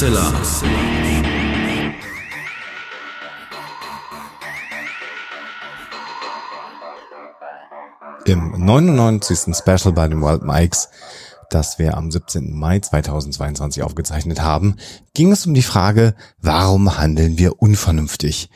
Mixella. 0.00 0.32
Im 8.24 8.64
99. 8.64 9.54
Special 9.54 9.92
bei 9.92 10.08
den 10.08 10.22
Wild 10.22 10.42
Mikes, 10.42 10.88
das 11.50 11.78
wir 11.78 11.98
am 11.98 12.10
17. 12.10 12.58
Mai 12.58 12.78
2022 12.78 13.82
aufgezeichnet 13.82 14.40
haben, 14.40 14.76
ging 15.12 15.32
es 15.32 15.44
um 15.44 15.52
die 15.52 15.62
Frage, 15.62 16.14
warum 16.40 16.96
handeln 16.96 17.36
wir 17.36 17.60
unvernünftig? 17.60 18.48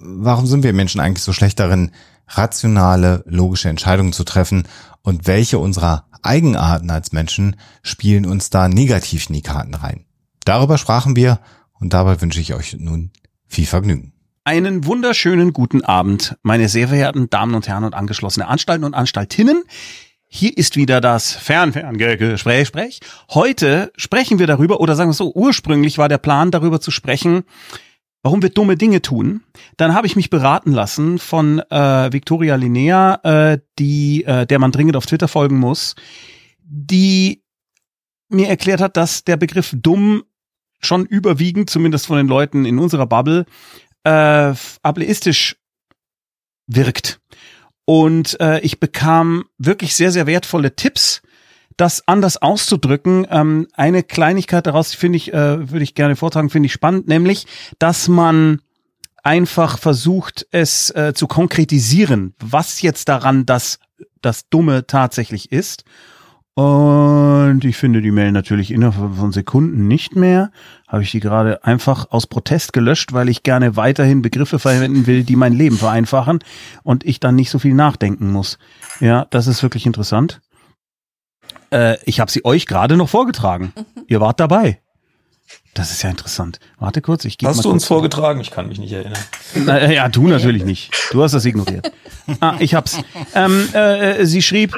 Warum 0.00 0.46
sind 0.46 0.64
wir 0.64 0.72
Menschen 0.72 1.00
eigentlich 1.00 1.22
so 1.22 1.32
schlecht 1.32 1.60
darin, 1.60 1.92
rationale, 2.26 3.22
logische 3.24 3.68
Entscheidungen 3.68 4.12
zu 4.12 4.24
treffen 4.24 4.66
und 5.02 5.28
welche 5.28 5.60
unserer 5.60 6.06
Eigenarten 6.22 6.90
als 6.90 7.12
Menschen 7.12 7.54
spielen 7.82 8.26
uns 8.26 8.50
da 8.50 8.66
negativ 8.66 9.28
in 9.28 9.34
die 9.34 9.42
Karten 9.42 9.74
rein? 9.74 10.06
Darüber 10.44 10.78
sprachen 10.78 11.16
wir 11.16 11.40
und 11.72 11.92
dabei 11.92 12.20
wünsche 12.20 12.40
ich 12.40 12.54
euch 12.54 12.76
nun 12.78 13.10
viel 13.46 13.66
Vergnügen. 13.66 14.12
Einen 14.44 14.86
wunderschönen 14.86 15.52
guten 15.52 15.84
Abend, 15.84 16.36
meine 16.42 16.68
sehr 16.68 16.88
verehrten 16.88 17.30
Damen 17.30 17.54
und 17.54 17.68
Herren 17.68 17.84
und 17.84 17.94
angeschlossene 17.94 18.48
Anstalten 18.48 18.84
und 18.84 18.94
Anstaltinnen. 18.94 19.62
Hier 20.26 20.56
ist 20.56 20.76
wieder 20.76 21.00
das 21.00 21.32
Fern-Fern-Gespräch. 21.32 22.66
Sprech. 22.66 23.00
Heute 23.30 23.92
sprechen 23.96 24.38
wir 24.38 24.46
darüber, 24.46 24.80
oder 24.80 24.96
sagen 24.96 25.10
wir 25.10 25.14
so, 25.14 25.32
ursprünglich 25.32 25.98
war 25.98 26.08
der 26.08 26.18
Plan, 26.18 26.50
darüber 26.50 26.80
zu 26.80 26.90
sprechen, 26.90 27.44
warum 28.22 28.42
wir 28.42 28.48
dumme 28.48 28.76
Dinge 28.76 29.02
tun. 29.02 29.42
Dann 29.76 29.94
habe 29.94 30.06
ich 30.06 30.16
mich 30.16 30.30
beraten 30.30 30.72
lassen 30.72 31.18
von 31.18 31.60
äh, 31.70 32.12
Victoria 32.12 32.56
Linnea, 32.56 33.20
äh, 33.22 33.58
die, 33.78 34.24
äh, 34.24 34.46
der 34.46 34.58
man 34.58 34.72
dringend 34.72 34.96
auf 34.96 35.06
Twitter 35.06 35.28
folgen 35.28 35.58
muss, 35.58 35.94
die 36.64 37.42
mir 38.28 38.48
erklärt 38.48 38.80
hat, 38.80 38.96
dass 38.96 39.24
der 39.24 39.36
Begriff 39.36 39.74
dumm 39.76 40.24
schon 40.84 41.06
überwiegend, 41.06 41.70
zumindest 41.70 42.06
von 42.06 42.16
den 42.16 42.28
Leuten 42.28 42.64
in 42.64 42.78
unserer 42.78 43.06
Bubble, 43.06 43.46
äh, 44.04 44.54
ableistisch 44.82 45.56
wirkt. 46.66 47.20
Und 47.84 48.40
äh, 48.40 48.60
ich 48.60 48.80
bekam 48.80 49.44
wirklich 49.58 49.94
sehr, 49.94 50.12
sehr 50.12 50.26
wertvolle 50.26 50.76
Tipps, 50.76 51.22
das 51.76 52.06
anders 52.06 52.36
auszudrücken. 52.36 53.26
Ähm, 53.30 53.66
eine 53.74 54.02
Kleinigkeit 54.02 54.66
daraus 54.66 54.94
finde 54.94 55.16
ich, 55.16 55.32
äh, 55.32 55.70
würde 55.70 55.82
ich 55.82 55.94
gerne 55.94 56.16
vortragen, 56.16 56.50
finde 56.50 56.66
ich 56.66 56.72
spannend, 56.72 57.08
nämlich, 57.08 57.46
dass 57.78 58.08
man 58.08 58.60
einfach 59.22 59.78
versucht, 59.78 60.46
es 60.50 60.90
äh, 60.90 61.12
zu 61.14 61.26
konkretisieren, 61.26 62.34
was 62.40 62.82
jetzt 62.82 63.08
daran 63.08 63.46
das, 63.46 63.78
das 64.20 64.48
Dumme 64.48 64.86
tatsächlich 64.86 65.52
ist. 65.52 65.84
Und 66.54 67.64
ich 67.64 67.78
finde 67.78 68.02
die 68.02 68.10
Mail 68.10 68.30
natürlich 68.30 68.70
innerhalb 68.70 69.14
von 69.16 69.32
Sekunden 69.32 69.88
nicht 69.88 70.16
mehr. 70.16 70.50
Habe 70.86 71.02
ich 71.02 71.10
die 71.10 71.20
gerade 71.20 71.64
einfach 71.64 72.10
aus 72.10 72.26
Protest 72.26 72.74
gelöscht, 72.74 73.14
weil 73.14 73.30
ich 73.30 73.42
gerne 73.42 73.76
weiterhin 73.76 74.20
Begriffe 74.20 74.58
verwenden 74.58 75.06
will, 75.06 75.24
die 75.24 75.36
mein 75.36 75.54
Leben 75.54 75.78
vereinfachen 75.78 76.40
und 76.82 77.04
ich 77.04 77.20
dann 77.20 77.36
nicht 77.36 77.48
so 77.48 77.58
viel 77.58 77.72
nachdenken 77.72 78.30
muss. 78.30 78.58
Ja, 79.00 79.26
das 79.30 79.46
ist 79.46 79.62
wirklich 79.62 79.86
interessant. 79.86 80.42
Äh, 81.70 81.96
ich 82.04 82.20
habe 82.20 82.30
sie 82.30 82.44
euch 82.44 82.66
gerade 82.66 82.98
noch 82.98 83.08
vorgetragen. 83.08 83.72
Ihr 84.06 84.20
wart 84.20 84.38
dabei. 84.38 84.82
Das 85.72 85.90
ist 85.90 86.02
ja 86.02 86.10
interessant. 86.10 86.60
Warte 86.78 87.00
kurz, 87.00 87.24
ich 87.24 87.38
gebe 87.38 87.48
Hast 87.48 87.64
du 87.64 87.70
uns 87.70 87.86
vorgetragen? 87.86 88.40
Ich 88.40 88.50
kann 88.50 88.68
mich 88.68 88.78
nicht 88.78 88.92
erinnern. 88.92 89.18
Na, 89.54 89.90
ja, 89.90 90.08
du 90.10 90.28
natürlich 90.28 90.64
nicht. 90.64 90.92
Du 91.12 91.22
hast 91.22 91.32
das 91.32 91.46
ignoriert. 91.46 91.90
Ah, 92.40 92.56
ich 92.60 92.74
hab's. 92.74 92.98
Ähm, 93.34 93.68
äh, 93.72 94.24
sie 94.26 94.42
schrieb, 94.42 94.76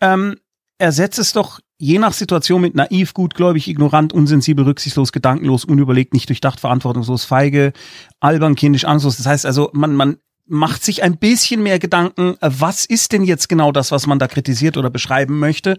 ähm, 0.00 0.36
ersetze 0.84 1.20
es 1.20 1.32
doch 1.32 1.60
je 1.78 1.98
nach 1.98 2.12
Situation 2.12 2.60
mit 2.60 2.74
naiv, 2.74 3.14
gutgläubig, 3.14 3.68
ignorant, 3.68 4.12
unsensibel, 4.12 4.64
rücksichtslos, 4.64 5.12
gedankenlos, 5.12 5.64
unüberlegt, 5.64 6.14
nicht 6.14 6.28
durchdacht, 6.28 6.60
verantwortungslos, 6.60 7.24
feige, 7.24 7.72
albern, 8.20 8.54
kindisch, 8.54 8.84
angstlos. 8.84 9.16
Das 9.16 9.26
heißt 9.26 9.46
also, 9.46 9.70
man, 9.72 9.94
man 9.94 10.18
macht 10.46 10.84
sich 10.84 11.02
ein 11.02 11.18
bisschen 11.18 11.62
mehr 11.62 11.78
Gedanken, 11.78 12.36
was 12.40 12.84
ist 12.84 13.12
denn 13.12 13.24
jetzt 13.24 13.48
genau 13.48 13.72
das, 13.72 13.90
was 13.90 14.06
man 14.06 14.18
da 14.18 14.28
kritisiert 14.28 14.76
oder 14.76 14.90
beschreiben 14.90 15.38
möchte? 15.38 15.78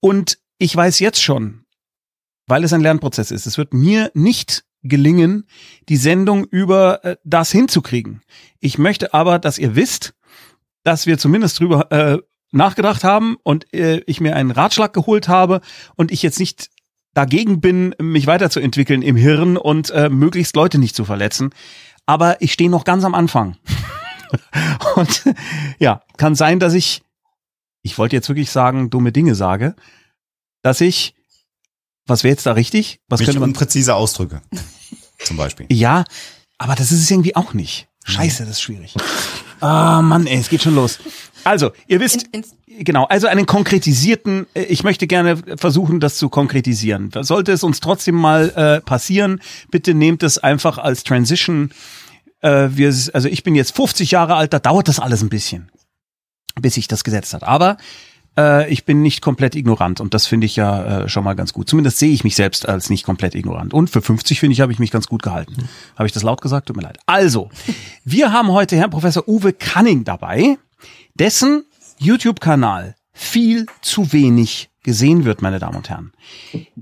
Und 0.00 0.38
ich 0.58 0.74
weiß 0.74 0.98
jetzt 0.98 1.22
schon, 1.22 1.64
weil 2.46 2.64
es 2.64 2.72
ein 2.72 2.80
Lernprozess 2.80 3.30
ist, 3.30 3.46
es 3.46 3.58
wird 3.58 3.72
mir 3.72 4.10
nicht 4.14 4.64
gelingen, 4.82 5.46
die 5.88 5.96
Sendung 5.96 6.44
über 6.44 7.04
äh, 7.04 7.16
das 7.24 7.52
hinzukriegen. 7.52 8.22
Ich 8.58 8.78
möchte 8.78 9.14
aber, 9.14 9.38
dass 9.38 9.58
ihr 9.58 9.76
wisst, 9.76 10.14
dass 10.82 11.06
wir 11.06 11.18
zumindest 11.18 11.60
drüber 11.60 11.90
äh, 11.92 12.18
nachgedacht 12.52 13.02
haben 13.04 13.36
und 13.42 13.72
äh, 13.74 14.02
ich 14.06 14.20
mir 14.20 14.36
einen 14.36 14.50
Ratschlag 14.50 14.92
geholt 14.92 15.28
habe 15.28 15.60
und 15.96 16.12
ich 16.12 16.22
jetzt 16.22 16.38
nicht 16.38 16.70
dagegen 17.14 17.60
bin, 17.60 17.94
mich 18.00 18.26
weiterzuentwickeln 18.26 19.02
im 19.02 19.16
Hirn 19.16 19.56
und 19.56 19.90
äh, 19.90 20.08
möglichst 20.08 20.56
Leute 20.56 20.78
nicht 20.78 20.94
zu 20.94 21.04
verletzen. 21.04 21.50
Aber 22.06 22.40
ich 22.40 22.52
stehe 22.52 22.70
noch 22.70 22.84
ganz 22.84 23.04
am 23.04 23.14
Anfang. 23.14 23.56
und 24.96 25.24
ja, 25.78 26.02
kann 26.16 26.34
sein, 26.34 26.58
dass 26.58 26.74
ich, 26.74 27.02
ich 27.82 27.98
wollte 27.98 28.16
jetzt 28.16 28.28
wirklich 28.28 28.50
sagen, 28.50 28.90
dumme 28.90 29.12
Dinge 29.12 29.34
sage, 29.34 29.74
dass 30.62 30.80
ich, 30.80 31.14
was 32.06 32.24
wäre 32.24 32.32
jetzt 32.32 32.46
da 32.46 32.52
richtig? 32.52 33.00
Was 33.08 33.20
Mich 33.20 33.26
könnte 33.26 33.40
man? 33.40 33.50
unpräzise 33.50 33.94
Ausdrücke. 33.94 34.42
Zum 35.18 35.36
Beispiel. 35.36 35.66
Ja, 35.72 36.04
aber 36.58 36.74
das 36.74 36.92
ist 36.92 37.00
es 37.02 37.10
irgendwie 37.10 37.34
auch 37.34 37.54
nicht. 37.54 37.88
Scheiße, 38.04 38.44
das 38.44 38.52
ist 38.52 38.62
schwierig. 38.62 38.94
Ah, 39.60 40.02
Mann, 40.02 40.26
ey, 40.26 40.38
es 40.38 40.48
geht 40.48 40.62
schon 40.62 40.74
los. 40.74 40.98
Also, 41.44 41.72
ihr 41.88 42.00
wisst, 42.00 42.28
In- 42.32 42.44
in- 42.66 42.84
genau, 42.84 43.04
also 43.04 43.26
einen 43.26 43.46
konkretisierten, 43.46 44.46
äh, 44.54 44.62
ich 44.64 44.84
möchte 44.84 45.06
gerne 45.06 45.36
versuchen, 45.56 46.00
das 46.00 46.16
zu 46.16 46.28
konkretisieren. 46.28 47.10
Sollte 47.20 47.52
es 47.52 47.62
uns 47.62 47.80
trotzdem 47.80 48.14
mal 48.14 48.50
äh, 48.50 48.80
passieren, 48.80 49.40
bitte 49.70 49.94
nehmt 49.94 50.22
es 50.22 50.38
einfach 50.38 50.78
als 50.78 51.04
Transition. 51.04 51.70
Äh, 52.40 52.68
wir, 52.72 52.88
also 52.88 53.28
ich 53.28 53.42
bin 53.44 53.54
jetzt 53.54 53.74
50 53.76 54.10
Jahre 54.10 54.34
alt, 54.36 54.52
da 54.52 54.58
dauert 54.58 54.88
das 54.88 54.98
alles 54.98 55.22
ein 55.22 55.28
bisschen, 55.28 55.70
bis 56.60 56.74
sich 56.74 56.88
das 56.88 57.04
gesetzt 57.04 57.34
hat. 57.34 57.42
Aber 57.44 57.76
äh, 58.36 58.68
ich 58.72 58.84
bin 58.84 59.02
nicht 59.02 59.20
komplett 59.20 59.54
ignorant 59.54 60.00
und 60.00 60.14
das 60.14 60.26
finde 60.26 60.46
ich 60.46 60.56
ja 60.56 61.02
äh, 61.02 61.08
schon 61.08 61.22
mal 61.22 61.34
ganz 61.34 61.52
gut. 61.52 61.68
Zumindest 61.68 61.98
sehe 61.98 62.10
ich 62.12 62.24
mich 62.24 62.34
selbst 62.34 62.66
als 62.68 62.88
nicht 62.90 63.04
komplett 63.04 63.34
ignorant. 63.34 63.74
Und 63.74 63.90
für 63.90 64.00
50 64.02 64.40
finde 64.40 64.54
ich, 64.54 64.60
habe 64.60 64.72
ich 64.72 64.78
mich 64.78 64.90
ganz 64.90 65.06
gut 65.06 65.22
gehalten. 65.22 65.68
Habe 65.96 66.06
ich 66.06 66.12
das 66.12 66.22
laut 66.22 66.40
gesagt? 66.40 66.66
Tut 66.68 66.76
mir 66.76 66.82
leid. 66.82 66.98
Also, 67.06 67.50
wir 68.04 68.32
haben 68.32 68.48
heute 68.50 68.76
Herrn 68.76 68.90
Professor 68.90 69.28
Uwe 69.28 69.52
Canning 69.52 70.04
dabei, 70.04 70.56
dessen 71.14 71.64
YouTube-Kanal 71.98 72.94
viel 73.12 73.66
zu 73.80 74.12
wenig 74.12 74.70
gesehen 74.82 75.24
wird, 75.24 75.42
meine 75.42 75.58
Damen 75.58 75.76
und 75.76 75.88
Herren. 75.88 76.12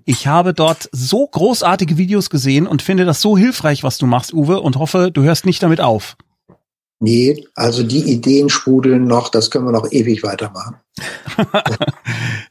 Ich 0.04 0.26
habe 0.26 0.54
dort 0.54 0.88
so 0.92 1.26
großartige 1.26 1.98
Videos 1.98 2.30
gesehen 2.30 2.66
und 2.66 2.82
finde 2.82 3.04
das 3.04 3.20
so 3.20 3.36
hilfreich, 3.36 3.82
was 3.82 3.98
du 3.98 4.06
machst, 4.06 4.32
Uwe, 4.32 4.60
und 4.60 4.76
hoffe, 4.76 5.10
du 5.12 5.22
hörst 5.22 5.44
nicht 5.44 5.62
damit 5.62 5.80
auf. 5.80 6.16
Nee, 7.02 7.46
also 7.54 7.82
die 7.82 8.12
Ideen 8.12 8.50
sprudeln 8.50 9.04
noch, 9.04 9.30
das 9.30 9.50
können 9.50 9.64
wir 9.64 9.72
noch 9.72 9.90
ewig 9.90 10.22
weitermachen. 10.22 10.76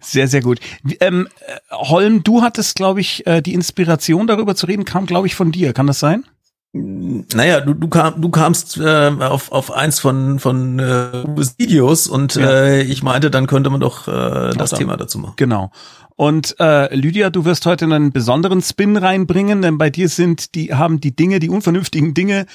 Sehr, 0.01 0.27
sehr 0.27 0.41
gut. 0.41 0.59
Ähm, 1.01 1.27
äh, 1.45 1.59
Holm, 1.71 2.23
du 2.23 2.41
hattest, 2.41 2.75
glaube 2.75 2.99
ich, 2.99 3.27
äh, 3.27 3.41
die 3.41 3.53
Inspiration 3.53 4.25
darüber 4.25 4.55
zu 4.55 4.65
reden, 4.65 4.85
kam, 4.85 5.05
glaube 5.05 5.27
ich, 5.27 5.35
von 5.35 5.51
dir. 5.51 5.73
Kann 5.73 5.85
das 5.85 5.99
sein? 5.99 6.23
Naja, 6.71 7.61
du, 7.61 7.73
du, 7.73 7.87
kam, 7.87 8.21
du 8.21 8.29
kamst 8.29 8.77
äh, 8.77 9.11
auf, 9.19 9.51
auf 9.51 9.71
eins 9.71 9.99
von, 9.99 10.37
von 10.37 10.77
äh, 10.77 11.23
Videos 11.57 12.07
und 12.07 12.35
Ja. 12.35 12.47
äh, 12.47 12.81
ich 12.83 13.01
meinte, 13.01 13.31
dann 13.31 13.47
könnte 13.47 13.71
man 13.71 13.79
doch 13.79 14.07
äh, 14.07 14.51
das. 14.55 14.71
Thema 14.71 14.95
dazu 14.95 15.17
machen. 15.17 15.33
Genau. 15.35 15.71
Und 16.15 16.55
äh, 16.59 16.93
Lydia, 16.95 17.31
du 17.31 17.43
wirst 17.45 17.65
heute 17.65 17.85
einen 17.85 18.11
besonderen 18.11 18.61
Spin 18.61 18.97
reinbringen, 18.97 19.63
denn 19.63 19.77
bei 19.79 19.89
dir 19.89 20.09
sind 20.09 20.53
die 20.53 20.73
haben 20.75 20.99
die 20.99 21.15
Dinge, 21.15 21.39
die 21.39 21.49
unvernünftigen 21.49 22.13
Dinge 22.13 22.45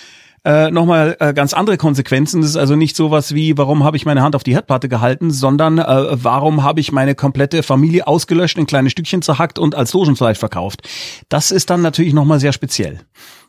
äh, 0.44 0.70
nochmal 0.70 1.16
äh, 1.18 1.32
ganz 1.32 1.54
andere 1.54 1.76
Konsequenzen. 1.76 2.42
Das 2.42 2.50
ist 2.50 2.56
also 2.56 2.76
nicht 2.76 2.94
sowas 2.94 3.34
wie, 3.34 3.56
warum 3.58 3.82
habe 3.82 3.96
ich 3.96 4.04
meine 4.04 4.22
Hand 4.22 4.36
auf 4.36 4.44
die 4.44 4.54
Herdplatte 4.54 4.88
gehalten, 4.88 5.30
sondern 5.30 5.78
äh, 5.78 6.06
warum 6.22 6.62
habe 6.62 6.78
ich 6.80 6.92
meine 6.92 7.14
komplette 7.14 7.62
Familie 7.62 8.06
ausgelöscht, 8.06 8.58
in 8.58 8.66
kleine 8.66 8.90
Stückchen 8.90 9.22
zerhackt 9.22 9.58
und 9.58 9.74
als 9.74 9.90
Dosenfleisch 9.90 10.38
verkauft. 10.38 10.88
Das 11.30 11.50
ist 11.50 11.70
dann 11.70 11.80
natürlich 11.82 12.12
nochmal 12.12 12.38
sehr 12.40 12.52
speziell. 12.52 13.00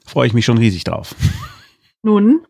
Freue 0.06 0.28
ich 0.28 0.34
mich 0.34 0.46
schon 0.46 0.58
riesig 0.58 0.84
drauf. 0.84 1.16
Nun, 2.04 2.46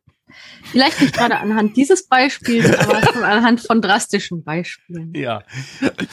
vielleicht 0.64 1.00
nicht 1.00 1.14
gerade 1.16 1.38
anhand 1.38 1.78
dieses 1.78 2.08
Beispiels, 2.08 2.78
aber 2.78 3.02
schon 3.02 3.24
anhand 3.24 3.62
von 3.62 3.82
drastischen 3.82 4.44
Beispielen. 4.44 5.14
Ja. 5.16 5.42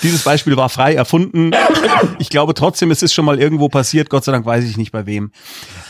Dieses 0.02 0.22
Beispiel 0.22 0.56
war 0.56 0.68
frei 0.68 0.94
erfunden. 0.94 1.50
Ich 2.18 2.30
glaube 2.30 2.54
trotzdem, 2.54 2.92
es 2.92 3.02
ist 3.02 3.12
schon 3.12 3.24
mal 3.24 3.40
irgendwo 3.40 3.68
passiert. 3.68 4.10
Gott 4.10 4.24
sei 4.24 4.32
Dank 4.32 4.46
weiß 4.46 4.64
ich 4.64 4.76
nicht 4.76 4.92
bei 4.92 5.06
wem. 5.06 5.32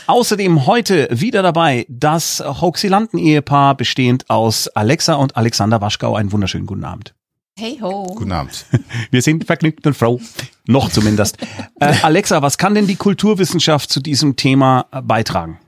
Außerdem 0.07 0.65
heute 0.65 1.07
wieder 1.11 1.43
dabei 1.43 1.85
das 1.87 2.39
Hoaxilanten-Ehepaar 2.39 3.77
bestehend 3.77 4.29
aus 4.29 4.67
Alexa 4.69 5.13
und 5.13 5.37
Alexander 5.37 5.79
Waschgau. 5.79 6.15
Einen 6.15 6.31
wunderschönen 6.31 6.65
guten 6.65 6.83
Abend. 6.83 7.13
Hey 7.59 7.77
ho. 7.79 8.05
Guten 8.15 8.31
Abend. 8.31 8.65
Wir 9.11 9.21
sind 9.21 9.45
vergnügt 9.45 9.85
und 9.85 9.95
froh. 9.95 10.19
Noch 10.67 10.89
zumindest. 10.89 11.37
Äh, 11.79 11.93
Alexa, 12.03 12.41
was 12.41 12.57
kann 12.57 12.73
denn 12.73 12.87
die 12.87 12.95
Kulturwissenschaft 12.95 13.89
zu 13.89 13.99
diesem 13.99 14.35
Thema 14.35 14.85
beitragen? 15.03 15.59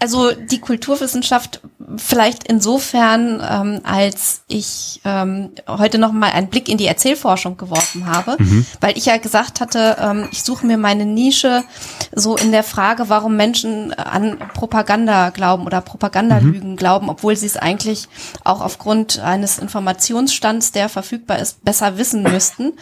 Also 0.00 0.32
die 0.32 0.60
Kulturwissenschaft 0.60 1.60
vielleicht 1.96 2.44
insofern, 2.44 3.42
ähm, 3.48 3.80
als 3.84 4.42
ich 4.48 5.00
ähm, 5.04 5.50
heute 5.68 5.98
noch 5.98 6.12
mal 6.12 6.30
einen 6.32 6.48
Blick 6.48 6.68
in 6.68 6.78
die 6.78 6.86
Erzählforschung 6.86 7.56
geworfen 7.56 8.06
habe, 8.06 8.36
Mhm. 8.38 8.66
weil 8.80 8.96
ich 8.98 9.06
ja 9.06 9.16
gesagt 9.18 9.60
hatte, 9.60 9.96
ähm, 10.00 10.28
ich 10.32 10.42
suche 10.42 10.66
mir 10.66 10.78
meine 10.78 11.06
Nische 11.06 11.62
so 12.12 12.36
in 12.36 12.52
der 12.52 12.64
Frage, 12.64 13.08
warum 13.08 13.36
Menschen 13.36 13.92
an 13.94 14.38
Propaganda 14.54 15.30
glauben 15.30 15.64
oder 15.66 15.80
Propagandalügen 15.80 16.76
glauben, 16.76 17.08
obwohl 17.08 17.36
sie 17.36 17.46
es 17.46 17.56
eigentlich 17.56 18.08
auch 18.44 18.60
aufgrund 18.62 19.20
eines 19.20 19.58
Informationsstands, 19.58 20.72
der 20.72 20.88
verfügbar 20.88 21.38
ist, 21.38 21.64
besser 21.64 21.96
wissen 21.98 22.22
müssten. 22.22 22.72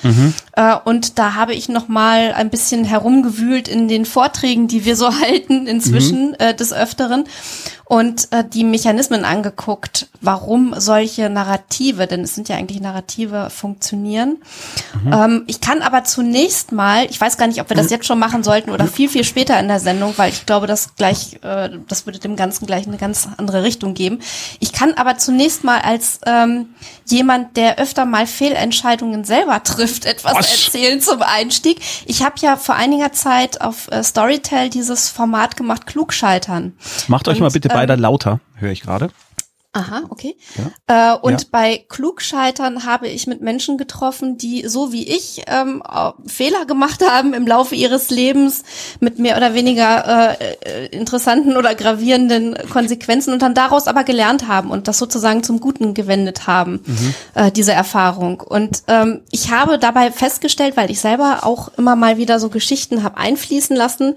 Äh, 0.54 0.76
und 0.84 1.18
da 1.18 1.34
habe 1.34 1.54
ich 1.54 1.68
noch 1.68 1.88
mal 1.88 2.32
ein 2.34 2.50
bisschen 2.50 2.84
herumgewühlt 2.84 3.68
in 3.68 3.88
den 3.88 4.06
Vorträgen, 4.06 4.68
die 4.68 4.84
wir 4.84 4.96
so 4.96 5.12
halten 5.20 5.66
inzwischen 5.66 6.34
äh, 6.34 6.54
des 6.54 6.72
Öfteren 6.72 7.01
Botschafterin 7.02 7.26
und 7.92 8.32
äh, 8.32 8.42
die 8.42 8.64
Mechanismen 8.64 9.26
angeguckt, 9.26 10.08
warum 10.22 10.72
solche 10.78 11.28
Narrative, 11.28 12.06
denn 12.06 12.22
es 12.22 12.34
sind 12.34 12.48
ja 12.48 12.56
eigentlich 12.56 12.80
Narrative, 12.80 13.50
funktionionieren. 13.50 14.38
Ähm, 15.12 15.44
ich 15.46 15.60
kann 15.60 15.82
aber 15.82 16.02
zunächst 16.04 16.72
mal, 16.72 17.04
ich 17.04 17.20
weiß 17.20 17.36
gar 17.36 17.48
nicht, 17.48 17.60
ob 17.60 17.68
wir 17.68 17.76
das 17.76 17.90
jetzt 17.90 18.06
schon 18.06 18.18
machen 18.18 18.42
sollten 18.42 18.70
oder 18.70 18.86
viel, 18.86 19.10
viel 19.10 19.24
später 19.24 19.60
in 19.60 19.68
der 19.68 19.78
Sendung, 19.78 20.14
weil 20.16 20.30
ich 20.30 20.46
glaube, 20.46 20.66
das 20.66 20.94
gleich, 20.96 21.38
äh, 21.42 21.68
das 21.86 22.06
würde 22.06 22.18
dem 22.18 22.34
Ganzen 22.34 22.66
gleich 22.66 22.86
eine 22.86 22.96
ganz 22.96 23.28
andere 23.36 23.62
Richtung 23.62 23.92
geben. 23.92 24.20
Ich 24.58 24.72
kann 24.72 24.94
aber 24.94 25.18
zunächst 25.18 25.62
mal 25.62 25.80
als 25.80 26.20
ähm, 26.24 26.70
jemand, 27.04 27.58
der 27.58 27.78
öfter 27.78 28.06
mal 28.06 28.26
Fehlentscheidungen 28.26 29.24
selber 29.24 29.62
trifft, 29.64 30.06
etwas 30.06 30.36
Was? 30.36 30.64
erzählen 30.64 30.98
zum 31.02 31.20
Einstieg. 31.20 31.78
Ich 32.06 32.22
habe 32.22 32.36
ja 32.40 32.56
vor 32.56 32.74
einiger 32.74 33.12
Zeit 33.12 33.60
auf 33.60 33.90
äh, 33.90 34.02
Storytel 34.02 34.70
dieses 34.70 35.10
Format 35.10 35.58
gemacht, 35.58 35.86
Klugscheitern. 35.86 36.72
Macht 37.08 37.28
euch 37.28 37.36
Und, 37.36 37.42
mal 37.42 37.50
bitte 37.50 37.68
ähm, 37.68 37.81
beide 37.86 38.00
lauter, 38.00 38.40
höre 38.54 38.70
ich 38.70 38.82
gerade. 38.82 39.10
Aha, 39.74 40.02
okay. 40.10 40.36
Äh, 40.86 41.14
und 41.14 41.32
Ja. 41.40 41.46
bei 41.50 41.82
Klugscheitern 41.88 42.84
habe 42.84 43.08
ich 43.08 43.26
mit 43.26 43.40
Menschen 43.40 43.78
getroffen, 43.78 44.36
die 44.36 44.68
so 44.68 44.92
wie 44.92 45.08
ich 45.08 45.44
ähm, 45.46 45.82
äh, 45.90 46.10
Fehler 46.26 46.66
gemacht 46.66 47.02
haben 47.02 47.32
im 47.32 47.46
Laufe 47.46 47.74
ihres 47.74 48.10
Lebens 48.10 48.64
mit 49.00 49.18
mehr 49.18 49.34
oder 49.38 49.54
weniger 49.54 50.36
äh, 50.38 50.56
äh, 50.62 50.86
interessanten 50.88 51.56
oder 51.56 51.74
gravierenden 51.74 52.54
Konsequenzen 52.70 53.32
und 53.32 53.40
dann 53.40 53.54
daraus 53.54 53.86
aber 53.88 54.04
gelernt 54.04 54.46
haben 54.46 54.70
und 54.70 54.88
das 54.88 54.98
sozusagen 54.98 55.42
zum 55.42 55.58
Guten 55.58 55.94
gewendet 55.94 56.46
haben, 56.46 56.84
äh, 57.34 57.50
diese 57.50 57.72
Erfahrung. 57.72 58.40
Und 58.42 58.82
ähm, 58.88 59.22
ich 59.30 59.50
habe 59.50 59.78
dabei 59.78 60.12
festgestellt, 60.12 60.76
weil 60.76 60.90
ich 60.90 61.00
selber 61.00 61.40
auch 61.44 61.70
immer 61.78 61.96
mal 61.96 62.18
wieder 62.18 62.38
so 62.40 62.50
Geschichten 62.50 63.02
habe 63.02 63.16
einfließen 63.16 63.74
lassen 63.74 64.16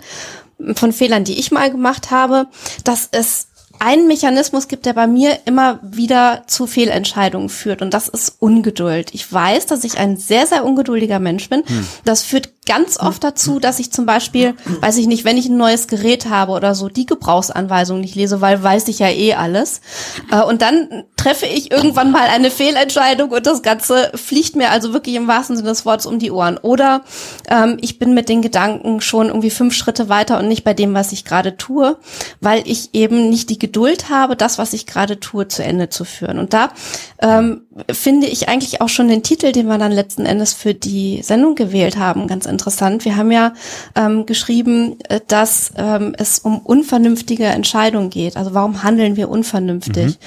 von 0.75 0.91
Fehlern, 0.91 1.23
die 1.23 1.39
ich 1.39 1.51
mal 1.51 1.71
gemacht 1.71 2.11
habe, 2.11 2.47
dass 2.83 3.07
es 3.11 3.47
einen 3.79 4.07
Mechanismus 4.07 4.67
gibt, 4.67 4.85
der 4.85 4.93
bei 4.93 5.07
mir 5.07 5.39
immer 5.45 5.79
wieder 5.81 6.43
zu 6.47 6.67
Fehlentscheidungen 6.67 7.49
führt 7.49 7.81
und 7.81 7.93
das 7.93 8.07
ist 8.07 8.37
Ungeduld. 8.39 9.13
Ich 9.13 9.31
weiß, 9.31 9.65
dass 9.65 9.83
ich 9.83 9.97
ein 9.97 10.17
sehr, 10.17 10.47
sehr 10.47 10.65
ungeduldiger 10.65 11.19
Mensch 11.19 11.49
bin. 11.49 11.63
Das 12.03 12.23
führt 12.23 12.49
ganz 12.65 12.99
oft 12.99 13.23
dazu, 13.23 13.59
dass 13.59 13.79
ich 13.79 13.91
zum 13.91 14.05
Beispiel, 14.05 14.55
weiß 14.81 14.97
ich 14.97 15.07
nicht, 15.07 15.23
wenn 15.23 15.37
ich 15.37 15.47
ein 15.47 15.57
neues 15.57 15.87
Gerät 15.87 16.29
habe 16.29 16.51
oder 16.53 16.73
so, 16.73 16.89
die 16.89 17.05
Gebrauchsanweisung 17.05 18.01
nicht 18.01 18.15
lese, 18.15 18.41
weil 18.41 18.61
weiß 18.61 18.87
ich 18.87 18.99
ja 18.99 19.09
eh 19.09 19.35
alles. 19.35 19.81
Äh, 20.31 20.41
Und 20.41 20.61
dann 20.61 21.03
treffe 21.15 21.45
ich 21.45 21.71
irgendwann 21.71 22.11
mal 22.11 22.27
eine 22.27 22.49
Fehlentscheidung 22.49 23.29
und 23.29 23.45
das 23.45 23.61
Ganze 23.61 24.11
fliegt 24.15 24.55
mir 24.55 24.71
also 24.71 24.93
wirklich 24.93 25.15
im 25.15 25.27
wahrsten 25.27 25.55
Sinne 25.55 25.69
des 25.69 25.85
Wortes 25.85 26.05
um 26.05 26.19
die 26.19 26.31
Ohren. 26.31 26.57
Oder 26.57 27.03
ähm, 27.47 27.77
ich 27.81 27.99
bin 27.99 28.13
mit 28.13 28.29
den 28.29 28.41
Gedanken 28.41 28.99
schon 28.99 29.27
irgendwie 29.27 29.51
fünf 29.51 29.75
Schritte 29.75 30.09
weiter 30.09 30.39
und 30.39 30.47
nicht 30.47 30.63
bei 30.63 30.73
dem, 30.73 30.93
was 30.93 31.11
ich 31.11 31.23
gerade 31.23 31.57
tue, 31.57 31.97
weil 32.41 32.63
ich 32.65 32.89
eben 32.93 33.29
nicht 33.29 33.49
die 33.49 33.59
Geduld 33.59 34.09
habe, 34.09 34.35
das, 34.35 34.57
was 34.57 34.73
ich 34.73 34.85
gerade 34.85 35.19
tue, 35.19 35.47
zu 35.47 35.63
Ende 35.63 35.89
zu 35.89 36.03
führen. 36.03 36.39
Und 36.39 36.53
da 36.53 36.69
ähm, 37.21 37.61
finde 37.91 38.27
ich 38.27 38.49
eigentlich 38.49 38.81
auch 38.81 38.89
schon 38.89 39.07
den 39.07 39.23
Titel, 39.23 39.51
den 39.51 39.67
wir 39.67 39.77
dann 39.77 39.91
letzten 39.91 40.25
Endes 40.25 40.53
für 40.53 40.73
die 40.73 41.21
Sendung 41.21 41.55
gewählt 41.55 41.97
haben, 41.97 42.27
ganz 42.27 42.45
interessant. 42.45 42.54
Wir 43.05 43.17
haben 43.17 43.31
ja 43.31 43.53
ähm, 43.95 44.25
geschrieben, 44.25 44.97
äh, 45.09 45.21
dass 45.27 45.71
ähm, 45.77 46.15
es 46.17 46.39
um 46.39 46.59
unvernünftige 46.59 47.45
Entscheidungen 47.45 48.09
geht. 48.09 48.37
Also 48.37 48.53
warum 48.53 48.83
handeln 48.83 49.15
wir 49.15 49.29
unvernünftig? 49.29 50.17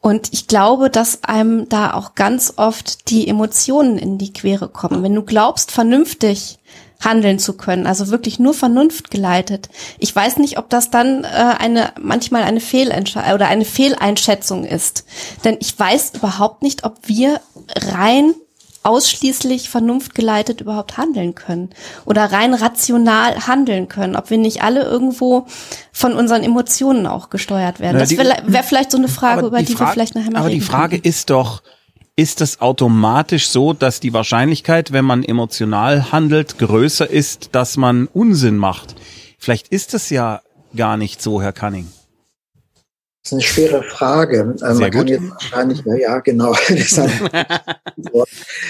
Und 0.00 0.32
ich 0.32 0.48
glaube, 0.48 0.90
dass 0.90 1.24
einem 1.24 1.68
da 1.68 1.94
auch 1.94 2.14
ganz 2.14 2.54
oft 2.56 3.10
die 3.10 3.28
Emotionen 3.28 3.98
in 3.98 4.18
die 4.18 4.32
Quere 4.32 4.68
kommen. 4.68 5.02
Wenn 5.02 5.14
du 5.14 5.22
glaubst, 5.22 5.70
vernünftig 5.70 6.58
handeln 7.04 7.38
zu 7.38 7.54
können, 7.54 7.86
also 7.86 8.08
wirklich 8.08 8.38
nur 8.38 8.54
Vernunft 8.54 9.10
geleitet. 9.10 9.68
Ich 9.98 10.14
weiß 10.14 10.38
nicht, 10.38 10.58
ob 10.58 10.70
das 10.70 10.90
dann 10.90 11.24
äh, 11.24 11.26
eine 11.26 11.92
manchmal 12.00 12.42
eine 12.42 12.60
Fehlentscheidung 12.60 13.34
oder 13.34 13.48
eine 13.48 13.64
Fehleinschätzung 13.64 14.64
ist, 14.64 15.04
denn 15.44 15.56
ich 15.60 15.78
weiß 15.78 16.12
überhaupt 16.14 16.62
nicht, 16.62 16.84
ob 16.84 16.98
wir 17.06 17.40
rein 17.76 18.34
ausschließlich 18.82 19.70
vernunftgeleitet 19.70 20.60
überhaupt 20.60 20.96
handeln 20.98 21.34
können 21.34 21.70
oder 22.04 22.32
rein 22.32 22.54
rational 22.54 23.46
handeln 23.46 23.88
können, 23.88 24.16
ob 24.16 24.30
wir 24.30 24.38
nicht 24.38 24.62
alle 24.62 24.82
irgendwo 24.82 25.46
von 25.92 26.14
unseren 26.14 26.42
Emotionen 26.42 27.06
auch 27.06 27.30
gesteuert 27.30 27.78
werden. 27.80 27.94
Na, 27.94 28.00
das 28.00 28.08
die- 28.10 28.18
wäre 28.18 28.42
wär 28.46 28.62
vielleicht 28.64 28.90
so 28.90 28.98
eine 28.98 29.08
Frage, 29.08 29.46
über 29.46 29.62
die, 29.62 29.68
wir 29.68 29.76
Fra- 29.76 29.92
vielleicht 29.92 30.14
nachher 30.14 30.32
mal 30.32 30.40
Aber 30.40 30.50
die 30.50 30.60
Frage 30.60 30.96
können. 30.96 31.04
ist 31.08 31.30
doch, 31.30 31.62
ist 32.16 32.40
es 32.40 32.60
automatisch 32.60 33.48
so, 33.48 33.72
dass 33.72 34.00
die 34.00 34.12
Wahrscheinlichkeit, 34.12 34.92
wenn 34.92 35.04
man 35.04 35.22
emotional 35.24 36.10
handelt, 36.12 36.58
größer 36.58 37.08
ist, 37.08 37.50
dass 37.52 37.76
man 37.76 38.06
Unsinn 38.12 38.56
macht? 38.56 38.94
Vielleicht 39.38 39.68
ist 39.68 39.94
es 39.94 40.10
ja 40.10 40.42
gar 40.76 40.96
nicht 40.96 41.22
so, 41.22 41.40
Herr 41.40 41.52
Canning. 41.52 41.88
Das 43.22 43.30
ist 43.30 43.32
eine 43.34 43.42
schwere 43.42 43.82
Frage. 43.84 44.40
Ähm, 44.40 44.56
Sehr 44.56 44.74
man 44.74 44.90
kann 44.90 45.06
gut. 45.06 45.10
jetzt 45.10 45.30
wahrscheinlich, 45.30 45.82
na 45.84 45.96
ja, 45.96 46.18
genau. 46.18 46.56
Deshalb 46.68 47.08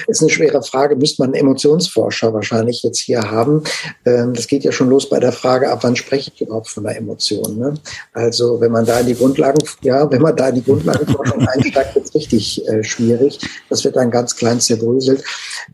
ist 0.09 0.21
eine 0.21 0.31
schwere 0.31 0.63
Frage. 0.63 0.95
Müsste 0.95 1.23
man 1.23 1.31
einen 1.31 1.47
Emotionsforscher 1.47 2.35
wahrscheinlich 2.35 2.83
jetzt 2.83 3.01
hier 3.01 3.23
haben. 3.23 3.63
Ähm, 4.05 4.35
das 4.35 4.47
geht 4.47 4.65
ja 4.65 4.71
schon 4.71 4.91
los 4.91 5.09
bei 5.09 5.21
der 5.21 5.33
Frage, 5.33 5.71
ab 5.71 5.79
wann 5.83 5.97
spreche 5.97 6.31
ich 6.35 6.43
überhaupt 6.43 6.69
von 6.69 6.85
der 6.85 6.99
Emotion? 6.99 7.59
Ne? 7.59 7.75
Also 8.13 8.61
wenn 8.61 8.73
man 8.73 8.85
da 8.85 9.01
in 9.01 9.07
die 9.07 9.15
Grundlagen, 9.15 9.57
ja, 9.81 10.11
wenn 10.11 10.21
man 10.21 10.37
da 10.37 10.51
in 10.51 10.57
die 10.57 10.65
Grundlagenforschung 10.65 11.49
einsteigt, 11.49 11.95
wird 11.95 12.05
es 12.05 12.15
richtig 12.15 12.69
äh, 12.69 12.85
schwierig. 12.85 13.39
Das 13.71 13.85
wird 13.85 13.97
dann 13.97 14.11
ganz 14.11 14.37
klein 14.37 14.61
zerbröselt. 14.61 15.25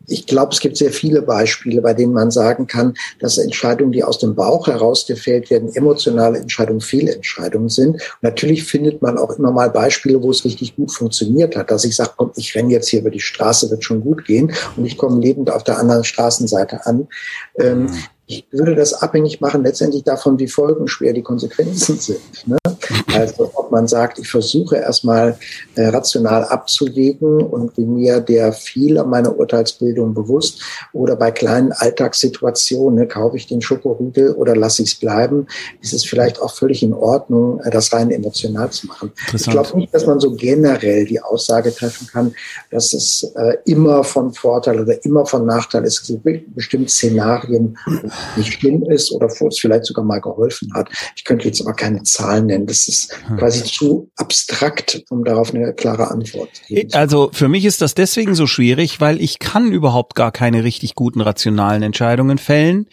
Ich 0.07 0.27
glaube, 0.27 0.53
es 0.53 0.61
gibt 0.61 0.77
sehr 0.77 0.93
viele 0.93 1.23
Beispiele, 1.23 1.83
bei 1.83 1.95
denen 1.95 2.13
man 2.13 2.31
sagen 2.31 2.69
kann, 2.69 2.95
dass 3.19 3.39
Entscheidungen, 3.39 3.91
die 3.91 4.05
aus 4.05 4.21
dem 4.21 4.37
Bauch 4.37 4.69
heraus 4.69 5.05
gefällt 5.05 5.51
werden, 5.51 5.75
emotionale 5.75 6.39
Entscheidungen 6.39 6.81
Fehlentscheidungen 6.81 7.71
sind. 7.71 7.95
Und 7.95 8.23
natürlich 8.23 8.68
findet 8.69 9.03
man 9.03 9.19
auch 9.19 9.31
immer 9.39 9.51
mal 9.51 9.71
Beispiele, 9.71 10.23
wo 10.23 10.31
es 10.31 10.45
richtig 10.45 10.77
gut 10.77 10.93
funktioniert 10.93 11.57
hat, 11.57 11.71
dass 11.71 11.85
ich 11.85 11.97
sage, 11.97 12.11
komm, 12.17 12.33
ich 12.37 12.55
renne 12.55 12.73
jetzt 12.73 12.89
hier 12.89 13.01
über 13.01 13.11
die 13.11 13.21
Straße, 13.21 13.71
wird 13.71 13.85
schon 13.85 14.01
gut 14.01 14.25
gehen 14.25 14.53
und 14.77 14.85
ich 14.85 14.97
komme 14.97 15.21
lebend 15.21 15.51
auf 15.51 15.65
der 15.65 15.79
anderen 15.79 16.05
Straßenseite 16.05 16.87
an. 16.87 17.09
Ähm, 17.59 17.89
ich 18.31 18.47
würde 18.51 18.75
das 18.75 18.93
abhängig 18.93 19.41
machen 19.41 19.65
letztendlich 19.65 20.05
davon, 20.05 20.39
wie 20.39 20.49
folgenschwer 20.49 21.15
die 21.15 21.23
Konsequenzen 21.23 21.99
sind. 21.99 22.47
Ne? 22.47 22.59
Also 23.15 23.51
ob 23.55 23.71
man 23.71 23.89
sagt, 23.89 24.19
ich 24.19 24.29
versuche 24.29 24.77
erstmal 24.77 25.39
äh, 25.75 25.87
rational 25.87 26.45
abzuwägen 26.45 27.41
und 27.43 27.75
bin 27.75 27.95
mir 27.95 28.21
der 28.21 28.53
Fehler 28.53 29.05
meiner 29.05 29.37
Urteilsbildung 29.37 30.13
bewusst 30.13 30.63
oder 30.93 31.17
bei 31.17 31.31
kleinen 31.31 31.73
Alltagssituationen, 31.73 32.99
ne, 32.99 33.09
kaufe 33.09 33.37
ich 33.37 33.47
den 33.47 33.63
Schokoriegel 33.63 34.35
oder 34.35 34.55
lasse 34.55 34.83
ich 34.83 34.93
es 34.93 34.95
bleiben, 35.01 35.47
ist 35.81 35.95
es 35.95 36.05
vielleicht 36.05 36.41
auch 36.41 36.55
völlig 36.55 36.83
in 36.83 36.93
Ordnung, 36.93 37.61
äh, 37.61 37.71
das 37.71 37.93
rein 37.95 38.11
emotional 38.11 38.71
zu 38.71 38.89
machen. 38.89 39.11
Ich 39.33 39.45
glaube 39.45 39.75
nicht, 39.77 39.95
dass 39.95 40.07
man 40.07 40.21
so 40.21 40.33
generell 40.33 41.07
die 41.07 41.21
Aussage 41.21 41.75
treffen 41.75 42.07
kann, 42.07 42.35
dass 42.71 42.93
es 42.93 43.33
äh, 43.37 43.57
immer 43.65 44.05
von 44.05 44.35
Vorteil 44.35 44.81
oder 44.81 45.03
immer 45.05 45.25
von 45.25 45.47
Nachteil 45.47 45.85
ist. 45.85 46.03
Es 46.03 46.23
gibt 46.23 46.55
bestimmt 46.55 46.91
Szenarien, 46.91 47.77
nicht 48.37 48.55
schlimm 48.55 48.85
ist 48.91 49.13
oder 49.13 49.29
wo 49.39 49.49
es 49.49 49.59
vielleicht 49.59 49.85
sogar 49.85 50.05
mal 50.05 50.21
geholfen 50.21 50.73
hat. 50.75 50.89
Ich 51.17 51.25
könnte 51.25 51.47
jetzt 51.47 51.61
aber 51.61 51.75
keine 51.75 52.03
Zahlen 52.03 52.47
nennen. 52.47 52.67
Das 52.67 52.89
ist 52.89 53.15
quasi 53.39 53.65
zu 53.65 54.11
abstrakt, 54.17 55.03
um 55.11 55.25
darauf 55.25 55.55
eine 55.55 55.73
klare 55.75 56.11
Antwort 56.11 56.51
zu 56.55 56.63
geben. 56.67 56.93
Also 56.93 57.31
für 57.33 57.49
mich 57.49 57.65
ist 57.65 57.81
das 57.81 57.95
deswegen 57.95 58.35
so 58.35 58.47
schwierig, 58.47 59.01
weil 59.01 59.21
ich 59.21 59.39
kann 59.39 59.73
überhaupt 59.73 60.15
gar 60.15 60.33
keine 60.33 60.65
richtig 60.65 60.95
guten 60.95 61.21
rationalen 61.21 61.83
Entscheidungen 61.83 62.39
fällen. 62.39 62.87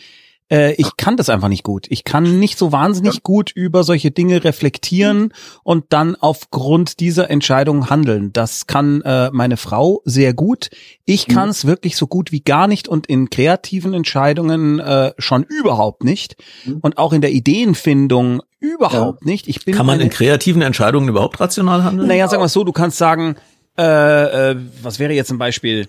Äh, 0.51 0.73
ich 0.73 0.95
kann 0.97 1.17
das 1.17 1.29
einfach 1.29 1.47
nicht 1.47 1.63
gut. 1.63 1.87
Ich 1.89 2.03
kann 2.03 2.39
nicht 2.39 2.57
so 2.57 2.71
wahnsinnig 2.71 3.23
gut 3.23 3.51
über 3.51 3.83
solche 3.83 4.11
Dinge 4.11 4.43
reflektieren 4.43 5.33
und 5.63 5.85
dann 5.89 6.15
aufgrund 6.15 6.99
dieser 6.99 7.29
Entscheidung 7.29 7.89
handeln. 7.89 8.31
Das 8.31 8.67
kann 8.67 9.01
äh, 9.01 9.31
meine 9.31 9.57
Frau 9.57 10.01
sehr 10.05 10.33
gut. 10.33 10.69
Ich 11.05 11.27
kann 11.27 11.49
es 11.49 11.65
wirklich 11.65 11.97
so 11.97 12.07
gut 12.07 12.31
wie 12.31 12.41
gar 12.41 12.67
nicht 12.67 12.87
und 12.87 13.07
in 13.07 13.29
kreativen 13.29 13.93
Entscheidungen 13.93 14.79
äh, 14.79 15.13
schon 15.17 15.43
überhaupt 15.43 16.03
nicht 16.03 16.35
und 16.81 16.97
auch 16.97 17.13
in 17.13 17.21
der 17.21 17.31
Ideenfindung 17.31 18.41
überhaupt 18.59 19.25
nicht. 19.25 19.47
Ich 19.47 19.65
bin 19.65 19.75
Kann 19.75 19.85
man 19.85 19.99
in 19.99 20.09
kreativen 20.09 20.61
Entscheidungen 20.61 21.09
überhaupt 21.09 21.39
rational 21.39 21.83
handeln? 21.83 22.07
naja, 22.07 22.27
sagen 22.27 22.41
wir 22.41 22.47
es 22.47 22.53
so, 22.53 22.63
du 22.63 22.71
kannst 22.71 22.97
sagen, 22.97 23.35
äh, 23.77 24.51
äh, 24.51 24.55
was 24.81 24.99
wäre 24.99 25.13
jetzt 25.13 25.31
ein 25.31 25.37
Beispiel? 25.37 25.87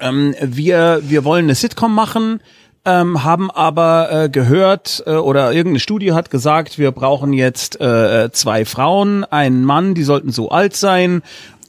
Ähm, 0.00 0.34
wir, 0.40 1.02
wir 1.04 1.24
wollen 1.24 1.44
eine 1.44 1.54
Sitcom 1.54 1.94
machen, 1.94 2.40
ähm, 2.84 3.22
haben 3.22 3.50
aber 3.50 4.10
äh, 4.10 4.28
gehört 4.28 5.02
äh, 5.06 5.12
oder 5.12 5.52
irgendeine 5.52 5.80
Studie 5.80 6.12
hat 6.12 6.30
gesagt, 6.30 6.78
wir 6.78 6.90
brauchen 6.90 7.32
jetzt 7.32 7.80
äh, 7.80 8.30
zwei 8.32 8.64
Frauen, 8.64 9.24
einen 9.24 9.64
Mann, 9.64 9.94
die 9.94 10.02
sollten 10.02 10.32
so 10.32 10.50
alt 10.50 10.74
sein 10.74 11.22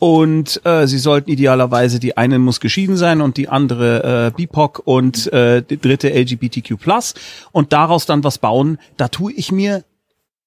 und 0.03 0.60
äh, 0.65 0.86
sie 0.86 0.98
sollten 0.98 1.29
idealerweise 1.29 1.98
die 1.98 2.17
eine 2.17 2.38
muss 2.38 2.60
geschieden 2.60 2.98
sein 2.98 3.22
und 3.22 3.38
die 3.38 3.48
andere 3.48 4.27
äh, 4.27 4.36
BIPOC 4.36 4.82
und 4.84 5.32
äh, 5.32 5.62
die 5.62 5.79
dritte 5.79 6.10
LGBTQ+. 6.10 6.75
Und 7.53 7.72
daraus 7.72 8.05
dann 8.05 8.22
was 8.24 8.38
bauen, 8.38 8.79
da 8.98 9.08
tue 9.08 9.32
ich 9.32 9.53
mir 9.53 9.86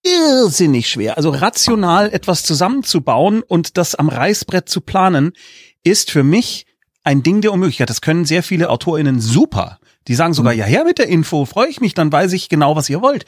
irrsinnig 0.02 0.90
schwer. 0.90 1.16
Also 1.16 1.30
rational 1.30 2.12
etwas 2.12 2.42
zusammenzubauen 2.42 3.42
und 3.42 3.78
das 3.78 3.94
am 3.94 4.10
Reißbrett 4.10 4.68
zu 4.68 4.82
planen, 4.82 5.32
ist 5.84 6.10
für 6.10 6.22
mich 6.22 6.65
ein 7.06 7.22
Ding 7.22 7.40
der 7.40 7.52
Unmöglichkeit. 7.52 7.88
Das 7.88 8.00
können 8.00 8.24
sehr 8.24 8.42
viele 8.42 8.68
AutorInnen 8.68 9.20
super. 9.20 9.78
Die 10.08 10.14
sagen 10.14 10.34
sogar, 10.34 10.52
ja, 10.52 10.64
her 10.64 10.84
mit 10.84 10.98
der 10.98 11.08
Info, 11.08 11.44
freue 11.44 11.68
ich 11.68 11.80
mich, 11.80 11.94
dann 11.94 12.10
weiß 12.10 12.32
ich 12.32 12.48
genau, 12.48 12.74
was 12.74 12.90
ihr 12.90 13.00
wollt. 13.00 13.26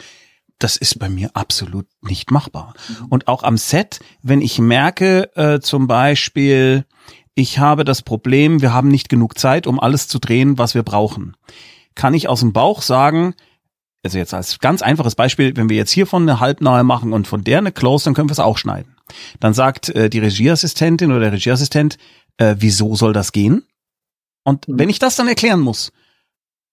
Das 0.58 0.76
ist 0.76 0.99
bei 0.99 1.08
mir 1.08 1.30
absolut 1.35 1.87
nicht 2.02 2.32
machbar. 2.32 2.75
Und 3.08 3.28
auch 3.28 3.44
am 3.44 3.56
Set, 3.56 4.00
wenn 4.23 4.40
ich 4.40 4.58
merke, 4.58 5.30
äh, 5.37 5.61
zum 5.61 5.87
Beispiel, 5.87 6.87
ich 7.37 7.61
habe 7.61 7.85
das 7.85 8.02
Problem, 8.02 8.62
wir 8.62 8.75
haben 8.75 8.88
nicht 8.88 9.08
genug 9.08 9.38
Zeit, 9.38 9.68
um 9.68 9.78
alles 9.78 10.08
zu 10.08 10.18
drehen, 10.18 10.58
was 10.58 10.75
wir 10.75 10.82
brauchen. 10.82 11.37
Kann 11.94 12.14
ich 12.14 12.28
aus 12.28 12.40
dem 12.40 12.52
Bauch 12.52 12.82
sagen, 12.82 13.35
also 14.05 14.19
jetzt 14.19 14.35
als 14.35 14.59
ganz 14.59 14.83
einfaches 14.83 15.14
Beispiel, 15.14 15.57
wenn 15.57 15.69
wir 15.69 15.76
jetzt 15.76 15.90
hiervon 15.90 16.23
eine 16.23 16.40
halbnahe 16.40 16.85
machen 16.85 17.12
und 17.12 17.26
von 17.26 17.45
der 17.45 17.59
eine 17.59 17.73
Close, 17.73 18.05
dann 18.05 18.14
können 18.14 18.28
wir 18.28 18.33
es 18.33 18.38
auch 18.40 18.59
schneiden. 18.59 18.97
Dann 19.40 19.55
sagt 19.55 19.88
äh, 19.90 20.09
die 20.11 20.19
Regieassistentin 20.21 21.11
oder 21.11 21.21
der 21.21 21.33
Regieassistent, 21.33 21.99
äh, 22.37 22.57
wieso 22.59 22.95
soll 22.95 23.12
das 23.12 23.33
gehen? 23.33 23.64
Und 24.45 24.69
Mhm. 24.69 24.78
wenn 24.78 24.88
ich 24.88 24.99
das 24.99 25.17
dann 25.17 25.28
erklären 25.28 25.61
muss, 25.61 25.93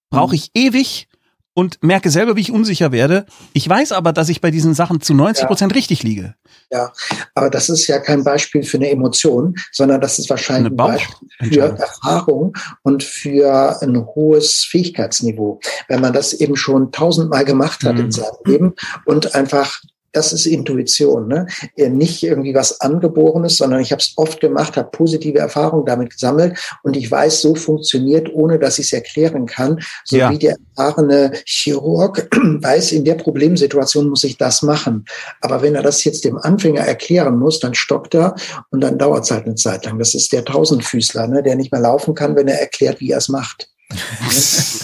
brauche 0.09 0.35
ich 0.35 0.51
ewig 0.53 1.07
und 1.55 1.81
merke 1.81 2.11
selber, 2.11 2.35
wie 2.35 2.41
ich 2.41 2.51
unsicher 2.51 2.91
werde. 2.91 3.25
Ich 3.53 3.67
weiß 3.67 3.93
aber, 3.93 4.13
dass 4.13 4.29
ich 4.29 4.41
bei 4.41 4.51
diesen 4.51 4.75
Sachen 4.75 5.01
zu 5.01 5.15
90 5.15 5.47
Prozent 5.47 5.73
richtig 5.73 6.03
liege. 6.03 6.35
Ja, 6.71 6.91
aber 7.33 7.49
das 7.49 7.69
ist 7.69 7.87
ja 7.87 7.99
kein 7.99 8.23
Beispiel 8.23 8.63
für 8.63 8.77
eine 8.77 8.89
Emotion, 8.91 9.55
sondern 9.71 10.01
das 10.01 10.19
ist 10.19 10.29
wahrscheinlich 10.29 10.71
ein 10.73 10.75
Beispiel 10.75 11.27
für. 11.41 11.61
Erfahrung 11.79 12.53
und 12.83 13.03
für 13.03 13.81
ein 13.81 14.05
hohes 14.05 14.65
Fähigkeitsniveau. 14.69 15.59
Wenn 15.87 16.01
man 16.01 16.13
das 16.13 16.33
eben 16.33 16.55
schon 16.55 16.91
tausendmal 16.91 17.45
gemacht 17.45 17.83
hat 17.83 17.95
Mhm. 17.95 18.01
in 18.01 18.11
seinem 18.11 18.35
Leben 18.45 18.73
und 19.05 19.33
einfach 19.33 19.81
das 20.15 20.33
ist 20.33 20.45
Intuition, 20.45 21.27
ne? 21.27 21.47
Äh, 21.75 21.89
Nicht 21.89 22.23
irgendwie 22.23 22.53
was 22.55 22.81
Angeborenes, 22.81 23.57
sondern 23.57 23.79
ich 23.81 23.91
habe 23.91 24.01
es 24.01 24.13
oft 24.15 24.39
gemacht, 24.39 24.77
habe 24.77 24.89
positive 24.91 25.39
Erfahrungen 25.39 25.85
damit 25.85 26.11
gesammelt 26.11 26.57
und 26.83 26.95
ich 26.95 27.09
weiß, 27.09 27.41
so 27.41 27.55
funktioniert, 27.55 28.33
ohne 28.33 28.59
dass 28.59 28.79
ich 28.79 28.87
es 28.87 28.93
erklären 28.93 29.45
kann. 29.45 29.79
So 30.03 30.17
Ja. 30.17 30.31
wie 30.31 30.39
der 30.39 30.55
erfahrene 30.75 31.31
Chirurg 31.45 32.27
weiß, 32.61 32.91
in 32.93 33.05
der 33.05 33.15
Problemsituation 33.15 34.09
muss 34.09 34.23
ich 34.23 34.37
das 34.37 34.61
machen. 34.61 35.05
Aber 35.41 35.61
wenn 35.61 35.75
er 35.75 35.83
das 35.83 36.03
jetzt 36.03 36.25
dem 36.25 36.37
Anfänger 36.37 36.81
erklären 36.81 37.37
muss, 37.37 37.59
dann 37.59 37.73
stockt 37.73 38.15
er 38.15 38.35
und 38.71 38.81
dann 38.81 38.97
dauert 38.97 39.23
es 39.25 39.31
halt 39.31 39.45
eine 39.45 39.55
Zeit 39.55 39.85
lang. 39.85 39.99
Das 39.99 40.15
ist 40.15 40.31
der 40.33 40.45
Tausendfüßler, 40.45 41.27
ne, 41.27 41.43
der 41.43 41.55
nicht 41.55 41.71
mehr 41.71 41.81
laufen 41.81 42.15
kann, 42.15 42.35
wenn 42.35 42.47
er 42.47 42.59
erklärt, 42.59 42.99
wie 42.99 43.11
er 43.11 43.17
es 43.19 43.29
macht. 43.29 43.69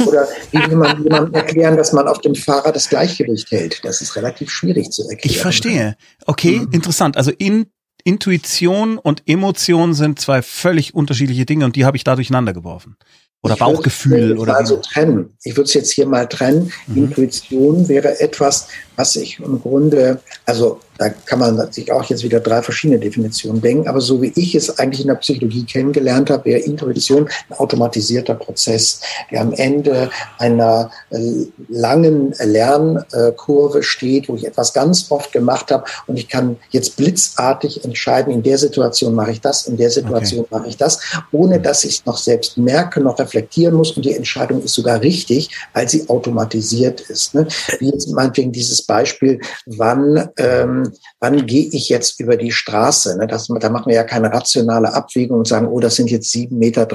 Oder 0.05 0.27
wie 0.51 0.59
will 0.69 0.77
man 0.77 1.03
jemandem 1.03 1.33
erklären, 1.33 1.77
dass 1.77 1.91
man 1.93 2.07
auf 2.07 2.21
dem 2.21 2.35
Fahrrad 2.35 2.75
das 2.75 2.89
Gleichgewicht 2.89 3.49
hält? 3.51 3.83
Das 3.83 4.01
ist 4.01 4.15
relativ 4.15 4.49
schwierig 4.51 4.91
zu 4.91 5.03
erklären. 5.03 5.21
Ich 5.35 5.39
verstehe. 5.39 5.95
Okay, 6.25 6.59
Mhm. 6.59 6.69
interessant. 6.71 7.17
Also 7.17 7.31
in, 7.31 7.67
Intuition 8.03 8.97
und 8.97 9.23
Emotion 9.27 9.93
sind 9.93 10.19
zwei 10.19 10.41
völlig 10.41 10.93
unterschiedliche 10.95 11.45
Dinge 11.45 11.65
und 11.65 11.75
die 11.75 11.85
habe 11.85 11.97
ich 11.97 12.03
da 12.03 12.15
durcheinander 12.15 12.53
geworfen. 12.53 12.95
Oder 13.43 13.55
Ich 13.55 13.59
Bauchgefühl 13.59 14.37
oder 14.37 14.55
also 14.55 14.77
trennen. 14.77 15.35
Ich 15.43 15.55
würde 15.57 15.67
es 15.67 15.73
jetzt 15.73 15.91
hier 15.91 16.05
mal 16.05 16.27
trennen. 16.27 16.71
Mhm. 16.87 17.05
Intuition 17.05 17.87
wäre 17.87 18.19
etwas, 18.19 18.67
was 18.95 19.15
ich 19.15 19.39
im 19.39 19.59
Grunde, 19.61 20.21
also 20.45 20.79
da 21.01 21.09
kann 21.09 21.39
man 21.39 21.71
sich 21.71 21.91
auch 21.91 22.03
jetzt 22.03 22.23
wieder 22.23 22.39
drei 22.39 22.61
verschiedene 22.61 22.99
Definitionen 22.99 23.59
denken, 23.59 23.87
aber 23.87 24.01
so 24.01 24.21
wie 24.21 24.31
ich 24.35 24.53
es 24.53 24.77
eigentlich 24.77 25.01
in 25.01 25.07
der 25.07 25.15
Psychologie 25.15 25.65
kennengelernt 25.65 26.29
habe, 26.29 26.45
wäre 26.45 26.59
Intuition 26.59 27.27
ein 27.49 27.57
automatisierter 27.57 28.35
Prozess, 28.35 28.99
der 29.31 29.41
am 29.41 29.51
Ende 29.53 30.11
einer 30.37 30.91
äh, 31.09 31.47
langen 31.69 32.35
Lernkurve 32.37 33.81
steht, 33.81 34.29
wo 34.29 34.35
ich 34.35 34.45
etwas 34.45 34.73
ganz 34.73 35.09
oft 35.09 35.31
gemacht 35.31 35.71
habe 35.71 35.85
und 36.05 36.17
ich 36.17 36.27
kann 36.27 36.57
jetzt 36.69 36.97
blitzartig 36.97 37.83
entscheiden, 37.83 38.31
in 38.31 38.43
der 38.43 38.59
Situation 38.59 39.15
mache 39.15 39.31
ich 39.31 39.41
das, 39.41 39.65
in 39.65 39.77
der 39.77 39.89
Situation 39.89 40.45
mache 40.51 40.67
ich 40.67 40.77
das, 40.77 40.99
ohne 41.31 41.59
dass 41.59 41.83
ich 41.83 41.99
es 41.99 42.05
noch 42.05 42.17
selbst 42.17 42.59
merke, 42.59 43.01
noch 43.01 43.17
reflektieren 43.17 43.73
muss 43.73 43.89
und 43.97 44.05
die 44.05 44.13
Entscheidung 44.13 44.61
ist 44.61 44.75
sogar 44.75 45.01
richtig, 45.01 45.49
weil 45.73 45.89
sie 45.89 46.07
automatisiert 46.09 47.01
ist. 47.01 47.33
Ne? 47.33 47.47
Wie 47.79 47.89
jetzt 47.89 48.07
meinetwegen 48.09 48.51
dieses 48.51 48.83
Beispiel, 48.83 49.39
wann, 49.65 50.29
ähm, 50.37 50.90
wann 51.19 51.45
gehe 51.45 51.69
ich 51.71 51.89
jetzt 51.89 52.19
über 52.19 52.37
die 52.37 52.51
Straße? 52.51 53.17
Ne? 53.17 53.27
Das, 53.27 53.47
da 53.47 53.69
machen 53.69 53.87
wir 53.87 53.95
ja 53.95 54.03
keine 54.03 54.31
rationale 54.31 54.93
Abwägung 54.93 55.39
und 55.39 55.47
sagen, 55.47 55.67
oh, 55.67 55.79
das 55.79 55.95
sind 55.95 56.09
jetzt 56.09 56.33
7,23 56.33 56.51
Meter 56.53 56.85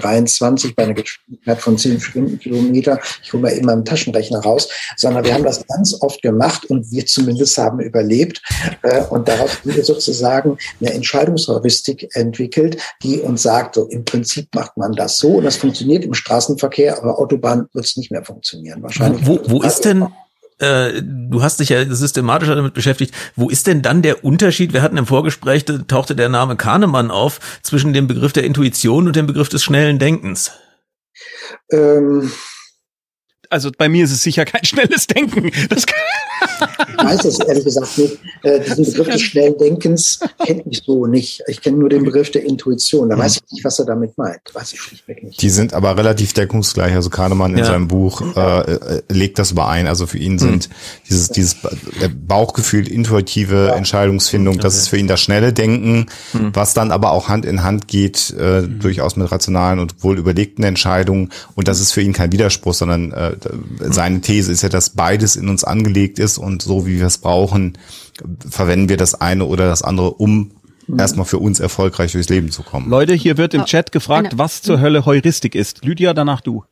bei 0.77 0.83
einer 0.83 0.95
Geschwindigkeit 0.95 1.61
von 1.61 1.79
10 1.79 2.01
Stundenkilometer. 2.01 3.01
Ich 3.23 3.33
hole 3.33 3.43
mal 3.43 3.51
immer 3.51 3.73
im 3.73 3.85
Taschenrechner 3.85 4.41
raus, 4.41 4.69
sondern 4.97 5.25
wir 5.25 5.35
haben 5.35 5.45
das 5.45 5.67
ganz 5.67 5.97
oft 6.01 6.23
gemacht 6.23 6.65
und 6.67 6.91
wir 6.91 7.07
zumindest 7.07 7.57
haben 7.59 7.81
überlebt. 7.81 8.43
Äh, 8.83 9.03
und 9.05 9.29
darauf 9.29 9.61
haben 9.61 9.75
wir 9.75 9.85
sozusagen 9.85 10.59
eine 10.81 10.93
Entscheidungsheuristik 10.93 12.09
entwickelt, 12.15 12.79
die 13.03 13.21
uns 13.21 13.43
sagt, 13.43 13.77
so 13.77 13.87
im 13.87 14.05
Prinzip 14.05 14.55
macht 14.55 14.77
man 14.77 14.93
das 14.93 15.17
so 15.17 15.37
und 15.37 15.45
das 15.45 15.57
funktioniert 15.57 16.05
im 16.05 16.15
Straßenverkehr, 16.15 16.99
aber 16.99 17.19
Autobahn 17.19 17.69
wird 17.73 17.85
es 17.85 17.97
nicht 17.97 18.11
mehr 18.11 18.25
funktionieren. 18.25 18.83
Wahrscheinlich. 18.83 19.27
Wo, 19.27 19.41
wo 19.47 19.63
ist 19.63 19.85
denn, 19.85 20.07
äh, 20.59 21.03
du 21.03 21.43
hast 21.43 21.61
dich 21.61 21.69
ja 21.69 21.85
systematischer 21.85 22.55
damit 22.55 22.75
beschäftigt, 22.75 23.15
wo 23.35 23.49
ist 23.49 23.67
denn 23.67 23.83
dann 23.83 24.03
der 24.03 24.25
Unterschied? 24.25 24.73
Wir 24.73 24.83
hatten 24.83 24.97
im 24.97 25.07
Vorgespräch, 25.07 25.65
da 25.65 25.79
tauchte 25.79 26.17
der 26.17 26.29
Name 26.29 26.57
Kahnemann 26.57 27.11
auf, 27.11 27.41
zwischen 27.63 27.93
dem 27.93 28.07
Begriff 28.07 28.33
der 28.33 28.45
Intuition 28.45 29.07
und 29.07 29.17
dem 29.17 29.27
Begriff 29.27 29.49
des 29.49 29.63
schnellen 29.63 29.99
Denkens. 29.99 30.53
Ähm, 31.71 32.31
Also 33.51 33.71
bei 33.77 33.89
mir 33.89 34.05
ist 34.05 34.13
es 34.13 34.23
sicher 34.23 34.45
kein 34.45 34.65
schnelles 34.65 35.07
Denken. 35.07 35.51
Das 35.69 35.87
kann, 35.87 35.99
ich 36.99 37.05
weiß 37.05 37.25
es 37.25 37.39
ehrlich 37.41 37.65
gesagt 37.65 37.99
nicht. 37.99 38.19
Äh, 38.43 38.61
diesen 38.61 38.85
Begriff 38.85 39.09
des 39.09 39.23
schnellen 39.23 39.57
Denkens 39.59 40.21
kenne 40.45 40.63
ich 40.71 40.83
so 40.85 41.07
nicht. 41.07 41.43
Ich 41.49 41.61
kenne 41.61 41.77
nur 41.79 41.89
den 41.89 42.05
Begriff 42.05 42.31
der 42.31 42.45
Intuition. 42.45 43.09
Da 43.11 43.19
weiß 43.19 43.37
ich 43.37 43.53
nicht, 43.53 43.65
was 43.65 43.79
er 43.79 43.87
damit 43.87 44.17
meint. 44.19 44.41
Weiß 44.53 44.73
ich 44.73 44.81
schlichtweg 44.81 45.23
nicht. 45.25 45.41
Die 45.43 45.51
sind 45.51 45.75
aber 45.75 45.97
relativ 45.97 46.33
deckungsgleich. 46.33 46.95
Also 46.95 47.11
Kahnemann 47.11 47.53
in 47.53 47.59
Ja. 47.59 47.65
seinem 47.67 47.89
Buch 47.89 48.23
äh, 48.37 48.61
äh, 48.73 49.03
legt 49.09 49.39
das 49.39 49.51
überein. 49.53 49.87
Also 49.87 50.07
für 50.07 50.19
ihn 50.19 50.39
sind 50.39 50.69
dieses, 51.09 51.29
dieses 51.31 51.55
äh, 52.01 52.09
Bauchgefühl, 52.09 52.89
intuitive 52.89 53.73
Entscheidungsfindung, 53.73 54.59
das 54.59 54.77
ist 54.77 54.89
für 54.89 54.97
ihn 54.99 55.07
das 55.09 55.21
schnelle 55.21 55.53
Denken, 55.53 56.07
was 56.33 56.75
dann 56.75 56.91
aber 56.93 57.13
auch 57.13 57.29
Hand 57.29 57.45
in 57.45 57.63
Hand 57.63 57.89
geht, 57.89 58.31
äh, 58.31 58.63
durchaus 58.63 59.17
mit 59.17 59.31
rationalen 59.31 59.79
und 59.79 60.03
wohl 60.03 60.19
überlegten 60.19 60.65
Entscheidungen. 60.65 61.31
Und 61.55 61.69
das 61.69 61.81
ist 61.81 61.93
für 61.93 62.01
ihn 62.01 62.13
kein 62.13 62.33
Widerspruch, 62.33 62.75
sondern 62.75 63.13
äh, 63.13 63.33
seine 63.81 64.21
These 64.21 64.53
ist 64.53 64.63
ja, 64.63 64.69
dass 64.69 64.91
beides 64.91 65.37
in 65.37 65.49
uns 65.49 65.65
angelegt 65.65 66.19
ist 66.19 66.39
und 66.39 66.63
so 66.63 66.87
wie 66.87 66.99
wir 66.99 67.07
es 67.07 67.19
brauchen, 67.19 67.79
verwenden 68.49 68.89
wir 68.89 68.97
das 68.97 69.15
eine 69.21 69.45
oder 69.45 69.67
das 69.67 69.83
andere, 69.83 70.13
um 70.13 70.53
erstmal 70.99 71.27
für 71.27 71.39
uns 71.39 71.61
erfolgreich 71.61 72.13
durchs 72.13 72.29
Leben 72.29 72.51
zu 72.51 72.63
kommen. 72.63 72.89
Leute, 72.89 73.15
hier 73.15 73.37
wird 73.37 73.55
im 73.55 73.65
Chat 73.65 73.93
gefragt, 73.93 74.39
was 74.39 74.63
zur 74.63 74.81
Hölle 74.81 75.05
Heuristik 75.05 75.55
ist. 75.55 75.85
Lydia, 75.85 76.15
danach 76.15 76.41
du. 76.41 76.65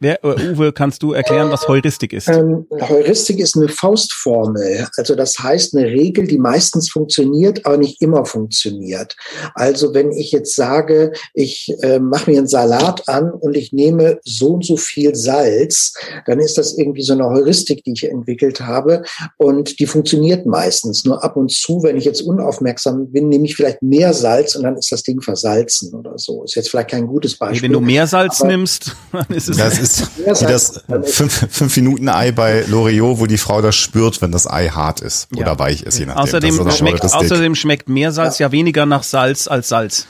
Wer, 0.00 0.22
äh, 0.24 0.52
Uwe, 0.52 0.72
kannst 0.72 1.02
du 1.02 1.12
erklären, 1.12 1.50
was 1.50 1.68
Heuristik 1.68 2.12
ist? 2.12 2.28
Ähm, 2.28 2.66
Heuristik 2.88 3.38
ist 3.38 3.56
eine 3.56 3.68
Faustformel. 3.68 4.86
Also 4.96 5.14
das 5.14 5.38
heißt 5.38 5.76
eine 5.76 5.86
Regel, 5.86 6.26
die 6.26 6.38
meistens 6.38 6.90
funktioniert, 6.90 7.64
aber 7.66 7.76
nicht 7.76 8.00
immer 8.02 8.24
funktioniert. 8.24 9.16
Also 9.54 9.94
wenn 9.94 10.12
ich 10.12 10.32
jetzt 10.32 10.54
sage, 10.54 11.12
ich 11.34 11.72
äh, 11.82 11.98
mache 11.98 12.30
mir 12.30 12.38
einen 12.38 12.48
Salat 12.48 13.08
an 13.08 13.30
und 13.32 13.56
ich 13.56 13.72
nehme 13.72 14.18
so 14.24 14.54
und 14.54 14.64
so 14.64 14.76
viel 14.76 15.14
Salz, 15.14 15.94
dann 16.26 16.40
ist 16.40 16.58
das 16.58 16.76
irgendwie 16.76 17.02
so 17.02 17.12
eine 17.12 17.26
Heuristik, 17.26 17.84
die 17.84 17.92
ich 17.92 18.04
entwickelt 18.10 18.60
habe 18.60 19.02
und 19.36 19.78
die 19.80 19.86
funktioniert 19.86 20.46
meistens. 20.46 21.04
Nur 21.04 21.22
ab 21.24 21.36
und 21.36 21.50
zu, 21.52 21.82
wenn 21.82 21.96
ich 21.96 22.04
jetzt 22.04 22.22
unaufmerksam 22.22 23.10
bin, 23.10 23.28
nehme 23.28 23.44
ich 23.46 23.56
vielleicht 23.56 23.82
mehr 23.82 24.12
Salz 24.12 24.54
und 24.54 24.62
dann 24.62 24.76
ist 24.76 24.92
das 24.92 25.02
Ding 25.02 25.20
versalzen 25.20 25.94
oder 25.94 26.18
so. 26.18 26.44
Ist 26.44 26.54
jetzt 26.54 26.70
vielleicht 26.70 26.90
kein 26.90 27.06
gutes 27.06 27.36
Beispiel. 27.36 27.62
Wenn 27.62 27.72
du 27.72 27.80
Meersalz 27.80 28.40
aber- 28.40 28.50
nimmst, 28.50 28.96
dann 29.12 29.26
ist 29.30 29.48
es. 29.48 29.55
Das 29.56 29.78
ist 29.78 30.10
wie 30.16 30.46
das 30.46 30.82
fünf, 31.04 31.46
fünf 31.50 31.76
Minuten 31.76 32.08
Ei 32.08 32.32
bei 32.32 32.64
Loriot, 32.68 33.18
wo 33.20 33.26
die 33.26 33.38
Frau 33.38 33.62
das 33.62 33.76
spürt, 33.76 34.20
wenn 34.22 34.32
das 34.32 34.46
Ei 34.46 34.68
hart 34.68 35.00
ist 35.00 35.28
oder 35.32 35.46
Ja. 35.52 35.58
weich 35.58 35.82
ist, 35.82 35.98
je 35.98 36.06
nachdem. 36.06 36.22
außerdem, 36.22 36.70
schmeckt, 36.70 37.02
außerdem 37.04 37.54
schmeckt 37.54 37.88
Meersalz 37.88 38.38
ja. 38.38 38.52
weniger 38.52 38.86
nach 38.86 39.02
Salz 39.02 39.48
als 39.48 39.68
Salz. 39.68 40.06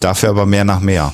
Dafür 0.00 0.30
aber 0.30 0.46
mehr 0.46 0.64
nach 0.64 0.80
mehr. 0.80 1.12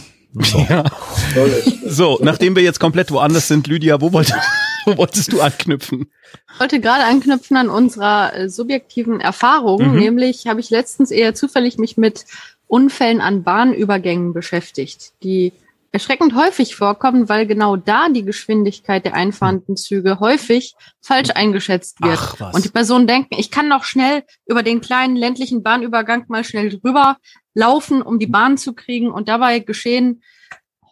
So, 1.86 2.18
nachdem 2.22 2.54
wir 2.56 2.62
jetzt 2.62 2.78
komplett 2.80 3.10
woanders 3.10 3.48
sind, 3.48 3.66
Lydia, 3.66 4.00
wo, 4.00 4.12
wollt, 4.12 4.32
wo 4.86 4.96
wolltest 4.96 5.32
du 5.32 5.40
anknüpfen? 5.40 6.10
Ich 6.54 6.60
wollte 6.60 6.80
gerade 6.80 7.04
anknüpfen 7.04 7.56
an 7.56 7.68
unserer 7.68 8.34
äh, 8.34 8.48
subjektiven 8.48 9.20
Erfahrung, 9.20 9.92
Mhm. 9.92 9.98
nämlich 9.98 10.46
habe 10.46 10.60
ich 10.60 10.70
letztens 10.70 11.10
eher 11.10 11.34
zufällig 11.34 11.78
mich 11.78 11.96
mit 11.96 12.24
Unfällen 12.68 13.20
an 13.20 13.42
Bahnübergängen 13.42 14.32
beschäftigt, 14.32 15.12
die 15.24 15.52
erschreckend 15.92 16.34
häufig 16.34 16.76
vorkommen, 16.76 17.28
weil 17.28 17.46
genau 17.46 17.76
da 17.76 18.08
die 18.08 18.24
Geschwindigkeit 18.24 19.04
der 19.04 19.14
einfahrenden 19.14 19.76
Züge 19.76 20.20
häufig 20.20 20.74
falsch 21.00 21.30
eingeschätzt 21.34 22.00
wird. 22.00 22.18
Ach, 22.20 22.34
was. 22.38 22.54
Und 22.54 22.64
die 22.64 22.70
Personen 22.70 23.06
denken, 23.06 23.34
ich 23.38 23.50
kann 23.50 23.68
noch 23.68 23.84
schnell 23.84 24.22
über 24.46 24.62
den 24.62 24.80
kleinen 24.80 25.16
ländlichen 25.16 25.62
Bahnübergang 25.62 26.24
mal 26.28 26.44
schnell 26.44 26.70
drüber 26.70 27.16
laufen, 27.54 28.02
um 28.02 28.18
die 28.18 28.28
Bahn 28.28 28.56
zu 28.56 28.74
kriegen. 28.74 29.10
Und 29.10 29.28
dabei 29.28 29.58
geschehen 29.58 30.22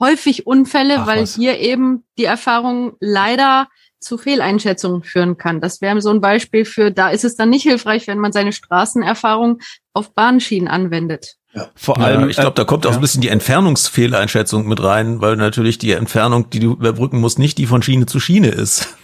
häufig 0.00 0.46
Unfälle, 0.46 0.98
Ach, 1.00 1.06
weil 1.06 1.22
was. 1.22 1.36
hier 1.36 1.58
eben 1.58 2.04
die 2.18 2.24
Erfahrung 2.24 2.96
leider 3.00 3.68
zu 4.00 4.18
Fehleinschätzungen 4.18 5.02
führen 5.02 5.38
kann. 5.38 5.60
Das 5.60 5.80
wäre 5.80 6.00
so 6.00 6.10
ein 6.10 6.20
Beispiel 6.20 6.64
für, 6.64 6.90
da 6.90 7.10
ist 7.10 7.24
es 7.24 7.36
dann 7.36 7.50
nicht 7.50 7.64
hilfreich, 7.64 8.06
wenn 8.06 8.18
man 8.18 8.32
seine 8.32 8.52
Straßenerfahrung 8.52 9.58
auf 9.92 10.14
Bahnschienen 10.14 10.68
anwendet. 10.68 11.37
Vor 11.74 11.98
Ja, 11.98 12.04
allem, 12.04 12.28
ich 12.28 12.36
glaube, 12.36 12.54
da 12.54 12.64
kommt 12.64 12.86
auch 12.86 12.90
ja. 12.90 12.96
ein 12.96 13.00
bisschen 13.00 13.20
die 13.20 13.28
Entfernungsfehleinschätzung 13.28 14.66
mit 14.66 14.82
rein, 14.82 15.20
weil 15.20 15.36
natürlich 15.36 15.78
die 15.78 15.92
Entfernung, 15.92 16.50
die 16.50 16.60
du 16.60 16.72
überbrücken 16.72 17.20
musst, 17.20 17.38
nicht 17.38 17.58
die 17.58 17.66
von 17.66 17.82
Schiene 17.82 18.06
zu 18.06 18.20
Schiene 18.20 18.48
ist. 18.48 18.96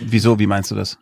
wieso, 0.00 0.38
wie 0.38 0.46
meinst 0.46 0.70
du 0.70 0.74
das? 0.74 0.98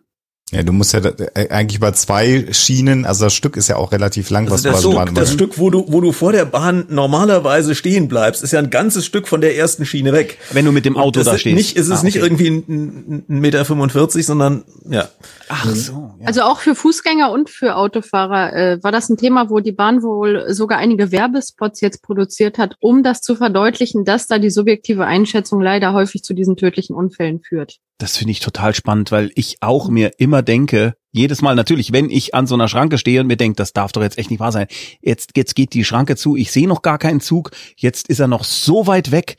Ja, 0.53 0.63
du 0.63 0.73
musst 0.73 0.93
ja 0.93 1.01
da- 1.01 1.15
äh, 1.35 1.49
eigentlich 1.49 1.79
über 1.79 1.95
zwei 1.95 2.47
Schienen, 2.53 3.07
also 3.07 3.25
das 3.25 3.33
Stück 3.33 3.57
ist 3.57 3.69
ja 3.69 3.77
auch 3.77 3.91
relativ 3.91 4.29
lang, 4.29 4.45
Also 4.45 4.53
was 4.53 4.63
das, 4.63 4.75
also 4.85 5.05
das 5.15 5.33
Stück, 5.33 5.59
wo 5.59 5.71
du, 5.71 5.87
wo 5.89 6.03
du 6.03 6.13
vor 6.13 6.33
der 6.33 6.45
Bahn 6.45 6.85
normalerweise 6.91 7.75
stehen 7.75 8.07
bleibst, 8.07 8.43
ist 8.43 8.53
ja 8.53 8.59
ein 8.59 8.69
ganzes 8.69 9.07
Stück 9.07 9.29
von 9.29 9.41
der 9.41 9.57
ersten 9.57 9.87
Schiene 9.87 10.13
weg. 10.13 10.37
Wenn 10.53 10.67
du 10.67 10.73
mit 10.73 10.85
dem 10.85 10.97
Auto 10.99 11.21
das 11.21 11.25
da 11.25 11.39
stehst. 11.39 11.57
Nicht, 11.57 11.77
ist 11.77 11.89
es 11.89 12.01
Ah, 12.01 12.05
nicht 12.05 12.19
okay. 12.19 12.27
irgendwie 12.27 12.49
ein, 12.49 13.25
ein 13.29 13.39
Meter 13.41 13.65
45, 13.65 14.27
sondern 14.27 14.65
ja. 14.89 15.09
Ach 15.49 15.65
so. 15.75 16.11
Ja. 16.21 16.27
Also 16.27 16.43
auch 16.43 16.61
für 16.61 16.75
Fußgänger 16.75 17.33
und 17.33 17.49
für 17.49 17.77
Autofahrer 17.77 18.53
äh, 18.53 18.83
war 18.83 18.93
das 18.93 19.09
ein 19.09 19.17
Thema, 19.17 19.49
wo 19.49 19.61
die 19.61 19.73
Bahn 19.73 20.03
wohl 20.03 20.53
sogar 20.53 20.79
einige 20.79 21.11
Werbespots 21.13 21.81
jetzt 21.81 22.03
produziert 22.03 22.59
hat, 22.59 22.77
um 22.81 23.03
das 23.03 23.23
zu 23.23 23.37
verdeutlichen, 23.37 24.05
dass 24.05 24.27
da 24.27 24.39
die 24.39 24.51
subjektive 24.51 25.07
Einschätzung 25.07 25.63
leider 25.63 25.95
häufig 25.95 26.23
zu 26.23 26.35
diesen 26.35 26.57
tödlichen 26.57 26.95
Unfällen 26.95 27.41
führt. 27.41 27.79
Das 27.99 28.17
finde 28.17 28.33
ich 28.33 28.41
total 28.41 28.75
spannend, 28.75 29.13
weil 29.13 29.31
ich 29.35 29.59
auch 29.61 29.89
mir 29.89 30.13
immer 30.19 30.43
denke, 30.43 30.97
jedes 31.13 31.43
Mal 31.43 31.55
natürlich, 31.55 31.93
wenn 31.93 32.11
ich 32.11 32.35
an 32.35 32.47
so 32.47 32.55
einer 32.55 32.69
Schranke 32.69 32.99
stehe 32.99 33.21
und 33.21 33.27
mir 33.27 33.37
denke, 33.37 33.57
das 33.57 33.73
darf 33.73 33.93
doch 33.93 34.03
jetzt 34.03 34.19
echt 34.19 34.31
nicht 34.31 34.41
wahr 34.41 34.51
sein. 34.51 34.67
Jetzt, 35.01 35.33
jetzt 35.37 35.55
geht 35.55 35.75
die 35.75 35.85
Schranke 35.85 36.17
zu, 36.17 36.37
ich 36.37 36.51
sehe 36.51 36.67
noch 36.67 36.83
gar 36.83 36.99
keinen 36.99 37.21
Zug, 37.21 37.51
jetzt 37.77 38.09
ist 38.09 38.19
er 38.19 38.29
noch 38.29 38.45
so 38.45 38.87
weit 38.87 39.13
weg. 39.13 39.37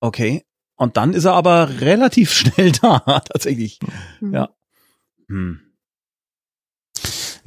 Okay. 0.00 0.44
Und 0.76 0.96
dann 0.96 1.12
ist 1.12 1.24
er 1.24 1.34
aber 1.34 1.68
relativ 1.80 2.32
schnell 2.32 2.72
da, 2.72 3.00
tatsächlich. 3.20 3.78
Mhm. 4.20 4.34
Ja. 4.34 4.48
Hm. 5.28 5.67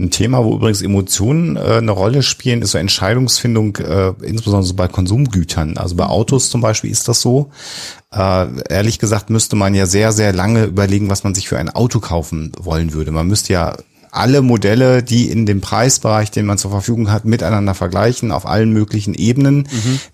Ein 0.01 0.09
Thema, 0.09 0.43
wo 0.43 0.55
übrigens 0.55 0.81
Emotionen 0.81 1.57
äh, 1.57 1.59
eine 1.59 1.91
Rolle 1.91 2.23
spielen, 2.23 2.63
ist 2.63 2.71
so 2.71 2.79
Entscheidungsfindung, 2.79 3.75
äh, 3.77 4.13
insbesondere 4.23 4.63
so 4.63 4.73
bei 4.73 4.87
Konsumgütern. 4.87 5.77
Also 5.77 5.95
bei 5.95 6.07
Autos 6.07 6.49
zum 6.49 6.59
Beispiel 6.59 6.89
ist 6.89 7.07
das 7.07 7.21
so. 7.21 7.51
Äh, 8.11 8.47
ehrlich 8.67 8.97
gesagt 8.97 9.29
müsste 9.29 9.55
man 9.55 9.75
ja 9.75 9.85
sehr, 9.85 10.11
sehr 10.11 10.33
lange 10.33 10.63
überlegen, 10.63 11.11
was 11.11 11.23
man 11.23 11.35
sich 11.35 11.47
für 11.47 11.59
ein 11.59 11.69
Auto 11.69 11.99
kaufen 11.99 12.51
wollen 12.59 12.93
würde. 12.93 13.11
Man 13.11 13.27
müsste 13.27 13.53
ja 13.53 13.77
alle 14.11 14.41
Modelle, 14.41 15.03
die 15.03 15.29
in 15.29 15.45
dem 15.45 15.61
Preisbereich, 15.61 16.31
den 16.31 16.45
man 16.45 16.57
zur 16.57 16.71
Verfügung 16.71 17.11
hat, 17.11 17.25
miteinander 17.25 17.73
vergleichen 17.73 18.31
auf 18.31 18.45
allen 18.45 18.71
möglichen 18.71 19.13
Ebenen. 19.13 19.67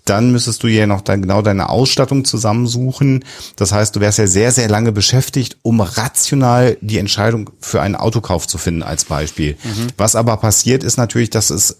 Dann 0.04 0.32
müsstest 0.32 0.62
du 0.62 0.68
ja 0.68 0.86
noch 0.86 1.00
dann 1.00 1.22
genau 1.22 1.42
deine 1.42 1.68
Ausstattung 1.68 2.24
zusammensuchen. 2.24 3.24
Das 3.56 3.72
heißt, 3.72 3.94
du 3.96 4.00
wärst 4.00 4.18
ja 4.18 4.26
sehr, 4.26 4.52
sehr 4.52 4.68
lange 4.68 4.92
beschäftigt, 4.92 5.58
um 5.62 5.80
rational 5.80 6.76
die 6.80 6.98
Entscheidung 6.98 7.50
für 7.60 7.82
einen 7.82 7.96
Autokauf 7.96 8.46
zu 8.46 8.58
finden 8.58 8.82
als 8.82 9.04
Beispiel. 9.04 9.56
Was 9.96 10.16
aber 10.16 10.36
passiert 10.36 10.84
ist 10.84 10.96
natürlich, 10.96 11.30
dass 11.30 11.50
es 11.50 11.76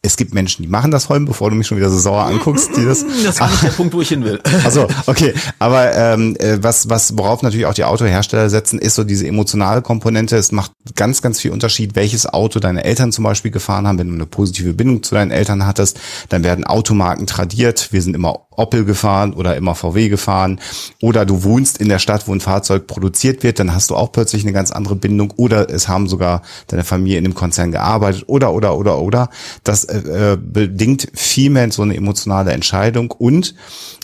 es 0.00 0.16
gibt 0.16 0.32
Menschen, 0.32 0.62
die 0.62 0.68
machen 0.68 0.92
das 0.92 1.08
Holm, 1.08 1.24
bevor 1.24 1.50
du 1.50 1.56
mich 1.56 1.66
schon 1.66 1.76
wieder 1.76 1.90
so 1.90 1.98
sauer 1.98 2.22
anguckst, 2.22 2.70
die 2.76 2.84
das. 2.84 3.04
Das 3.04 3.34
ist 3.34 3.40
nicht 3.40 3.62
der 3.64 3.68
Punkt, 3.70 3.94
wo 3.94 4.00
ich 4.00 4.08
hin 4.08 4.24
will. 4.24 4.40
Also 4.64 4.86
okay, 5.06 5.34
aber 5.58 5.94
ähm, 5.94 6.36
äh, 6.38 6.58
was 6.62 6.90
was 6.90 7.16
worauf 7.16 7.42
natürlich 7.42 7.66
auch 7.66 7.74
die 7.74 7.84
Autohersteller 7.84 8.50
setzen, 8.50 8.78
ist 8.78 8.96
so 8.96 9.04
diese 9.04 9.26
emotionale 9.26 9.82
Komponente. 9.82 10.36
Es 10.36 10.52
macht 10.52 10.72
ganz 10.94 11.22
ganz 11.22 11.40
viel 11.40 11.52
Unterschied, 11.52 11.96
welches 11.96 12.26
Auto 12.26 12.60
deine 12.60 12.84
Eltern 12.84 13.12
zum 13.12 13.24
Beispiel 13.24 13.50
gefahren 13.50 13.86
haben. 13.86 13.98
Wenn 13.98 14.08
du 14.08 14.14
eine 14.14 14.26
positive 14.26 14.74
Bindung 14.74 15.02
zu 15.02 15.14
deinen 15.14 15.30
Eltern 15.30 15.66
hattest, 15.66 15.98
dann 16.28 16.44
werden 16.44 16.64
Automarken 16.64 17.26
tradiert. 17.26 17.92
Wir 17.92 18.02
sind 18.02 18.14
immer 18.14 18.48
Opel 18.58 18.84
gefahren 18.84 19.32
oder 19.32 19.56
immer 19.56 19.74
VW 19.74 20.08
gefahren. 20.08 20.60
Oder 21.00 21.24
du 21.24 21.44
wohnst 21.44 21.78
in 21.78 21.88
der 21.88 21.98
Stadt, 21.98 22.26
wo 22.26 22.32
ein 22.32 22.40
Fahrzeug 22.40 22.86
produziert 22.86 23.42
wird, 23.42 23.60
dann 23.60 23.74
hast 23.74 23.90
du 23.90 23.96
auch 23.96 24.12
plötzlich 24.12 24.42
eine 24.42 24.52
ganz 24.52 24.70
andere 24.70 24.96
Bindung. 24.96 25.32
Oder 25.36 25.70
es 25.70 25.88
haben 25.88 26.08
sogar 26.08 26.42
deine 26.66 26.84
Familie 26.84 27.18
in 27.18 27.24
dem 27.24 27.34
Konzern 27.34 27.70
gearbeitet. 27.70 28.24
Oder 28.26 28.52
oder 28.52 28.76
oder 28.76 28.98
oder. 28.98 29.30
Das 29.64 29.87
äh, 29.88 30.36
bedingt 30.40 31.08
viel 31.14 31.48
so 31.72 31.82
eine 31.82 31.96
emotionale 31.96 32.52
Entscheidung 32.52 33.10
und 33.10 33.54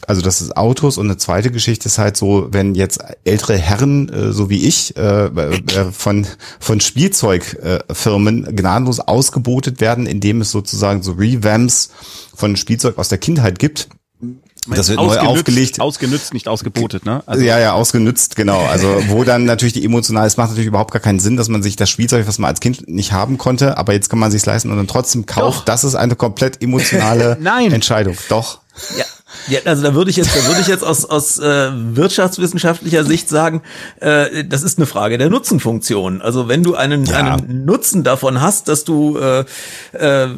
also 0.07 0.23
das 0.23 0.41
ist 0.41 0.57
Autos 0.57 0.99
und 0.99 1.07
eine 1.07 1.17
zweite 1.17 1.51
Geschichte 1.51 1.87
ist 1.87 1.99
halt 1.99 2.17
so, 2.17 2.49
wenn 2.51 2.75
jetzt 2.75 3.01
ältere 3.25 3.57
Herren, 3.57 4.09
äh, 4.09 4.33
so 4.33 4.51
wie 4.51 4.67
ich, 4.67 4.97
äh, 4.97 5.27
äh, 5.27 5.93
von, 5.93 6.27
von 6.61 6.81
Spielzeugfirmen 6.81 8.47
äh, 8.47 8.53
gnadenlos 8.53 9.01
ausgebotet 9.01 9.81
werden, 9.81 10.07
indem 10.07 10.41
es 10.41 10.51
sozusagen 10.51 11.03
so 11.03 11.13
Revamps 11.13 11.91
von 12.35 12.57
Spielzeug 12.57 12.99
aus 12.99 13.09
der 13.09 13.19
Kindheit 13.19 13.59
gibt. 13.59 13.89
Das 14.67 14.89
wird 14.89 14.99
neu 14.99 15.19
aufgelegt. 15.19 15.81
Ausgenützt, 15.81 16.33
nicht 16.33 16.49
ausgebotet, 16.49 17.05
ne? 17.05 17.23
Also, 17.27 17.45
ja, 17.45 17.59
ja, 17.59 17.73
ausgenützt, 17.73 18.37
genau. 18.37 18.65
Also 18.75 18.89
wo 19.09 19.25
dann 19.25 19.45
natürlich 19.45 19.73
die 19.75 19.85
emotional, 19.85 20.27
es 20.27 20.37
macht 20.37 20.51
natürlich 20.51 20.69
überhaupt 20.69 20.91
gar 20.93 21.01
keinen 21.01 21.21
Sinn, 21.21 21.37
dass 21.37 21.49
man 21.49 21.63
sich 21.63 21.77
das 21.77 21.91
Spielzeug, 21.91 22.27
was 22.27 22.39
man 22.39 22.49
als 22.49 22.61
Kind 22.61 22.89
nicht 22.89 23.13
haben 23.13 23.39
konnte, 23.39 23.77
aber 23.79 23.93
jetzt 23.93 24.11
kann 24.11 24.19
man 24.19 24.31
sich 24.31 24.45
leisten 24.45 24.71
und 24.71 24.77
dann 24.77 24.89
trotzdem 24.89 25.27
kauft. 25.27 25.61
Doch. 25.61 25.65
Das 25.65 25.85
ist 25.85 25.95
eine 25.95 26.17
komplett 26.17 26.63
emotionale 26.63 27.37
Nein. 27.41 27.73
Entscheidung. 27.73 28.17
Doch. 28.29 28.61
Ja, 28.99 29.05
ja, 29.49 29.61
also 29.65 29.83
da 29.83 29.95
würde 29.95 30.11
ich 30.11 30.17
jetzt, 30.17 30.35
da 30.37 30.47
würde 30.47 30.61
ich 30.61 30.67
jetzt 30.67 30.85
aus, 30.85 31.05
aus 31.05 31.39
äh, 31.39 31.71
wirtschaftswissenschaftlicher 31.73 33.05
Sicht 33.05 33.29
sagen, 33.29 33.63
äh, 34.01 34.45
das 34.45 34.63
ist 34.63 34.79
eine 34.79 34.87
Frage 34.87 35.19
der 35.19 35.31
Nutzenfunktion. 35.31 36.23
Also 36.23 36.49
wenn 36.49 36.63
du 36.63 36.75
einen, 36.75 37.05
Ja. 37.05 37.19
einen 37.19 37.65
Nutzen 37.65 38.05
davon 38.05 38.41
hast, 38.41 38.69
dass 38.69 38.85
du, 38.85 39.19
äh, 39.19 39.45
äh, 39.93 40.29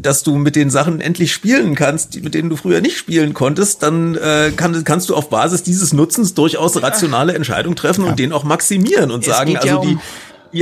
dass 0.00 0.22
du 0.22 0.36
mit 0.36 0.56
den 0.56 0.70
Sachen 0.70 1.00
endlich 1.00 1.32
spielen 1.32 1.74
kannst, 1.74 2.14
die, 2.14 2.20
mit 2.20 2.34
denen 2.34 2.50
du 2.50 2.56
früher 2.56 2.80
nicht 2.80 2.96
spielen 2.96 3.34
konntest, 3.34 3.82
dann 3.82 4.14
äh, 4.16 4.52
kann, 4.56 4.82
kannst 4.84 5.08
du 5.08 5.14
auf 5.14 5.30
Basis 5.30 5.62
dieses 5.62 5.92
Nutzens 5.92 6.34
durchaus 6.34 6.80
rationale 6.82 7.34
Entscheidungen 7.34 7.76
treffen 7.76 8.04
und 8.04 8.18
den 8.18 8.32
auch 8.32 8.44
maximieren 8.44 9.10
und 9.10 9.26
Es 9.26 9.34
sagen, 9.34 9.52
ja 9.52 9.60
also 9.60 9.80
um 9.80 9.88
die 9.88 9.98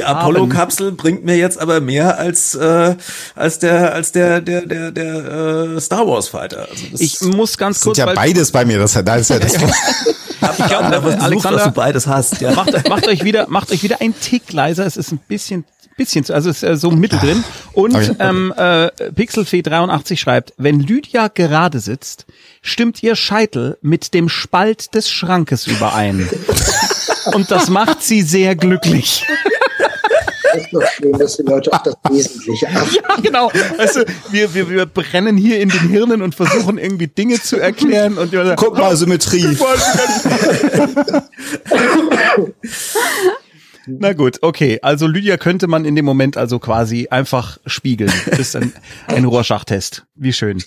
Apollo-Kapsel 0.01 0.93
bringt 0.93 1.25
mir 1.25 1.37
jetzt 1.37 1.61
aber 1.61 1.81
mehr 1.81 2.19
als 2.19 2.55
äh, 2.55 2.95
als 3.35 3.59
der 3.59 3.93
als 3.95 4.13
der 4.13 4.41
der 4.41 4.65
der 4.67 4.91
der 4.93 5.75
äh, 5.77 5.81
Star 5.81 6.07
Wars 6.07 6.29
Fighter. 6.29 6.67
Also 6.71 6.85
das 6.93 7.01
Ich 7.01 7.21
muss 7.21 7.59
ganz 7.59 7.77
Das 7.79 7.83
sind 7.83 7.91
kurz, 7.91 7.99
ja 7.99 8.13
beides 8.15 8.51
bei 8.53 8.65
mir. 8.65 8.79
Das, 8.79 8.93
da 8.93 9.17
ist 9.17 9.29
ja 9.31 9.39
das. 9.39 9.55
ich 9.57 9.59
gerade 10.41 10.97
was 10.97 11.05
gesucht, 11.05 11.23
Alexander- 11.23 11.57
was 11.59 11.65
du 11.65 11.71
beides 11.73 12.07
hast. 12.07 12.41
Ja. 12.41 12.53
macht, 12.53 12.89
macht 12.89 13.07
euch 13.09 13.25
wieder, 13.25 13.47
macht 13.49 13.71
euch 13.73 13.83
wieder 13.83 14.01
ein 14.01 14.15
Tick 14.19 14.53
leiser. 14.53 14.87
Es 14.87 14.97
ist 14.97 15.13
ein 15.13 15.19
bisschen, 15.29 15.65
bisschen, 15.97 16.25
zu- 16.25 16.35
also 16.35 16.51
es 16.51 16.63
ist 16.63 16.69
äh, 16.69 16.77
so 16.77 16.91
mittendrin. 16.91 17.45
Und 17.73 17.95
Okay. 17.95 18.13
ähm, 18.19 18.53
äh, 18.57 18.87
Pixelfee83 19.15 20.17
schreibt, 20.17 20.53
wenn 20.57 20.81
Lydia 20.81 21.29
gerade 21.29 21.81
sitzt, 21.81 22.27
stimmt 22.61 23.03
ihr 23.03 23.15
Scheitel 23.17 23.79
mit 23.83 24.15
dem 24.15 24.29
Spalt 24.29 24.95
des 24.95 25.11
Schrankes 25.11 25.67
überein. 25.67 26.29
Und 27.35 27.51
das 27.53 27.69
macht 27.69 28.03
sie 28.03 28.23
sehr 28.23 28.57
glücklich. 28.57 29.25
Das 30.53 30.63
ist 30.65 30.73
doch 30.73 30.87
schön, 30.87 31.13
dass 31.13 31.37
die 31.37 31.43
Leute 31.43 31.73
auch 31.73 31.83
das 31.83 31.95
Wesentliche 32.11 32.69
achten. 32.69 32.95
Ja, 33.09 33.17
genau. 33.23 33.51
Weißt 33.77 33.97
du, 33.97 34.05
wir, 34.31 34.53
wir, 34.55 34.69
wir 34.71 34.87
brennen 34.87 35.37
hier 35.37 35.61
in 35.61 35.69
den 35.69 35.89
Hirnen 35.89 36.23
und 36.23 36.35
versuchen 36.35 36.79
irgendwie 36.79 37.07
Dinge 37.09 37.41
zu 37.41 37.59
erklären 37.59 38.19
und 38.19 38.33
wir- 38.33 38.55
Guck 38.57 38.77
mal, 38.79 38.95
Symmetrie. 38.97 39.57
Na 43.87 44.13
gut, 44.13 44.39
okay. 44.43 44.79
Also 44.83 45.07
Lydia 45.09 45.37
könnte 45.37 45.67
man 45.67 45.85
in 45.85 45.97
dem 45.97 46.05
Moment 46.05 46.37
also 46.37 46.59
quasi 46.61 47.09
einfach 47.11 47.59
spiegeln. 47.67 48.13
Das 48.31 48.39
ist 48.39 48.55
ein, 48.57 48.73
ein 49.09 49.25
Rorschach-Test. 49.25 50.05
Wie 50.15 50.33
schön. 50.33 50.63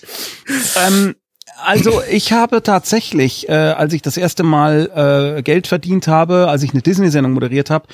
Ähm, 0.86 1.14
also 1.62 2.02
ich 2.10 2.32
habe 2.32 2.62
tatsächlich, 2.62 3.48
äh, 3.48 3.52
als 3.52 3.92
ich 3.92 4.02
das 4.02 4.16
erste 4.16 4.42
Mal 4.42 5.36
äh, 5.38 5.42
Geld 5.42 5.66
verdient 5.66 6.08
habe, 6.08 6.48
als 6.48 6.62
ich 6.62 6.72
eine 6.72 6.82
Disney-Sendung 6.82 7.32
moderiert 7.32 7.70
habe, 7.70 7.86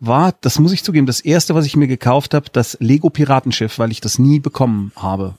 war, 0.00 0.34
das 0.40 0.58
muss 0.58 0.72
ich 0.72 0.84
zugeben, 0.84 1.06
das 1.06 1.20
erste, 1.20 1.54
was 1.54 1.66
ich 1.66 1.76
mir 1.76 1.86
gekauft 1.86 2.34
habe, 2.34 2.46
das 2.52 2.76
Lego 2.80 3.10
Piratenschiff, 3.10 3.78
weil 3.78 3.90
ich 3.90 4.00
das 4.00 4.18
nie 4.18 4.40
bekommen 4.40 4.92
habe. 4.96 5.34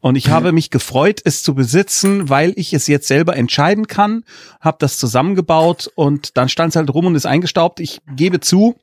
Und 0.00 0.16
ich 0.16 0.28
habe 0.28 0.52
mich 0.52 0.68
gefreut, 0.68 1.22
es 1.24 1.42
zu 1.42 1.54
besitzen, 1.54 2.28
weil 2.28 2.52
ich 2.56 2.74
es 2.74 2.86
jetzt 2.88 3.08
selber 3.08 3.36
entscheiden 3.36 3.86
kann. 3.86 4.24
Habe 4.60 4.76
das 4.78 4.98
zusammengebaut 4.98 5.90
und 5.94 6.36
dann 6.36 6.50
stand 6.50 6.70
es 6.70 6.76
halt 6.76 6.92
rum 6.92 7.06
und 7.06 7.14
ist 7.14 7.24
eingestaubt. 7.24 7.80
Ich 7.80 8.02
gebe 8.14 8.40
zu, 8.40 8.76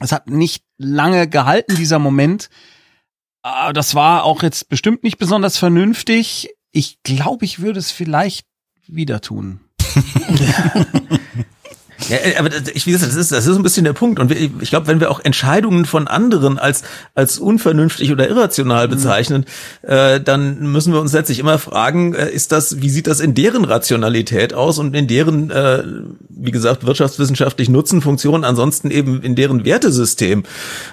es 0.00 0.12
hat 0.12 0.30
nicht 0.30 0.64
lange 0.78 1.28
gehalten, 1.28 1.76
dieser 1.76 1.98
Moment. 1.98 2.48
Ah, 3.42 3.74
Das 3.74 3.94
war 3.94 4.24
auch 4.24 4.42
jetzt 4.42 4.70
bestimmt 4.70 5.04
nicht 5.04 5.18
besonders 5.18 5.58
vernünftig. 5.58 6.48
Ich 6.72 7.02
glaube, 7.02 7.44
ich 7.44 7.60
würde 7.60 7.78
es 7.78 7.90
vielleicht 7.90 8.46
wieder 8.86 9.20
tun. 9.20 9.60
Ja, 12.08 12.16
äh, 12.16 12.36
aber 12.38 12.50
ich, 12.74 12.86
wie 12.86 12.92
gesagt, 12.92 13.12
das 13.12 13.16
ist, 13.16 13.32
das 13.32 13.46
ist 13.46 13.56
ein 13.56 13.62
bisschen 13.62 13.84
der 13.84 13.92
Punkt. 13.92 14.18
Und 14.18 14.30
ich 14.32 14.70
glaube, 14.70 14.86
wenn 14.86 15.00
wir 15.00 15.10
auch 15.10 15.20
Entscheidungen 15.20 15.84
von 15.84 16.08
anderen 16.08 16.58
als, 16.58 16.82
als 17.14 17.38
unvernünftig 17.38 18.10
oder 18.12 18.28
irrational 18.28 18.86
Mhm. 18.86 18.90
bezeichnen, 18.90 19.44
äh, 19.82 20.20
dann 20.20 20.72
müssen 20.72 20.92
wir 20.92 21.00
uns 21.00 21.12
letztlich 21.12 21.38
immer 21.38 21.58
fragen, 21.58 22.14
äh, 22.14 22.30
ist 22.30 22.52
das, 22.52 22.80
wie 22.80 22.90
sieht 22.90 23.06
das 23.06 23.20
in 23.20 23.34
deren 23.34 23.64
Rationalität 23.64 24.54
aus 24.54 24.78
und 24.78 24.94
in 24.94 25.06
deren, 25.06 25.50
äh, 25.50 25.82
wie 26.28 26.50
gesagt, 26.50 26.86
wirtschaftswissenschaftlich 26.86 27.68
Nutzen, 27.68 28.00
Funktion, 28.00 28.44
ansonsten 28.44 28.90
eben 28.90 29.22
in 29.22 29.34
deren 29.34 29.64
Wertesystem. 29.64 30.44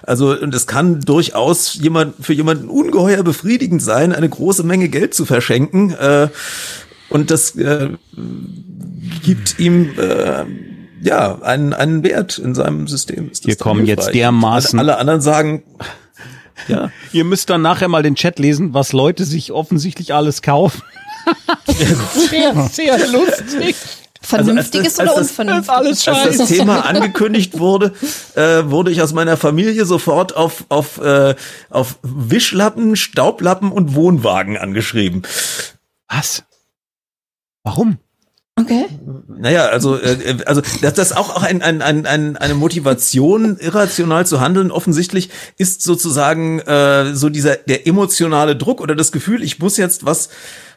Also, 0.03 0.37
und 0.37 0.53
es 0.53 0.67
kann 0.67 1.01
durchaus 1.01 1.75
jemand, 1.75 2.15
für 2.19 2.33
jemanden 2.33 2.67
ungeheuer 2.69 3.23
befriedigend 3.23 3.81
sein, 3.81 4.13
eine 4.13 4.29
große 4.29 4.63
Menge 4.63 4.89
Geld 4.89 5.13
zu 5.13 5.25
verschenken, 5.25 5.91
äh, 5.91 6.27
und 7.09 7.31
das 7.31 7.55
äh, 7.55 7.89
gibt 9.23 9.59
ihm 9.59 9.91
äh, 9.97 10.43
ja 11.01 11.41
einen, 11.41 11.73
einen 11.73 12.03
Wert 12.03 12.37
in 12.37 12.55
seinem 12.55 12.87
System. 12.87 13.29
Ist 13.31 13.43
das 13.43 13.45
Hier 13.45 13.55
dann 13.55 13.63
kommen 13.63 13.85
jetzt 13.85 14.09
dermaßen- 14.09 14.77
Alle, 14.79 14.97
anderen 14.97 15.21
sagen, 15.21 15.63
ja, 16.67 16.91
Ihr 17.11 17.23
müsst 17.23 17.49
dann 17.49 17.61
nachher 17.61 17.87
mal 17.87 18.03
den 18.03 18.15
Chat 18.15 18.39
lesen, 18.39 18.73
was 18.73 18.93
Leute 18.93 19.25
sich 19.25 19.51
offensichtlich 19.51 20.13
alles 20.13 20.41
kaufen. 20.41 20.81
sehr, 22.29 22.53
sehr 22.69 23.07
lustig. 23.09 23.75
Vernünftiges 24.21 24.99
als 24.99 25.09
oder 25.09 25.19
das- 25.19 25.29
unvernünftiges? 25.29 25.69
alles 25.69 26.07
als 26.07 26.37
das 26.37 26.49
Thema 26.49 26.81
angekündigt 26.85 27.59
wurde, 27.59 27.93
äh, 28.35 28.63
wurde 28.65 28.91
ich 28.91 29.01
aus 29.01 29.13
meiner 29.13 29.37
Familie 29.37 29.85
sofort 29.85 30.35
auf 30.35 30.65
auf 30.69 30.97
äh, 30.99 31.35
auf 31.69 31.99
Wischlappen, 32.01 32.95
Staublappen 32.95 33.71
und 33.71 33.95
Wohnwagen 33.95 34.57
angeschrieben. 34.57 35.21
Was? 36.09 36.43
Warum? 37.63 37.99
Okay. 38.59 38.85
Naja, 39.37 39.67
also, 39.67 39.97
äh, 39.97 40.37
also 40.45 40.61
dass 40.81 40.95
das 40.95 41.13
auch, 41.13 41.35
auch 41.35 41.43
ein, 41.43 41.61
ein, 41.61 41.83
ein, 41.83 42.07
ein, 42.07 42.37
eine 42.37 42.55
Motivation, 42.55 43.57
irrational 43.59 44.25
zu 44.25 44.41
handeln, 44.41 44.71
offensichtlich 44.71 45.29
ist 45.57 45.83
sozusagen 45.83 46.59
äh, 46.59 47.13
so 47.13 47.29
dieser 47.29 47.55
der 47.55 47.85
emotionale 47.85 48.55
Druck 48.55 48.81
oder 48.81 48.95
das 48.95 49.11
Gefühl, 49.11 49.43
ich 49.43 49.59
muss 49.59 49.77
jetzt 49.77 50.05
was 50.05 50.29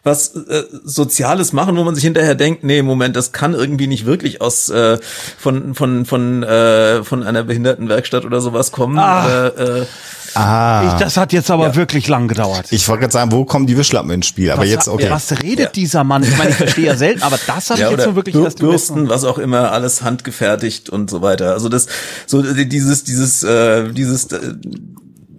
was 0.03 0.35
äh, 0.35 0.65
Soziales 0.85 1.53
machen, 1.53 1.77
wo 1.77 1.85
man 1.85 1.95
sich 1.95 2.05
hinterher 2.05 2.35
denkt, 2.35 2.65
nee, 2.65 2.83
Moment, 2.83 3.17
das 3.17 3.33
kann 3.33 3.55
irgendwie 3.55 3.87
nicht 3.87 4.07
wirklich 4.07 4.41
aus 4.41 4.71
äh, 4.71 4.99
von 5.39 5.75
von 5.75 6.07
von 6.07 6.43
äh, 6.43 7.05
von 7.05 7.23
einer 7.23 7.45
Behindertenwerkstatt 7.45 8.25
oder 8.25 8.41
sowas 8.41 8.73
kommen. 8.73 8.99
Ah. 8.99 9.49
Äh, 9.49 9.81
äh, 9.81 9.87
Ah. 10.35 10.85
Ich, 10.87 10.93
das 11.03 11.17
hat 11.17 11.33
jetzt 11.33 11.51
aber 11.51 11.75
wirklich 11.77 12.09
lang 12.09 12.29
gedauert. 12.29 12.67
Ich 12.71 12.89
wollte 12.89 13.01
gerade 13.03 13.13
sagen, 13.13 13.33
wo 13.33 13.45
kommen 13.45 13.67
die 13.67 13.77
Wischlappen 13.77 14.11
ins 14.11 14.27
Spiel? 14.27 14.51
Aber 14.51 14.63
was, 14.63 14.69
jetzt, 14.69 14.89
okay. 14.89 15.09
was 15.11 15.31
redet 15.43 15.59
Ja. 15.59 15.71
dieser 15.71 16.05
Mann? 16.05 16.23
Ich 16.23 16.37
meine, 16.37 16.51
ich 16.51 16.57
verstehe 16.57 16.87
ja 16.87 16.97
selten, 16.97 17.23
aber 17.23 17.39
das 17.47 17.71
habe 17.71 17.81
ich 17.83 17.91
jetzt 17.91 18.05
so 18.05 18.15
wirklich 18.17 18.35
Bür- 18.37 18.45
erst 18.45 18.59
Bürsten, 18.59 19.09
was 19.09 19.25
auch 19.25 19.39
immer, 19.39 19.73
alles 19.73 20.03
handgefertigt 20.03 20.91
und 20.91 21.11
so 21.11 21.23
weiter. 21.23 21.53
Also 21.53 21.69
das 21.69 21.87
so 22.27 22.45
äh, 22.45 22.67
dieses 22.67 23.05
dieses 23.05 23.43
äh, 23.43 23.93
dieses 23.93 24.27
äh, 24.33 24.55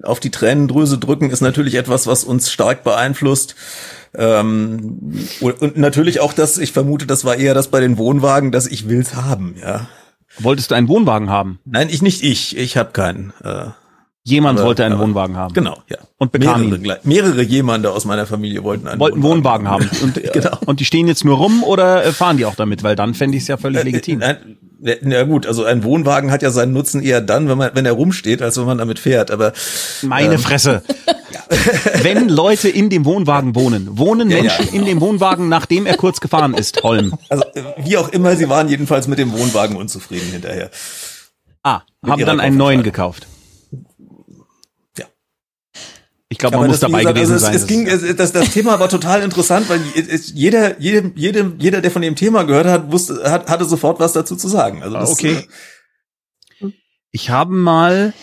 auf 0.04 0.20
die 0.20 0.32
Tränendrüse 0.32 0.98
drücken 0.98 1.30
ist 1.30 1.42
natürlich 1.42 1.76
etwas, 1.76 2.08
was 2.08 2.24
uns 2.24 2.52
stark 2.52 2.84
beeinflusst. 2.84 3.56
Ähm, 4.14 5.00
und, 5.40 5.62
und 5.62 5.78
natürlich 5.78 6.20
auch 6.20 6.34
das, 6.34 6.58
ich 6.58 6.74
vermute, 6.74 7.06
das 7.06 7.24
war 7.24 7.38
eher 7.38 7.54
das 7.54 7.70
bei 7.70 7.80
den 7.80 7.98
Wohnwagen, 7.98 8.52
dass 8.52 8.68
ich 8.68 8.90
will's 8.90 9.16
haben, 9.16 9.56
ja. 9.62 9.88
Wolltest 10.40 10.72
du 10.72 10.76
einen 10.76 10.88
Wohnwagen 10.88 11.30
haben? 11.30 11.60
Nein, 11.66 11.88
ich 11.90 12.02
nicht 12.02 12.24
ich, 12.24 12.58
ich 12.58 12.78
habe 12.78 12.92
keinen. 12.92 13.34
Äh, 13.44 13.66
Jemand 14.24 14.60
Aber- 14.60 14.68
wollte 14.68 14.86
einen 14.86 14.94
aber- 14.96 15.04
Wohnwagen 15.04 15.36
haben. 15.36 15.54
genau, 15.54 15.78
ja. 15.90 15.98
Und 16.18 16.32
bekam 16.32 16.70
mehrere, 16.70 16.78
ihn. 16.84 16.94
mehrere 17.04 17.42
jemande 17.42 17.92
aus 17.92 18.06
meiner 18.06 18.28
Familie 18.28 18.64
wollten 18.64 18.88
einen 18.88 19.00
Wollten 19.00 19.24
Wohnwagen 19.24 19.68
haben. 19.68 19.90
Und, 20.04 20.22
Genau. 20.34 20.58
und 20.68 20.80
die 20.80 20.86
stehen 20.86 21.08
jetzt 21.08 21.26
nur 21.26 21.38
rum 21.38 21.64
oder 21.64 22.06
äh, 22.06 22.12
fahren 22.12 22.38
die 22.38 22.46
auch 22.46 22.54
damit? 22.56 22.84
Weil 22.84 22.96
dann 22.96 23.16
fände 23.16 23.36
ich 23.38 23.44
es 23.44 23.48
ja 23.48 23.58
völlig 23.58 23.84
legitim. 23.84 24.22
Äh, 24.22 24.36
Nein, 24.84 24.98
na 25.02 25.24
gut, 25.24 25.46
also 25.46 25.64
ein 25.64 25.84
Wohnwagen 25.84 26.32
hat 26.32 26.42
ja 26.42 26.50
seinen 26.52 26.74
Nutzen 26.74 27.04
eher 27.04 27.22
dann, 27.22 27.48
wenn 27.50 27.58
man, 27.58 27.72
wenn 27.76 27.86
er 27.86 27.92
rumsteht, 27.94 28.42
als 28.42 28.58
wenn 28.58 28.66
man 28.66 28.78
damit 28.80 28.98
fährt. 29.00 29.30
Aber 29.32 29.54
Meine 30.04 30.38
Fresse. 30.40 30.82
Wenn 32.02 32.30
Leute 32.30 32.70
in 32.70 32.90
dem 32.90 33.04
Wohnwagen 33.06 33.56
wohnen, 33.56 33.98
wohnen 33.98 34.30
Ja, 34.32 34.38
ja. 34.38 34.44
Menschen 34.44 34.70
in 34.74 34.86
dem 34.86 35.02
Wohnwagen, 35.02 35.50
nachdem 35.50 35.86
er 35.86 35.98
kurz 35.98 36.20
gefahren 36.22 36.54
ist, 36.54 36.82
Holm. 36.84 37.14
also 37.30 37.44
äh, 37.54 37.64
wie 37.84 37.98
auch 37.98 38.10
immer, 38.10 38.36
sie 38.36 38.48
waren 38.50 38.70
jedenfalls 38.70 39.08
mit 39.08 39.20
dem 39.20 39.34
Wohnwagen 39.34 39.76
unzufrieden 39.76 40.32
hinterher. 40.32 40.70
Ah, 41.62 41.82
haben 42.06 42.20
ihrer 42.20 42.28
dann 42.28 42.40
einen 42.40 42.58
neuen 42.58 42.84
gekauft. 42.84 43.28
Ja. 44.98 45.06
Ich 46.32 46.38
glaube, 46.38 46.56
man 46.60 46.68
muss 46.68 46.80
das, 46.80 46.90
dabei 46.90 47.00
gesagt, 47.00 47.16
gewesen 47.18 47.34
also 47.34 47.46
sein. 47.46 47.56
es, 47.56 47.62
es 47.64 47.68
ging, 47.68 47.88
es, 47.88 48.16
das, 48.16 48.32
das 48.32 48.52
Thema 48.52 48.80
war 48.80 48.88
total 48.88 49.22
interessant, 49.22 49.68
weil 49.68 49.82
es, 49.96 50.32
jeder, 50.34 50.80
jedem, 50.80 51.12
jedem, 51.18 51.56
jeder, 51.60 51.82
der 51.82 51.92
von 51.92 52.02
dem 52.02 52.16
Thema 52.16 52.44
gehört 52.44 52.68
hat, 52.68 52.90
wusste, 52.90 53.22
hat, 53.30 53.50
hatte 53.50 53.66
sofort 53.66 54.00
was 54.00 54.14
dazu 54.14 54.38
zu 54.38 54.48
sagen. 54.48 54.82
Also 54.82 54.96
Ah, 54.96 55.00
das, 55.02 55.12
okay. 55.12 55.46
äh, 56.62 56.68
Ich 57.12 57.30
habe 57.32 57.54
mal, 57.54 58.14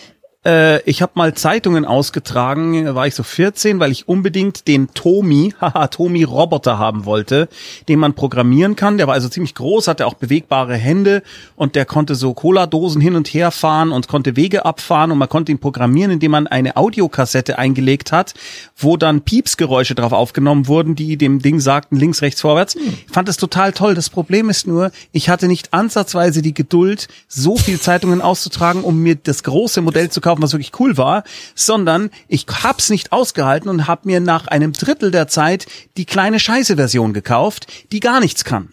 äh, 0.45 0.81
ich 0.83 1.01
habe 1.01 1.11
mal 1.15 1.33
Zeitungen 1.33 1.83
ausgetragen, 1.83 2.85
da 2.85 2.95
war 2.95 3.07
ich 3.07 3.15
so 3.15 3.23
14, 3.23 3.79
weil 3.79 3.91
ich 3.91 4.07
unbedingt 4.07 4.67
den 4.69 4.93
Tomi, 4.93 5.53
haha, 5.61 5.87
Tomi 5.87 6.23
Roboter 6.23 6.77
haben 6.77 7.03
wollte, 7.05 7.49
den 7.89 7.99
man 7.99 8.13
programmieren 8.13 8.77
kann. 8.77 8.97
Der 8.97 9.07
war 9.07 9.15
also 9.15 9.27
ziemlich 9.27 9.53
groß, 9.55 9.89
hatte 9.89 10.07
auch 10.07 10.13
bewegbare 10.13 10.75
Hände 10.75 11.23
und 11.57 11.75
der 11.75 11.85
konnte 11.85 12.15
so 12.15 12.33
Cola-Dosen 12.33 13.01
hin 13.01 13.15
und 13.15 13.27
her 13.27 13.51
fahren 13.51 13.91
und 13.91 14.07
konnte 14.07 14.37
Wege 14.37 14.65
abfahren 14.65 15.11
und 15.11 15.17
man 15.17 15.27
konnte 15.27 15.51
ihn 15.51 15.59
programmieren, 15.59 16.11
indem 16.11 16.31
man 16.31 16.47
eine 16.47 16.77
Audiokassette 16.77 17.57
eingelegt 17.57 18.13
hat, 18.13 18.33
wo 18.77 18.95
dann 18.95 19.21
Piepsgeräusche 19.21 19.95
drauf 19.95 20.13
aufgenommen 20.13 20.67
wurden, 20.67 20.95
die 20.95 21.17
dem 21.17 21.41
Ding 21.41 21.59
sagten, 21.59 21.97
links, 21.97 22.21
rechts, 22.21 22.39
vorwärts. 22.39 22.75
Ich 22.75 23.11
fand 23.11 23.27
das 23.27 23.37
total 23.37 23.73
toll. 23.73 23.93
Das 23.93 24.09
Problem 24.09 24.49
ist 24.49 24.67
nur, 24.67 24.91
ich 25.11 25.29
hatte 25.29 25.47
nicht 25.47 25.73
ansatzweise 25.73 26.41
die 26.41 26.53
Geduld, 26.53 27.09
so 27.27 27.57
viel 27.57 27.79
Zeitungen 27.79 28.21
auszutragen, 28.21 28.85
um 28.85 28.99
mir 28.99 29.15
das 29.15 29.43
große 29.43 29.81
Modell 29.81 30.09
zu 30.09 30.21
kaufen, 30.29 30.43
was 30.43 30.53
wirklich 30.53 30.79
cool 30.79 30.95
war, 30.95 31.23
sondern 31.55 32.11
ich 32.27 32.45
hab's 32.63 32.91
nicht 32.91 33.11
ausgehalten 33.11 33.67
und 33.67 33.87
habe 33.87 34.01
mir 34.03 34.19
nach 34.19 34.45
einem 34.47 34.73
Drittel 34.73 35.09
der 35.09 35.27
Zeit 35.27 35.65
die 35.97 36.05
kleine 36.05 36.39
Scheiße-Version 36.39 37.13
gekauft, 37.13 37.65
die 37.91 37.99
gar 37.99 38.19
nichts 38.19 38.43
kann. 38.43 38.69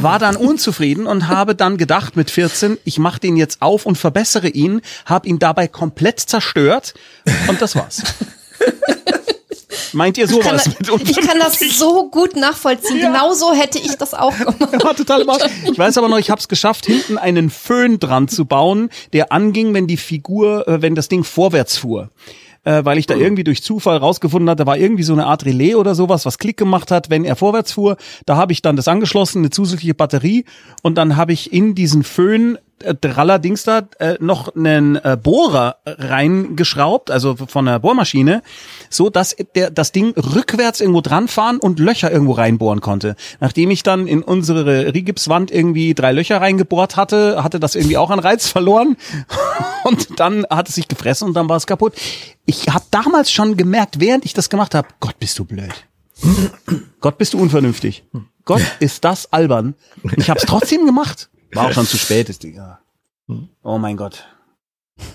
War 0.00 0.18
dann 0.18 0.36
unzufrieden 0.36 1.06
und 1.06 1.28
habe 1.28 1.54
dann 1.54 1.76
gedacht 1.76 2.16
mit 2.16 2.30
14, 2.30 2.78
ich 2.84 2.98
mache 2.98 3.20
den 3.20 3.36
jetzt 3.36 3.60
auf 3.60 3.84
und 3.84 3.98
verbessere 3.98 4.48
ihn, 4.48 4.80
habe 5.04 5.28
ihn 5.28 5.38
dabei 5.38 5.68
komplett 5.68 6.18
zerstört 6.20 6.94
und 7.46 7.60
das 7.60 7.76
war's. 7.76 8.02
Meint 9.92 10.18
ihr 10.18 10.24
Ich 10.24 10.30
kann, 10.40 10.58
sowas 10.58 10.64
das, 10.64 10.98
mit 10.98 11.10
ich 11.10 11.16
kann 11.20 11.38
das 11.38 11.58
so 11.58 12.08
gut 12.10 12.36
nachvollziehen. 12.36 13.00
Genauso 13.00 13.52
hätte 13.52 13.78
ich 13.78 13.96
das 13.96 14.14
auch 14.14 14.36
gemacht. 14.38 14.84
war 14.84 14.94
total 14.96 15.22
im 15.22 15.30
Arsch. 15.30 15.44
Ich 15.70 15.78
weiß 15.78 15.98
aber 15.98 16.08
noch, 16.08 16.18
ich 16.18 16.30
habe 16.30 16.40
es 16.40 16.48
geschafft, 16.48 16.86
hinten 16.86 17.18
einen 17.18 17.50
Föhn 17.50 17.98
dran 17.98 18.28
zu 18.28 18.44
bauen, 18.44 18.90
der 19.12 19.32
anging, 19.32 19.74
wenn 19.74 19.86
die 19.86 19.96
Figur, 19.96 20.66
äh, 20.68 20.82
wenn 20.82 20.94
das 20.94 21.08
Ding 21.08 21.24
vorwärts 21.24 21.78
fuhr. 21.78 22.10
Äh, 22.62 22.84
weil 22.84 22.98
ich 22.98 23.06
da 23.06 23.14
irgendwie 23.14 23.44
durch 23.44 23.62
Zufall 23.62 23.96
rausgefunden 23.96 24.50
hatte, 24.50 24.64
da 24.64 24.66
war 24.66 24.76
irgendwie 24.76 25.02
so 25.02 25.14
eine 25.14 25.24
Art 25.24 25.46
Relais 25.46 25.76
oder 25.76 25.94
sowas, 25.94 26.26
was 26.26 26.36
Klick 26.36 26.58
gemacht 26.58 26.90
hat, 26.90 27.08
wenn 27.08 27.24
er 27.24 27.34
vorwärts 27.34 27.72
fuhr. 27.72 27.96
Da 28.26 28.36
habe 28.36 28.52
ich 28.52 28.60
dann 28.60 28.76
das 28.76 28.86
angeschlossen, 28.86 29.38
eine 29.38 29.50
zusätzliche 29.50 29.94
Batterie 29.94 30.44
und 30.82 30.96
dann 30.96 31.16
habe 31.16 31.32
ich 31.32 31.54
in 31.54 31.74
diesen 31.74 32.02
Föhn 32.02 32.58
äh, 32.82 32.94
allerdings 33.16 33.64
da 33.64 33.82
äh, 33.98 34.16
noch 34.20 34.54
einen 34.54 34.96
äh, 34.96 35.16
Bohrer 35.20 35.76
reingeschraubt, 35.86 37.10
also 37.10 37.36
von 37.36 37.66
der 37.66 37.78
Bohrmaschine, 37.78 38.42
so 38.88 39.10
dass 39.10 39.36
der 39.54 39.70
das 39.70 39.92
Ding 39.92 40.12
rückwärts 40.16 40.80
irgendwo 40.80 41.00
dran 41.00 41.28
fahren 41.28 41.58
und 41.58 41.78
Löcher 41.78 42.10
irgendwo 42.10 42.32
reinbohren 42.32 42.80
konnte. 42.80 43.16
Nachdem 43.40 43.70
ich 43.70 43.82
dann 43.82 44.06
in 44.06 44.22
unsere 44.22 44.94
Rigipswand 44.94 45.50
irgendwie 45.50 45.94
drei 45.94 46.12
Löcher 46.12 46.40
reingebohrt 46.40 46.96
hatte, 46.96 47.42
hatte 47.42 47.60
das 47.60 47.74
irgendwie 47.74 47.96
auch 47.96 48.10
an 48.10 48.18
Reiz 48.18 48.48
verloren 48.48 48.96
und 49.84 50.18
dann 50.18 50.46
hat 50.48 50.68
es 50.68 50.74
sich 50.74 50.88
gefressen 50.88 51.28
und 51.28 51.34
dann 51.34 51.48
war 51.48 51.56
es 51.56 51.66
kaputt. 51.66 51.94
Ich 52.46 52.68
habe 52.68 52.84
damals 52.90 53.30
schon 53.30 53.56
gemerkt, 53.56 54.00
während 54.00 54.24
ich 54.24 54.34
das 54.34 54.50
gemacht 54.50 54.74
habe, 54.74 54.88
Gott, 55.00 55.18
bist 55.18 55.38
du 55.38 55.44
blöd. 55.44 55.86
Gott, 57.00 57.18
bist 57.18 57.34
du 57.34 57.38
unvernünftig. 57.38 58.04
Gott, 58.44 58.62
ist 58.80 59.04
das 59.04 59.32
albern. 59.32 59.74
Ich 60.16 60.28
habe 60.28 60.40
es 60.40 60.46
trotzdem 60.46 60.86
gemacht. 60.86 61.30
War 61.52 61.66
auch 61.66 61.72
schon 61.72 61.86
zu 61.86 61.98
spät, 61.98 62.28
ist 62.28 62.42
die. 62.42 62.54
Ja. 62.54 62.80
Oh 63.62 63.78
mein 63.78 63.96
Gott. 63.96 64.26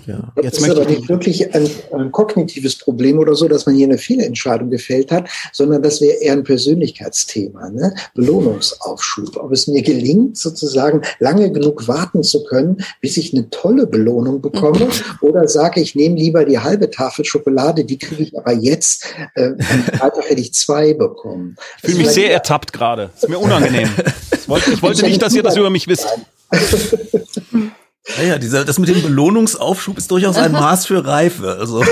Ja. 0.06 0.32
Das 0.36 0.46
Jetzt 0.46 0.54
ist 0.58 0.62
möchte 0.62 0.82
aber 0.82 0.90
ich- 0.90 1.00
nicht 1.00 1.10
wirklich 1.10 1.54
ein, 1.56 1.70
ein 1.94 2.12
kognitives 2.12 2.78
Problem 2.78 3.20
oder 3.20 3.36
so, 3.36 3.48
dass 3.48 3.66
man 3.66 3.76
hier 3.76 3.88
eine 3.88 3.98
Fehlentscheidung 3.98 4.70
gefällt 4.70 5.12
hat, 5.12 5.30
sondern 5.52 5.82
das 5.82 6.02
wäre 6.02 6.18
eher 6.18 6.34
ein 6.34 6.44
Persönlichkeitsthema, 6.44 7.70
ne? 7.70 7.96
Belohnungsaufschub. 8.14 9.38
Ob 9.38 9.52
es 9.52 9.68
mir 9.68 9.82
gelingt, 9.82 10.38
sozusagen 10.38 11.02
lange 11.20 11.52
genug 11.52 11.88
warten 11.88 12.24
zu 12.24 12.44
können, 12.44 12.84
bis 13.02 13.18
ich 13.18 13.34
eine 13.34 13.50
tolle 13.50 13.88
Belohnung 13.88 14.42
bekomme, 14.42 14.88
oder 15.22 15.48
sage 15.48 15.82
ich, 15.82 15.96
nehme 15.96 16.16
lieber 16.16 16.46
die 16.46 16.60
halbe 16.60 16.90
Tafel 16.90 17.26
Schokolade, 17.26 17.86
die 17.86 17.98
kriege 17.98 18.24
ich 18.24 18.38
aber 18.38 18.54
jetzt, 18.54 19.06
äh, 19.36 19.52
am 19.58 19.60
Freitag 19.60 20.30
hätte 20.30 20.42
ich 20.42 20.54
zwei 20.54 20.94
bekommen. 20.94 21.56
Ich 21.78 21.90
fühle 21.90 21.98
mich 22.00 22.10
sehr 22.10 22.32
ertappt 22.32 22.74
gerade. 22.74 23.10
Ist 23.16 23.30
mir 23.30 23.40
unangenehm. 23.40 23.90
Ich 24.46 24.50
wollte, 24.50 24.72
ich 24.74 24.82
wollte 24.84 25.04
nicht, 25.08 25.20
dass 25.24 25.34
ihr 25.34 25.42
das 25.42 25.58
über 25.58 25.72
mich 25.72 25.88
wisst. 25.88 26.06
Naja, 28.18 28.38
dieser, 28.38 28.64
das 28.66 28.78
mit 28.78 28.88
dem 28.88 29.02
Belohnungsaufschub 29.02 29.98
ist 29.98 30.12
durchaus 30.12 30.38
ein 30.38 30.52
Maß 30.54 30.86
für 30.86 31.06
Reife. 31.06 31.58
Also, 31.60 31.84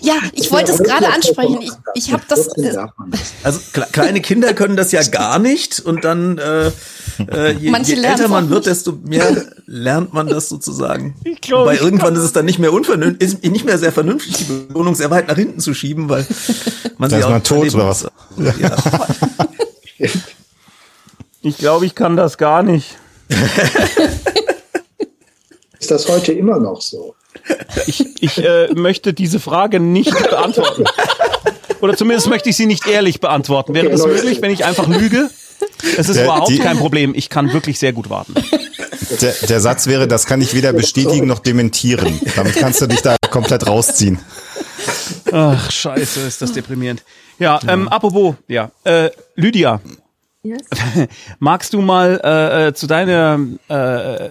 Ja, 0.00 0.14
ich 0.32 0.50
wollte 0.52 0.70
es 0.70 0.78
gerade 0.78 1.08
ansprechen. 1.12 1.58
Ich, 1.60 1.72
ich 1.94 2.12
habe 2.12 2.22
das. 2.28 2.48
Das. 2.48 2.76
also 3.42 3.58
kle- 3.74 3.90
kleine 3.90 4.20
Kinder 4.20 4.54
können 4.54 4.76
das 4.76 4.92
ja 4.92 5.02
gar 5.02 5.40
nicht 5.40 5.80
und 5.80 6.04
dann 6.04 6.38
äh, 6.38 6.68
äh, 7.32 7.50
je, 7.58 7.70
Manche 7.70 7.96
je 7.96 8.02
älter 8.04 8.28
man 8.28 8.48
wird, 8.48 8.60
nicht. 8.66 8.70
desto 8.76 8.92
mehr 8.92 9.44
lernt 9.66 10.14
man 10.14 10.28
das 10.28 10.48
sozusagen. 10.48 11.14
Ich 11.24 11.40
glaub, 11.40 11.62
Wobei 11.62 11.74
ich 11.74 11.80
irgendwann 11.80 12.14
ist 12.14 12.22
es 12.22 12.32
dann 12.32 12.44
nicht 12.44 12.58
mehr 12.60 12.72
unvernünftig, 12.72 13.20
ist 13.28 13.44
nicht 13.44 13.64
mehr 13.64 13.78
sehr 13.78 13.92
vernünftig, 13.92 14.36
die 14.36 14.44
Belohnung 14.44 14.94
sehr 14.94 15.10
weit 15.10 15.26
nach 15.28 15.36
hinten 15.36 15.58
zu 15.60 15.74
schieben, 15.74 16.08
weil 16.08 16.26
man 16.98 17.10
sie 17.10 17.16
ist 17.16 17.24
auch 17.24 17.30
man 17.30 17.42
tot, 17.42 17.74
oder 17.74 17.88
was? 17.88 18.06
Ja. 18.36 18.76
Ich 21.42 21.56
glaube, 21.56 21.86
ich 21.86 21.94
kann 21.94 22.16
das 22.16 22.36
gar 22.36 22.62
nicht. 22.62 22.98
Ist 25.90 26.06
das 26.06 26.14
heute 26.14 26.32
immer 26.32 26.60
noch 26.60 26.80
so? 26.80 27.16
Ich, 27.88 28.04
ich 28.22 28.38
äh, 28.38 28.68
möchte 28.74 29.12
diese 29.12 29.40
Frage 29.40 29.80
nicht 29.80 30.12
beantworten. 30.30 30.84
Oder 31.80 31.96
zumindest 31.96 32.28
möchte 32.28 32.48
ich 32.50 32.56
sie 32.56 32.66
nicht 32.66 32.86
ehrlich 32.86 33.18
beantworten. 33.20 33.74
Wäre 33.74 33.90
das 33.90 34.06
möglich, 34.06 34.40
wenn 34.40 34.52
ich 34.52 34.64
einfach 34.64 34.86
lüge? 34.86 35.28
Es 35.96 36.08
ist 36.08 36.14
Der- 36.16 36.26
überhaupt 36.26 36.48
die- 36.48 36.58
kein 36.60 36.78
Problem. 36.78 37.12
Ich 37.16 37.28
kann 37.28 37.52
wirklich 37.52 37.80
sehr 37.80 37.92
gut 37.92 38.08
warten. 38.08 38.34
Der, 39.20 39.32
der 39.48 39.60
Satz 39.60 39.88
wäre, 39.88 40.06
das 40.06 40.26
kann 40.26 40.40
ich 40.40 40.54
weder 40.54 40.72
bestätigen 40.72 41.26
noch 41.26 41.40
dementieren. 41.40 42.20
Damit 42.36 42.54
kannst 42.54 42.80
du 42.82 42.86
dich 42.86 43.02
da 43.02 43.16
komplett 43.30 43.66
rausziehen. 43.66 44.20
Ach, 45.32 45.70
scheiße, 45.72 46.20
ist 46.20 46.40
das 46.40 46.52
deprimierend. 46.52 47.02
Ja, 47.40 47.58
ähm, 47.66 47.88
apropos, 47.88 48.36
ja, 48.46 48.70
äh, 48.84 49.10
Lydia, 49.34 49.80
Yes. 50.42 50.60
magst 51.40 51.72
du 51.74 51.80
mal 51.82 52.20
äh, 52.24 52.68
äh, 52.68 52.74
zu 52.74 52.86
deiner, 52.86 53.38
äh, 53.68 54.28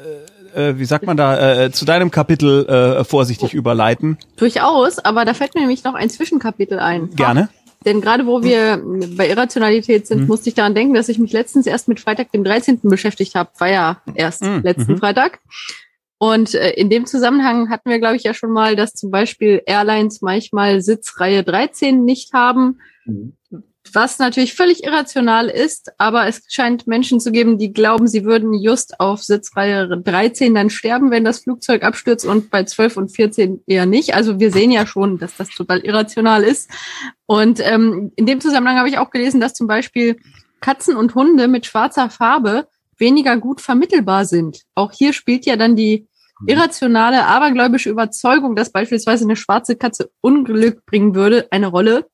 äh, 0.59 0.77
wie 0.77 0.85
sagt 0.85 1.05
man 1.05 1.17
da, 1.17 1.65
äh, 1.65 1.71
zu 1.71 1.85
deinem 1.85 2.11
Kapitel 2.11 2.65
äh, 2.67 3.03
vorsichtig 3.03 3.53
überleiten? 3.53 4.17
Durchaus, 4.35 4.99
aber 4.99 5.25
da 5.25 5.33
fällt 5.33 5.55
mir 5.55 5.61
nämlich 5.61 5.83
noch 5.83 5.93
ein 5.95 6.09
Zwischenkapitel 6.09 6.79
ein. 6.79 7.09
Gerne. 7.15 7.49
Denn 7.85 8.01
gerade 8.01 8.25
wo 8.25 8.43
wir 8.43 8.81
bei 9.15 9.29
Irrationalität 9.29 10.05
sind, 10.05 10.27
musste 10.27 10.49
ich 10.49 10.55
daran 10.55 10.75
denken, 10.75 10.93
dass 10.93 11.07
ich 11.07 11.17
mich 11.17 11.31
letztens 11.31 11.65
erst 11.65 11.87
mit 11.87 12.01
Freitag, 12.01 12.29
dem 12.33 12.43
13. 12.43 12.79
beschäftigt 12.83 13.35
habe. 13.35 13.49
War 13.57 13.69
ja 13.69 14.01
erst 14.15 14.43
Mhm. 14.43 14.61
letzten 14.63 14.93
Mhm. 14.93 14.97
Freitag. 14.97 15.39
Und 16.17 16.55
äh, 16.55 16.71
in 16.71 16.89
dem 16.89 17.05
Zusammenhang 17.05 17.69
hatten 17.69 17.89
wir, 17.89 17.99
glaube 17.99 18.17
ich, 18.17 18.23
ja 18.23 18.33
schon 18.33 18.51
mal, 18.51 18.75
dass 18.75 18.91
zum 18.93 19.11
Beispiel 19.11 19.61
Airlines 19.65 20.21
manchmal 20.21 20.81
Sitzreihe 20.81 21.43
13 21.43 22.03
nicht 22.03 22.33
haben, 22.33 22.79
Mhm. 23.05 23.33
Was 23.93 24.19
natürlich 24.19 24.54
völlig 24.54 24.84
irrational 24.84 25.47
ist, 25.47 25.91
aber 25.97 26.28
es 26.28 26.41
scheint 26.47 26.88
Menschen 26.88 27.19
zu 27.19 27.32
geben, 27.32 27.58
die 27.58 27.73
glauben, 27.73 28.08
sie 28.08 28.25
würden 28.25 28.54
just 28.54 28.99
auf 28.99 29.23
Sitzreihe 29.23 29.88
13 29.88 30.54
dann 30.56 30.69
sterben, 30.69 31.12
wenn 31.12 31.23
das 31.23 31.39
Flugzeug 31.39 31.84
abstürzt 31.84 32.25
und 32.25 32.49
bei 32.49 32.63
12 32.63 32.97
und 32.97 33.10
14 33.10 33.63
eher 33.67 33.86
nicht. 33.86 34.13
Also 34.13 34.39
wir 34.39 34.52
sehen 34.52 34.71
ja 34.71 34.86
schon, 34.86 35.17
dass 35.17 35.38
das 35.38 35.49
total 35.49 35.80
irrational 35.80 36.43
ist. 36.43 36.69
Und 37.25 37.60
ähm, 37.62 38.12
in 38.15 38.25
dem 38.25 38.41
Zusammenhang 38.41 38.78
habe 38.78 38.89
ich 38.89 38.97
auch 38.97 39.12
gelesen, 39.12 39.39
dass 39.39 39.54
zum 39.54 39.67
Beispiel 39.67 40.17
Katzen 40.62 40.95
und 40.95 41.15
Hunde 41.15 41.47
mit 41.47 41.65
schwarzer 41.65 42.10
Farbe 42.10 42.67
weniger 42.97 43.38
gut 43.38 43.62
vermittelbar 43.62 44.25
sind. 44.25 44.63
Auch 44.75 44.91
hier 44.91 45.13
spielt 45.13 45.45
ja 45.45 45.56
dann 45.56 45.75
die 45.75 46.08
irrationale, 46.45 47.25
abergläubische 47.25 47.89
Überzeugung, 47.89 48.56
dass 48.56 48.71
beispielsweise 48.71 49.25
eine 49.25 49.36
schwarze 49.36 49.75
Katze 49.75 50.12
Unglück 50.21 50.86
bringen 50.86 51.15
würde, 51.15 51.47
eine 51.52 51.67
Rolle. 51.67 52.08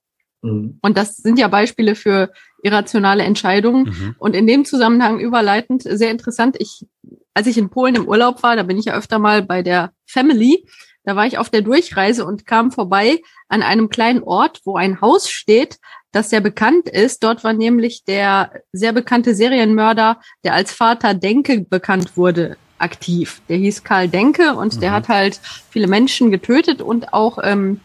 Mhm. 0.45 0.79
Und 0.81 0.97
das 0.97 1.17
sind 1.17 1.39
ja 1.39 1.47
Beispiele 1.47 1.95
für 1.95 2.31
irrationale 2.61 3.23
Entscheidungen. 3.23 3.85
Mhm. 3.85 4.15
Und 4.17 4.35
in 4.35 4.47
dem 4.47 4.65
Zusammenhang 4.65 5.19
überleitend 5.19 5.83
sehr 5.83 6.11
interessant. 6.11 6.55
Ich, 6.59 6.85
als 7.33 7.47
ich 7.47 7.57
in 7.57 7.69
Polen 7.69 7.95
im 7.95 8.07
Urlaub 8.07 8.43
war, 8.43 8.55
da 8.55 8.63
bin 8.63 8.77
ich 8.77 8.85
ja 8.85 8.95
öfter 8.95 9.19
mal 9.19 9.43
bei 9.43 9.61
der 9.61 9.91
Family. 10.05 10.65
Da 11.03 11.15
war 11.15 11.27
ich 11.27 11.37
auf 11.37 11.49
der 11.49 11.61
Durchreise 11.61 12.25
und 12.25 12.47
kam 12.47 12.71
vorbei 12.71 13.21
an 13.47 13.61
einem 13.61 13.89
kleinen 13.89 14.23
Ort, 14.23 14.61
wo 14.65 14.75
ein 14.75 15.01
Haus 15.01 15.29
steht, 15.29 15.77
das 16.11 16.31
sehr 16.31 16.41
bekannt 16.41 16.89
ist. 16.89 17.23
Dort 17.23 17.43
war 17.43 17.53
nämlich 17.53 18.03
der 18.05 18.51
sehr 18.71 18.91
bekannte 18.91 19.35
Serienmörder, 19.35 20.19
der 20.43 20.53
als 20.53 20.71
Vater 20.71 21.13
Denke 21.13 21.61
bekannt 21.61 22.17
wurde, 22.17 22.57
aktiv. 22.79 23.41
Der 23.49 23.57
hieß 23.57 23.83
Karl 23.83 24.07
Denke 24.07 24.55
und 24.55 24.81
der 24.81 24.91
hat 24.91 25.07
halt 25.07 25.39
viele 25.69 25.87
Menschen 25.87 26.31
getötet 26.31 26.81
und 26.81 27.13
auch 27.13 27.37
ähm, 27.43 27.79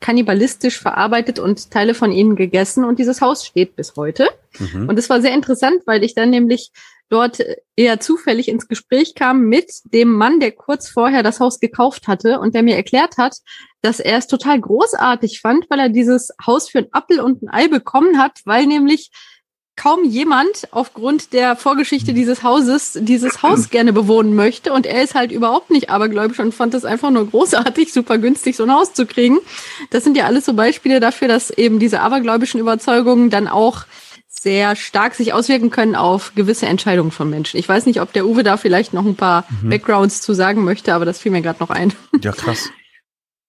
kannibalistisch 0.00 0.78
verarbeitet 0.78 1.38
und 1.38 1.70
Teile 1.70 1.94
von 1.94 2.10
ihnen 2.10 2.34
gegessen. 2.34 2.84
Und 2.84 2.98
dieses 2.98 3.20
Haus 3.20 3.46
steht 3.46 3.76
bis 3.76 3.96
heute. 3.96 4.28
Mhm. 4.58 4.88
Und 4.88 4.98
es 4.98 5.10
war 5.10 5.20
sehr 5.20 5.34
interessant, 5.34 5.82
weil 5.86 6.02
ich 6.02 6.14
dann 6.14 6.30
nämlich 6.30 6.72
dort 7.10 7.42
eher 7.76 8.00
zufällig 8.00 8.48
ins 8.48 8.68
Gespräch 8.68 9.14
kam 9.14 9.42
mit 9.42 9.70
dem 9.84 10.12
Mann, 10.12 10.40
der 10.40 10.52
kurz 10.52 10.88
vorher 10.88 11.22
das 11.22 11.40
Haus 11.40 11.60
gekauft 11.60 12.08
hatte 12.08 12.38
und 12.38 12.54
der 12.54 12.62
mir 12.62 12.76
erklärt 12.76 13.18
hat, 13.18 13.36
dass 13.82 14.00
er 14.00 14.16
es 14.16 14.26
total 14.26 14.60
großartig 14.60 15.40
fand, 15.40 15.68
weil 15.68 15.80
er 15.80 15.88
dieses 15.88 16.30
Haus 16.46 16.70
für 16.70 16.78
einen 16.78 16.92
Appel 16.92 17.20
und 17.20 17.42
ein 17.42 17.48
Ei 17.48 17.68
bekommen 17.68 18.18
hat, 18.18 18.40
weil 18.44 18.66
nämlich 18.66 19.10
kaum 19.80 20.04
jemand 20.04 20.68
aufgrund 20.72 21.32
der 21.32 21.56
Vorgeschichte 21.56 22.12
dieses 22.12 22.42
Hauses 22.42 22.98
dieses 23.00 23.42
Haus 23.42 23.70
gerne 23.70 23.94
bewohnen 23.94 24.34
möchte 24.34 24.74
und 24.74 24.84
er 24.84 25.02
ist 25.02 25.14
halt 25.14 25.32
überhaupt 25.32 25.70
nicht 25.70 25.88
abergläubisch 25.88 26.38
und 26.38 26.54
fand 26.54 26.74
es 26.74 26.84
einfach 26.84 27.10
nur 27.10 27.26
großartig, 27.30 27.90
super 27.94 28.18
günstig 28.18 28.56
so 28.56 28.64
ein 28.64 28.72
Haus 28.72 28.92
zu 28.92 29.06
kriegen. 29.06 29.38
Das 29.88 30.04
sind 30.04 30.18
ja 30.18 30.26
alles 30.26 30.44
so 30.44 30.52
Beispiele 30.52 31.00
dafür, 31.00 31.28
dass 31.28 31.50
eben 31.50 31.78
diese 31.78 32.00
abergläubischen 32.00 32.60
Überzeugungen 32.60 33.30
dann 33.30 33.48
auch 33.48 33.86
sehr 34.28 34.76
stark 34.76 35.14
sich 35.14 35.32
auswirken 35.32 35.70
können 35.70 35.96
auf 35.96 36.32
gewisse 36.34 36.66
Entscheidungen 36.66 37.10
von 37.10 37.30
Menschen. 37.30 37.58
Ich 37.58 37.68
weiß 37.68 37.86
nicht, 37.86 38.02
ob 38.02 38.12
der 38.12 38.26
Uwe 38.26 38.42
da 38.42 38.58
vielleicht 38.58 38.92
noch 38.92 39.06
ein 39.06 39.16
paar 39.16 39.46
Backgrounds 39.62 40.20
zu 40.20 40.34
sagen 40.34 40.62
möchte, 40.62 40.92
aber 40.94 41.06
das 41.06 41.18
fiel 41.18 41.32
mir 41.32 41.42
gerade 41.42 41.60
noch 41.60 41.70
ein. 41.70 41.94
Ja, 42.22 42.32
krass. 42.32 42.70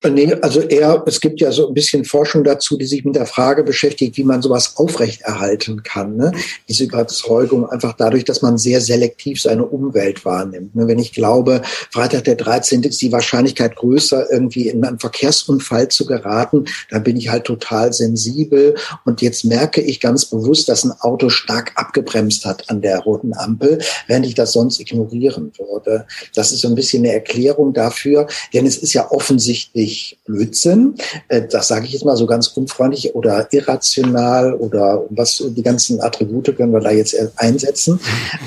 Nee, 0.04 0.34
also 0.42 0.62
eher, 0.62 1.04
es 1.06 1.22
gibt 1.22 1.42
ja 1.42 1.52
so 1.52 1.68
ein 1.68 1.76
bisschen 1.76 2.06
Forschung 2.06 2.44
dazu, 2.44 2.76
die 2.76 2.88
sich 2.88 3.06
mit 3.06 3.16
der 3.16 3.28
Frage 3.28 3.64
beschäftigt, 3.64 4.18
wie 4.18 4.24
man 4.24 4.42
sowas 4.42 4.78
aufrechterhalten 4.78 5.84
kann. 5.84 6.18
Ne? 6.18 6.32
Diese 6.68 6.86
Überzeugung 6.86 7.70
einfach 7.70 7.94
dadurch, 7.94 8.26
dass 8.26 8.42
man 8.42 8.58
sehr 8.58 8.82
selektiv 8.82 9.40
seine 9.40 9.64
Umwelt 9.64 10.26
wahrnimmt. 10.26 10.76
Ne? 10.76 10.88
Wenn 10.88 10.98
ich 10.98 11.14
glaube, 11.14 11.62
Freitag 11.92 12.24
der 12.24 12.34
13. 12.34 12.82
ist 12.82 13.00
die 13.00 13.12
Wahrscheinlichkeit 13.12 13.76
größer, 13.76 14.32
irgendwie 14.32 14.70
in 14.70 14.84
einen 14.84 14.98
Verkehrsunfall 14.98 15.90
zu 15.90 16.08
geraten, 16.08 16.66
dann 16.90 17.04
bin 17.04 17.16
ich 17.16 17.30
halt 17.30 17.44
total 17.44 17.94
sensibel. 17.94 18.74
Und 19.06 19.22
jetzt 19.22 19.46
merke 19.46 19.82
ich 19.82 20.00
ganz 20.00 20.26
bewusst, 20.26 20.68
dass 20.68 20.84
ein 20.84 20.94
Auto 21.00 21.30
stark 21.30 21.74
abgebremst 21.76 22.46
hat 22.46 22.72
an 22.72 22.82
der 22.82 22.98
roten 23.02 23.36
Ampel, 23.36 23.78
während 24.08 24.26
ich 24.26 24.34
das 24.34 24.54
sonst 24.54 24.80
ignorieren 24.80 25.52
würde. 25.60 26.08
Das 26.34 26.52
ist 26.52 26.62
so 26.62 26.70
ein 26.70 26.76
bisschen 26.76 27.04
eine 27.04 27.14
Erklärung 27.14 27.72
dafür, 27.74 28.26
denn 28.52 28.66
es 28.66 28.78
ist 28.78 28.94
ja 28.94 29.12
offensichtlich 29.12 29.91
Blödsinn. 30.26 30.96
Äh, 31.28 31.44
Das 31.50 31.68
sage 31.68 31.86
ich 31.86 31.94
jetzt 31.94 32.06
mal 32.06 32.18
so 32.18 32.26
ganz 32.26 32.48
unfreundlich 32.48 33.16
oder 33.16 33.48
irrational 33.52 34.54
oder 34.54 35.06
was 35.10 35.44
die 35.56 35.64
ganzen 35.64 36.02
Attribute 36.02 36.56
können 36.56 36.74
wir 36.74 36.80
da 36.80 36.92
jetzt 36.92 37.16
einsetzen. 37.38 38.00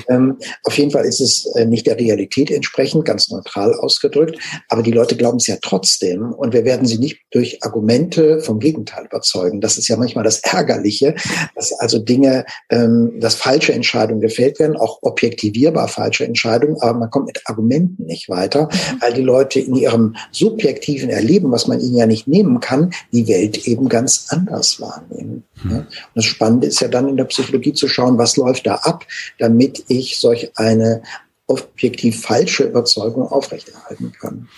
Ähm, 0.09 0.39
Auf 0.65 0.77
jeden 0.79 0.91
Fall 0.91 1.05
ist 1.05 1.21
es 1.21 1.47
äh, 1.57 1.65
nicht 1.65 1.87
der 1.87 1.99
Realität 1.99 2.51
entsprechend, 2.51 3.05
ganz 3.05 3.31
neutral 3.31 3.75
ausgedrückt, 3.75 4.39
aber 4.69 4.83
die 4.83 4.93
Leute 4.93 5.17
glauben 5.17 5.39
es 5.39 5.47
ja 5.47 5.57
trotzdem 5.61 6.33
und 6.33 6.53
wir 6.53 6.65
werden 6.65 6.87
sie 6.87 6.99
nicht 6.99 7.19
durch 7.31 7.63
Argumente 7.63 8.41
vom 8.41 8.59
Gegenteil 8.59 9.07
überzeugen. 9.07 9.61
Das 9.61 9.77
ist 9.79 9.89
ja 9.89 9.97
manchmal 9.97 10.25
das 10.25 10.41
Ärgerliche, 10.41 11.15
dass 11.55 11.73
also 11.81 11.99
Dinge, 11.99 12.45
ähm, 12.71 13.19
dass 13.21 13.35
falsche 13.35 13.73
Entscheidungen 13.73 14.21
gefällt 14.21 14.59
werden, 14.59 14.77
auch 14.77 14.99
objektivierbar 15.03 15.89
falsche 15.89 16.25
Entscheidungen, 16.25 16.77
aber 16.81 16.99
man 16.99 17.11
kommt 17.11 17.27
mit 17.27 17.41
Argumenten 17.47 18.05
nicht 18.05 18.29
weiter, 18.29 18.69
weil 19.01 19.13
die 19.13 19.23
Leute 19.23 19.61
in 19.61 19.75
ihrem 19.75 20.17
subjektiven 20.33 21.11
Erleben, 21.11 21.34
was 21.43 21.67
man 21.67 21.81
ihnen 21.81 21.97
ja 21.97 22.07
nicht 22.07 22.29
nehmen 22.29 22.61
kann, 22.61 22.93
die 23.13 23.27
Welt 23.29 23.67
eben 23.67 23.89
ganz 23.89 24.27
anders 24.31 24.81
wahrnehmen. 24.81 25.45
Und 25.65 25.87
das 26.15 26.25
Spannende 26.25 26.67
ist 26.67 26.81
ja 26.81 26.89
dann 26.89 27.09
in 27.09 27.17
der 27.17 27.25
Psychologie 27.25 27.73
zu 27.73 27.89
schauen, 27.89 28.19
was 28.19 28.37
läuft 28.37 28.67
da 28.67 28.77
ab, 28.77 29.05
damit 29.39 29.85
ich 29.89 30.19
solch 30.19 30.53
eine 30.57 31.03
objektiv 31.47 32.23
falsche 32.23 32.65
Überzeugung 32.65 33.29
aufrechterhalten 33.29 34.13
kann. 34.19 34.49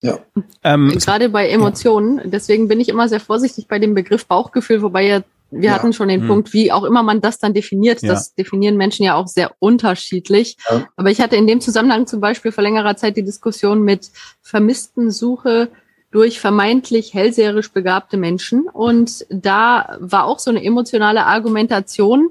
Ja. 0.00 0.18
Ähm, 0.62 0.90
Gerade 0.98 1.28
bei 1.30 1.48
Emotionen. 1.48 2.20
Deswegen 2.30 2.68
bin 2.68 2.80
ich 2.80 2.88
immer 2.88 3.08
sehr 3.08 3.20
vorsichtig 3.20 3.68
bei 3.68 3.78
dem 3.78 3.94
Begriff 3.94 4.26
Bauchgefühl, 4.26 4.82
wobei 4.82 5.06
ja 5.06 5.22
wir 5.50 5.70
Ja. 5.70 5.74
hatten 5.76 5.92
schon 5.92 6.08
den 6.08 6.22
Hm. 6.22 6.28
Punkt, 6.28 6.52
wie 6.52 6.72
auch 6.72 6.82
immer 6.82 7.02
man 7.02 7.20
das 7.20 7.38
dann 7.38 7.54
definiert. 7.54 8.02
Ja. 8.02 8.08
Das 8.08 8.34
definieren 8.34 8.76
Menschen 8.76 9.04
ja 9.04 9.14
auch 9.14 9.28
sehr 9.28 9.52
unterschiedlich. 9.60 10.56
Ja. 10.68 10.88
Aber 10.96 11.10
ich 11.10 11.20
hatte 11.20 11.36
in 11.36 11.46
dem 11.46 11.60
Zusammenhang 11.60 12.06
zum 12.06 12.20
Beispiel 12.20 12.50
vor 12.50 12.64
längerer 12.64 12.96
Zeit 12.96 13.16
die 13.16 13.22
Diskussion 13.22 13.82
mit 13.82 14.10
vermissten 14.42 15.10
Suche 15.10 15.68
durch 16.14 16.38
vermeintlich 16.38 17.12
hellseherisch 17.12 17.72
begabte 17.72 18.16
Menschen. 18.16 18.68
Und 18.68 19.26
da 19.30 19.96
war 19.98 20.26
auch 20.26 20.38
so 20.38 20.48
eine 20.48 20.62
emotionale 20.62 21.26
Argumentation, 21.26 22.30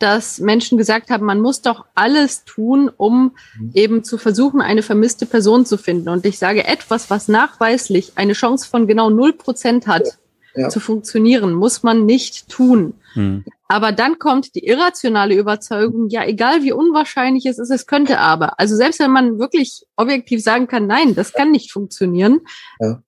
dass 0.00 0.40
Menschen 0.40 0.76
gesagt 0.76 1.10
haben, 1.10 1.24
man 1.26 1.40
muss 1.40 1.62
doch 1.62 1.84
alles 1.94 2.44
tun, 2.44 2.90
um 2.96 3.36
eben 3.72 4.02
zu 4.02 4.18
versuchen, 4.18 4.60
eine 4.60 4.82
vermisste 4.82 5.26
Person 5.26 5.64
zu 5.64 5.78
finden. 5.78 6.08
Und 6.08 6.26
ich 6.26 6.40
sage, 6.40 6.66
etwas, 6.66 7.08
was 7.08 7.28
nachweislich 7.28 8.14
eine 8.16 8.32
Chance 8.32 8.68
von 8.68 8.88
genau 8.88 9.10
null 9.10 9.32
Prozent 9.32 9.86
hat, 9.86 10.18
Ja. 10.56 10.68
zu 10.68 10.80
funktionieren, 10.80 11.54
muss 11.54 11.84
man 11.84 12.06
nicht 12.06 12.48
tun. 12.48 12.94
hm. 13.12 13.44
Aber 13.68 13.92
dann 13.92 14.18
kommt 14.18 14.56
die 14.56 14.66
irrationale 14.66 15.36
Überzeugung, 15.36 16.08
ja, 16.08 16.24
egal 16.24 16.64
wie 16.64 16.72
unwahrscheinlich 16.72 17.46
es 17.46 17.60
ist, 17.60 17.70
es 17.70 17.86
könnte 17.86 18.18
aber. 18.18 18.58
Also 18.58 18.74
selbst 18.74 18.98
wenn 18.98 19.12
man 19.12 19.38
wirklich 19.38 19.84
objektiv 19.94 20.42
sagen 20.42 20.66
kann, 20.66 20.88
nein, 20.88 21.14
das 21.14 21.32
kann 21.32 21.52
nicht 21.52 21.70
funktionieren, 21.70 22.40
ja. 22.80 23.00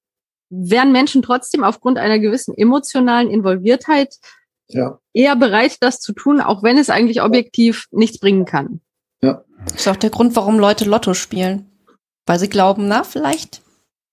Wären 0.52 0.92
Menschen 0.92 1.22
trotzdem 1.22 1.64
aufgrund 1.64 1.98
einer 1.98 2.18
gewissen 2.18 2.54
emotionalen 2.56 3.30
Involviertheit 3.30 4.16
ja. 4.68 4.98
eher 5.14 5.34
bereit, 5.34 5.78
das 5.80 5.98
zu 5.98 6.12
tun, 6.12 6.40
auch 6.40 6.62
wenn 6.62 6.76
es 6.76 6.90
eigentlich 6.90 7.22
objektiv 7.22 7.86
nichts 7.90 8.18
bringen 8.18 8.44
kann. 8.44 8.80
Ja. 9.22 9.44
Das 9.64 9.76
ist 9.76 9.88
auch 9.88 9.96
der 9.96 10.10
Grund, 10.10 10.36
warum 10.36 10.58
Leute 10.58 10.84
Lotto 10.84 11.14
spielen. 11.14 11.70
Weil 12.26 12.38
sie 12.38 12.48
glauben, 12.48 12.86
na, 12.86 13.02
vielleicht 13.02 13.62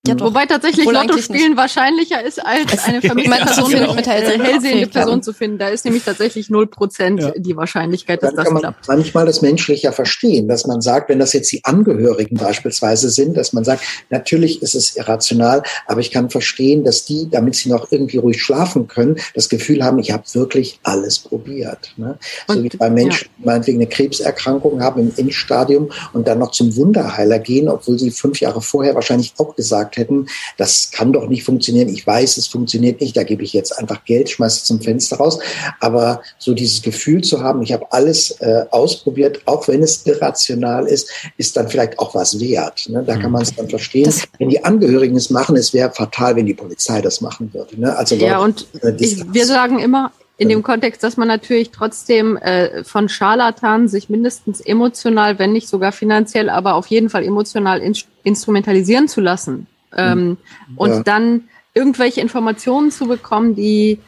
ja, 0.08 0.16
doch. 0.16 0.28
Wobei 0.28 0.46
tatsächlich 0.46 0.86
Lotto 0.86 1.18
spielen 1.18 1.58
wahrscheinlicher 1.58 2.24
ist, 2.24 2.40
als 2.46 2.86
eine 2.86 3.02
vermisste 3.02 3.46
Person 3.46 3.70
genau. 3.70 3.94
mit 3.94 4.08
äh, 4.08 4.40
hellsehende 4.40 4.88
Person 4.88 5.22
zu 5.22 5.34
finden. 5.34 5.58
Da 5.58 5.68
ist 5.68 5.84
nämlich 5.84 6.06
tatsächlich 6.06 6.50
null 6.50 6.68
Prozent 6.68 7.22
ja. 7.22 7.32
die 7.36 7.58
Wahrscheinlichkeit, 7.58 8.24
dass 8.24 8.30
Dann 8.30 8.38
das 8.38 8.46
kann 8.46 8.54
man 8.54 8.62
klappt. 8.62 8.88
manchmal 8.88 9.26
das 9.26 9.42
menschlicher 9.42 9.92
verstehen, 9.92 10.48
dass 10.48 10.66
man 10.66 10.80
sagt, 10.80 11.10
wenn 11.10 11.20
das 11.20 11.34
jetzt 11.34 11.52
die 11.52 11.66
Angehörigen 11.66 12.38
beispielsweise 12.38 13.10
sind, 13.10 13.36
dass 13.36 13.52
man 13.52 13.66
sagt, 13.66 13.84
natürlich 14.10 14.62
ist 14.62 14.74
es 14.74 14.96
irrational, 14.96 15.64
aber 15.86 16.00
ich 16.00 16.12
kann 16.12 16.30
verstehen, 16.30 16.86
dass 16.86 17.04
die, 17.04 17.30
damit 17.30 17.56
sie 17.56 17.68
noch 17.68 17.92
irgendwie 17.92 18.18
ruhig 18.18 18.42
schlafen 18.42 18.88
können, 18.88 19.18
das 19.36 19.50
Gefühl 19.50 19.84
haben, 19.84 20.00
ich 20.00 20.12
habe 20.12 20.24
wirklich 20.32 20.80
alles 20.84 21.20
probiert. 21.20 21.92
Ne? 21.98 22.18
Und, 22.48 22.56
so 22.56 22.64
wie 22.64 22.70
bei 22.70 22.90
Menschen, 22.90 23.26
ja. 23.26 23.34
die 23.38 23.46
meinetwegen 23.46 23.80
eine 23.80 23.88
Krebserkrankung 23.88 24.82
haben 24.82 25.02
im 25.02 25.12
Endstadium 25.18 25.92
und 26.14 26.26
dann 26.26 26.40
noch 26.40 26.52
zum 26.52 26.74
Wunderheiler 26.78 27.40
gehen, 27.40 27.68
obwohl 27.68 28.00
sie 28.00 28.12
fünf 28.12 28.40
Jahre 28.40 28.62
vorher 28.62 28.96
wahrscheinlich 28.96 29.34
auch 29.38 29.56
gesagt 29.58 29.89
hätten, 29.98 30.28
das 30.58 30.92
kann 30.92 31.14
doch 31.14 31.28
nicht 31.28 31.44
funktionieren. 31.44 31.90
Ich 31.90 32.06
weiß, 32.06 32.38
es 32.38 32.48
funktioniert 32.48 33.02
nicht. 33.02 33.16
Da 33.16 33.24
gebe 33.24 33.44
ich 33.44 33.54
jetzt 33.54 33.78
einfach 33.78 34.04
Geld, 34.06 34.30
schmeiße 34.30 34.58
es 34.58 34.64
zum 34.66 34.82
Fenster 34.82 35.18
raus. 35.18 35.40
Aber 35.80 36.22
so 36.38 36.54
dieses 36.54 36.82
Gefühl 36.82 37.24
zu 37.24 37.42
haben, 37.42 37.62
ich 37.62 37.74
habe 37.74 37.92
alles 37.92 38.32
äh, 38.40 38.66
ausprobiert, 38.72 39.42
auch 39.46 39.68
wenn 39.68 39.84
es 39.84 40.06
irrational 40.06 40.88
ist, 40.88 41.12
ist 41.38 41.56
dann 41.58 41.70
vielleicht 41.70 42.00
auch 42.00 42.16
was 42.16 42.40
wert. 42.40 42.88
Ne? 42.90 43.04
Da 43.06 43.18
kann 43.18 43.32
man 43.32 43.42
es 43.42 43.56
dann 43.56 43.70
verstehen. 43.70 44.06
Das 44.06 44.28
wenn 44.38 44.50
die 44.50 44.64
Angehörigen 44.64 45.16
es 45.16 45.30
machen, 45.30 45.56
es 45.56 45.74
wäre 45.74 45.92
fatal, 45.92 46.36
wenn 46.36 46.46
die 46.46 46.54
Polizei 46.54 47.02
das 47.02 47.22
machen 47.22 47.54
würde. 47.54 47.80
Ne? 47.80 47.96
Also 47.96 48.16
ja, 48.16 48.40
und 48.40 48.68
äh, 48.82 48.94
ich, 49.00 49.24
wir 49.32 49.46
sagen 49.46 49.80
immer, 49.80 50.12
in 50.40 50.48
dem 50.48 50.64
Kontext, 50.64 51.04
dass 51.04 51.18
man 51.18 51.28
natürlich 51.28 51.72
trotzdem 51.72 52.38
äh, 52.38 52.86
von 52.86 53.10
Scharlatan 53.10 53.90
sich 53.90 54.10
mindestens 54.10 54.62
emotional, 54.62 55.38
wenn 55.38 55.52
nicht 55.52 55.68
sogar 55.68 55.92
finanziell, 55.92 56.50
aber 56.50 56.76
auf 56.76 56.88
jeden 56.88 57.10
Fall 57.10 57.26
emotional 57.26 57.80
in, 57.80 57.94
instrumentalisieren 58.24 59.10
zu 59.10 59.20
lassen. 59.20 59.68
Ähm, 59.96 60.38
ja. 60.42 60.74
Und 60.76 61.08
dann 61.08 61.44
irgendwelche 61.74 62.22
Informationen 62.22 62.92
zu 62.92 63.08
bekommen, 63.08 63.56
die 63.56 64.00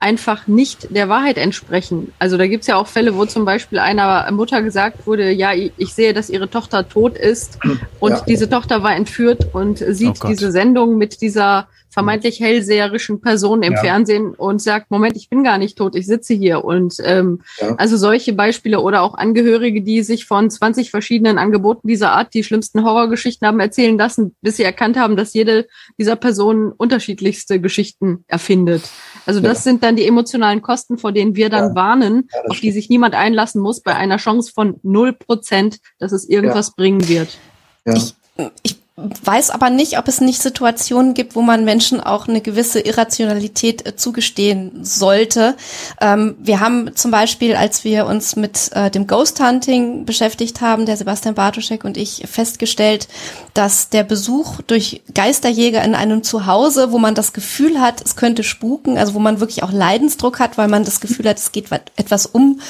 einfach 0.00 0.46
nicht 0.46 0.94
der 0.94 1.08
Wahrheit 1.08 1.38
entsprechen. 1.38 2.12
Also 2.20 2.36
da 2.36 2.46
gibt's 2.46 2.68
ja 2.68 2.76
auch 2.76 2.86
Fälle, 2.86 3.16
wo 3.16 3.26
zum 3.26 3.44
Beispiel 3.44 3.80
einer 3.80 4.30
Mutter 4.30 4.62
gesagt 4.62 5.06
wurde, 5.06 5.32
ja, 5.32 5.52
ich 5.52 5.92
sehe, 5.92 6.14
dass 6.14 6.30
ihre 6.30 6.48
Tochter 6.48 6.88
tot 6.88 7.18
ist 7.18 7.58
und 7.98 8.12
ja. 8.12 8.24
diese 8.26 8.48
Tochter 8.48 8.82
war 8.84 8.94
entführt 8.94 9.48
und 9.52 9.78
sieht 9.78 10.22
oh 10.22 10.28
diese 10.28 10.52
Sendung 10.52 10.98
mit 10.98 11.20
dieser 11.20 11.66
vermeintlich 11.98 12.38
hellseherischen 12.38 13.20
Person 13.20 13.64
im 13.64 13.72
ja. 13.72 13.80
Fernsehen 13.80 14.32
und 14.32 14.62
sagt, 14.62 14.88
Moment, 14.92 15.16
ich 15.16 15.28
bin 15.28 15.42
gar 15.42 15.58
nicht 15.58 15.76
tot, 15.76 15.96
ich 15.96 16.06
sitze 16.06 16.32
hier. 16.32 16.64
Und 16.64 16.94
ähm, 17.02 17.40
ja. 17.60 17.74
also 17.76 17.96
solche 17.96 18.32
Beispiele 18.34 18.78
oder 18.78 19.02
auch 19.02 19.14
Angehörige, 19.14 19.82
die 19.82 20.04
sich 20.04 20.24
von 20.24 20.48
20 20.48 20.92
verschiedenen 20.92 21.38
Angeboten 21.38 21.88
dieser 21.88 22.12
Art 22.12 22.34
die 22.34 22.44
schlimmsten 22.44 22.84
Horrorgeschichten 22.84 23.48
haben 23.48 23.58
erzählen 23.58 23.98
lassen, 23.98 24.36
bis 24.42 24.58
sie 24.58 24.62
erkannt 24.62 24.96
haben, 24.96 25.16
dass 25.16 25.34
jede 25.34 25.66
dieser 25.98 26.14
Personen 26.14 26.70
unterschiedlichste 26.70 27.60
Geschichten 27.60 28.24
erfindet. 28.28 28.82
Also 29.26 29.40
das 29.40 29.58
ja. 29.58 29.62
sind 29.72 29.82
dann 29.82 29.96
die 29.96 30.06
emotionalen 30.06 30.62
Kosten, 30.62 30.98
vor 30.98 31.10
denen 31.10 31.34
wir 31.34 31.50
dann 31.50 31.74
warnen, 31.74 32.28
auf 32.48 32.60
die 32.60 32.70
sich 32.70 32.88
niemand 32.88 33.16
einlassen 33.16 33.60
muss, 33.60 33.80
bei 33.80 33.96
einer 33.96 34.18
Chance 34.18 34.52
von 34.54 34.78
null 34.84 35.14
Prozent, 35.14 35.80
dass 35.98 36.12
es 36.12 36.28
irgendwas 36.28 36.76
bringen 36.76 37.08
wird. 37.08 37.38
Ich, 37.84 38.14
ich 38.62 38.76
weiß 39.22 39.50
aber 39.50 39.70
nicht, 39.70 39.98
ob 39.98 40.08
es 40.08 40.20
nicht 40.20 40.42
Situationen 40.42 41.14
gibt, 41.14 41.36
wo 41.36 41.42
man 41.42 41.64
Menschen 41.64 42.00
auch 42.00 42.26
eine 42.26 42.40
gewisse 42.40 42.80
Irrationalität 42.80 43.86
äh, 43.86 43.96
zugestehen 43.96 44.80
sollte. 44.82 45.54
Ähm, 46.00 46.36
wir 46.40 46.58
haben 46.58 46.96
zum 46.96 47.12
Beispiel, 47.12 47.54
als 47.54 47.84
wir 47.84 48.06
uns 48.06 48.34
mit 48.34 48.72
äh, 48.72 48.90
dem 48.90 49.06
Ghost 49.06 49.40
Hunting 49.40 50.04
beschäftigt 50.04 50.60
haben, 50.60 50.84
der 50.84 50.96
Sebastian 50.96 51.36
Bartoschek 51.36 51.84
und 51.84 51.96
ich, 51.96 52.24
festgestellt, 52.28 53.08
dass 53.54 53.88
der 53.88 54.02
Besuch 54.02 54.62
durch 54.66 55.02
Geisterjäger 55.14 55.82
in 55.84 55.94
einem 55.94 56.24
Zuhause, 56.24 56.90
wo 56.90 56.98
man 56.98 57.14
das 57.14 57.32
Gefühl 57.32 57.80
hat, 57.80 58.00
es 58.04 58.16
könnte 58.16 58.42
spuken, 58.42 58.98
also 58.98 59.14
wo 59.14 59.20
man 59.20 59.38
wirklich 59.38 59.62
auch 59.62 59.72
Leidensdruck 59.72 60.40
hat, 60.40 60.58
weil 60.58 60.68
man 60.68 60.84
das 60.84 61.00
Gefühl 61.00 61.28
hat, 61.28 61.38
es 61.38 61.52
geht 61.52 61.66
etwas 61.96 62.26
um 62.26 62.60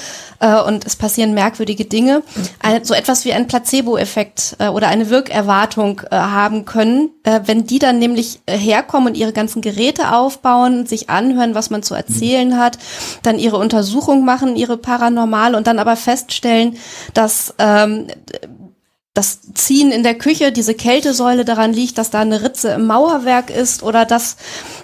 äh, 0.41 0.61
und 0.61 0.85
es 0.85 0.97
passieren 0.97 1.33
merkwürdige 1.33 1.87
Dinge, 1.87 2.23
so 2.83 2.93
etwas 2.93 3.25
wie 3.25 3.33
ein 3.33 3.47
Placebo-Effekt 3.47 4.57
äh, 4.59 4.69
oder 4.69 4.89
eine 4.89 5.09
Wirkerwartung 5.09 6.03
äh, 6.11 6.18
haben 6.21 6.65
können, 6.65 7.11
äh, 7.23 7.41
wenn 7.47 7.65
die 7.65 7.79
dann 7.79 7.99
nämlich 7.99 8.41
äh, 8.47 8.57
herkommen 8.57 9.09
und 9.09 9.17
ihre 9.17 9.33
ganzen 9.33 9.63
Geräte 9.63 10.13
aufbauen, 10.15 10.87
sich 10.87 11.11
anhören, 11.11 11.55
was 11.55 11.71
man 11.71 11.83
zu 11.83 11.95
erzählen 11.95 12.59
hat, 12.59 12.79
dann 13.23 13.39
ihre 13.39 13.57
Untersuchung 13.57 14.25
machen, 14.25 14.57
ihre 14.57 14.77
Paranormal 14.77 15.55
und 15.55 15.67
dann 15.67 15.79
aber 15.79 15.97
feststellen, 15.97 16.77
dass 17.15 17.55
ähm, 17.59 18.09
das 19.15 19.41
Ziehen 19.55 19.91
in 19.91 20.05
der 20.05 20.15
Küche, 20.15 20.53
diese 20.53 20.75
Kältesäule 20.75 21.45
daran 21.45 21.73
liegt, 21.73 21.99
dass 21.99 22.11
da 22.11 22.21
eine 22.21 22.43
Ritze 22.43 22.69
im 22.69 22.87
Mauerwerk 22.87 23.51
ist 23.51 23.83
oder 23.83 24.05
dass, 24.05 24.37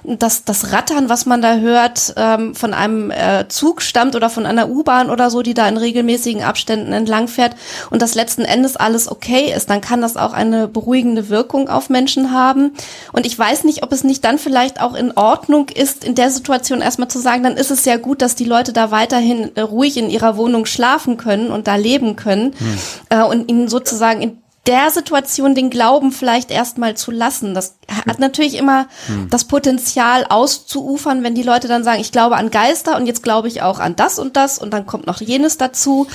dass 0.03 0.43
das 0.43 0.73
Rattern, 0.73 1.09
was 1.09 1.25
man 1.25 1.41
da 1.41 1.59
hört, 1.59 2.15
ähm, 2.17 2.53
von 2.57 2.75
einem 2.75 3.13
äh, 3.13 3.47
Zug 3.49 3.81
stammt 3.81 4.17
oder 4.17 4.31
von 4.31 4.45
einer 4.45 4.69
U-Bahn 4.69 5.09
oder 5.09 5.31
so, 5.31 5.43
die 5.43 5.55
da 5.55 5.69
in 5.69 5.77
regelmäßigen 5.77 6.43
Abständen 6.43 6.93
entlang 6.93 7.29
fährt 7.29 7.55
und 7.91 8.03
das 8.03 8.17
letzten 8.17 8.43
Endes 8.43 8.75
alles 8.75 9.09
okay 9.09 9.53
ist, 9.55 9.71
dann 9.71 9.81
kann 9.81 10.01
das 10.01 10.17
auch 10.17 10.33
eine 10.33 10.67
beruhigende 10.67 11.29
Wirkung 11.29 11.69
auf 11.69 11.89
Menschen 11.89 12.33
haben. 12.33 12.73
Und 13.13 13.27
ich 13.27 13.39
weiß 13.39 13.63
nicht, 13.63 13.85
ob 13.85 13.93
es 13.93 14.03
nicht 14.03 14.25
dann 14.25 14.39
vielleicht 14.39 14.81
auch 14.81 14.95
in 14.95 15.17
Ordnung 15.17 15.69
ist, 15.69 16.03
in 16.03 16.17
der 16.17 16.31
Situation 16.31 16.81
erstmal 16.81 17.09
zu 17.09 17.21
sagen, 17.21 17.45
dann 17.45 17.57
ist 17.57 17.71
es 17.71 17.85
ja 17.85 17.99
gut, 17.99 18.21
dass 18.21 18.35
die 18.35 18.47
Leute 18.47 18.73
da 18.73 18.91
weiterhin 18.91 19.55
äh, 19.55 19.61
ruhig 19.61 19.97
in 19.97 20.11
ihrer 20.11 20.37
Wohnung 20.37 20.67
schlafen 20.67 21.19
können 21.19 21.53
und 21.53 21.69
da 21.69 21.77
leben 21.77 22.17
können 22.17 22.53
hm. 22.59 22.79
äh, 23.11 23.23
und 23.23 23.49
ihnen 23.49 23.69
sozusagen 23.69 24.24
der 24.67 24.91
Situation 24.91 25.55
den 25.55 25.69
Glauben 25.69 26.11
vielleicht 26.11 26.51
erstmal 26.51 26.97
zu 26.97 27.11
lassen. 27.11 27.55
Das 27.55 27.77
hat 27.89 28.19
natürlich 28.19 28.57
immer 28.57 28.87
hm. 29.07 29.29
das 29.29 29.45
Potenzial 29.45 30.25
auszuufern, 30.29 31.23
wenn 31.23 31.35
die 31.35 31.43
Leute 31.43 31.69
dann 31.69 31.85
sagen, 31.85 32.01
ich 32.01 32.13
glaube 32.13 32.37
an 32.37 32.51
Geister 32.51 32.97
und 32.97 33.07
jetzt 33.07 33.23
glaube 33.23 33.49
ich 33.49 33.63
auch 33.63 33.79
an 33.79 33.95
das 33.95 34.19
und 34.19 34.37
das 34.37 34.59
und 34.59 34.73
dann 34.73 34.87
kommt 34.87 35.07
noch 35.07 35.21
jenes 35.21 35.59
dazu. 35.59 36.07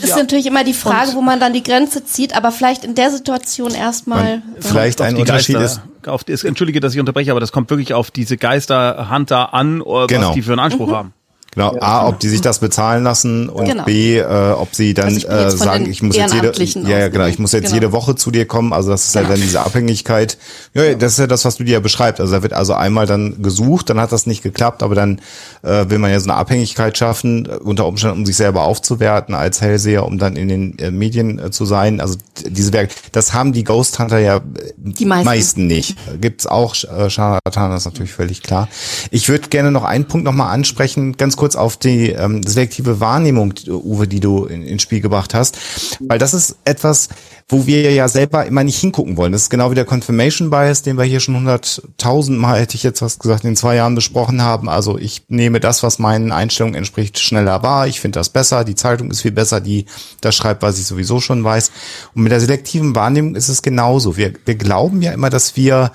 Das 0.00 0.10
ja. 0.10 0.16
ist 0.16 0.22
natürlich 0.22 0.46
immer 0.46 0.64
die 0.64 0.74
Frage, 0.74 1.10
und 1.10 1.16
wo 1.16 1.20
man 1.20 1.38
dann 1.38 1.52
die 1.52 1.62
Grenze 1.62 2.04
zieht, 2.04 2.36
aber 2.36 2.50
vielleicht 2.50 2.84
in 2.84 2.94
der 2.94 3.10
Situation 3.10 3.72
erstmal. 3.72 4.42
Vielleicht 4.58 5.00
ein 5.00 5.16
Unterschied 5.16 5.56
Geister, 5.56 5.82
ist, 6.02 6.08
auf, 6.08 6.28
ist. 6.28 6.44
Entschuldige, 6.44 6.80
dass 6.80 6.94
ich 6.94 7.00
unterbreche, 7.00 7.30
aber 7.30 7.40
das 7.40 7.52
kommt 7.52 7.70
wirklich 7.70 7.94
auf 7.94 8.10
diese 8.10 8.36
Geisterhunter 8.36 9.54
an, 9.54 9.78
genau. 9.78 10.28
was 10.28 10.34
die 10.34 10.42
für 10.42 10.52
einen 10.52 10.60
Anspruch 10.60 10.88
mhm. 10.88 10.94
haben. 10.94 11.14
Genau, 11.54 11.74
ja, 11.74 11.82
A, 11.82 12.08
ob 12.08 12.18
die 12.20 12.28
sich 12.28 12.40
das 12.40 12.58
bezahlen 12.58 13.04
lassen 13.04 13.48
und 13.48 13.66
genau. 13.66 13.84
B, 13.84 14.18
äh, 14.18 14.24
ob 14.52 14.74
sie 14.74 14.94
dann 14.94 15.14
also 15.14 15.28
äh, 15.28 15.50
sagen, 15.50 15.88
ich 15.88 16.02
muss 16.02 16.16
jetzt 16.16 16.34
jede, 16.34 16.52
ja, 16.88 16.98
ja, 16.98 17.08
genau, 17.08 17.26
ich 17.26 17.38
muss 17.38 17.52
jetzt 17.52 17.64
genau. 17.64 17.74
jede 17.74 17.92
Woche 17.92 18.16
zu 18.16 18.30
dir 18.30 18.46
kommen. 18.46 18.72
Also 18.72 18.90
das 18.90 19.04
ist 19.04 19.14
ja 19.14 19.22
dann 19.22 19.40
diese 19.40 19.60
Abhängigkeit. 19.60 20.36
Ja, 20.74 20.94
das 20.94 21.12
ist 21.12 21.18
ja 21.18 21.26
das, 21.26 21.44
was 21.44 21.56
du 21.56 21.64
dir 21.64 21.74
ja 21.74 21.80
beschreibst. 21.80 22.20
Also 22.20 22.34
da 22.34 22.42
wird 22.42 22.52
also 22.52 22.74
einmal 22.74 23.06
dann 23.06 23.42
gesucht, 23.42 23.90
dann 23.90 24.00
hat 24.00 24.12
das 24.12 24.26
nicht 24.26 24.42
geklappt, 24.42 24.82
aber 24.82 24.94
dann 24.94 25.20
äh, 25.62 25.88
will 25.88 25.98
man 25.98 26.10
ja 26.10 26.18
so 26.18 26.30
eine 26.30 26.38
Abhängigkeit 26.38 26.96
schaffen, 26.98 27.46
äh, 27.46 27.56
unter 27.56 27.86
Umständen, 27.86 28.18
um 28.18 28.26
sich 28.26 28.36
selber 28.36 28.62
aufzuwerten 28.62 29.34
als 29.34 29.60
Hellseher, 29.60 30.06
um 30.06 30.18
dann 30.18 30.36
in 30.36 30.48
den 30.48 30.78
äh, 30.78 30.90
Medien 30.90 31.38
äh, 31.38 31.50
zu 31.50 31.64
sein. 31.64 32.00
Also 32.00 32.16
diese 32.46 32.72
Werke, 32.72 32.94
das 33.12 33.32
haben 33.32 33.52
die 33.52 33.64
Ghost 33.64 33.98
Hunter 33.98 34.18
ja 34.18 34.36
äh, 34.36 34.40
die 34.76 35.04
meisten, 35.04 35.24
meisten 35.24 35.66
nicht. 35.66 35.96
Gibt's 36.20 36.46
auch 36.46 36.74
äh, 36.74 37.10
Scharlatan, 37.10 37.70
das 37.70 37.82
ist 37.82 37.84
natürlich 37.86 38.12
völlig 38.12 38.42
klar. 38.42 38.68
Ich 39.10 39.28
würde 39.28 39.48
gerne 39.48 39.70
noch 39.70 39.84
einen 39.84 40.06
Punkt 40.06 40.24
nochmal 40.24 40.52
ansprechen, 40.52 41.16
ganz 41.16 41.36
kurz 41.36 41.43
kurz 41.44 41.56
auf 41.56 41.76
die 41.76 42.08
ähm, 42.08 42.42
selektive 42.42 43.00
Wahrnehmung, 43.00 43.52
Uwe, 43.68 44.08
die 44.08 44.20
du 44.20 44.46
in, 44.46 44.62
ins 44.62 44.80
Spiel 44.80 45.02
gebracht 45.02 45.34
hast, 45.34 45.58
weil 46.00 46.18
das 46.18 46.32
ist 46.32 46.56
etwas, 46.64 47.10
wo 47.50 47.66
wir 47.66 47.92
ja 47.92 48.08
selber 48.08 48.46
immer 48.46 48.64
nicht 48.64 48.78
hingucken 48.80 49.18
wollen. 49.18 49.32
Das 49.32 49.42
ist 49.42 49.50
genau 49.50 49.70
wie 49.70 49.74
der 49.74 49.84
Confirmation 49.84 50.48
Bias, 50.48 50.80
den 50.80 50.96
wir 50.96 51.04
hier 51.04 51.20
schon 51.20 51.36
hunderttausend 51.36 52.38
Mal, 52.38 52.60
hätte 52.60 52.76
ich 52.76 52.82
jetzt 52.82 53.02
was 53.02 53.18
gesagt, 53.18 53.44
in 53.44 53.56
zwei 53.56 53.76
Jahren 53.76 53.94
besprochen 53.94 54.40
haben. 54.40 54.70
Also 54.70 54.96
ich 54.96 55.24
nehme 55.28 55.60
das, 55.60 55.82
was 55.82 55.98
meinen 55.98 56.32
Einstellungen 56.32 56.76
entspricht, 56.76 57.18
schneller 57.18 57.62
wahr. 57.62 57.88
Ich 57.88 58.00
finde 58.00 58.18
das 58.18 58.30
besser. 58.30 58.64
Die 58.64 58.74
Zeitung 58.74 59.10
ist 59.10 59.20
viel 59.20 59.32
besser, 59.32 59.60
die 59.60 59.84
das 60.22 60.34
schreibt, 60.34 60.62
was 60.62 60.78
ich 60.78 60.86
sowieso 60.86 61.20
schon 61.20 61.44
weiß. 61.44 61.72
Und 62.14 62.22
mit 62.22 62.32
der 62.32 62.40
selektiven 62.40 62.94
Wahrnehmung 62.94 63.34
ist 63.34 63.50
es 63.50 63.60
genauso. 63.60 64.16
Wir, 64.16 64.32
wir 64.46 64.54
glauben 64.54 65.02
ja 65.02 65.12
immer, 65.12 65.28
dass 65.28 65.56
wir 65.56 65.92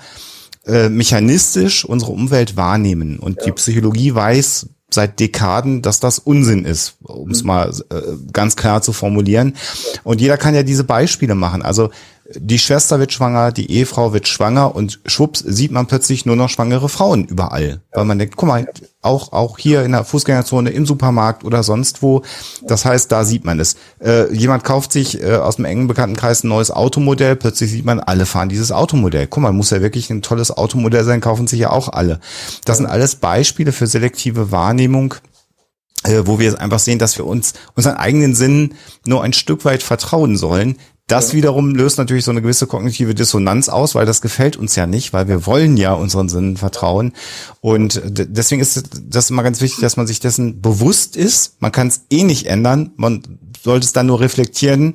äh, 0.64 0.88
mechanistisch 0.88 1.84
unsere 1.84 2.12
Umwelt 2.12 2.56
wahrnehmen. 2.56 3.18
Und 3.18 3.38
ja. 3.38 3.46
die 3.46 3.52
Psychologie 3.52 4.14
weiß, 4.14 4.68
seit 4.94 5.20
Dekaden, 5.20 5.82
dass 5.82 6.00
das 6.00 6.18
Unsinn 6.18 6.64
ist, 6.64 6.96
um 7.02 7.30
es 7.30 7.42
mhm. 7.42 7.46
mal 7.46 7.70
äh, 7.90 8.02
ganz 8.32 8.56
klar 8.56 8.82
zu 8.82 8.92
formulieren. 8.92 9.56
Und 10.04 10.20
jeder 10.20 10.36
kann 10.36 10.54
ja 10.54 10.62
diese 10.62 10.84
Beispiele 10.84 11.34
machen. 11.34 11.62
Also 11.62 11.90
die 12.36 12.58
Schwester 12.58 13.00
wird 13.00 13.12
schwanger, 13.12 13.50
die 13.50 13.70
Ehefrau 13.70 14.12
wird 14.12 14.28
schwanger 14.28 14.76
und 14.76 15.00
schwupps 15.06 15.40
sieht 15.40 15.72
man 15.72 15.86
plötzlich 15.86 16.26
nur 16.26 16.36
noch 16.36 16.48
schwangere 16.48 16.88
Frauen 16.88 17.24
überall. 17.24 17.80
Weil 17.92 18.04
man 18.04 18.18
denkt, 18.18 18.36
guck 18.36 18.48
mal, 18.48 18.68
auch, 19.02 19.32
auch 19.32 19.58
hier 19.58 19.82
in 19.84 19.92
der 19.92 20.04
Fußgängerzone, 20.04 20.70
im 20.70 20.86
Supermarkt 20.86 21.44
oder 21.44 21.62
sonst 21.62 22.02
wo. 22.02 22.22
Das 22.62 22.84
heißt, 22.84 23.10
da 23.10 23.24
sieht 23.24 23.44
man 23.44 23.58
es. 23.58 23.76
Äh, 24.00 24.32
jemand 24.32 24.62
kauft 24.62 24.92
sich 24.92 25.20
äh, 25.22 25.36
aus 25.36 25.56
dem 25.56 25.64
engen 25.64 25.88
Bekanntenkreis 25.88 26.44
ein 26.44 26.48
neues 26.48 26.70
Automodell, 26.70 27.34
plötzlich 27.34 27.70
sieht 27.70 27.84
man, 27.84 27.98
alle 27.98 28.26
fahren 28.26 28.48
dieses 28.48 28.70
Automodell. 28.70 29.26
Guck 29.26 29.42
mal, 29.42 29.52
muss 29.52 29.70
ja 29.70 29.80
wirklich 29.80 30.10
ein 30.10 30.22
tolles 30.22 30.56
Automodell 30.56 31.04
sein, 31.04 31.20
kaufen 31.20 31.46
sich 31.46 31.58
ja 31.58 31.70
auch 31.70 31.88
alle. 31.88 32.20
Das 32.64 32.76
sind 32.76 32.86
alles 32.86 33.16
Beispiele 33.16 33.72
für 33.72 33.86
selektive 33.86 34.52
Wahrnehmung, 34.52 35.14
äh, 36.04 36.22
wo 36.24 36.38
wir 36.38 36.60
einfach 36.60 36.78
sehen, 36.78 36.98
dass 36.98 37.18
wir 37.18 37.26
uns 37.26 37.54
unseren 37.74 37.96
eigenen 37.96 38.34
Sinnen 38.34 38.74
nur 39.06 39.22
ein 39.22 39.32
Stück 39.32 39.64
weit 39.64 39.82
vertrauen 39.82 40.36
sollen, 40.36 40.76
das 41.10 41.34
wiederum 41.34 41.74
löst 41.74 41.98
natürlich 41.98 42.24
so 42.24 42.30
eine 42.30 42.42
gewisse 42.42 42.66
kognitive 42.66 43.14
Dissonanz 43.14 43.68
aus, 43.68 43.94
weil 43.94 44.06
das 44.06 44.20
gefällt 44.20 44.56
uns 44.56 44.76
ja 44.76 44.86
nicht, 44.86 45.12
weil 45.12 45.28
wir 45.28 45.46
wollen 45.46 45.76
ja 45.76 45.92
unseren 45.92 46.28
Sinnen 46.28 46.56
vertrauen. 46.56 47.12
Und 47.60 48.00
deswegen 48.04 48.60
ist 48.60 48.82
das 49.08 49.30
immer 49.30 49.42
ganz 49.42 49.60
wichtig, 49.60 49.80
dass 49.80 49.96
man 49.96 50.06
sich 50.06 50.20
dessen 50.20 50.60
bewusst 50.60 51.16
ist. 51.16 51.60
Man 51.60 51.72
kann 51.72 51.88
es 51.88 52.02
eh 52.10 52.22
nicht 52.22 52.46
ändern. 52.46 52.92
Man 52.96 53.22
sollte 53.62 53.86
es 53.86 53.92
dann 53.92 54.06
nur 54.06 54.20
reflektieren 54.20 54.94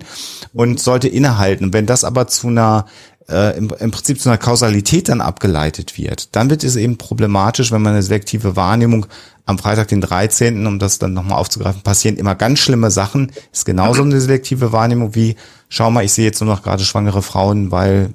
und 0.53 0.79
sollte 0.79 1.07
innehalten. 1.07 1.73
Wenn 1.73 1.85
das 1.85 2.03
aber 2.03 2.27
zu 2.27 2.47
einer 2.47 2.85
äh, 3.27 3.57
im, 3.57 3.73
im 3.79 3.91
Prinzip 3.91 4.19
zu 4.21 4.29
einer 4.29 4.37
Kausalität 4.37 5.09
dann 5.09 5.21
abgeleitet 5.21 5.97
wird, 5.97 6.35
dann 6.35 6.49
wird 6.49 6.63
es 6.63 6.75
eben 6.75 6.97
problematisch, 6.97 7.71
wenn 7.71 7.81
man 7.81 7.93
eine 7.93 8.03
selektive 8.03 8.55
Wahrnehmung 8.55 9.07
am 9.45 9.59
Freitag, 9.59 9.87
den 9.89 10.01
13., 10.01 10.65
um 10.65 10.79
das 10.79 10.97
dann 10.97 11.13
nochmal 11.13 11.37
aufzugreifen, 11.37 11.81
passieren 11.81 12.17
immer 12.17 12.35
ganz 12.35 12.59
schlimme 12.59 12.89
Sachen. 12.89 13.31
Ist 13.51 13.65
genauso 13.65 14.01
eine 14.01 14.19
selektive 14.19 14.71
Wahrnehmung 14.71 15.13
wie, 15.13 15.35
schau 15.69 15.91
mal, 15.91 16.03
ich 16.03 16.13
sehe 16.13 16.25
jetzt 16.25 16.41
nur 16.41 16.51
noch 16.51 16.63
gerade 16.63 16.83
schwangere 16.83 17.21
Frauen, 17.21 17.71
weil 17.71 18.09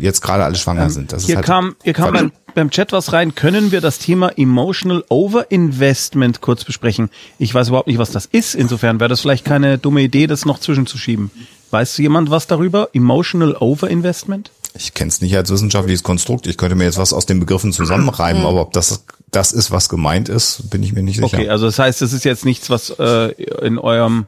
jetzt 0.00 0.22
gerade 0.22 0.44
alle 0.44 0.56
schwanger 0.56 0.88
sind. 0.88 1.12
Das 1.12 1.26
hier, 1.26 1.36
halt 1.36 1.46
kam, 1.46 1.76
hier 1.82 1.92
kam 1.92 2.12
beim, 2.14 2.32
beim 2.54 2.70
Chat 2.70 2.92
was 2.92 3.12
rein. 3.12 3.34
Können 3.34 3.72
wir 3.72 3.82
das 3.82 3.98
Thema 3.98 4.30
Emotional 4.38 5.04
Overinvestment 5.08 6.40
kurz 6.40 6.64
besprechen? 6.64 7.10
Ich 7.38 7.54
weiß 7.54 7.68
überhaupt 7.68 7.88
nicht, 7.88 7.98
was 7.98 8.10
das 8.10 8.24
ist. 8.24 8.54
Insofern 8.54 9.00
wäre 9.00 9.08
das 9.08 9.20
vielleicht 9.20 9.44
keine 9.44 9.76
dumme 9.76 10.00
Idee, 10.00 10.26
das 10.26 10.46
noch 10.46 10.58
zwischenzuschieben. 10.58 11.30
Weiß 11.70 11.98
jemand 11.98 12.30
was 12.30 12.46
darüber? 12.46 12.88
Emotional 12.94 13.56
Overinvestment? 13.58 14.50
Ich 14.76 14.92
kenne 14.92 15.08
es 15.08 15.20
nicht 15.20 15.36
als 15.36 15.50
wissenschaftliches 15.50 16.02
Konstrukt. 16.02 16.46
Ich 16.46 16.56
könnte 16.56 16.74
mir 16.74 16.84
jetzt 16.84 16.98
was 16.98 17.12
aus 17.12 17.26
den 17.26 17.38
Begriffen 17.38 17.72
zusammenreiben, 17.72 18.42
mhm. 18.42 18.48
aber 18.48 18.60
ob 18.62 18.72
das 18.72 19.04
das 19.34 19.52
ist, 19.52 19.70
was 19.70 19.88
gemeint 19.88 20.28
ist, 20.28 20.70
bin 20.70 20.82
ich 20.82 20.92
mir 20.92 21.02
nicht 21.02 21.16
sicher. 21.16 21.36
Okay, 21.36 21.48
also 21.48 21.66
das 21.66 21.78
heißt, 21.78 22.02
es 22.02 22.12
ist 22.12 22.24
jetzt 22.24 22.44
nichts, 22.44 22.70
was 22.70 22.90
äh, 22.90 23.32
in 23.62 23.78
eurem 23.78 24.26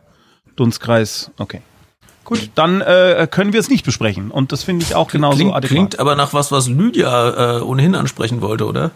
Dunstkreis. 0.57 1.30
Okay. 1.38 1.61
Gut, 2.24 2.50
dann 2.57 2.80
äh, 2.80 3.28
können 3.30 3.52
wir 3.52 3.61
es 3.61 3.68
nicht 3.68 3.84
besprechen. 3.84 4.32
Und 4.32 4.50
das 4.50 4.64
finde 4.64 4.84
ich 4.84 4.96
auch 4.96 5.09
genauso 5.09 5.36
klingt, 5.36 5.54
adäquat. 5.54 5.70
Klingt 5.70 5.98
aber 6.00 6.16
nach 6.16 6.34
was, 6.34 6.50
was 6.50 6.66
Lydia 6.66 7.59
äh, 7.59 7.61
ohnehin 7.61 7.94
ansprechen 7.94 8.40
wollte, 8.40 8.66
oder? 8.66 8.90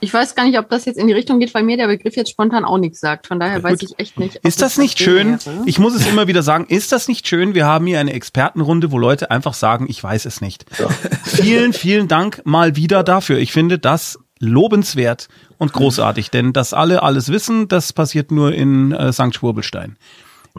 Ich 0.00 0.12
weiß 0.12 0.34
gar 0.34 0.44
nicht, 0.44 0.58
ob 0.58 0.68
das 0.68 0.84
jetzt 0.84 0.96
in 0.96 1.06
die 1.06 1.12
Richtung 1.12 1.38
geht, 1.38 1.54
weil 1.54 1.62
mir 1.62 1.76
der 1.76 1.86
Begriff 1.86 2.16
jetzt 2.16 2.30
spontan 2.30 2.64
auch 2.64 2.78
nichts 2.78 2.98
sagt. 2.98 3.28
Von 3.28 3.38
daher 3.38 3.58
ja, 3.58 3.62
weiß 3.62 3.82
ich 3.82 3.96
echt 4.00 4.18
nicht. 4.18 4.34
Ist 4.34 4.60
das, 4.60 4.72
das 4.72 4.78
nicht 4.78 4.98
schön? 4.98 5.38
Wäre. 5.38 5.62
Ich 5.66 5.78
muss 5.78 5.94
es 5.94 6.04
immer 6.08 6.26
wieder 6.26 6.42
sagen, 6.42 6.66
ist 6.66 6.90
das 6.90 7.06
nicht 7.06 7.28
schön? 7.28 7.54
Wir 7.54 7.66
haben 7.66 7.86
hier 7.86 8.00
eine 8.00 8.12
Expertenrunde, 8.12 8.90
wo 8.90 8.98
Leute 8.98 9.30
einfach 9.30 9.54
sagen, 9.54 9.86
ich 9.88 10.02
weiß 10.02 10.24
es 10.24 10.40
nicht. 10.40 10.66
Ja. 10.76 10.88
vielen, 11.22 11.72
vielen 11.72 12.08
Dank 12.08 12.42
mal 12.44 12.74
wieder 12.74 13.04
dafür. 13.04 13.38
Ich 13.38 13.52
finde 13.52 13.78
das 13.78 14.18
lobenswert 14.42 15.28
und 15.56 15.72
großartig, 15.72 16.30
denn 16.30 16.52
dass 16.52 16.74
alle 16.74 17.02
alles 17.02 17.30
wissen, 17.30 17.68
das 17.68 17.92
passiert 17.92 18.30
nur 18.30 18.52
in 18.52 18.92
äh, 18.92 19.12
St. 19.12 19.34
Schwurbelstein. 19.34 19.96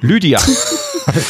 Lydia. 0.01 0.39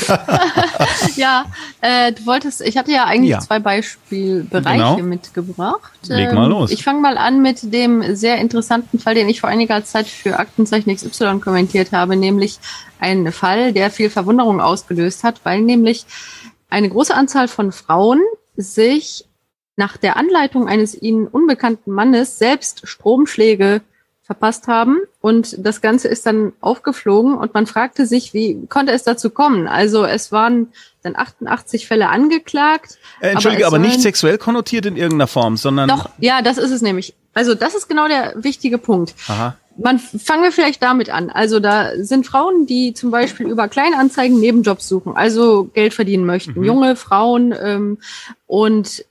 ja, 1.18 1.46
äh, 1.82 2.14
du 2.14 2.26
wolltest, 2.26 2.62
ich 2.62 2.78
hatte 2.78 2.92
ja 2.92 3.04
eigentlich 3.06 3.32
ja. 3.32 3.40
zwei 3.40 3.60
Beispielbereiche 3.60 4.96
genau. 4.96 4.98
mitgebracht. 5.00 5.92
Leg 6.08 6.32
mal 6.32 6.46
ähm, 6.46 6.52
los. 6.52 6.72
Ich 6.72 6.84
fange 6.84 7.02
mal 7.02 7.18
an 7.18 7.42
mit 7.42 7.74
dem 7.74 8.16
sehr 8.16 8.38
interessanten 8.38 9.00
Fall, 9.00 9.16
den 9.16 9.28
ich 9.28 9.42
vor 9.42 9.50
einiger 9.50 9.84
Zeit 9.84 10.08
für 10.08 10.40
Aktenzeichen 10.40 10.96
XY 10.96 11.40
kommentiert 11.42 11.92
habe, 11.92 12.16
nämlich 12.16 12.60
ein 13.00 13.34
Fall, 13.34 13.74
der 13.74 13.92
viel 13.92 14.10
Verwunderung 14.10 14.62
ausgelöst 14.62 15.26
hat, 15.26 15.42
weil 15.44 15.62
nämlich 15.62 16.06
eine 16.70 16.90
große 16.90 17.14
Anzahl 17.14 17.50
von 17.50 17.74
Frauen 17.74 18.22
sich 18.56 19.26
nach 19.76 19.98
der 19.98 20.18
Anleitung 20.18 20.68
eines 20.68 21.00
ihnen 21.00 21.28
unbekannten 21.28 21.92
Mannes 21.92 22.38
selbst 22.38 22.88
Stromschläge 22.88 23.82
verpasst 24.24 24.68
haben. 24.68 25.00
Und 25.20 25.56
das 25.60 25.82
Ganze 25.82 26.08
ist 26.08 26.26
dann 26.26 26.54
aufgeflogen 26.62 27.36
und 27.36 27.54
man 27.54 27.68
fragte 27.68 28.06
sich, 28.06 28.34
wie 28.34 28.66
konnte 28.68 28.94
es 28.94 29.04
dazu 29.04 29.30
kommen? 29.30 29.68
Also 29.68 30.06
es 30.06 30.32
waren 30.32 30.70
dann 31.02 31.16
88 31.16 31.88
Fälle 31.88 32.10
angeklagt. 32.10 32.98
Äh, 33.20 33.32
Entschuldige, 33.32 33.68
aber, 33.68 33.76
aber 33.76 33.86
nicht 33.86 34.02
sexuell 34.02 34.38
konnotiert 34.38 34.86
in 34.86 34.96
irgendeiner 34.96 35.28
Form, 35.28 35.58
sondern. 35.58 35.90
Doch, 35.90 36.10
ja, 36.20 36.42
das 36.42 36.58
ist 36.58 36.72
es 36.72 36.82
nämlich. 36.82 37.14
Also 37.34 37.54
das 37.54 37.76
ist 37.76 37.90
genau 37.90 38.08
der 38.08 38.34
wichtige 38.38 38.78
Punkt. 38.78 39.14
Aha. 39.28 39.58
Man 39.76 39.98
fangen 39.98 40.44
wir 40.44 40.52
vielleicht 40.52 40.84
damit 40.84 41.10
an. 41.10 41.32
Also 41.32 41.60
da 41.60 41.92
sind 41.98 42.28
Frauen, 42.28 42.68
die 42.68 42.94
zum 42.94 43.10
Beispiel 43.10 43.48
über 43.48 43.68
Kleinanzeigen 43.68 44.40
Nebenjobs 44.40 44.88
suchen, 44.88 45.18
also 45.18 45.66
Geld 45.74 45.96
verdienen 45.96 46.26
möchten, 46.26 46.60
mhm. 46.60 46.64
junge 46.64 46.96
Frauen 46.96 47.56
ähm, 47.60 47.98
und 48.46 49.04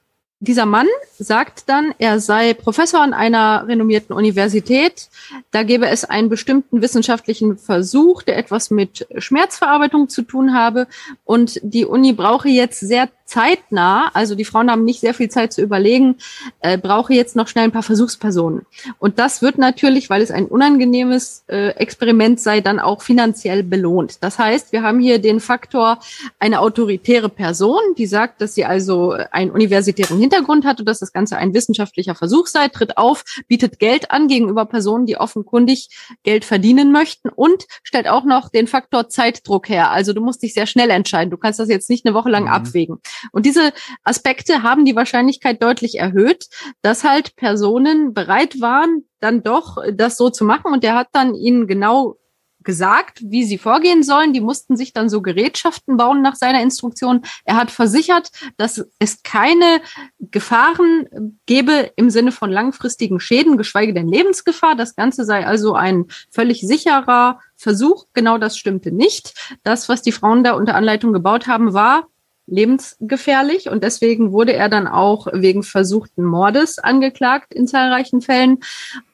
dieser 0.43 0.67
Mann 0.67 0.89
sagt 1.21 1.69
dann, 1.69 1.95
er 1.99 2.19
sei 2.19 2.53
Professor 2.53 3.01
an 3.01 3.15
einer 3.15 3.65
renommierten 3.69 4.13
Universität. 4.13 5.09
Da 5.53 5.63
gäbe 5.63 5.87
es 5.87 6.05
einen 6.05 6.29
bestimmten 6.29 6.83
wissenschaftlichen 6.83 7.57
Versuch, 7.57 8.23
der 8.23 8.37
etwas 8.39 8.73
mit 8.73 9.07
Schmerzverarbeitung 9.19 10.09
zu 10.09 10.23
tun 10.23 10.53
habe. 10.53 10.89
Und 11.25 11.61
die 11.63 11.87
Uni 11.87 12.13
brauche 12.13 12.49
jetzt 12.49 12.81
sehr 12.81 13.09
zeitnah, 13.25 14.11
also 14.15 14.35
die 14.35 14.45
Frauen 14.45 14.71
haben 14.71 14.85
nicht 14.85 15.01
sehr 15.01 15.15
viel 15.15 15.29
Zeit 15.29 15.53
zu 15.53 15.63
überlegen, 15.63 16.17
äh, 16.61 16.79
brauche 16.79 17.15
jetzt 17.15 17.37
noch 17.37 17.49
schnell 17.49 17.65
ein 17.65 17.73
paar 17.73 17.83
Versuchspersonen. 17.83 18.67
Und 18.99 19.19
das 19.19 19.43
wird 19.43 19.59
natürlich, 19.59 20.11
weil 20.11 20.23
es 20.23 20.31
ein 20.31 20.47
unangenehmes 20.47 21.45
äh, 21.49 21.69
Experiment 21.71 22.41
sei, 22.41 22.61
dann 22.61 22.79
auch 22.79 23.03
finanziell 23.03 23.63
belohnt. 23.63 24.19
Das 24.23 24.39
heißt, 24.39 24.73
wir 24.73 24.83
haben 24.83 25.01
hier 25.01 25.19
den 25.19 25.41
Faktor 25.41 25.99
eine 26.39 26.61
autoritäre 26.61 27.29
Person, 27.29 27.81
die 27.97 28.07
sagt, 28.07 28.41
dass 28.41 28.55
sie 28.55 28.65
also 28.65 29.17
einen 29.31 29.51
universitären 29.51 30.19
Hintergrund 30.19 30.65
hat 30.65 30.81
und 30.81 30.89
dass 30.89 30.99
das 30.99 31.13
Ganze 31.13 31.37
ein 31.37 31.55
wissenschaftlicher 31.55 32.15
Versuch 32.15 32.47
sei, 32.47 32.69
tritt 32.69 32.97
auf, 32.97 33.25
bietet 33.49 33.79
Geld 33.79 34.11
an 34.11 34.29
gegenüber 34.29 34.67
Personen, 34.67 35.07
die 35.07 35.17
offenkundig 35.17 35.89
Geld 36.23 36.45
verdienen 36.45 36.93
möchten 36.93 37.29
und 37.29 37.67
stellt 37.83 38.09
auch 38.09 38.25
noch 38.25 38.49
den 38.49 38.67
Faktor 38.67 39.09
Zeitdruck 39.09 39.69
her. 39.69 39.91
Also 39.91 40.13
du 40.13 40.21
musst 40.21 40.43
dich 40.43 40.55
sehr 40.55 40.67
schnell 40.67 40.91
entscheiden. 40.91 41.31
Du 41.31 41.37
kannst 41.37 41.59
das 41.59 41.69
jetzt 41.69 41.91
nicht 41.91 42.07
eine 42.07 42.15
Woche 42.15 42.31
lang 42.31 42.45
mhm. 42.45 42.51
abwägen. 42.51 42.99
Und 43.31 43.47
diese 43.47 43.73
Aspekte 44.03 44.63
haben 44.63 44.85
die 44.85 44.97
Wahrscheinlichkeit 44.97 45.63
deutlich 45.63 45.99
erhöht, 45.99 46.47
dass 46.83 47.05
halt 47.05 47.37
Personen 47.37 48.15
bereit 48.15 48.61
waren, 48.61 49.05
dann 49.21 49.43
doch 49.43 49.79
das 49.93 50.17
so 50.17 50.31
zu 50.31 50.45
machen. 50.45 50.73
Und 50.73 50.83
der 50.83 50.95
hat 50.95 51.09
dann 51.13 51.35
ihnen 51.35 51.67
genau 51.67 52.17
gesagt, 52.65 53.21
wie 53.23 53.45
sie 53.45 53.59
vorgehen 53.59 54.03
sollen. 54.03 54.33
Die 54.33 54.41
mussten 54.41 54.77
sich 54.77 54.93
dann 54.93 55.09
so 55.09 55.23
Gerätschaften 55.23 55.97
bauen 55.97 56.23
nach 56.23 56.37
seiner 56.37 56.63
Instruktion. 56.63 57.23
Er 57.45 57.57
hat 57.57 57.71
versichert, 57.71 58.31
dass 58.57 58.85
es 58.99 59.23
keine 59.23 59.81
Gefahren 60.19 61.39
gebe 61.47 61.93
im 61.97 62.11
Sinne 62.11 62.33
von 62.33 62.51
langfristigen 62.51 63.21
Schäden, 63.21 63.57
geschweige 63.57 63.95
denn 63.95 64.09
Lebensgefahr. 64.09 64.75
Das 64.77 64.95
Ganze 64.95 65.25
sei 65.25 65.47
also 65.47 65.75
ein 65.75 66.07
völlig 66.31 66.61
sicherer 66.61 67.41
Versuch. 67.57 68.07
Genau 68.13 68.39
das 68.39 68.57
stimmte 68.57 68.93
nicht. 68.93 69.35
Das, 69.63 69.89
was 69.89 70.03
die 70.03 70.13
Frauen 70.13 70.45
da 70.45 70.53
unter 70.53 70.75
Anleitung 70.75 71.13
gebaut 71.13 71.47
haben, 71.47 71.75
war 71.75 72.09
lebensgefährlich 72.47 73.69
und 73.69 73.85
deswegen 73.85 74.33
wurde 74.33 74.53
er 74.53 74.69
dann 74.69 74.87
auch 74.87 75.27
wegen 75.33 75.63
versuchten 75.63 76.25
Mordes 76.25 76.79
angeklagt 76.79 77.55
in 77.55 77.67
zahlreichen 77.67 78.21
Fällen. 78.21 78.59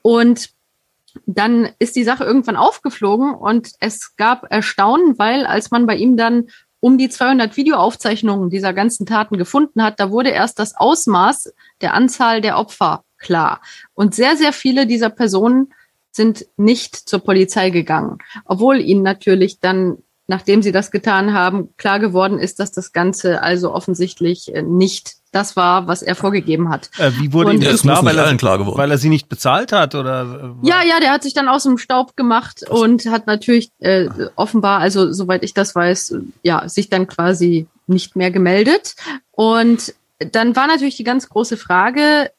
Und 0.02 0.50
dann 1.26 1.70
ist 1.78 1.96
die 1.96 2.04
Sache 2.04 2.24
irgendwann 2.24 2.56
aufgeflogen 2.56 3.34
und 3.34 3.72
es 3.80 4.16
gab 4.16 4.50
Erstaunen, 4.50 5.18
weil 5.18 5.46
als 5.46 5.70
man 5.70 5.86
bei 5.86 5.96
ihm 5.96 6.16
dann 6.16 6.48
um 6.80 6.96
die 6.96 7.08
200 7.08 7.56
Videoaufzeichnungen 7.56 8.50
dieser 8.50 8.72
ganzen 8.72 9.04
Taten 9.04 9.36
gefunden 9.36 9.82
hat, 9.82 9.98
da 9.98 10.10
wurde 10.10 10.30
erst 10.30 10.58
das 10.58 10.76
Ausmaß 10.76 11.52
der 11.80 11.94
Anzahl 11.94 12.40
der 12.40 12.56
Opfer 12.56 13.04
klar. 13.18 13.60
Und 13.94 14.14
sehr, 14.14 14.36
sehr 14.36 14.52
viele 14.52 14.86
dieser 14.86 15.10
Personen 15.10 15.72
sind 16.12 16.46
nicht 16.56 16.96
zur 16.96 17.20
Polizei 17.20 17.70
gegangen, 17.70 18.18
obwohl 18.44 18.80
ihnen 18.80 19.02
natürlich 19.02 19.60
dann 19.60 19.98
nachdem 20.28 20.62
sie 20.62 20.72
das 20.72 20.90
getan 20.90 21.32
haben, 21.32 21.70
klar 21.76 21.98
geworden 21.98 22.38
ist, 22.38 22.60
dass 22.60 22.70
das 22.70 22.92
Ganze 22.92 23.42
also 23.42 23.74
offensichtlich 23.74 24.54
äh, 24.54 24.62
nicht 24.62 25.14
das 25.32 25.56
war, 25.56 25.86
was 25.88 26.02
er 26.02 26.14
vorgegeben 26.14 26.68
hat. 26.68 26.90
Äh, 26.98 27.12
wie 27.18 27.32
wurde 27.32 27.54
ihm 27.54 27.60
das 27.60 27.82
klar, 27.82 28.04
weil 28.04 28.16
er, 28.16 28.34
klar 28.36 28.58
geworden. 28.58 28.78
weil 28.78 28.90
er 28.90 28.98
sie 28.98 29.08
nicht 29.08 29.28
bezahlt 29.28 29.72
hat 29.72 29.94
oder? 29.94 30.54
Äh, 30.62 30.68
ja, 30.68 30.82
ja, 30.82 31.00
der 31.00 31.10
hat 31.10 31.22
sich 31.22 31.34
dann 31.34 31.48
aus 31.48 31.64
dem 31.64 31.78
Staub 31.78 32.16
gemacht 32.16 32.62
was? 32.68 32.78
und 32.78 33.06
hat 33.06 33.26
natürlich 33.26 33.70
äh, 33.80 34.08
offenbar, 34.36 34.80
also 34.80 35.12
soweit 35.12 35.42
ich 35.42 35.54
das 35.54 35.74
weiß, 35.74 36.14
ja, 36.42 36.68
sich 36.68 36.88
dann 36.88 37.06
quasi 37.06 37.66
nicht 37.86 38.14
mehr 38.16 38.30
gemeldet 38.30 38.96
und 39.30 39.94
dann 40.18 40.56
war 40.56 40.66
natürlich 40.66 40.96
die 40.96 41.04
ganz 41.04 41.28
große 41.28 41.56
Frage, 41.56 42.30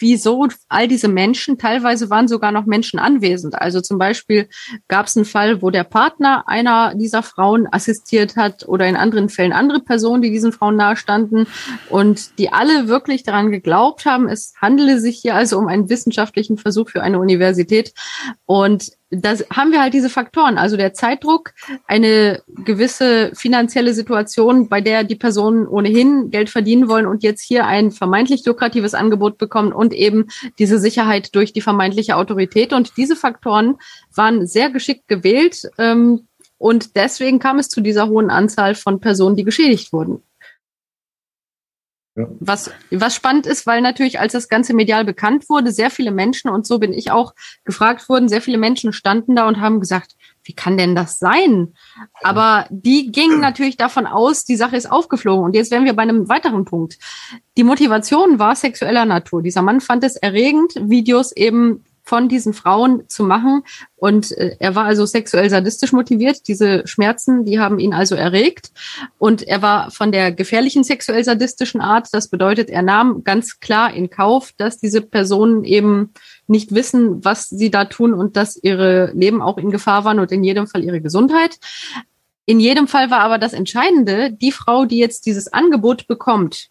wieso 0.00 0.48
all 0.68 0.88
diese 0.88 1.08
Menschen, 1.08 1.58
teilweise 1.58 2.10
waren 2.10 2.28
sogar 2.28 2.52
noch 2.52 2.66
Menschen 2.66 2.98
anwesend. 2.98 3.54
Also 3.54 3.80
zum 3.80 3.98
Beispiel 3.98 4.48
gab 4.88 5.06
es 5.06 5.16
einen 5.16 5.26
Fall, 5.26 5.62
wo 5.62 5.70
der 5.70 5.84
Partner 5.84 6.48
einer 6.48 6.94
dieser 6.94 7.22
Frauen 7.22 7.68
assistiert 7.70 8.36
hat 8.36 8.66
oder 8.66 8.86
in 8.86 8.96
anderen 8.96 9.28
Fällen 9.28 9.52
andere 9.52 9.80
Personen, 9.80 10.22
die 10.22 10.30
diesen 10.30 10.52
Frauen 10.52 10.76
nahestanden 10.76 11.46
und 11.88 12.38
die 12.38 12.52
alle 12.52 12.88
wirklich 12.88 13.22
daran 13.22 13.50
geglaubt 13.50 14.04
haben, 14.04 14.28
es 14.28 14.54
handele 14.60 14.98
sich 14.98 15.18
hier 15.18 15.34
also 15.34 15.58
um 15.58 15.68
einen 15.68 15.88
wissenschaftlichen 15.88 16.56
Versuch 16.56 16.90
für 16.90 17.02
eine 17.02 17.18
Universität. 17.18 17.92
Und 18.46 18.92
das 19.10 19.44
haben 19.52 19.72
wir 19.72 19.80
halt 19.80 19.92
diese 19.92 20.08
Faktoren, 20.08 20.56
also 20.56 20.76
der 20.76 20.94
Zeitdruck, 20.94 21.52
eine 21.86 22.42
gewisse 22.64 23.32
finanzielle 23.34 23.92
Situation, 23.92 24.68
bei 24.68 24.80
der 24.80 25.02
die 25.02 25.16
Personen 25.16 25.66
ohnehin 25.66 26.30
Geld 26.30 26.48
verdienen 26.48 26.88
wollen 26.88 27.06
und 27.06 27.24
jetzt 27.24 27.42
hier 27.42 27.66
ein 27.66 27.90
vermeintlich 27.90 28.46
lukratives 28.46 28.94
Angebot 28.94 29.36
bekommen 29.36 29.72
und 29.72 29.92
eben 29.92 30.26
diese 30.60 30.78
Sicherheit 30.78 31.34
durch 31.34 31.52
die 31.52 31.60
vermeintliche 31.60 32.16
Autorität. 32.16 32.72
Und 32.72 32.96
diese 32.96 33.16
Faktoren 33.16 33.78
waren 34.14 34.46
sehr 34.46 34.70
geschickt 34.70 35.08
gewählt. 35.08 35.68
Ähm, 35.76 36.28
und 36.56 36.94
deswegen 36.94 37.40
kam 37.40 37.58
es 37.58 37.68
zu 37.68 37.80
dieser 37.80 38.08
hohen 38.08 38.30
Anzahl 38.30 38.74
von 38.76 39.00
Personen, 39.00 39.34
die 39.34 39.44
geschädigt 39.44 39.92
wurden. 39.92 40.22
Was, 42.40 42.70
was 42.90 43.14
spannend 43.14 43.46
ist, 43.46 43.66
weil 43.66 43.80
natürlich, 43.80 44.20
als 44.20 44.32
das 44.32 44.48
Ganze 44.48 44.74
medial 44.74 45.04
bekannt 45.04 45.48
wurde, 45.48 45.72
sehr 45.72 45.90
viele 45.90 46.10
Menschen, 46.10 46.50
und 46.50 46.66
so 46.66 46.78
bin 46.78 46.92
ich 46.92 47.10
auch 47.10 47.34
gefragt 47.64 48.08
worden, 48.08 48.28
sehr 48.28 48.42
viele 48.42 48.58
Menschen 48.58 48.92
standen 48.92 49.36
da 49.36 49.46
und 49.46 49.60
haben 49.60 49.80
gesagt, 49.80 50.16
wie 50.42 50.54
kann 50.54 50.78
denn 50.78 50.94
das 50.94 51.18
sein? 51.18 51.74
Aber 52.22 52.66
die 52.70 53.12
gingen 53.12 53.40
natürlich 53.40 53.76
davon 53.76 54.06
aus, 54.06 54.44
die 54.44 54.56
Sache 54.56 54.76
ist 54.76 54.90
aufgeflogen. 54.90 55.44
Und 55.44 55.54
jetzt 55.54 55.70
wären 55.70 55.84
wir 55.84 55.92
bei 55.92 56.02
einem 56.02 56.28
weiteren 56.28 56.64
Punkt. 56.64 56.98
Die 57.56 57.64
Motivation 57.64 58.38
war 58.38 58.56
sexueller 58.56 59.04
Natur. 59.04 59.42
Dieser 59.42 59.62
Mann 59.62 59.80
fand 59.80 60.02
es 60.02 60.16
erregend, 60.16 60.72
Videos 60.76 61.32
eben 61.32 61.84
von 62.10 62.28
diesen 62.28 62.54
Frauen 62.54 63.08
zu 63.08 63.22
machen. 63.22 63.62
Und 63.94 64.32
äh, 64.32 64.56
er 64.58 64.74
war 64.74 64.84
also 64.84 65.06
sexuell 65.06 65.48
sadistisch 65.48 65.92
motiviert. 65.92 66.48
Diese 66.48 66.84
Schmerzen, 66.84 67.44
die 67.44 67.60
haben 67.60 67.78
ihn 67.78 67.94
also 67.94 68.16
erregt. 68.16 68.72
Und 69.18 69.46
er 69.46 69.62
war 69.62 69.92
von 69.92 70.10
der 70.10 70.32
gefährlichen 70.32 70.82
sexuell 70.82 71.22
sadistischen 71.22 71.80
Art. 71.80 72.08
Das 72.10 72.26
bedeutet, 72.26 72.68
er 72.68 72.82
nahm 72.82 73.22
ganz 73.22 73.60
klar 73.60 73.94
in 73.94 74.10
Kauf, 74.10 74.50
dass 74.56 74.78
diese 74.78 75.02
Personen 75.02 75.62
eben 75.62 76.12
nicht 76.48 76.74
wissen, 76.74 77.24
was 77.24 77.48
sie 77.48 77.70
da 77.70 77.84
tun 77.84 78.12
und 78.12 78.36
dass 78.36 78.56
ihre 78.60 79.12
Leben 79.12 79.40
auch 79.40 79.56
in 79.56 79.70
Gefahr 79.70 80.04
waren 80.04 80.18
und 80.18 80.32
in 80.32 80.42
jedem 80.42 80.66
Fall 80.66 80.82
ihre 80.82 81.00
Gesundheit. 81.00 81.60
In 82.44 82.58
jedem 82.58 82.88
Fall 82.88 83.12
war 83.12 83.20
aber 83.20 83.38
das 83.38 83.52
Entscheidende, 83.52 84.32
die 84.32 84.50
Frau, 84.50 84.84
die 84.84 84.98
jetzt 84.98 85.26
dieses 85.26 85.52
Angebot 85.52 86.08
bekommt, 86.08 86.70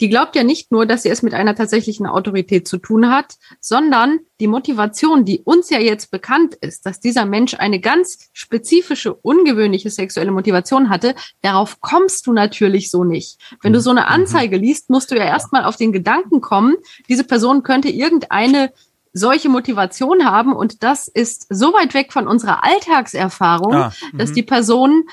die 0.00 0.08
glaubt 0.08 0.36
ja 0.36 0.44
nicht 0.44 0.70
nur, 0.70 0.86
dass 0.86 1.02
sie 1.02 1.08
es 1.08 1.22
mit 1.22 1.34
einer 1.34 1.54
tatsächlichen 1.54 2.06
Autorität 2.06 2.68
zu 2.68 2.78
tun 2.78 3.10
hat, 3.10 3.36
sondern 3.60 4.20
die 4.40 4.46
Motivation, 4.46 5.24
die 5.24 5.40
uns 5.40 5.70
ja 5.70 5.80
jetzt 5.80 6.10
bekannt 6.10 6.54
ist, 6.54 6.86
dass 6.86 7.00
dieser 7.00 7.26
Mensch 7.26 7.54
eine 7.54 7.80
ganz 7.80 8.30
spezifische, 8.32 9.12
ungewöhnliche 9.14 9.90
sexuelle 9.90 10.30
Motivation 10.30 10.88
hatte, 10.88 11.14
darauf 11.42 11.80
kommst 11.80 12.26
du 12.26 12.32
natürlich 12.32 12.90
so 12.90 13.04
nicht. 13.04 13.38
Wenn 13.62 13.72
du 13.72 13.80
so 13.80 13.90
eine 13.90 14.02
mhm. 14.02 14.08
Anzeige 14.08 14.56
liest, 14.56 14.90
musst 14.90 15.10
du 15.10 15.16
ja 15.16 15.24
erstmal 15.24 15.64
auf 15.64 15.76
den 15.76 15.92
Gedanken 15.92 16.40
kommen, 16.40 16.76
diese 17.08 17.24
Person 17.24 17.62
könnte 17.62 17.88
irgendeine 17.88 18.72
solche 19.12 19.48
Motivation 19.48 20.24
haben 20.24 20.54
und 20.54 20.82
das 20.82 21.08
ist 21.08 21.46
so 21.48 21.72
weit 21.72 21.94
weg 21.94 22.12
von 22.12 22.28
unserer 22.28 22.62
Alltagserfahrung, 22.64 23.74
ah, 23.74 23.92
dass 24.12 24.30
mhm. 24.30 24.34
die 24.34 24.42
Person 24.42 25.04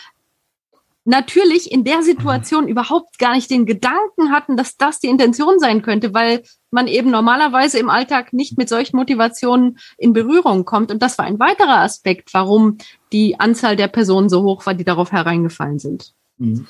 natürlich 1.05 1.71
in 1.71 1.83
der 1.83 2.01
Situation 2.01 2.65
mhm. 2.65 2.69
überhaupt 2.69 3.19
gar 3.19 3.35
nicht 3.35 3.49
den 3.49 3.65
Gedanken 3.65 4.31
hatten, 4.31 4.57
dass 4.57 4.75
das 4.75 4.99
die 4.99 5.07
Intention 5.07 5.59
sein 5.59 5.81
könnte, 5.81 6.13
weil 6.13 6.43
man 6.71 6.87
eben 6.87 7.11
normalerweise 7.11 7.79
im 7.79 7.89
Alltag 7.89 8.33
nicht 8.33 8.57
mit 8.57 8.67
solchen 8.67 8.97
Motivationen 8.97 9.77
in 9.97 10.13
Berührung 10.13 10.65
kommt. 10.65 10.91
Und 10.91 11.01
das 11.01 11.17
war 11.17 11.25
ein 11.25 11.39
weiterer 11.39 11.79
Aspekt, 11.79 12.33
warum 12.33 12.79
die 13.13 13.39
Anzahl 13.39 13.75
der 13.75 13.87
Personen 13.87 14.29
so 14.29 14.43
hoch 14.43 14.65
war, 14.65 14.73
die 14.73 14.83
darauf 14.83 15.11
hereingefallen 15.11 15.79
sind. 15.79 16.13
Mhm. 16.37 16.67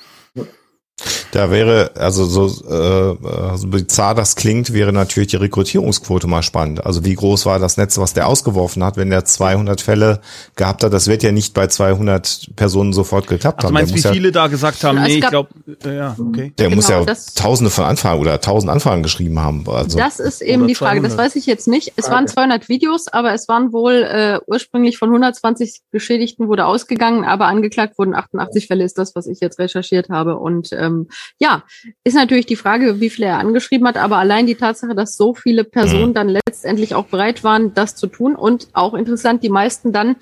Da 1.32 1.50
wäre, 1.50 1.90
also 1.96 2.24
so, 2.24 2.46
äh, 2.46 3.56
so 3.56 3.68
bizarr 3.68 4.14
das 4.14 4.36
klingt, 4.36 4.72
wäre 4.72 4.92
natürlich 4.92 5.28
die 5.28 5.36
Rekrutierungsquote 5.36 6.26
mal 6.26 6.42
spannend. 6.42 6.84
Also 6.84 7.04
wie 7.04 7.14
groß 7.14 7.46
war 7.46 7.58
das 7.58 7.76
Netz, 7.76 7.98
was 7.98 8.14
der 8.14 8.28
ausgeworfen 8.28 8.84
hat, 8.84 8.96
wenn 8.96 9.10
der 9.10 9.24
200 9.24 9.80
Fälle 9.80 10.20
gehabt 10.54 10.84
hat? 10.84 10.92
Das 10.92 11.08
wird 11.08 11.22
ja 11.22 11.32
nicht 11.32 11.54
bei 11.54 11.66
200 11.66 12.50
Personen 12.56 12.92
sofort 12.92 13.26
geklappt 13.26 13.58
Ach, 13.60 13.64
haben. 13.64 13.74
Du 13.74 13.74
meinst, 13.74 13.94
wie 13.94 14.00
ja, 14.00 14.12
viele 14.12 14.32
da 14.32 14.46
gesagt 14.46 14.84
haben, 14.84 15.02
nee, 15.02 15.18
ich 15.18 15.28
glaube, 15.28 15.50
äh, 15.84 15.96
ja, 15.96 16.16
okay. 16.18 16.52
Der 16.58 16.68
genau, 16.68 16.76
muss 16.76 16.88
ja 16.88 17.04
tausende 17.34 17.70
von 17.70 17.84
Anfragen 17.84 18.20
oder 18.20 18.40
tausend 18.40 18.70
Anfragen 18.70 19.02
geschrieben 19.02 19.40
haben. 19.40 19.64
Also. 19.68 19.98
Das 19.98 20.20
ist 20.20 20.42
eben 20.42 20.66
die 20.66 20.74
Frage, 20.74 21.02
das 21.02 21.16
weiß 21.16 21.36
ich 21.36 21.46
jetzt 21.46 21.68
nicht. 21.68 21.92
Es 21.96 22.10
waren 22.10 22.26
200 22.26 22.68
Videos, 22.68 23.08
aber 23.08 23.32
es 23.32 23.48
waren 23.48 23.72
wohl 23.72 23.94
äh, 23.94 24.38
ursprünglich 24.46 24.98
von 24.98 25.08
120 25.08 25.80
Geschädigten 25.90 26.48
wurde 26.48 26.66
ausgegangen, 26.66 27.24
aber 27.24 27.46
angeklagt 27.46 27.98
wurden 27.98 28.14
88 28.14 28.66
Fälle, 28.66 28.84
ist 28.84 28.98
das, 28.98 29.14
was 29.14 29.26
ich 29.26 29.40
jetzt 29.40 29.58
recherchiert 29.58 30.08
habe. 30.08 30.36
Und 30.36 30.72
ähm, 30.72 31.08
ja, 31.38 31.64
ist 32.04 32.14
natürlich 32.14 32.46
die 32.46 32.56
Frage, 32.56 33.00
wie 33.00 33.10
viele 33.10 33.26
er 33.26 33.38
angeschrieben 33.38 33.86
hat, 33.86 33.96
aber 33.96 34.16
allein 34.16 34.46
die 34.46 34.54
Tatsache, 34.54 34.94
dass 34.94 35.16
so 35.16 35.34
viele 35.34 35.64
Personen 35.64 36.10
mhm. 36.10 36.14
dann 36.14 36.28
letztendlich 36.28 36.94
auch 36.94 37.06
bereit 37.06 37.44
waren, 37.44 37.74
das 37.74 37.96
zu 37.96 38.06
tun 38.06 38.34
und 38.34 38.68
auch 38.72 38.94
interessant, 38.94 39.42
die 39.42 39.50
meisten 39.50 39.92
dann 39.92 40.16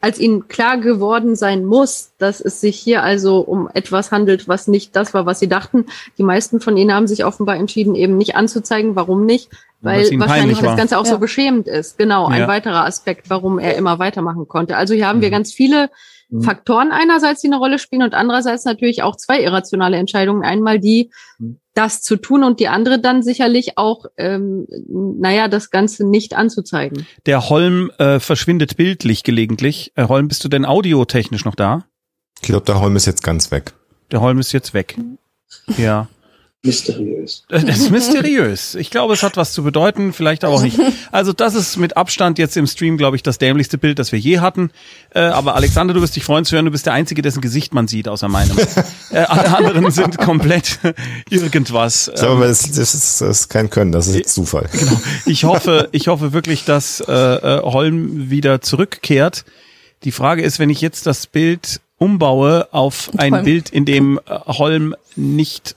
als 0.00 0.20
ihnen 0.20 0.46
klar 0.46 0.78
geworden 0.78 1.34
sein 1.34 1.64
muss, 1.64 2.12
dass 2.18 2.40
es 2.40 2.60
sich 2.60 2.78
hier 2.78 3.02
also 3.02 3.40
um 3.40 3.68
etwas 3.74 4.12
handelt, 4.12 4.46
was 4.46 4.68
nicht 4.68 4.94
das 4.94 5.12
war, 5.12 5.26
was 5.26 5.40
sie 5.40 5.48
dachten. 5.48 5.86
Die 6.18 6.22
meisten 6.22 6.60
von 6.60 6.76
ihnen 6.76 6.94
haben 6.94 7.08
sich 7.08 7.24
offenbar 7.24 7.56
entschieden, 7.56 7.96
eben 7.96 8.16
nicht 8.16 8.36
anzuzeigen. 8.36 8.94
Warum 8.94 9.26
nicht? 9.26 9.50
Weil 9.80 10.08
wahrscheinlich 10.18 10.60
das 10.60 10.76
Ganze 10.76 10.98
auch 10.98 11.04
ja. 11.04 11.12
so 11.12 11.18
beschämend 11.18 11.66
ist. 11.66 11.98
Genau, 11.98 12.26
ein 12.26 12.42
ja. 12.42 12.48
weiterer 12.48 12.84
Aspekt, 12.84 13.28
warum 13.28 13.58
er 13.58 13.76
immer 13.76 13.98
weitermachen 13.98 14.46
konnte. 14.46 14.76
Also 14.76 14.94
hier 14.94 15.08
haben 15.08 15.18
mhm. 15.18 15.22
wir 15.22 15.30
ganz 15.30 15.52
viele 15.52 15.90
mhm. 16.28 16.42
Faktoren 16.42 16.90
einerseits, 16.90 17.40
die 17.40 17.48
eine 17.48 17.58
Rolle 17.58 17.78
spielen 17.78 18.02
und 18.02 18.14
andererseits 18.14 18.64
natürlich 18.64 19.02
auch 19.02 19.16
zwei 19.16 19.40
irrationale 19.40 19.96
Entscheidungen. 19.96 20.44
Einmal 20.44 20.78
die, 20.78 21.10
mhm. 21.38 21.58
das 21.74 22.02
zu 22.02 22.16
tun 22.16 22.44
und 22.44 22.60
die 22.60 22.68
andere 22.68 23.00
dann 23.00 23.22
sicherlich 23.22 23.78
auch, 23.78 24.06
ähm, 24.16 24.66
naja, 24.88 25.48
das 25.48 25.70
Ganze 25.70 26.06
nicht 26.06 26.34
anzuzeigen. 26.34 27.06
Der 27.26 27.48
Holm 27.48 27.90
äh, 27.98 28.20
verschwindet 28.20 28.76
bildlich 28.76 29.22
gelegentlich. 29.22 29.92
Äh, 29.96 30.08
Holm, 30.08 30.28
bist 30.28 30.44
du 30.44 30.48
denn 30.48 30.64
audiotechnisch 30.64 31.44
noch 31.44 31.54
da? 31.54 31.84
Ich 32.40 32.48
glaube, 32.48 32.66
der 32.66 32.80
Holm 32.80 32.96
ist 32.96 33.06
jetzt 33.06 33.22
ganz 33.22 33.50
weg. 33.50 33.72
Der 34.10 34.20
Holm 34.20 34.38
ist 34.38 34.52
jetzt 34.52 34.74
weg. 34.74 34.96
Ja 35.76 36.08
mysteriös. 36.64 37.44
Das 37.48 37.64
ist 37.64 37.90
mysteriös. 37.90 38.74
Ich 38.74 38.90
glaube, 38.90 39.14
es 39.14 39.22
hat 39.22 39.36
was 39.36 39.52
zu 39.52 39.62
bedeuten, 39.62 40.12
vielleicht 40.12 40.44
aber 40.44 40.54
auch 40.54 40.62
nicht. 40.62 40.78
Also 41.12 41.32
das 41.32 41.54
ist 41.54 41.76
mit 41.76 41.96
Abstand 41.96 42.38
jetzt 42.38 42.56
im 42.56 42.66
Stream, 42.66 42.96
glaube 42.96 43.16
ich, 43.16 43.22
das 43.22 43.38
dämlichste 43.38 43.78
Bild, 43.78 43.98
das 43.98 44.12
wir 44.12 44.18
je 44.18 44.40
hatten. 44.40 44.70
Äh, 45.14 45.20
aber 45.20 45.54
Alexander, 45.54 45.94
du 45.94 46.00
wirst 46.00 46.16
dich 46.16 46.24
freuen 46.24 46.44
zu 46.44 46.56
hören, 46.56 46.64
du 46.64 46.70
bist 46.70 46.86
der 46.86 46.92
Einzige, 46.92 47.22
dessen 47.22 47.40
Gesicht 47.40 47.74
man 47.74 47.88
sieht, 47.88 48.08
außer 48.08 48.28
meinem. 48.28 48.56
äh, 49.10 49.18
alle 49.18 49.56
anderen 49.56 49.90
sind 49.90 50.18
komplett 50.18 50.78
irgendwas. 51.30 52.08
Ich 52.08 52.20
glaube, 52.20 52.46
das, 52.46 52.62
das, 52.62 52.94
ist, 52.94 53.20
das 53.20 53.40
ist 53.40 53.48
kein 53.48 53.70
Können, 53.70 53.92
das 53.92 54.08
ist 54.08 54.16
jetzt 54.16 54.34
Zufall. 54.34 54.68
Genau. 54.72 55.00
Ich 55.26 55.44
hoffe, 55.44 55.88
ich 55.92 56.08
hoffe 56.08 56.32
wirklich, 56.32 56.64
dass 56.64 57.00
äh, 57.00 57.12
äh, 57.12 57.62
Holm 57.62 58.30
wieder 58.30 58.60
zurückkehrt. 58.60 59.44
Die 60.04 60.12
Frage 60.12 60.42
ist, 60.42 60.58
wenn 60.58 60.70
ich 60.70 60.80
jetzt 60.80 61.06
das 61.06 61.26
Bild 61.26 61.80
umbaue 61.98 62.68
auf 62.72 63.10
ein 63.16 63.42
Bild, 63.44 63.70
in 63.70 63.84
dem 63.84 64.20
äh, 64.26 64.38
Holm 64.46 64.94
nicht 65.16 65.76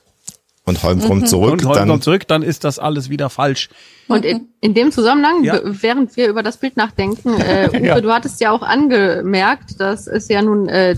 und 0.65 0.83
Holm 0.83 0.99
kommt 0.99 1.21
mhm. 1.21 1.27
zurück. 1.27 1.51
Und 1.53 1.65
Holm 1.65 1.75
dann 1.75 1.89
kommt 1.89 2.03
zurück, 2.03 2.27
dann 2.27 2.43
ist 2.43 2.63
das 2.63 2.79
alles 2.79 3.09
wieder 3.09 3.29
falsch. 3.29 3.69
Und 4.07 4.25
in, 4.25 4.49
in 4.59 4.73
dem 4.73 4.91
Zusammenhang, 4.91 5.43
ja. 5.43 5.59
während 5.63 6.15
wir 6.17 6.27
über 6.27 6.43
das 6.43 6.57
Bild 6.57 6.77
nachdenken, 6.77 7.39
äh, 7.39 7.69
Uwe, 7.73 7.85
ja. 7.85 8.01
du 8.01 8.11
hattest 8.11 8.39
ja 8.41 8.51
auch 8.51 8.61
angemerkt, 8.61 9.79
dass 9.79 10.07
es 10.07 10.27
ja 10.27 10.41
nun 10.41 10.67
äh, 10.67 10.95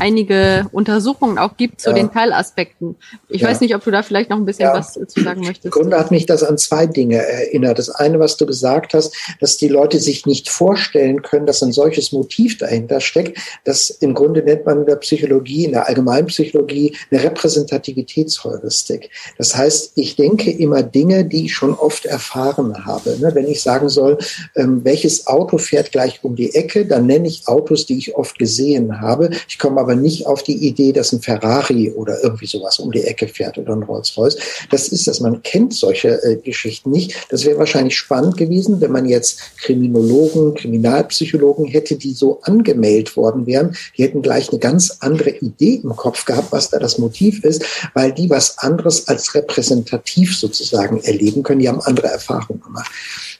einige 0.00 0.66
Untersuchungen 0.72 1.38
auch 1.38 1.56
gibt 1.56 1.80
zu 1.80 1.90
ja. 1.90 1.96
den 1.96 2.12
Teilaspekten. 2.12 2.96
Ich 3.28 3.42
ja. 3.42 3.48
weiß 3.48 3.60
nicht, 3.60 3.74
ob 3.74 3.84
du 3.84 3.90
da 3.90 4.02
vielleicht 4.02 4.30
noch 4.30 4.36
ein 4.36 4.44
bisschen 4.44 4.66
ja. 4.66 4.74
was 4.74 4.94
zu 4.94 5.22
sagen 5.22 5.40
möchtest. 5.40 5.66
Im 5.66 5.70
Grunde 5.70 5.98
hat 5.98 6.10
mich 6.10 6.26
das 6.26 6.42
an 6.42 6.58
zwei 6.58 6.86
Dinge 6.86 7.16
erinnert. 7.16 7.78
Das 7.78 7.90
eine, 7.90 8.18
was 8.18 8.36
du 8.36 8.46
gesagt 8.46 8.94
hast, 8.94 9.14
dass 9.40 9.56
die 9.56 9.68
Leute 9.68 10.00
sich 10.00 10.26
nicht 10.26 10.50
vorstellen 10.50 11.22
können, 11.22 11.46
dass 11.46 11.62
ein 11.62 11.72
solches 11.72 12.12
Motiv 12.12 12.58
dahinter 12.58 13.00
steckt. 13.00 13.38
Das 13.64 13.90
im 13.90 14.14
Grunde 14.14 14.42
nennt 14.42 14.66
man 14.66 14.80
in 14.80 14.86
der 14.86 14.96
Psychologie, 14.96 15.64
in 15.64 15.72
der 15.72 15.86
Allgemeinpsychologie, 15.86 16.96
eine 17.10 17.22
Repräsentativitätsheuristik. 17.22 19.10
Das 19.36 19.56
heißt, 19.56 19.92
ich 19.96 20.16
denke 20.16 20.50
immer 20.50 20.82
Dinge, 20.82 21.24
die 21.24 21.46
ich 21.46 21.54
schon 21.54 21.74
oft 21.74 22.06
erfahren 22.06 22.86
habe. 22.86 23.18
Ne, 23.20 23.34
wenn 23.34 23.46
ich 23.46 23.62
sagen 23.62 23.88
soll, 23.88 24.18
ähm, 24.56 24.84
welches 24.84 25.26
Auto 25.26 25.58
fährt 25.58 25.92
gleich 25.92 26.20
um 26.22 26.36
die 26.36 26.54
Ecke, 26.54 26.86
dann 26.86 27.06
nenne 27.06 27.28
ich 27.28 27.48
Autos, 27.48 27.86
die 27.86 27.98
ich 27.98 28.14
oft 28.14 28.38
gesehen 28.38 29.00
habe. 29.00 29.30
Ich 29.48 29.58
komme 29.58 29.80
aber 29.80 29.87
aber 29.88 29.96
nicht 29.96 30.26
auf 30.26 30.42
die 30.42 30.68
Idee, 30.68 30.92
dass 30.92 31.12
ein 31.12 31.22
Ferrari 31.22 31.90
oder 31.90 32.22
irgendwie 32.22 32.44
sowas 32.44 32.78
um 32.78 32.92
die 32.92 33.04
Ecke 33.04 33.26
fährt 33.26 33.56
oder 33.56 33.72
ein 33.72 33.82
Rolls-Royce. 33.82 34.36
Das 34.70 34.88
ist 34.88 35.06
das. 35.06 35.20
Man 35.20 35.42
kennt 35.42 35.72
solche 35.72 36.22
äh, 36.22 36.36
Geschichten 36.36 36.90
nicht. 36.90 37.14
Das 37.30 37.46
wäre 37.46 37.58
wahrscheinlich 37.58 37.96
spannend 37.96 38.36
gewesen, 38.36 38.82
wenn 38.82 38.92
man 38.92 39.06
jetzt 39.06 39.40
Kriminologen, 39.62 40.52
Kriminalpsychologen 40.52 41.64
hätte, 41.64 41.96
die 41.96 42.12
so 42.12 42.38
angemeldet 42.42 43.16
worden 43.16 43.46
wären. 43.46 43.74
Die 43.96 44.02
hätten 44.02 44.20
gleich 44.20 44.50
eine 44.50 44.58
ganz 44.58 44.98
andere 45.00 45.30
Idee 45.30 45.80
im 45.82 45.96
Kopf 45.96 46.26
gehabt, 46.26 46.52
was 46.52 46.68
da 46.68 46.78
das 46.78 46.98
Motiv 46.98 47.42
ist, 47.42 47.64
weil 47.94 48.12
die 48.12 48.28
was 48.28 48.58
anderes 48.58 49.08
als 49.08 49.34
repräsentativ 49.34 50.36
sozusagen 50.36 51.00
erleben 51.00 51.42
können. 51.42 51.60
Die 51.60 51.68
haben 51.68 51.80
andere 51.80 52.08
Erfahrungen 52.08 52.60
gemacht. 52.60 52.90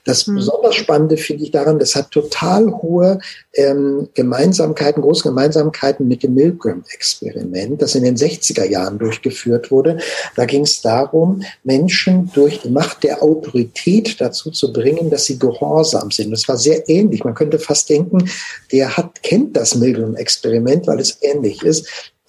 Das 0.09 0.27
mhm. 0.27 0.37
besonders 0.37 0.75
Spannende 0.75 1.19
finde 1.19 1.45
ich 1.45 1.51
daran, 1.51 1.79
das 1.79 1.95
hat 1.95 2.11
total 2.11 2.73
hohe 2.73 3.21
ähm, 3.53 4.09
Gemeinsamkeiten, 4.15 5.03
große 5.03 5.23
Gemeinsamkeiten 5.25 6.09
mit 6.09 6.23
dem 6.23 6.33
Milgram-Experiment, 6.33 7.83
das 7.83 7.95
in 7.95 8.05
den 8.05 8.17
60er 8.17 8.65
Jahren 8.65 8.99
durchgeführt 8.99 9.71
wurde. 9.71 9.99
Da 10.35 10.47
ging 10.47 10.63
es 10.63 10.81
darum, 10.81 11.43
Menschen 11.63 12.31
durch 12.33 12.63
die 12.63 12.71
Macht 12.71 13.05
der 13.05 13.23
Autorität 13.23 14.19
dazu 14.19 14.51
zu 14.51 14.73
bringen, 14.73 15.11
dass 15.11 15.27
sie 15.27 15.39
gehorsam 15.39 16.11
sind. 16.11 16.31
Das 16.31 16.49
war 16.49 16.57
sehr 16.57 16.89
ähnlich. 16.89 17.23
Man 17.23 17.35
könnte 17.35 17.59
fast 17.59 17.91
denken, 17.91 18.31
der 18.73 18.97
hat, 18.97 19.23
kennt 19.23 19.59
das 19.59 19.75
Milgram-Experiment, 19.75 20.87
weil 20.87 21.01
es 21.01 21.19
ähnlich 21.21 21.63
ist 21.63 21.87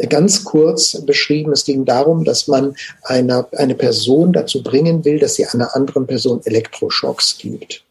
ganz 0.08 0.44
kurz 0.44 1.02
beschrieben. 1.06 1.52
Es 1.52 1.66
ging 1.66 1.86
darum, 1.86 2.24
dass 2.24 2.48
man 2.48 2.76
einer, 3.04 3.48
eine 3.54 3.76
Person 3.76 4.32
dazu 4.32 4.64
bringen 4.64 5.04
will, 5.04 5.20
dass 5.20 5.36
sie 5.36 5.46
einer 5.46 5.76
anderen 5.76 6.08
Person 6.08 6.42
Elektroschocks 6.46 7.38
gibt. 7.38 7.84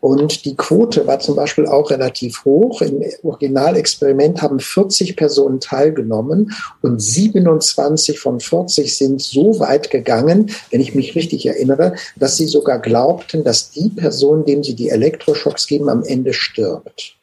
Und 0.00 0.44
die 0.44 0.56
Quote 0.56 1.06
war 1.06 1.20
zum 1.20 1.36
Beispiel 1.36 1.66
auch 1.66 1.90
relativ 1.90 2.44
hoch. 2.44 2.82
Im 2.82 3.02
Originalexperiment 3.22 4.42
haben 4.42 4.58
40 4.58 5.16
Personen 5.16 5.60
teilgenommen 5.60 6.52
und 6.82 7.00
27 7.00 8.18
von 8.18 8.40
40 8.40 8.96
sind 8.96 9.22
so 9.22 9.60
weit 9.60 9.90
gegangen, 9.90 10.50
wenn 10.70 10.80
ich 10.80 10.94
mich 10.94 11.14
richtig 11.14 11.46
erinnere, 11.46 11.94
dass 12.16 12.36
sie 12.36 12.46
sogar 12.46 12.80
glaubten, 12.80 13.44
dass 13.44 13.70
die 13.70 13.90
Person, 13.90 14.44
dem 14.44 14.64
sie 14.64 14.74
die 14.74 14.88
Elektroschocks 14.88 15.68
geben, 15.68 15.88
am 15.88 16.02
Ende 16.02 16.32
stirbt. 16.32 17.16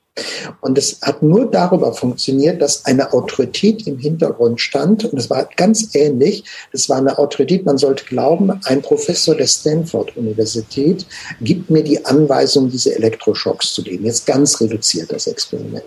Und 0.59 0.77
es 0.77 0.99
hat 1.01 1.23
nur 1.23 1.49
darüber 1.49 1.93
funktioniert, 1.93 2.61
dass 2.61 2.85
eine 2.85 3.13
Autorität 3.13 3.87
im 3.87 3.97
Hintergrund 3.97 4.59
stand. 4.59 5.05
Und 5.05 5.17
es 5.17 5.29
war 5.29 5.47
ganz 5.55 5.95
ähnlich. 5.95 6.43
Es 6.73 6.89
war 6.89 6.97
eine 6.97 7.17
Autorität, 7.17 7.65
man 7.65 7.77
sollte 7.77 8.05
glauben, 8.05 8.51
ein 8.65 8.81
Professor 8.81 9.35
der 9.35 9.47
Stanford-Universität 9.47 11.05
gibt 11.39 11.69
mir 11.69 11.83
die 11.83 12.05
Anweisung, 12.05 12.69
diese 12.69 12.95
Elektroschocks 12.95 13.73
zu 13.73 13.83
geben. 13.83 14.05
Jetzt 14.05 14.25
ganz 14.25 14.59
reduziert 14.59 15.11
das 15.11 15.27
Experiment. 15.27 15.85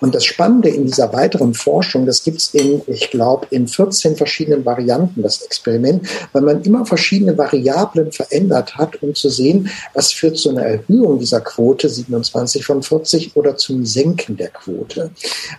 Und 0.00 0.14
das 0.14 0.24
Spannende 0.24 0.68
in 0.68 0.86
dieser 0.86 1.12
weiteren 1.12 1.54
Forschung, 1.54 2.06
das 2.06 2.22
gibt 2.22 2.38
es 2.38 2.54
in, 2.54 2.82
ich 2.86 3.10
glaube, 3.10 3.46
in 3.50 3.66
14 3.66 4.16
verschiedenen 4.16 4.64
Varianten, 4.64 5.22
das 5.22 5.42
Experiment, 5.42 6.06
weil 6.32 6.42
man 6.42 6.62
immer 6.62 6.86
verschiedene 6.86 7.36
Variablen 7.36 8.12
verändert 8.12 8.76
hat, 8.76 9.02
um 9.02 9.14
zu 9.14 9.28
sehen, 9.28 9.70
was 9.94 10.12
führt 10.12 10.38
zu 10.38 10.50
einer 10.50 10.62
Erhöhung 10.62 11.18
dieser 11.18 11.40
Quote 11.40 11.88
27 11.88 12.64
von 12.64 12.82
40 12.82 13.36
oder 13.36 13.56
zum 13.56 13.84
Senken 13.84 14.36
der 14.36 14.48
Quote. 14.48 15.10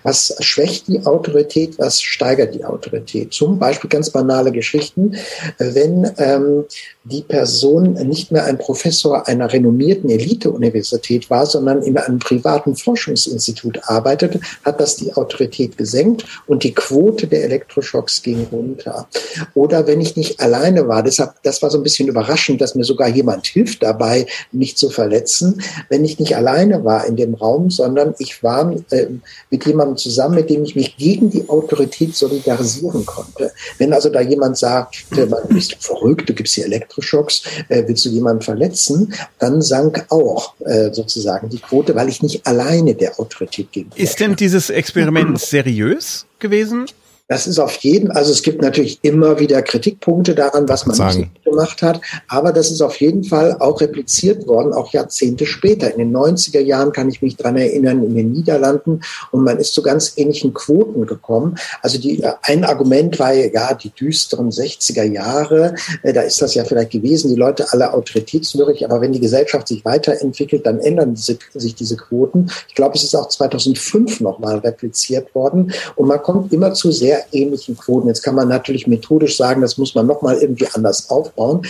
Was 0.03 0.35
schwächt 0.39 0.87
die 0.87 1.05
Autorität, 1.05 1.77
was 1.77 2.01
steigert 2.01 2.55
die 2.55 2.63
Autorität? 2.63 3.33
Zum 3.33 3.59
Beispiel 3.59 3.89
ganz 3.89 4.09
banale 4.09 4.51
Geschichten, 4.51 5.15
wenn 5.57 6.09
ähm, 6.17 6.65
die 7.09 7.21
Person 7.21 7.93
nicht 7.93 8.31
mehr 8.31 8.45
ein 8.45 8.57
Professor 8.57 9.27
einer 9.27 9.51
renommierten 9.51 10.09
Elite-Universität 10.09 11.29
war, 11.29 11.45
sondern 11.45 11.81
in 11.81 11.97
einem 11.97 12.19
privaten 12.19 12.75
Forschungsinstitut 12.75 13.79
arbeitete, 13.83 14.39
hat 14.63 14.79
das 14.79 14.95
die 14.95 15.13
Autorität 15.13 15.77
gesenkt 15.77 16.25
und 16.47 16.63
die 16.63 16.73
Quote 16.73 17.27
der 17.27 17.43
Elektroschocks 17.43 18.21
ging 18.21 18.47
runter. 18.51 19.07
Oder 19.53 19.87
wenn 19.87 20.01
ich 20.01 20.15
nicht 20.15 20.39
alleine 20.39 20.87
war, 20.87 21.03
deshalb, 21.03 21.41
das 21.43 21.61
war 21.61 21.69
so 21.69 21.77
ein 21.77 21.83
bisschen 21.83 22.07
überraschend, 22.07 22.61
dass 22.61 22.75
mir 22.75 22.83
sogar 22.83 23.09
jemand 23.09 23.47
hilft 23.47 23.83
dabei, 23.83 24.27
mich 24.51 24.77
zu 24.77 24.89
verletzen. 24.89 25.61
Wenn 25.89 26.05
ich 26.05 26.19
nicht 26.19 26.35
alleine 26.35 26.83
war 26.83 27.05
in 27.05 27.15
dem 27.15 27.33
Raum, 27.33 27.69
sondern 27.69 28.13
ich 28.19 28.43
war 28.43 28.71
äh, 28.91 29.07
mit 29.49 29.65
jemandem 29.65 29.97
zusammen, 29.97 30.35
mit 30.35 30.49
dem 30.49 30.63
ich 30.63 30.75
mich 30.75 30.97
gegen 30.97 31.29
die 31.29 31.49
Autorität 31.49 32.15
solidarisieren 32.15 33.05
konnte. 33.05 33.51
Wenn 33.77 33.93
also 33.93 34.09
da 34.09 34.21
jemand 34.21 34.57
sagt, 34.57 35.05
man 35.11 35.47
bist 35.49 35.75
verrückt, 35.79 36.29
du 36.29 36.33
gibst 36.33 36.55
hier 36.55 36.65
Elektroschocks, 36.65 36.98
Elektroschocks, 36.99 37.43
äh, 37.69 37.83
willst 37.87 38.05
du 38.05 38.09
jemanden 38.09 38.41
verletzen, 38.41 39.13
dann 39.39 39.61
sank 39.61 40.05
auch 40.09 40.53
äh, 40.59 40.93
sozusagen 40.93 41.49
die 41.49 41.59
Quote, 41.59 41.95
weil 41.95 42.09
ich 42.09 42.21
nicht 42.21 42.45
alleine 42.45 42.95
der 42.95 43.19
Autorität 43.19 43.71
gegenüber. 43.71 43.97
Ist 43.97 44.19
denn 44.19 44.35
dieses 44.35 44.69
Experiment 44.69 45.39
seriös 45.39 46.25
gewesen? 46.39 46.85
Das 47.29 47.45
ist 47.45 47.59
auf 47.59 47.75
jeden, 47.77 48.09
also 48.09 48.31
es 48.31 48.41
gibt 48.41 48.59
natürlich 48.59 48.97
immer 49.03 49.37
wieder 49.37 49.61
Kritikpunkte 49.61 50.33
daran, 50.33 50.67
was 50.67 50.87
man 50.87 50.95
Sagen. 50.95 51.31
gemacht 51.45 51.83
hat, 51.83 52.01
aber 52.27 52.51
das 52.51 52.71
ist 52.71 52.81
auf 52.81 52.99
jeden 52.99 53.23
Fall 53.23 53.55
auch 53.59 53.79
repliziert 53.81 54.47
worden, 54.47 54.73
auch 54.73 54.91
Jahrzehnte 54.93 55.45
später. 55.45 55.91
In 55.91 55.99
den 55.99 56.11
90er 56.11 56.59
Jahren 56.59 56.91
kann 56.91 57.07
ich 57.07 57.21
mich 57.21 57.37
dran 57.37 57.55
erinnern, 57.55 58.03
in 58.03 58.15
den 58.15 58.31
Niederlanden 58.31 59.01
und 59.29 59.43
man 59.43 59.59
ist 59.59 59.75
zu 59.75 59.83
ganz 59.83 60.13
ähnlichen 60.15 60.55
Quoten 60.55 61.05
gekommen. 61.05 61.55
Also 61.83 61.99
die, 61.99 62.23
äh, 62.23 62.33
ein 62.41 62.63
Argument 62.63 63.19
war 63.19 63.31
ja 63.31 63.75
die 63.75 63.91
düsteren 63.91 64.49
60er 64.49 65.03
Jahre, 65.03 65.75
äh, 66.01 66.13
da 66.13 66.21
ist 66.21 66.41
das 66.41 66.55
ja 66.55 66.65
vielleicht 66.65 66.89
gewesen, 66.89 67.29
die 67.29 67.35
Leute 67.35 67.71
alle 67.71 67.93
autoritätswürdig, 67.93 68.85
aber 68.85 69.01
wenn 69.01 69.11
die 69.11 69.19
Gesellschaft 69.19 69.67
sich 69.67 69.85
weiterentwickelt, 69.85 70.65
dann 70.65 70.79
ändern 70.79 71.13
diese, 71.13 71.37
sich 71.53 71.75
diese 71.75 71.95
Quoten. 71.95 72.49
Ich 72.67 72.73
glaube, 72.73 72.95
es 72.95 73.03
ist 73.03 73.15
auch 73.15 73.27
2005 73.27 74.19
nochmal 74.21 74.57
repliziert 74.57 75.35
worden 75.35 75.71
und 75.95 76.07
man 76.07 76.23
kommt 76.23 76.51
immer 76.51 76.73
zu 76.73 76.91
sehr 76.91 77.18
ähnlichen 77.31 77.77
Quoten. 77.77 78.07
Jetzt 78.07 78.23
kann 78.23 78.35
man 78.35 78.47
natürlich 78.47 78.87
methodisch 78.87 79.37
sagen, 79.37 79.61
das 79.61 79.77
muss 79.77 79.95
man 79.95 80.07
nochmal 80.07 80.37
irgendwie 80.37 80.67
anders 80.73 81.09
aufbauen. 81.09 81.61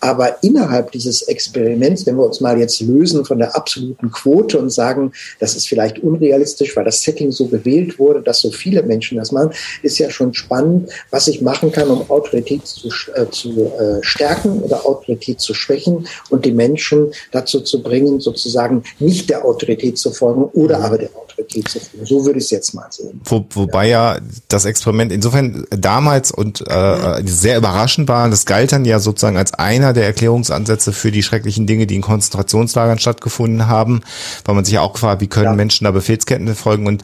Aber 0.00 0.42
innerhalb 0.42 0.92
dieses 0.92 1.22
Experiments, 1.22 2.06
wenn 2.06 2.16
wir 2.16 2.24
uns 2.24 2.40
mal 2.40 2.58
jetzt 2.58 2.80
lösen 2.80 3.24
von 3.24 3.38
der 3.38 3.56
absoluten 3.56 4.10
Quote 4.10 4.58
und 4.58 4.70
sagen, 4.70 5.12
das 5.40 5.56
ist 5.56 5.68
vielleicht 5.68 6.00
unrealistisch, 6.00 6.76
weil 6.76 6.84
das 6.84 7.02
Setting 7.02 7.32
so 7.32 7.46
gewählt 7.46 7.98
wurde, 7.98 8.22
dass 8.22 8.40
so 8.40 8.50
viele 8.50 8.82
Menschen 8.82 9.18
das 9.18 9.32
machen, 9.32 9.50
ist 9.82 9.98
ja 9.98 10.10
schon 10.10 10.34
spannend, 10.34 10.90
was 11.10 11.28
ich 11.28 11.40
machen 11.42 11.72
kann, 11.72 11.88
um 11.88 12.08
Autorität 12.10 12.66
zu, 12.66 12.88
äh, 13.14 13.26
zu 13.30 13.72
äh, 13.78 14.02
stärken 14.02 14.60
oder 14.62 14.86
Autorität 14.86 15.40
zu 15.40 15.54
schwächen 15.54 16.06
und 16.30 16.44
die 16.44 16.52
Menschen 16.52 17.12
dazu 17.32 17.60
zu 17.60 17.82
bringen, 17.82 18.20
sozusagen 18.20 18.82
nicht 18.98 19.30
der 19.30 19.44
Autorität 19.44 19.98
zu 19.98 20.10
folgen 20.10 20.44
oder 20.44 20.78
mhm. 20.78 20.84
aber 20.84 20.98
der 20.98 21.08
Autorität 21.10 21.27
zu 21.46 21.80
folgen. 21.80 22.06
So 22.06 22.24
würde 22.24 22.38
ich 22.38 22.44
es 22.46 22.50
jetzt 22.50 22.74
mal 22.74 22.86
sehen. 22.90 23.20
Wo, 23.24 23.46
wobei 23.50 23.88
ja. 23.88 24.14
ja 24.14 24.20
das 24.48 24.64
Experiment 24.64 24.88
Experiment 24.88 25.12
insofern 25.12 25.66
damals 25.70 26.30
und 26.30 26.66
äh, 26.66 27.22
sehr 27.24 27.58
überraschend 27.58 28.08
war. 28.08 28.28
Das 28.30 28.46
galt 28.46 28.72
dann 28.72 28.84
ja 28.84 29.00
sozusagen 29.00 29.36
als 29.36 29.52
einer 29.54 29.92
der 29.92 30.06
Erklärungsansätze 30.06 30.92
für 30.92 31.12
die 31.12 31.22
schrecklichen 31.22 31.66
Dinge, 31.66 31.86
die 31.86 31.96
in 31.96 32.02
Konzentrationslagern 32.02 32.98
stattgefunden 32.98 33.66
haben, 33.66 34.00
weil 34.44 34.54
man 34.54 34.64
sich 34.64 34.74
ja 34.74 34.80
auch 34.80 34.94
gefragt, 34.94 35.20
wie 35.20 35.26
können 35.26 35.44
ja. 35.44 35.52
Menschen 35.52 35.84
da 35.84 35.90
Befehlsketten 35.90 36.54
folgen 36.54 36.86
und 36.86 37.02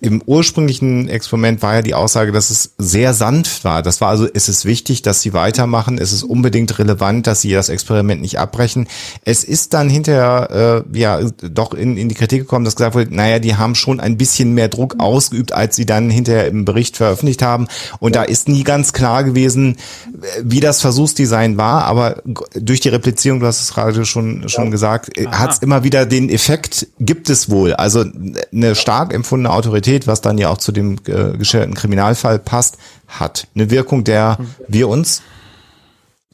im 0.00 0.22
ursprünglichen 0.24 1.08
Experiment 1.08 1.60
war 1.62 1.74
ja 1.74 1.82
die 1.82 1.94
Aussage, 1.94 2.30
dass 2.30 2.50
es 2.50 2.74
sehr 2.78 3.14
sanft 3.14 3.64
war. 3.64 3.82
Das 3.82 4.00
war 4.00 4.08
also, 4.10 4.28
es 4.32 4.48
ist 4.48 4.64
wichtig, 4.64 5.02
dass 5.02 5.22
sie 5.22 5.32
weitermachen. 5.32 5.98
Es 5.98 6.12
ist 6.12 6.22
unbedingt 6.22 6.78
relevant, 6.78 7.26
dass 7.26 7.40
sie 7.40 7.52
das 7.52 7.68
Experiment 7.68 8.20
nicht 8.22 8.38
abbrechen. 8.38 8.86
Es 9.24 9.42
ist 9.42 9.74
dann 9.74 9.88
hinterher 9.90 10.84
äh, 10.94 10.98
ja 10.98 11.20
doch 11.40 11.74
in, 11.74 11.96
in 11.96 12.08
die 12.08 12.14
Kritik 12.14 12.42
gekommen, 12.42 12.64
dass 12.64 12.76
gesagt 12.76 12.94
wurde, 12.94 13.14
naja, 13.14 13.40
die 13.40 13.56
haben 13.56 13.61
schon 13.74 14.00
ein 14.00 14.16
bisschen 14.16 14.52
mehr 14.52 14.68
Druck 14.68 14.96
ausgeübt, 14.98 15.52
als 15.52 15.76
sie 15.76 15.86
dann 15.86 16.10
hinterher 16.10 16.46
im 16.46 16.64
Bericht 16.64 16.96
veröffentlicht 16.96 17.42
haben. 17.42 17.68
Und 17.98 18.16
da 18.16 18.22
ist 18.22 18.48
nie 18.48 18.64
ganz 18.64 18.92
klar 18.92 19.24
gewesen, 19.24 19.76
wie 20.42 20.60
das 20.60 20.80
Versuchsdesign 20.80 21.56
war. 21.56 21.84
Aber 21.84 22.22
durch 22.54 22.80
die 22.80 22.88
Replizierung, 22.88 23.40
du 23.40 23.46
hast 23.46 23.62
es 23.62 23.74
gerade 23.74 24.04
schon 24.04 24.48
schon 24.48 24.70
gesagt, 24.70 25.10
hat 25.30 25.52
es 25.52 25.58
immer 25.58 25.84
wieder 25.84 26.06
den 26.06 26.28
Effekt, 26.28 26.86
gibt 26.98 27.30
es 27.30 27.50
wohl. 27.50 27.74
Also 27.74 28.04
eine 28.52 28.74
stark 28.74 29.12
empfundene 29.12 29.52
Autorität 29.52 29.72
Autorität, 29.72 30.06
was 30.06 30.20
dann 30.20 30.38
ja 30.38 30.48
auch 30.48 30.58
zu 30.58 30.72
dem 30.72 30.98
äh, 31.06 31.36
geschilderten 31.36 31.74
Kriminalfall 31.74 32.38
passt, 32.38 32.78
hat. 33.08 33.46
Eine 33.54 33.70
Wirkung, 33.70 34.04
der 34.04 34.38
wir 34.68 34.88
uns 34.88 35.22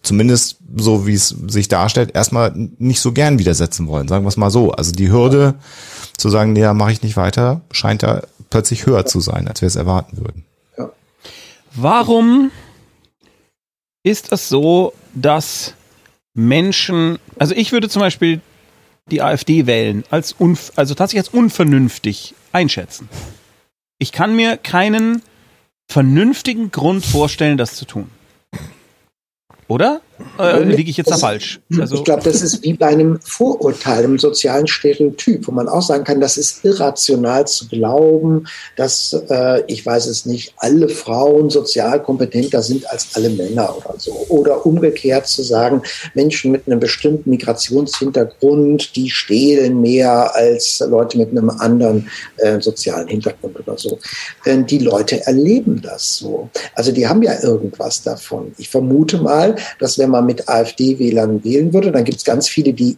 zumindest 0.02 0.58
so 0.76 1.06
wie 1.06 1.14
es 1.14 1.28
sich 1.48 1.68
darstellt, 1.68 2.14
erstmal 2.14 2.52
nicht 2.78 3.00
so 3.00 3.12
gern 3.12 3.38
widersetzen 3.38 3.88
wollen, 3.88 4.06
sagen 4.06 4.24
wir 4.24 4.28
es 4.28 4.36
mal 4.36 4.50
so. 4.50 4.70
Also 4.72 4.92
die 4.92 5.10
Hürde 5.10 5.54
zu 6.18 6.28
sagen, 6.28 6.52
nee, 6.52 6.60
da 6.60 6.74
mache 6.74 6.92
ich 6.92 7.02
nicht 7.02 7.16
weiter, 7.16 7.62
scheint 7.70 8.02
da 8.02 8.22
plötzlich 8.50 8.84
höher 8.84 9.06
zu 9.06 9.20
sein, 9.20 9.48
als 9.48 9.62
wir 9.62 9.66
es 9.66 9.76
erwarten 9.76 10.18
würden. 10.18 10.44
Ja. 10.76 10.90
Warum 11.74 12.50
ist 14.02 14.32
es 14.32 14.48
so, 14.48 14.92
dass 15.14 15.74
Menschen, 16.34 17.18
also 17.38 17.54
ich 17.54 17.72
würde 17.72 17.88
zum 17.88 18.00
Beispiel 18.00 18.40
die 19.10 19.22
AfD 19.22 19.66
wählen, 19.66 20.04
als 20.10 20.32
unf 20.32 20.72
also 20.76 20.94
tatsächlich 20.94 21.26
als 21.26 21.34
unvernünftig 21.34 22.34
einschätzen. 22.52 23.08
Ich 23.98 24.12
kann 24.12 24.36
mir 24.36 24.56
keinen 24.56 25.22
vernünftigen 25.90 26.70
Grund 26.70 27.04
vorstellen, 27.04 27.56
das 27.56 27.74
zu 27.74 27.86
tun. 27.86 28.10
Oder? 29.66 30.00
Äh, 30.38 30.62
liege 30.64 30.90
ich 30.90 30.96
jetzt 30.96 31.10
da 31.10 31.16
falsch? 31.16 31.60
Also 31.78 31.96
ich 31.96 32.04
glaube, 32.04 32.22
das 32.22 32.42
ist 32.42 32.62
wie 32.62 32.72
bei 32.72 32.86
einem 32.86 33.20
Vorurteil, 33.22 34.04
einem 34.04 34.18
sozialen 34.18 34.66
Stereotyp, 34.66 35.46
wo 35.46 35.52
man 35.52 35.68
auch 35.68 35.82
sagen 35.82 36.04
kann, 36.04 36.20
das 36.20 36.36
ist 36.36 36.64
irrational 36.64 37.46
zu 37.46 37.68
glauben, 37.68 38.44
dass, 38.76 39.12
äh, 39.28 39.62
ich 39.66 39.84
weiß 39.84 40.06
es 40.06 40.26
nicht, 40.26 40.54
alle 40.58 40.88
Frauen 40.88 41.50
sozial 41.50 42.02
kompetenter 42.02 42.62
sind 42.62 42.88
als 42.90 43.08
alle 43.14 43.30
Männer 43.30 43.76
oder 43.76 43.94
so. 43.98 44.12
Oder 44.28 44.64
umgekehrt 44.66 45.26
zu 45.26 45.42
sagen, 45.42 45.82
Menschen 46.14 46.52
mit 46.52 46.66
einem 46.66 46.80
bestimmten 46.80 47.30
Migrationshintergrund, 47.30 48.96
die 48.96 49.10
stehlen 49.10 49.80
mehr 49.80 50.34
als 50.34 50.82
Leute 50.88 51.18
mit 51.18 51.30
einem 51.30 51.50
anderen 51.50 52.08
äh, 52.38 52.60
sozialen 52.60 53.08
Hintergrund 53.08 53.58
oder 53.60 53.78
so. 53.78 53.98
Denn 54.46 54.66
die 54.66 54.78
Leute 54.78 55.24
erleben 55.26 55.80
das 55.82 56.16
so. 56.16 56.50
Also 56.74 56.92
die 56.92 57.06
haben 57.06 57.22
ja 57.22 57.40
irgendwas 57.42 58.02
davon. 58.02 58.52
Ich 58.58 58.68
vermute 58.68 59.18
mal, 59.18 59.56
dass 59.78 59.98
wenn 59.98 60.07
man 60.08 60.26
mit 60.26 60.48
AfD-Wählern 60.48 61.44
wählen 61.44 61.72
würde, 61.72 61.92
dann 61.92 62.04
gibt 62.04 62.18
es 62.18 62.24
ganz 62.24 62.48
viele, 62.48 62.72
die 62.72 62.96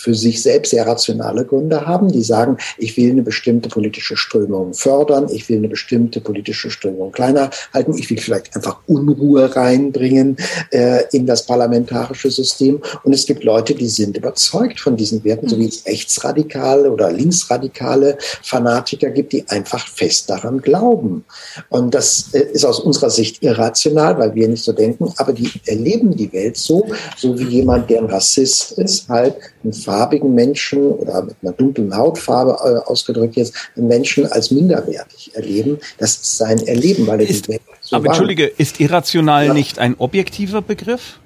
für 0.00 0.14
sich 0.14 0.42
selbst 0.42 0.70
sehr 0.70 0.86
rationale 0.86 1.44
Gründe 1.44 1.86
haben, 1.86 2.10
die 2.10 2.22
sagen, 2.22 2.56
ich 2.78 2.96
will 2.96 3.10
eine 3.10 3.22
bestimmte 3.22 3.68
politische 3.68 4.16
Strömung 4.16 4.72
fördern, 4.72 5.28
ich 5.30 5.48
will 5.48 5.58
eine 5.58 5.68
bestimmte 5.68 6.20
politische 6.20 6.70
Strömung 6.70 7.12
kleiner 7.12 7.50
halten, 7.74 7.94
ich 7.98 8.08
will 8.08 8.18
vielleicht 8.18 8.56
einfach 8.56 8.78
Unruhe 8.86 9.54
reinbringen 9.54 10.38
äh, 10.70 11.04
in 11.12 11.26
das 11.26 11.44
parlamentarische 11.44 12.30
System. 12.30 12.80
Und 13.04 13.12
es 13.12 13.26
gibt 13.26 13.44
Leute, 13.44 13.74
die 13.74 13.88
sind 13.88 14.16
überzeugt 14.16 14.80
von 14.80 14.96
diesen 14.96 15.22
Werten, 15.22 15.48
so 15.48 15.58
wie 15.58 15.68
es 15.68 15.84
rechtsradikale 15.84 16.90
oder 16.90 17.12
linksradikale 17.12 18.16
Fanatiker 18.42 19.10
gibt, 19.10 19.34
die 19.34 19.46
einfach 19.48 19.86
fest 19.86 20.30
daran 20.30 20.62
glauben. 20.62 21.26
Und 21.68 21.94
das 21.94 22.32
äh, 22.32 22.40
ist 22.52 22.64
aus 22.64 22.80
unserer 22.80 23.10
Sicht 23.10 23.42
irrational, 23.42 24.18
weil 24.18 24.34
wir 24.34 24.48
nicht 24.48 24.64
so 24.64 24.72
denken, 24.72 25.12
aber 25.18 25.34
die 25.34 25.50
erleben 25.66 26.16
die 26.16 26.32
Welt 26.32 26.56
so, 26.56 26.86
so 27.18 27.38
wie 27.38 27.44
jemand, 27.44 27.90
der 27.90 27.98
ein 27.98 28.06
Rassist 28.06 28.72
ist, 28.78 29.08
halt 29.10 29.36
ein 29.62 29.74
farbigen 29.90 30.34
Menschen 30.34 30.82
oder 30.92 31.22
mit 31.22 31.34
einer 31.42 31.52
dunklen 31.52 31.96
Hautfarbe 31.96 32.52
äh, 32.52 32.88
ausgedrückt 32.88 33.36
jetzt, 33.36 33.54
Menschen 33.74 34.30
als 34.30 34.50
minderwertig 34.50 35.32
erleben. 35.34 35.78
Das 35.98 36.12
ist 36.12 36.38
sein 36.38 36.64
Erleben, 36.66 37.06
weil 37.08 37.20
er 37.20 37.28
ist, 37.28 37.46
die 37.46 37.52
Welt 37.52 37.62
so 37.80 37.96
Aber 37.96 38.06
entschuldige, 38.06 38.46
ist 38.46 38.78
irrational 38.78 39.46
ja. 39.46 39.54
nicht 39.54 39.78
ein 39.78 39.96
objektiver 39.98 40.62
Begriff? 40.62 41.18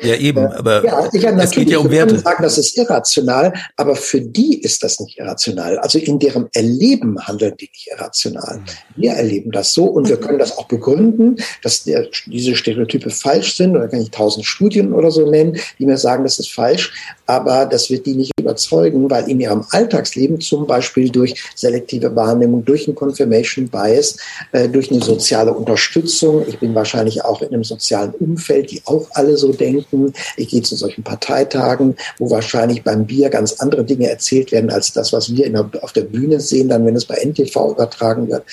Ja, 0.00 0.14
eben, 0.14 0.46
aber 0.46 0.84
ja, 0.84 1.08
ich 1.12 1.24
es 1.24 1.50
geht 1.50 1.70
ja 1.70 1.78
um 1.78 1.90
Werte. 1.90 2.18
sagen, 2.18 2.42
das 2.42 2.58
ist 2.58 2.76
irrational, 2.76 3.52
aber 3.76 3.96
für 3.96 4.20
die 4.20 4.60
ist 4.60 4.82
das 4.82 5.00
nicht 5.00 5.18
irrational. 5.18 5.78
Also 5.78 5.98
in 5.98 6.18
deren 6.18 6.48
Erleben 6.52 7.18
handeln 7.26 7.54
die 7.58 7.68
nicht 7.72 7.88
irrational. 7.92 8.58
Mhm. 8.58 9.02
Wir 9.02 9.12
erleben 9.12 9.50
das 9.50 9.72
so 9.72 9.84
und 9.84 10.08
wir 10.08 10.18
können 10.18 10.38
das 10.38 10.56
auch 10.56 10.66
begründen, 10.66 11.36
dass 11.62 11.84
der, 11.84 12.06
diese 12.26 12.54
Stereotype 12.54 13.10
falsch 13.10 13.56
sind. 13.56 13.76
Oder 13.76 13.88
kann 13.88 14.00
ich 14.00 14.10
tausend 14.10 14.46
Studien 14.46 14.92
oder 14.92 15.10
so 15.10 15.28
nennen, 15.28 15.58
die 15.78 15.86
mir 15.86 15.98
sagen, 15.98 16.24
das 16.24 16.38
ist 16.38 16.52
falsch. 16.52 16.92
Aber 17.26 17.66
das 17.66 17.90
wird 17.90 18.06
die 18.06 18.14
nicht 18.14 18.32
überzeugen, 18.38 19.10
weil 19.10 19.28
in 19.28 19.40
ihrem 19.40 19.64
Alltagsleben 19.70 20.40
zum 20.40 20.66
Beispiel 20.66 21.10
durch 21.10 21.34
selektive 21.54 22.14
Wahrnehmung, 22.16 22.64
durch 22.64 22.88
ein 22.88 22.94
Confirmation 22.94 23.68
Bias, 23.68 24.16
äh, 24.52 24.68
durch 24.68 24.90
eine 24.90 25.02
soziale 25.02 25.52
Unterstützung, 25.52 26.44
ich 26.48 26.58
bin 26.58 26.74
wahrscheinlich 26.74 27.24
auch 27.24 27.42
in 27.42 27.48
einem 27.48 27.64
sozialen 27.64 28.12
Umfeld, 28.14 28.70
die 28.70 28.82
auch 28.84 29.08
alle 29.12 29.36
so 29.36 29.52
denken, 29.52 29.87
Nachrichten. 29.92 30.12
Ich 30.36 30.48
gehe 30.48 30.62
zu 30.62 30.76
solchen 30.76 31.02
Parteitagen, 31.02 31.96
wo 32.18 32.30
wahrscheinlich 32.30 32.82
beim 32.82 33.06
Bier 33.06 33.30
ganz 33.30 33.54
andere 33.54 33.84
Dinge 33.84 34.08
erzählt 34.08 34.52
werden 34.52 34.70
als 34.70 34.92
das, 34.92 35.12
was 35.12 35.34
wir 35.34 35.50
der, 35.50 35.68
auf 35.82 35.92
der 35.92 36.02
Bühne 36.02 36.40
sehen, 36.40 36.68
dann 36.68 36.86
wenn 36.86 36.96
es 36.96 37.04
bei 37.04 37.16
NTV 37.16 37.72
übertragen 37.72 38.28
wird, 38.28 38.44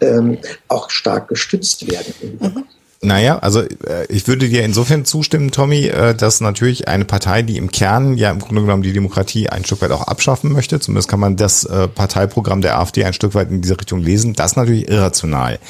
ähm, 0.00 0.38
auch 0.68 0.90
stark 0.90 1.28
gestützt 1.28 1.90
werden. 1.90 2.38
Mhm. 2.40 2.64
Naja, 3.00 3.38
also 3.38 3.60
äh, 3.60 4.06
ich 4.08 4.26
würde 4.26 4.48
dir 4.48 4.64
insofern 4.64 5.04
zustimmen, 5.04 5.52
Tommy, 5.52 5.86
äh, 5.86 6.16
dass 6.16 6.40
natürlich 6.40 6.88
eine 6.88 7.04
Partei, 7.04 7.42
die 7.42 7.56
im 7.56 7.70
Kern 7.70 8.16
ja 8.16 8.32
im 8.32 8.40
Grunde 8.40 8.62
genommen 8.62 8.82
die 8.82 8.92
Demokratie 8.92 9.48
ein 9.48 9.64
Stück 9.64 9.82
weit 9.82 9.92
auch 9.92 10.08
abschaffen 10.08 10.52
möchte, 10.52 10.80
zumindest 10.80 11.08
kann 11.08 11.20
man 11.20 11.36
das 11.36 11.62
äh, 11.62 11.86
Parteiprogramm 11.86 12.60
der 12.60 12.76
AfD 12.80 13.04
ein 13.04 13.12
Stück 13.12 13.36
weit 13.36 13.52
in 13.52 13.62
diese 13.62 13.78
Richtung 13.78 14.00
lesen, 14.00 14.34
das 14.34 14.56
natürlich 14.56 14.88
irrational. 14.88 15.60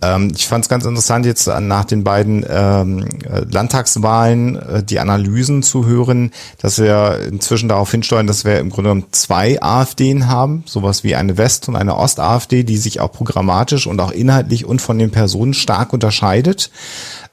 Ähm, 0.00 0.32
ich 0.34 0.46
fand 0.46 0.64
es 0.64 0.70
ganz 0.70 0.86
interessant, 0.86 1.26
jetzt 1.26 1.46
nach 1.46 1.84
den 1.84 2.04
beiden 2.04 2.46
ähm, 2.48 3.06
Landtagswahlen 3.50 4.84
die 4.88 4.98
Analysen 4.98 5.62
zu 5.62 5.84
hören, 5.84 6.30
dass 6.58 6.78
wir 6.78 7.20
inzwischen 7.28 7.68
darauf 7.68 7.90
hinsteuern, 7.90 8.26
dass 8.26 8.46
wir 8.46 8.58
im 8.58 8.70
Grunde 8.70 8.90
genommen 8.90 9.06
zwei 9.12 9.60
AfDen 9.60 10.28
haben, 10.28 10.64
sowas 10.66 11.04
wie 11.04 11.16
eine 11.16 11.36
West- 11.36 11.68
und 11.68 11.76
eine 11.76 11.96
Ost-AfD, 11.96 12.62
die 12.62 12.78
sich 12.78 13.00
auch 13.00 13.12
programmatisch 13.12 13.86
und 13.86 14.00
auch 14.00 14.10
inhaltlich 14.10 14.64
und 14.64 14.80
von 14.80 14.98
den 14.98 15.10
Personen 15.10 15.52
stark 15.52 15.92
unterscheidet. 15.92 16.61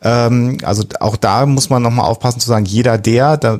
Ähm, 0.01 0.57
also 0.63 0.83
auch 0.99 1.17
da 1.17 1.45
muss 1.45 1.69
man 1.69 1.81
nochmal 1.81 2.05
aufpassen 2.05 2.39
zu 2.39 2.47
sagen, 2.47 2.65
jeder 2.65 2.97
der, 2.97 3.37
da 3.37 3.59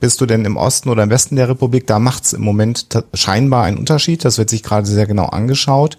bist 0.00 0.20
du 0.20 0.26
denn 0.26 0.44
im 0.44 0.56
Osten 0.56 0.88
oder 0.90 1.02
im 1.02 1.10
Westen 1.10 1.36
der 1.36 1.48
Republik, 1.48 1.86
da 1.86 1.98
macht 1.98 2.24
es 2.24 2.32
im 2.34 2.42
Moment 2.42 2.86
scheinbar 3.14 3.64
einen 3.64 3.78
Unterschied. 3.78 4.24
Das 4.24 4.38
wird 4.38 4.50
sich 4.50 4.62
gerade 4.62 4.86
sehr 4.86 5.06
genau 5.06 5.26
angeschaut. 5.26 5.96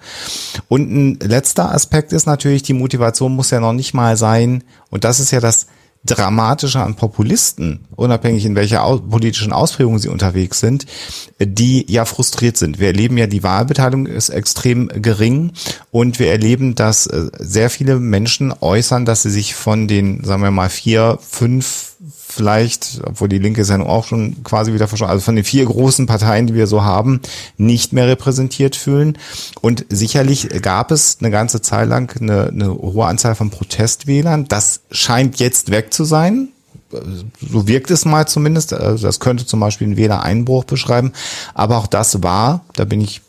Und 0.67 0.91
ein 0.91 1.19
letzter 1.19 1.73
Aspekt 1.73 2.13
ist 2.13 2.27
natürlich, 2.27 2.63
die 2.63 2.73
Motivation 2.73 3.35
muss 3.35 3.51
ja 3.51 3.59
noch 3.59 3.73
nicht 3.73 3.93
mal 3.93 4.17
sein, 4.17 4.63
und 4.91 5.03
das 5.03 5.19
ist 5.19 5.31
ja 5.31 5.39
das 5.39 5.67
dramatischer 6.05 6.85
an 6.85 6.95
Populisten, 6.95 7.85
unabhängig 7.95 8.45
in 8.45 8.55
welcher 8.55 8.83
aus 8.83 9.01
politischen 9.09 9.51
Ausprägung 9.51 9.99
sie 9.99 10.07
unterwegs 10.07 10.59
sind, 10.59 10.85
die 11.39 11.85
ja 11.91 12.05
frustriert 12.05 12.57
sind. 12.57 12.79
Wir 12.79 12.87
erleben 12.87 13.17
ja, 13.17 13.27
die 13.27 13.43
Wahlbeteiligung 13.43 14.05
ist 14.05 14.29
extrem 14.29 14.87
gering 14.87 15.51
und 15.91 16.19
wir 16.19 16.31
erleben, 16.31 16.75
dass 16.75 17.07
äh, 17.07 17.29
sehr 17.37 17.69
viele 17.69 17.99
Menschen 17.99 18.53
äußern, 18.61 19.05
dass 19.05 19.23
sie 19.23 19.29
sich 19.29 19.55
von 19.55 19.87
den, 19.87 20.23
sagen 20.23 20.41
wir 20.41 20.51
mal, 20.51 20.69
vier, 20.69 21.19
fünf 21.21 21.95
vielleicht, 22.39 23.01
obwohl 23.05 23.27
die 23.27 23.37
Linke 23.37 23.59
ist 23.59 23.69
ja 23.69 23.77
auch 23.81 24.07
schon 24.07 24.45
quasi 24.45 24.71
wieder 24.71 24.87
verschwunden, 24.87 25.11
also 25.11 25.25
von 25.25 25.35
den 25.35 25.43
vier 25.43 25.65
großen 25.65 26.05
Parteien, 26.05 26.47
die 26.47 26.53
wir 26.53 26.67
so 26.67 26.85
haben, 26.85 27.19
nicht 27.57 27.91
mehr 27.91 28.07
repräsentiert 28.07 28.77
fühlen. 28.77 29.17
Und 29.59 29.85
sicherlich 29.89 30.47
gab 30.61 30.91
es 30.91 31.17
eine 31.19 31.31
ganze 31.31 31.61
Zeit 31.61 31.89
lang 31.89 32.09
eine, 32.21 32.47
eine 32.47 32.73
hohe 32.73 33.05
Anzahl 33.05 33.35
von 33.35 33.49
Protestwählern. 33.49 34.45
Das 34.47 34.83
scheint 34.89 35.37
jetzt 35.39 35.69
weg 35.69 35.93
zu 35.93 36.05
sein. 36.05 36.47
So 37.41 37.67
wirkt 37.67 37.91
es 37.91 38.05
mal 38.05 38.25
zumindest. 38.25 38.71
Also 38.71 39.05
das 39.05 39.19
könnte 39.19 39.45
zum 39.45 39.59
Beispiel 39.59 39.87
einen 39.87 39.97
Wählereinbruch 39.97 40.63
beschreiben. 40.63 41.11
Aber 41.53 41.77
auch 41.77 41.87
das 41.87 42.23
war, 42.23 42.63
da 42.73 42.85
bin 42.85 43.01
ich 43.01 43.21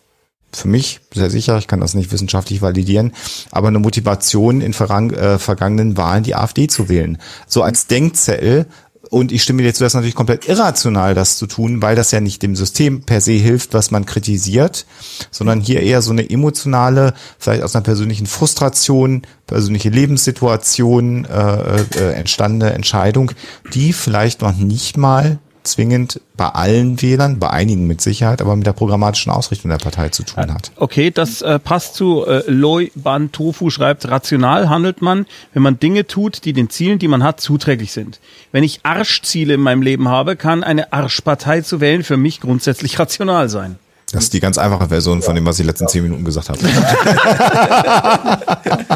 für 0.52 0.68
mich 0.68 1.00
sehr 1.14 1.30
sicher, 1.30 1.58
ich 1.58 1.68
kann 1.68 1.80
das 1.80 1.94
nicht 1.94 2.12
wissenschaftlich 2.12 2.62
validieren, 2.62 3.12
aber 3.50 3.68
eine 3.68 3.78
Motivation 3.78 4.60
in 4.60 4.72
äh, 4.72 5.38
vergangenen 5.38 5.96
Wahlen 5.96 6.24
die 6.24 6.34
AfD 6.34 6.66
zu 6.66 6.88
wählen. 6.88 7.18
So 7.46 7.62
als 7.62 7.86
Denkzell 7.86 8.66
und 9.10 9.32
ich 9.32 9.42
stimme 9.42 9.62
dir 9.62 9.74
zu, 9.74 9.82
das 9.82 9.90
ist 9.90 9.96
natürlich 9.96 10.14
komplett 10.14 10.48
irrational, 10.48 11.14
das 11.16 11.36
zu 11.36 11.48
tun, 11.48 11.82
weil 11.82 11.96
das 11.96 12.12
ja 12.12 12.20
nicht 12.20 12.42
dem 12.42 12.54
System 12.54 13.02
per 13.02 13.20
se 13.20 13.32
hilft, 13.32 13.74
was 13.74 13.90
man 13.90 14.06
kritisiert, 14.06 14.86
sondern 15.32 15.60
hier 15.60 15.82
eher 15.82 16.00
so 16.00 16.12
eine 16.12 16.30
emotionale, 16.30 17.12
vielleicht 17.36 17.64
aus 17.64 17.74
einer 17.74 17.82
persönlichen 17.82 18.26
Frustration, 18.26 19.22
persönliche 19.48 19.90
Lebenssituation 19.90 21.24
äh, 21.24 21.82
äh, 21.82 22.12
entstandene 22.12 22.72
Entscheidung, 22.72 23.32
die 23.74 23.92
vielleicht 23.92 24.42
noch 24.42 24.56
nicht 24.56 24.96
mal 24.96 25.40
zwingend 25.62 26.20
bei 26.36 26.48
allen 26.48 27.00
Wählern, 27.02 27.38
bei 27.38 27.50
einigen 27.50 27.86
mit 27.86 28.00
Sicherheit, 28.00 28.40
aber 28.40 28.56
mit 28.56 28.66
der 28.66 28.72
programmatischen 28.72 29.30
Ausrichtung 29.32 29.70
der 29.70 29.78
Partei 29.78 30.08
zu 30.08 30.22
tun 30.22 30.52
hat. 30.52 30.72
Okay, 30.76 31.10
das 31.10 31.42
äh, 31.42 31.58
passt 31.58 31.94
zu 31.94 32.26
äh, 32.26 32.42
Loi 32.50 32.90
Ban 32.94 33.32
Tofu 33.32 33.70
schreibt, 33.70 34.08
rational 34.08 34.68
handelt 34.68 35.02
man, 35.02 35.26
wenn 35.52 35.62
man 35.62 35.78
Dinge 35.78 36.06
tut, 36.06 36.44
die 36.44 36.52
den 36.52 36.70
Zielen, 36.70 36.98
die 36.98 37.08
man 37.08 37.22
hat, 37.22 37.40
zuträglich 37.40 37.92
sind. 37.92 38.20
Wenn 38.52 38.64
ich 38.64 38.80
Arschziele 38.82 39.54
in 39.54 39.60
meinem 39.60 39.82
Leben 39.82 40.08
habe, 40.08 40.36
kann 40.36 40.64
eine 40.64 40.92
Arschpartei 40.92 41.60
zu 41.60 41.80
wählen 41.80 42.02
für 42.02 42.16
mich 42.16 42.40
grundsätzlich 42.40 42.98
rational 42.98 43.48
sein. 43.48 43.78
Das 44.12 44.24
ist 44.24 44.32
die 44.32 44.40
ganz 44.40 44.58
einfache 44.58 44.88
Version 44.88 45.22
von 45.22 45.36
dem, 45.36 45.46
was 45.46 45.60
ich 45.60 45.66
letzten 45.66 45.86
zehn 45.86 46.02
Minuten 46.02 46.24
gesagt 46.24 46.48
habe. 46.48 46.58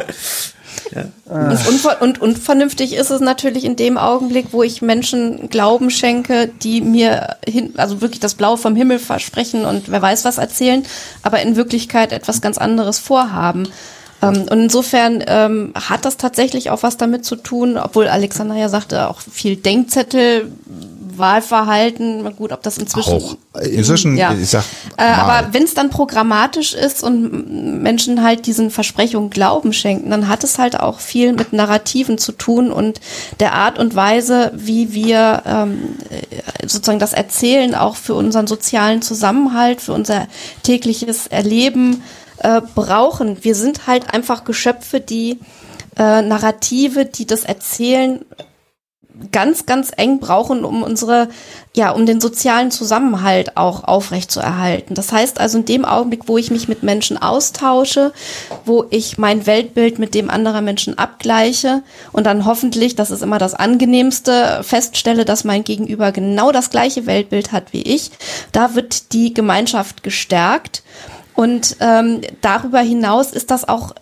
Ja. 0.93 1.05
Und, 1.28 1.68
unver 1.68 2.03
und 2.03 2.20
unvernünftig 2.20 2.95
ist 2.95 3.11
es 3.11 3.20
natürlich 3.20 3.64
in 3.64 3.76
dem 3.76 3.97
Augenblick, 3.99 4.49
wo 4.51 4.62
ich 4.62 4.82
Menschen 4.82 5.49
Glauben 5.49 5.91
schenke, 5.91 6.51
die 6.62 6.80
mir 6.80 7.37
hin, 7.47 7.74
also 7.76 8.01
wirklich 8.01 8.20
das 8.20 8.35
Blau 8.35 8.57
vom 8.57 8.76
Himmel 8.76 8.99
versprechen 8.99 9.64
und 9.64 9.91
wer 9.91 10.03
weiß 10.03 10.24
was 10.24 10.39
erzählen, 10.39 10.85
aber 11.22 11.41
in 11.41 11.57
Wirklichkeit 11.57 12.12
etwas 12.12 12.41
ganz 12.41 12.59
anderes 12.59 12.99
vorhaben. 12.99 13.68
Ähm, 14.22 14.43
und 14.43 14.61
insofern 14.61 15.22
ähm, 15.26 15.72
hat 15.74 16.05
das 16.05 16.16
tatsächlich 16.16 16.70
auch 16.70 16.82
was 16.82 16.97
damit 16.97 17.24
zu 17.24 17.37
tun, 17.37 17.76
obwohl 17.76 18.09
Alexander 18.09 18.57
ja 18.57 18.68
sagte, 18.68 19.09
auch 19.09 19.20
viel 19.20 19.57
Denkzettel 19.57 20.53
Wahlverhalten, 21.18 22.24
gut, 22.36 22.52
ob 22.52 22.62
das 22.62 22.78
inzwischen. 22.78 23.12
Auch 23.12 23.36
inzwischen, 23.62 24.16
ja. 24.16 24.32
ich 24.34 24.50
sag, 24.50 24.64
äh, 24.96 25.04
aber 25.04 25.52
wenn 25.52 25.62
es 25.62 25.74
dann 25.74 25.90
programmatisch 25.90 26.74
ist 26.74 27.02
und 27.02 27.82
Menschen 27.82 28.22
halt 28.22 28.46
diesen 28.46 28.70
Versprechungen 28.70 29.30
Glauben 29.30 29.72
schenken, 29.72 30.10
dann 30.10 30.28
hat 30.28 30.44
es 30.44 30.58
halt 30.58 30.78
auch 30.78 31.00
viel 31.00 31.32
mit 31.32 31.52
Narrativen 31.52 32.18
zu 32.18 32.32
tun 32.32 32.70
und 32.70 33.00
der 33.40 33.54
Art 33.54 33.78
und 33.78 33.94
Weise, 33.94 34.52
wie 34.54 34.92
wir 34.92 35.42
ähm, 35.46 35.96
sozusagen 36.62 36.98
das 36.98 37.12
Erzählen 37.12 37.74
auch 37.74 37.96
für 37.96 38.14
unseren 38.14 38.46
sozialen 38.46 39.02
Zusammenhalt, 39.02 39.80
für 39.80 39.92
unser 39.92 40.26
tägliches 40.62 41.26
Erleben 41.26 42.02
äh, 42.38 42.60
brauchen. 42.74 43.42
Wir 43.42 43.54
sind 43.54 43.86
halt 43.86 44.12
einfach 44.12 44.44
Geschöpfe, 44.44 45.00
die 45.00 45.38
äh, 45.96 46.22
Narrative, 46.22 47.06
die 47.06 47.26
das 47.26 47.44
Erzählen 47.44 48.24
ganz, 49.30 49.66
ganz 49.66 49.92
eng 49.96 50.18
brauchen, 50.18 50.64
um 50.64 50.82
unsere, 50.82 51.28
ja, 51.74 51.90
um 51.90 52.04
den 52.04 52.20
sozialen 52.20 52.70
Zusammenhalt 52.70 53.56
auch 53.56 53.84
aufrechtzuerhalten. 53.84 54.94
Das 54.94 55.12
heißt 55.12 55.40
also 55.40 55.58
in 55.58 55.64
dem 55.64 55.84
Augenblick, 55.84 56.26
wo 56.26 56.36
ich 56.36 56.50
mich 56.50 56.68
mit 56.68 56.82
Menschen 56.82 57.16
austausche, 57.20 58.12
wo 58.64 58.86
ich 58.90 59.18
mein 59.18 59.46
Weltbild 59.46 59.98
mit 59.98 60.14
dem 60.14 60.30
anderer 60.30 60.60
Menschen 60.60 60.98
abgleiche 60.98 61.82
und 62.12 62.26
dann 62.26 62.44
hoffentlich, 62.44 62.96
das 62.96 63.10
ist 63.10 63.22
immer 63.22 63.38
das 63.38 63.54
angenehmste, 63.54 64.60
feststelle, 64.62 65.24
dass 65.24 65.44
mein 65.44 65.62
Gegenüber 65.62 66.10
genau 66.10 66.50
das 66.50 66.70
gleiche 66.70 67.06
Weltbild 67.06 67.52
hat 67.52 67.72
wie 67.72 67.82
ich, 67.82 68.10
da 68.52 68.74
wird 68.74 69.12
die 69.12 69.32
Gemeinschaft 69.32 70.02
gestärkt. 70.02 70.82
Und 71.36 71.76
ähm, 71.80 72.20
darüber 72.42 72.78
hinaus 72.78 73.32
ist 73.32 73.50
das 73.50 73.68
auch 73.68 73.92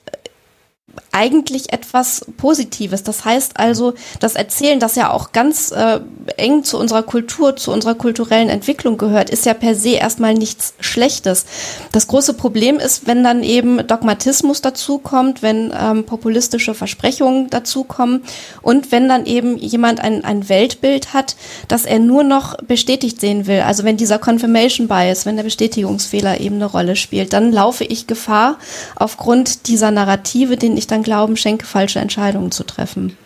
eigentlich 1.12 1.72
etwas 1.72 2.24
Positives. 2.38 3.03
Das 3.03 3.24
heißt 3.24 3.59
also, 3.59 3.93
das 4.18 4.34
Erzählen, 4.34 4.80
das 4.80 4.97
ja 4.97 5.11
auch 5.11 5.32
ganz 5.32 5.70
äh, 5.70 6.01
eng 6.36 6.64
zu 6.64 6.78
unserer 6.78 7.03
Kultur, 7.03 7.55
zu 7.57 7.70
unserer 7.70 7.95
kulturellen 7.95 8.49
Entwicklung 8.49 8.97
gehört, 8.97 9.28
ist 9.28 9.45
ja 9.45 9.53
per 9.53 9.74
se 9.74 9.90
erstmal 9.90 10.32
nichts 10.34 10.74
Schlechtes. 10.80 11.45
Das 11.93 12.07
große 12.07 12.34
Problem 12.34 12.78
ist, 12.78 13.07
wenn 13.07 13.22
dann 13.22 13.43
eben 13.43 13.86
Dogmatismus 13.86 14.62
dazukommt, 14.62 15.43
wenn 15.43 15.72
ähm, 15.78 16.05
populistische 16.05 16.74
Versprechungen 16.74 17.51
dazukommen 17.51 18.24
und 18.62 18.90
wenn 18.90 19.09
dann 19.09 19.26
eben 19.26 19.59
jemand 19.59 20.01
ein, 20.01 20.24
ein 20.24 20.49
Weltbild 20.49 21.12
hat, 21.12 21.36
das 21.68 21.84
er 21.84 21.99
nur 21.99 22.24
noch 22.24 22.57
bestätigt 22.57 23.20
sehen 23.20 23.47
will. 23.47 23.61
Also 23.61 23.84
wenn 23.84 23.99
dieser 23.99 24.18
Confirmation 24.18 24.88
Bias, 24.88 25.26
wenn 25.26 25.36
der 25.36 25.43
Bestätigungsfehler 25.43 26.40
eben 26.40 26.57
eine 26.57 26.66
Rolle 26.66 26.97
spielt, 26.97 27.34
dann 27.34 27.53
laufe 27.53 27.84
ich 27.84 28.07
Gefahr, 28.07 28.57
aufgrund 28.97 29.68
dieser 29.68 29.90
Narrative, 29.90 30.57
den 30.57 30.76
ich 30.76 30.82
dann 30.87 31.03
Glauben 31.03 31.37
schenke, 31.37 31.66
falsche 31.66 31.99
Entscheidungen 31.99 32.51
zu 32.51 32.64
treffen. 32.64 33.16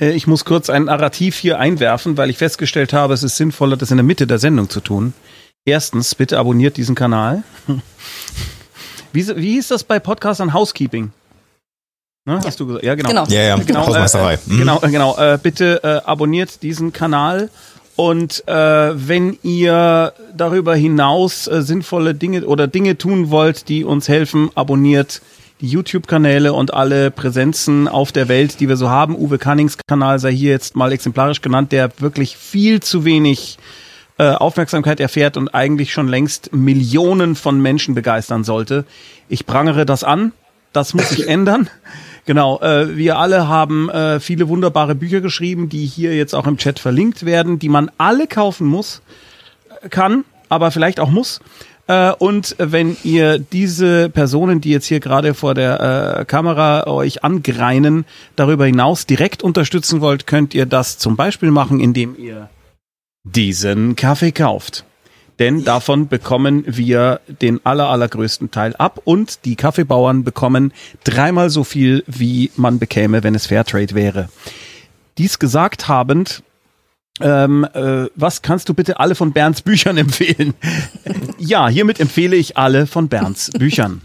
Äh, 0.00 0.12
ich 0.12 0.26
muss 0.26 0.44
kurz 0.44 0.70
ein 0.70 0.84
Narrativ 0.84 1.36
hier 1.36 1.58
einwerfen, 1.58 2.16
weil 2.16 2.30
ich 2.30 2.38
festgestellt 2.38 2.92
habe, 2.92 3.14
es 3.14 3.22
ist 3.22 3.36
sinnvoller, 3.36 3.76
das 3.76 3.90
in 3.90 3.96
der 3.96 4.04
Mitte 4.04 4.26
der 4.26 4.38
Sendung 4.38 4.70
zu 4.70 4.80
tun. 4.80 5.12
Erstens, 5.64 6.14
bitte 6.14 6.38
abonniert 6.38 6.76
diesen 6.76 6.94
Kanal. 6.94 7.42
Wie, 9.12 9.26
wie 9.36 9.52
hieß 9.52 9.68
das 9.68 9.84
bei 9.84 9.98
Podcastern 9.98 10.52
Housekeeping? 10.52 11.12
Ne, 12.26 12.40
hast 12.44 12.60
du 12.60 12.66
gesagt? 12.66 12.84
Ja, 12.84 12.94
genau. 12.94 13.08
genau. 13.08 13.24
Ja, 13.28 13.42
ja, 13.42 13.56
genau, 13.56 13.86
Hausmeisterei. 13.86 14.34
Äh, 14.34 14.38
mhm. 14.44 14.58
Genau, 14.58 14.82
äh, 14.82 14.90
genau. 14.90 15.16
Äh, 15.16 15.38
bitte 15.42 15.80
äh, 15.82 16.06
abonniert 16.06 16.62
diesen 16.62 16.92
Kanal. 16.92 17.48
Und 17.96 18.46
äh, 18.46 18.52
wenn 18.52 19.38
ihr 19.42 20.12
darüber 20.36 20.76
hinaus 20.76 21.46
äh, 21.46 21.62
sinnvolle 21.62 22.14
Dinge 22.14 22.46
oder 22.46 22.68
Dinge 22.68 22.98
tun 22.98 23.30
wollt, 23.30 23.68
die 23.68 23.82
uns 23.82 24.08
helfen, 24.08 24.50
abonniert 24.54 25.22
die 25.60 25.68
YouTube-Kanäle 25.68 26.52
und 26.52 26.72
alle 26.72 27.10
Präsenzen 27.10 27.88
auf 27.88 28.12
der 28.12 28.28
Welt, 28.28 28.60
die 28.60 28.68
wir 28.68 28.76
so 28.76 28.88
haben. 28.88 29.16
Uwe 29.16 29.38
Cannings 29.38 29.76
Kanal 29.86 30.18
sei 30.18 30.32
hier 30.32 30.50
jetzt 30.50 30.76
mal 30.76 30.92
exemplarisch 30.92 31.42
genannt, 31.42 31.72
der 31.72 31.90
wirklich 31.98 32.36
viel 32.36 32.80
zu 32.80 33.04
wenig 33.04 33.58
äh, 34.18 34.30
Aufmerksamkeit 34.30 35.00
erfährt 35.00 35.36
und 35.36 35.48
eigentlich 35.48 35.92
schon 35.92 36.08
längst 36.08 36.52
Millionen 36.52 37.34
von 37.34 37.60
Menschen 37.60 37.94
begeistern 37.94 38.44
sollte. 38.44 38.84
Ich 39.28 39.46
prangere 39.46 39.84
das 39.86 40.04
an. 40.04 40.32
Das 40.72 40.94
muss 40.94 41.08
sich 41.08 41.28
ändern. 41.28 41.68
Genau, 42.24 42.60
äh, 42.60 42.96
wir 42.96 43.18
alle 43.18 43.48
haben 43.48 43.88
äh, 43.88 44.20
viele 44.20 44.48
wunderbare 44.48 44.94
Bücher 44.94 45.20
geschrieben, 45.20 45.68
die 45.68 45.86
hier 45.86 46.14
jetzt 46.14 46.34
auch 46.34 46.46
im 46.46 46.58
Chat 46.58 46.78
verlinkt 46.78 47.24
werden, 47.24 47.58
die 47.58 47.70
man 47.70 47.90
alle 47.96 48.26
kaufen 48.26 48.66
muss, 48.66 49.00
äh, 49.82 49.88
kann, 49.88 50.24
aber 50.48 50.70
vielleicht 50.70 51.00
auch 51.00 51.10
muss. 51.10 51.40
Äh, 51.88 52.12
und 52.12 52.54
wenn 52.58 52.96
ihr 53.02 53.38
diese 53.38 54.10
Personen, 54.10 54.60
die 54.60 54.70
jetzt 54.70 54.86
hier 54.86 55.00
gerade 55.00 55.34
vor 55.34 55.54
der 55.54 56.20
äh, 56.20 56.24
Kamera 56.26 56.86
euch 56.86 57.24
angreinen, 57.24 58.04
darüber 58.36 58.66
hinaus 58.66 59.06
direkt 59.06 59.42
unterstützen 59.42 60.00
wollt, 60.00 60.26
könnt 60.26 60.54
ihr 60.54 60.66
das 60.66 60.98
zum 60.98 61.16
Beispiel 61.16 61.50
machen, 61.50 61.80
indem 61.80 62.16
ihr 62.16 62.48
diesen 63.24 63.96
Kaffee 63.96 64.32
kauft. 64.32 64.84
Denn 65.38 65.64
davon 65.64 66.08
bekommen 66.08 66.64
wir 66.66 67.20
den 67.40 67.60
aller, 67.64 67.88
allergrößten 67.88 68.50
Teil 68.50 68.74
ab 68.76 69.00
und 69.04 69.44
die 69.44 69.54
Kaffeebauern 69.54 70.24
bekommen 70.24 70.72
dreimal 71.04 71.48
so 71.48 71.62
viel, 71.62 72.02
wie 72.06 72.50
man 72.56 72.78
bekäme, 72.80 73.22
wenn 73.22 73.36
es 73.36 73.46
Fairtrade 73.46 73.94
wäre. 73.94 74.28
Dies 75.16 75.38
gesagt 75.38 75.86
habend, 75.86 76.42
ähm, 77.20 77.66
äh, 77.72 78.06
was 78.14 78.42
kannst 78.42 78.68
du 78.68 78.74
bitte 78.74 79.00
alle 79.00 79.14
von 79.14 79.32
Bernds 79.32 79.62
Büchern 79.62 79.96
empfehlen? 79.98 80.54
ja, 81.38 81.68
hiermit 81.68 82.00
empfehle 82.00 82.36
ich 82.36 82.56
alle 82.56 82.86
von 82.86 83.08
Bernds 83.08 83.50
Büchern. 83.50 84.02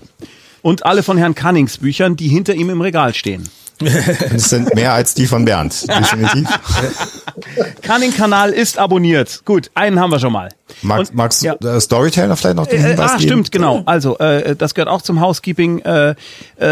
Und 0.62 0.86
alle 0.86 1.04
von 1.04 1.18
Herrn 1.18 1.36
Cunnings 1.36 1.80
Büchern, 1.80 2.16
die 2.16 2.30
hinter 2.30 2.54
ihm 2.54 2.70
im 2.70 2.82
Regal 2.82 3.14
stehen. 3.14 3.50
Es 4.34 4.50
sind 4.50 4.74
mehr 4.76 4.94
als 4.94 5.14
die 5.14 5.26
von 5.28 5.44
Bernd, 5.46 5.88
definitiv. 5.90 6.48
Cunning-Kanal 7.82 8.52
ist 8.52 8.78
abonniert. 8.78 9.42
Gut, 9.46 9.72
einen 9.74 10.00
haben 10.00 10.12
wir 10.12 10.20
schon 10.20 10.32
mal. 10.32 10.50
Magst, 10.82 11.12
Und, 11.12 11.18
magst 11.18 11.42
ja. 11.44 11.54
äh, 11.56 11.82
Storyteller 11.82 12.36
vielleicht 12.36 12.56
noch 12.56 12.68
den 12.68 12.80
äh, 12.84 12.90
Hinweis 12.90 13.12
Ah, 13.12 13.18
geben? 13.18 13.30
stimmt, 13.30 13.52
genau. 13.52 13.82
Also, 13.86 14.18
äh, 14.20 14.56
das 14.56 14.74
gehört 14.74 14.90
auch 14.90 15.02
zum 15.02 15.20
Housekeeping. 15.20 15.80
Äh, 15.80 16.10
äh, 16.12 16.16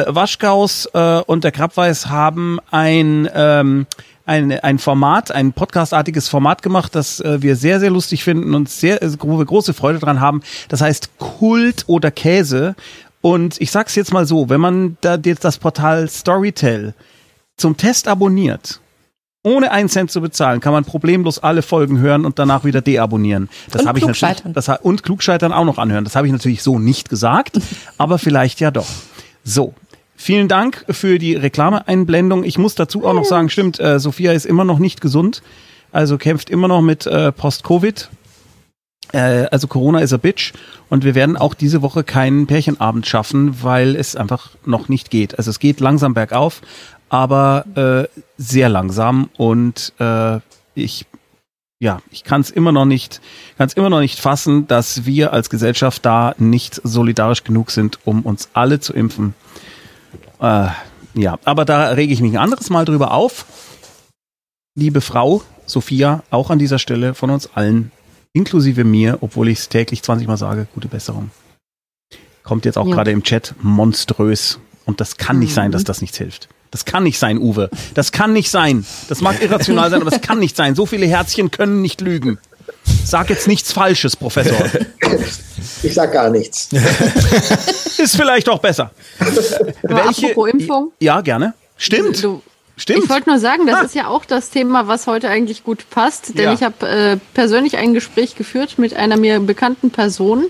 Waschgaus 0.08 0.88
äh, 0.94 1.22
und 1.26 1.44
der 1.44 1.52
Krabweis 1.52 2.08
haben 2.08 2.60
ein... 2.70 3.30
Ähm, 3.34 3.88
ein, 4.26 4.52
ein 4.52 4.80
Format, 4.80 5.32
ein 5.32 5.54
podcastartiges 5.54 6.30
Format 6.30 6.62
gemacht, 6.62 6.96
das 6.96 7.20
äh, 7.20 7.42
wir 7.42 7.56
sehr, 7.56 7.80
sehr 7.80 7.90
lustig 7.90 8.24
finden 8.24 8.54
und 8.56 8.70
sehr, 8.70 9.00
wo 9.20 9.38
wir 9.38 9.46
große 9.46 9.74
Freude 9.74 10.00
dran 10.00 10.20
haben. 10.20 10.42
Das 10.70 10.82
heißt 10.82 11.18
Kult 11.18 11.86
oder 11.88 12.12
Käse. 12.12 12.76
Und 13.22 13.60
ich 13.62 13.72
sag's 13.72 13.96
jetzt 13.96 14.14
mal 14.14 14.26
so, 14.26 14.50
wenn 14.50 14.62
man 14.62 14.98
da 15.02 15.18
jetzt 15.24 15.44
das 15.44 15.58
Portal 15.58 16.10
Storytel 16.10 16.94
zum 17.58 17.78
Test 17.78 18.08
abonniert, 18.08 18.80
ohne 19.44 19.72
einen 19.72 19.90
Cent 19.90 20.12
zu 20.12 20.22
bezahlen, 20.22 20.60
kann 20.60 20.74
man 20.74 20.86
problemlos 20.86 21.40
alle 21.40 21.62
Folgen 21.62 22.00
hören 22.00 22.26
und 22.26 22.38
danach 22.38 22.64
wieder 22.64 22.82
deabonnieren. 22.82 23.50
Das 23.72 23.86
habe 23.86 24.00
ich 24.00 24.06
natürlich 24.06 24.44
das, 24.54 24.70
und 24.82 25.04
klugscheitern 25.04 25.52
auch 25.52 25.66
noch 25.66 25.78
anhören. 25.78 26.04
Das 26.04 26.16
habe 26.16 26.28
ich 26.28 26.34
natürlich 26.34 26.62
so 26.62 26.78
nicht 26.78 27.10
gesagt, 27.10 27.60
aber 27.98 28.20
vielleicht 28.20 28.60
ja 28.60 28.70
doch. 28.70 28.88
So, 29.44 29.74
Vielen 30.24 30.48
Dank 30.48 30.86
für 30.88 31.18
die 31.18 31.34
Reklameeinblendung. 31.34 32.44
Ich 32.44 32.60
muss 32.60 32.76
dazu 32.76 33.08
auch 33.08 33.16
noch 33.16 33.26
sagen, 33.26 33.50
stimmt, 33.50 33.80
äh, 33.80 33.98
Sophia 33.98 34.34
ist 34.34 34.46
immer 34.46 34.64
noch 34.64 34.78
nicht 34.78 35.02
gesund, 35.02 35.42
also 35.92 36.20
kämpft 36.20 36.52
immer 36.52 36.68
noch 36.68 36.84
mit 36.84 37.08
äh, 37.08 37.32
Post-Covid. 37.32 38.08
Äh, 39.14 39.18
also 39.50 39.66
Corona 39.66 39.98
ist 39.98 40.14
a 40.14 40.18
bitch 40.18 40.54
und 40.90 41.04
wir 41.04 41.16
werden 41.16 41.38
auch 41.38 41.56
diese 41.56 41.82
Woche 41.82 42.04
keinen 42.04 42.46
Pärchenabend 42.46 43.08
schaffen, 43.08 43.64
weil 43.64 43.96
es 43.96 44.16
einfach 44.16 44.52
noch 44.64 44.90
nicht 44.90 45.10
geht. 45.10 45.40
Also 45.40 45.50
es 45.50 45.58
geht 45.58 45.80
langsam 45.80 46.14
bergauf, 46.14 46.62
aber 47.10 47.66
äh, 48.14 48.22
sehr 48.38 48.70
langsam 48.70 49.28
und 49.38 49.92
äh, 50.00 50.38
ich 50.76 51.08
ja, 51.80 52.00
ich 52.12 52.24
kann 52.24 52.42
es 52.42 52.52
immer 52.52 52.72
noch 52.72 52.86
nicht, 52.86 53.22
kann 53.58 53.66
es 53.66 53.74
immer 53.74 53.90
noch 53.90 54.02
nicht 54.02 54.20
fassen, 54.20 54.68
dass 54.68 55.08
wir 55.08 55.34
als 55.34 55.50
Gesellschaft 55.50 56.06
da 56.06 56.36
nicht 56.38 56.80
solidarisch 56.84 57.44
genug 57.44 57.72
sind, 57.72 57.98
um 58.06 58.22
uns 58.22 58.50
alle 58.54 58.80
zu 58.80 58.94
impfen. 58.94 59.34
Äh, 60.42 60.68
ja, 61.14 61.38
aber 61.46 61.66
da 61.66 61.90
rege 61.90 62.14
ich 62.14 62.22
mich 62.22 62.34
ein 62.34 62.44
anderes 62.44 62.70
Mal 62.70 62.86
drüber 62.86 63.12
auf. 63.12 63.46
Liebe 64.76 65.02
Frau 65.02 65.44
Sophia, 65.66 66.24
auch 66.32 66.50
an 66.50 66.60
dieser 66.60 66.80
Stelle 66.80 67.14
von 67.14 67.30
uns 67.30 67.50
allen, 67.56 67.92
inklusive 68.34 68.84
mir, 68.84 69.20
obwohl 69.22 69.50
ich 69.50 69.60
es 69.60 69.70
täglich 69.70 70.04
20 70.04 70.28
Mal 70.28 70.38
sage, 70.38 70.68
gute 70.74 70.88
Besserung. 70.88 71.32
Kommt 72.44 72.66
jetzt 72.66 72.78
auch 72.78 72.88
ja. 72.88 72.96
gerade 72.96 73.12
im 73.12 73.24
Chat 73.24 73.56
monströs. 73.62 74.60
Und 74.86 75.00
das 75.00 75.18
kann 75.18 75.40
nicht 75.40 75.54
sein, 75.54 75.72
dass 75.72 75.84
mhm. 75.84 75.86
das 75.86 76.02
nichts 76.02 76.18
hilft. 76.18 76.50
Das 76.72 76.86
kann 76.86 77.04
nicht 77.04 77.20
sein, 77.20 77.38
Uwe. 77.38 77.70
Das 77.94 78.12
kann 78.12 78.34
nicht 78.34 78.50
sein. 78.50 78.86
Das 79.10 79.22
mag 79.22 79.42
irrational 79.42 79.90
sein, 79.90 80.02
aber 80.02 80.10
das 80.10 80.22
kann 80.22 80.40
nicht 80.40 80.56
sein. 80.56 80.74
So 80.74 80.86
viele 80.86 81.06
Herzchen 81.06 81.52
können 81.52 81.82
nicht 81.82 82.02
lügen. 82.02 82.40
Sag 83.06 83.30
jetzt 83.30 83.48
nichts 83.48 83.72
Falsches, 83.72 84.16
Professor. 84.16 84.58
Ich 85.84 85.94
sag 85.94 86.12
gar 86.12 86.30
nichts. 86.30 86.70
Ist 87.98 88.16
vielleicht 88.16 88.50
auch 88.50 88.60
besser. 88.60 88.92
Aber 89.20 90.06
Welche, 90.06 90.28
apropos 90.28 90.50
Impfung? 90.50 90.92
Ja, 91.00 91.22
gerne. 91.22 91.54
Stimmt. 91.78 92.24
Du, 92.24 92.42
Stimmt. 92.78 93.04
Ich 93.04 93.10
wollte 93.10 93.30
nur 93.30 93.40
sagen, 93.40 93.68
das 93.68 93.76
ah. 93.76 93.82
ist 93.84 93.96
ja 93.96 94.08
auch 94.08 94.26
das 94.26 94.50
Thema, 94.50 94.88
was 94.88 95.06
heute 95.06 95.30
eigentlich 95.30 95.64
gut 95.64 95.90
passt, 95.90 96.38
denn 96.38 96.46
ja. 96.46 96.54
ich 96.54 96.64
habe 96.64 96.88
äh, 96.88 97.18
persönlich 97.34 97.78
ein 97.78 97.94
Gespräch 97.94 98.36
geführt 98.36 98.80
mit 98.80 98.96
einer 98.96 99.18
mir 99.18 99.40
bekannten 99.40 99.92
Person, 99.92 100.46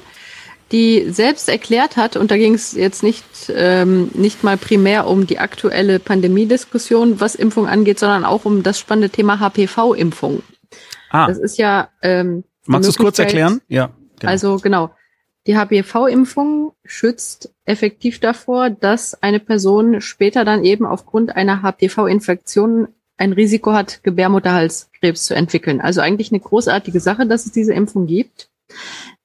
die 0.71 1.07
selbst 1.11 1.49
erklärt 1.49 1.97
hat, 1.97 2.15
und 2.15 2.31
da 2.31 2.37
ging 2.37 2.53
es 2.53 2.71
jetzt 2.73 3.03
nicht, 3.03 3.25
ähm, 3.53 4.11
nicht 4.13 4.43
mal 4.43 4.55
primär 4.55 5.07
um 5.07 5.27
die 5.27 5.39
aktuelle 5.39 5.99
Pandemiediskussion, 5.99 7.19
was 7.19 7.35
Impfung 7.35 7.67
angeht, 7.67 7.99
sondern 7.99 8.23
auch 8.23 8.45
um 8.45 8.63
das 8.63 8.79
spannende 8.79 9.09
Thema 9.09 9.39
HPV-Impfung. 9.39 10.43
Ah. 11.11 11.27
Das 11.27 11.37
ist 11.37 11.57
ja. 11.57 11.89
Ähm, 12.01 12.43
Magst 12.65 12.87
du 12.87 12.91
es 12.91 12.97
kurz 12.97 13.19
erklären? 13.19 13.61
Ja. 13.67 13.91
Genau. 14.19 14.31
Also 14.31 14.57
genau. 14.57 14.91
Die 15.47 15.57
HPV-Impfung 15.57 16.73
schützt 16.85 17.51
effektiv 17.65 18.19
davor, 18.19 18.69
dass 18.69 19.21
eine 19.23 19.39
Person 19.39 19.99
später 19.99 20.45
dann 20.45 20.63
eben 20.63 20.85
aufgrund 20.85 21.35
einer 21.35 21.63
HPV-Infektion 21.63 22.89
ein 23.17 23.33
Risiko 23.33 23.73
hat, 23.73 24.03
Gebärmutterhalskrebs 24.03 25.25
zu 25.25 25.33
entwickeln. 25.33 25.81
Also 25.81 26.01
eigentlich 26.01 26.31
eine 26.31 26.39
großartige 26.39 26.99
Sache, 26.99 27.25
dass 27.25 27.45
es 27.45 27.51
diese 27.51 27.73
Impfung 27.73 28.05
gibt. 28.05 28.49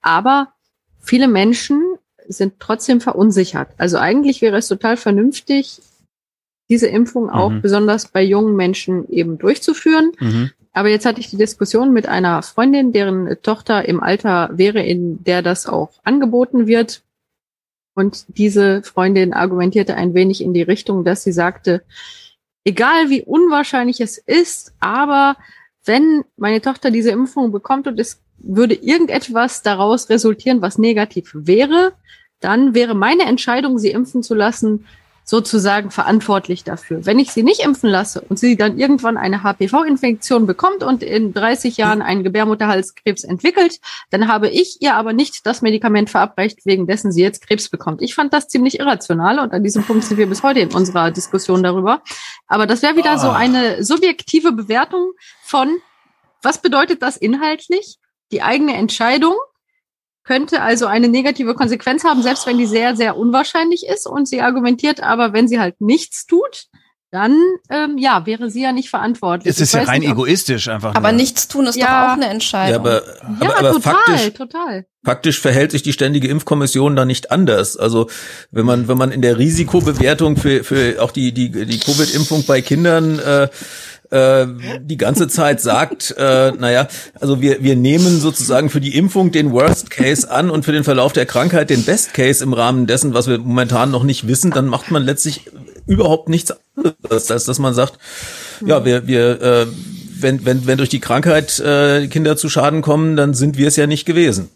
Aber 0.01 0.55
viele 0.99 1.28
Menschen 1.28 1.82
sind 2.26 2.55
trotzdem 2.61 3.01
verunsichert. 3.01 3.68
Also 3.76 3.99
eigentlich 3.99 4.41
wäre 4.41 4.57
es 4.57 4.68
total 4.68 4.97
vernünftig, 4.97 5.80
diese 6.68 6.89
Impfung 6.89 7.30
auch 7.30 7.51
mhm. 7.51 7.61
besonders 7.61 8.09
bei 8.09 8.22
jungen 8.22 8.57
Menschen 8.57 9.09
eben 9.11 9.39
durchzuführen. 9.39 10.12
Mhm 10.18 10.51
Aber 10.77 10.91
jetzt 10.91 11.07
hatte 11.07 11.20
ich 11.20 11.31
die 11.31 11.39
Diskussion 11.39 11.95
mit 11.95 12.07
einer 12.07 12.43
Freundin, 12.43 12.93
deren 12.93 13.39
Tochter 13.41 13.89
im 13.89 14.03
Alter 14.03 14.51
wäre, 14.53 14.83
in 14.83 15.24
der 15.24 15.41
das 15.41 15.66
auch 15.66 15.89
angeboten 16.05 16.66
wird. 16.66 17.03
Und 17.95 18.27
diese 18.29 18.83
Freundin 18.83 19.33
argumentierte 19.33 19.95
ein 19.95 20.12
wenig 20.12 20.43
in 20.43 20.53
die 20.53 20.61
Richtung, 20.61 21.03
dass 21.03 21.22
sie 21.22 21.33
sagte, 21.33 21.83
egal 22.62 23.09
wie 23.09 23.22
unwahrscheinlich 23.22 24.03
es 24.03 24.18
ist, 24.18 24.74
aber 24.79 25.39
wenn 25.87 26.24
meine 26.37 26.61
Tochter 26.61 26.91
diese 26.91 27.11
Impfung 27.11 27.53
bekommt 27.53 27.87
und 27.87 27.99
es 27.99 28.20
würde 28.37 28.74
irgendetwas 28.74 29.62
daraus 29.62 30.11
resultieren, 30.11 30.61
was 30.61 30.77
negativ 30.77 31.31
wäre, 31.33 31.95
dann 32.41 32.74
wäre 32.74 32.95
meine 32.95 33.22
Entscheidung, 33.22 33.79
sie 33.79 33.93
impfen 33.93 34.22
zu 34.22 34.35
lassen, 34.35 34.85
sozusagen 35.29 35.91
verantwortlich 35.91 36.62
dafür. 36.62 37.05
Wenn 37.05 37.18
ich 37.18 37.33
sie 37.33 37.43
nicht 37.43 37.61
impfen 37.61 37.91
lasse 37.91 38.20
und 38.20 38.39
sie 38.39 38.57
dann 38.57 38.79
irgendwann 38.79 39.16
eine 39.16 39.43
HPV-Infektion 39.43 40.47
bekommt 40.47 40.85
und 40.85 41.03
in 41.03 41.35
30 41.35 41.77
Jahren 41.77 42.01
einen 42.01 42.22
Gebärmutterhalskrebs 42.22 43.24
entwickelt, 43.24 43.81
dann 44.11 44.29
habe 44.29 44.49
ich 44.49 44.81
ihr 44.81 44.95
aber 44.95 45.12
nicht 45.12 45.45
das 45.45 45.62
Medikament 45.62 46.11
verabreicht, 46.11 46.64
wegen 46.64 46.87
dessen 46.87 47.11
sie 47.11 47.22
jetzt 47.22 47.45
Krebs 47.45 47.68
bekommt. 47.68 48.03
Ich 48.03 48.14
fand 48.14 48.33
das 48.33 48.47
ziemlich 48.47 48.79
irrational 48.79 49.41
und 49.41 49.53
an 49.53 49.64
diesem 49.64 49.83
Punkt 49.83 50.05
sind 50.05 50.16
wir 50.16 50.29
bis 50.29 50.45
heute 50.45 50.61
in 50.61 50.72
unserer 50.72 51.11
Diskussion 51.11 51.64
darüber. 51.64 52.03
Aber 52.47 52.68
das 52.68 52.83
wäre 52.83 52.97
wieder 52.97 53.12
ah. 53.12 53.18
so 53.18 53.31
eine 53.31 53.83
subjektive 53.83 54.53
Bewertung 54.53 55.11
von, 55.43 55.77
was 56.41 56.62
bedeutet 56.62 57.03
das 57.03 57.16
inhaltlich? 57.16 57.99
Die 58.31 58.43
eigene 58.43 58.74
Entscheidung 58.74 59.35
könnte 60.27 60.61
also 60.61 60.87
eine 60.87 61.09
negative 61.09 61.55
Konsequenz 61.55 62.05
haben, 62.05 62.22
selbst 62.22 62.47
wenn 62.47 62.59
die 62.59 62.66
sehr, 62.66 62.97
sehr 62.97 63.16
unwahrscheinlich 63.16 63.87
ist. 63.87 64.07
Und 64.07 64.29
sie 64.29 64.41
argumentiert 64.41 65.03
aber, 65.03 65.33
wenn 65.33 65.49
sie 65.49 65.61
halt 65.61 65.81
nichts 65.81 66.27
tut, 66.27 66.66
dann 67.12 67.39
ähm, 67.70 67.97
ja, 67.97 68.27
wäre 68.27 68.51
sie 68.51 68.62
ja 68.62 68.72
nicht 68.72 68.91
verantwortlich. 68.91 69.49
Es 69.49 69.61
ist 69.61 69.72
ja 69.72 69.85
rein 69.85 70.01
nicht, 70.01 70.11
egoistisch 70.11 70.68
einfach. 70.68 70.97
Aber 70.97 71.12
nur. 71.12 71.20
nichts 71.20 71.47
tun 71.47 71.66
ist 71.66 71.77
ja, 71.77 71.87
doch 71.87 72.09
auch 72.11 72.16
eine 72.16 72.27
Entscheidung. 72.27 72.85
Ja, 72.85 72.93
aber, 72.93 73.07
ja, 73.41 73.49
aber, 73.51 73.59
aber 73.59 73.72
total, 73.72 73.95
faktisch, 73.95 74.33
total. 74.35 74.87
Faktisch 75.05 75.41
verhält 75.41 75.70
sich 75.70 75.85
die 75.85 75.93
ständige 75.93 76.27
Impfkommission 76.27 76.97
da 76.97 77.05
nicht 77.05 77.31
anders. 77.31 77.77
Also 77.77 78.11
wenn 78.51 78.66
man 78.66 78.89
wenn 78.89 78.99
man 78.99 79.12
in 79.12 79.22
der 79.22 79.39
Risikobewertung 79.39 80.37
für 80.37 80.64
für 80.64 81.01
auch 81.01 81.12
die 81.12 81.33
die 81.33 81.51
die 81.51 81.79
Covid-Impfung 81.79 82.45
bei 82.45 82.61
Kindern 82.61 83.20
äh, 83.20 83.49
äh, 84.11 84.47
die 84.81 84.97
ganze 84.97 85.29
Zeit 85.29 85.61
sagt, 85.61 86.15
äh, 86.17 86.53
naja, 86.53 86.89
also 87.21 87.41
wir, 87.41 87.63
wir 87.63 87.77
nehmen 87.77 88.21
sozusagen 88.21 88.71
für 88.71 88.81
die 88.81 88.97
Impfung 88.97 89.33
den 89.33 89.53
Worst 89.53 89.91
Case 89.91 90.31
an 90.31 90.51
und 90.51 90.65
für 90.65 90.73
den 90.73 90.85
Verlauf 90.85 91.13
der 91.13 91.27
Krankheit 91.27 91.71
den 91.71 91.85
Best 91.85 92.15
Case 92.15 92.43
im 92.43 92.53
Rahmen 92.53 92.87
dessen, 92.87 93.15
was 93.15 93.29
wir 93.29 93.39
momentan 93.39 93.91
noch 93.91 94.05
nicht 94.05 94.27
wissen, 94.29 94.51
dann 94.51 94.67
macht 94.67 94.91
man 94.91 95.05
letztlich 95.05 95.51
überhaupt 95.87 96.29
nichts 96.29 96.55
anderes, 96.77 97.31
als 97.31 97.45
dass 97.45 97.59
man 97.59 97.75
sagt, 97.75 97.99
ja, 98.65 98.85
wir, 98.85 99.07
wir 99.07 99.41
äh, 99.43 99.67
wenn, 100.19 100.45
wenn, 100.45 100.67
wenn 100.67 100.79
durch 100.79 100.89
die 100.89 101.01
Krankheit 101.01 101.59
äh, 101.61 102.07
Kinder 102.09 102.37
zu 102.37 102.49
Schaden 102.49 102.83
kommen, 102.83 103.17
dann 103.17 103.35
sind 103.35 103.59
wir 103.59 103.69
es 103.69 103.77
ja 103.77 103.87
nicht 103.87 104.07
gewesen. 104.07 104.49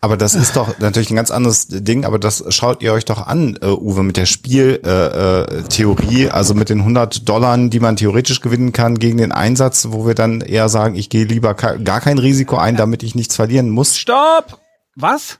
Aber 0.00 0.16
das 0.16 0.34
ist 0.34 0.56
doch 0.56 0.78
natürlich 0.78 1.10
ein 1.10 1.16
ganz 1.16 1.30
anderes 1.30 1.68
Ding, 1.68 2.04
aber 2.04 2.18
das 2.18 2.44
schaut 2.48 2.82
ihr 2.82 2.92
euch 2.92 3.04
doch 3.04 3.26
an, 3.26 3.58
uh, 3.62 3.68
Uwe, 3.68 4.02
mit 4.02 4.16
der 4.16 4.26
Spieltheorie, 4.26 6.22
äh, 6.22 6.26
äh, 6.26 6.30
also 6.30 6.54
mit 6.54 6.68
den 6.68 6.80
100 6.80 7.28
Dollar, 7.28 7.56
die 7.58 7.80
man 7.80 7.96
theoretisch 7.96 8.40
gewinnen 8.40 8.72
kann 8.72 8.98
gegen 8.98 9.18
den 9.18 9.32
Einsatz, 9.32 9.88
wo 9.90 10.06
wir 10.06 10.14
dann 10.14 10.40
eher 10.40 10.68
sagen, 10.68 10.94
ich 10.96 11.08
gehe 11.08 11.24
lieber 11.24 11.54
gar 11.54 12.00
kein 12.00 12.18
Risiko 12.18 12.56
ein, 12.56 12.76
damit 12.76 13.02
ich 13.02 13.14
nichts 13.14 13.36
verlieren 13.36 13.70
muss. 13.70 13.96
Stopp! 13.96 14.60
Was? 14.94 15.38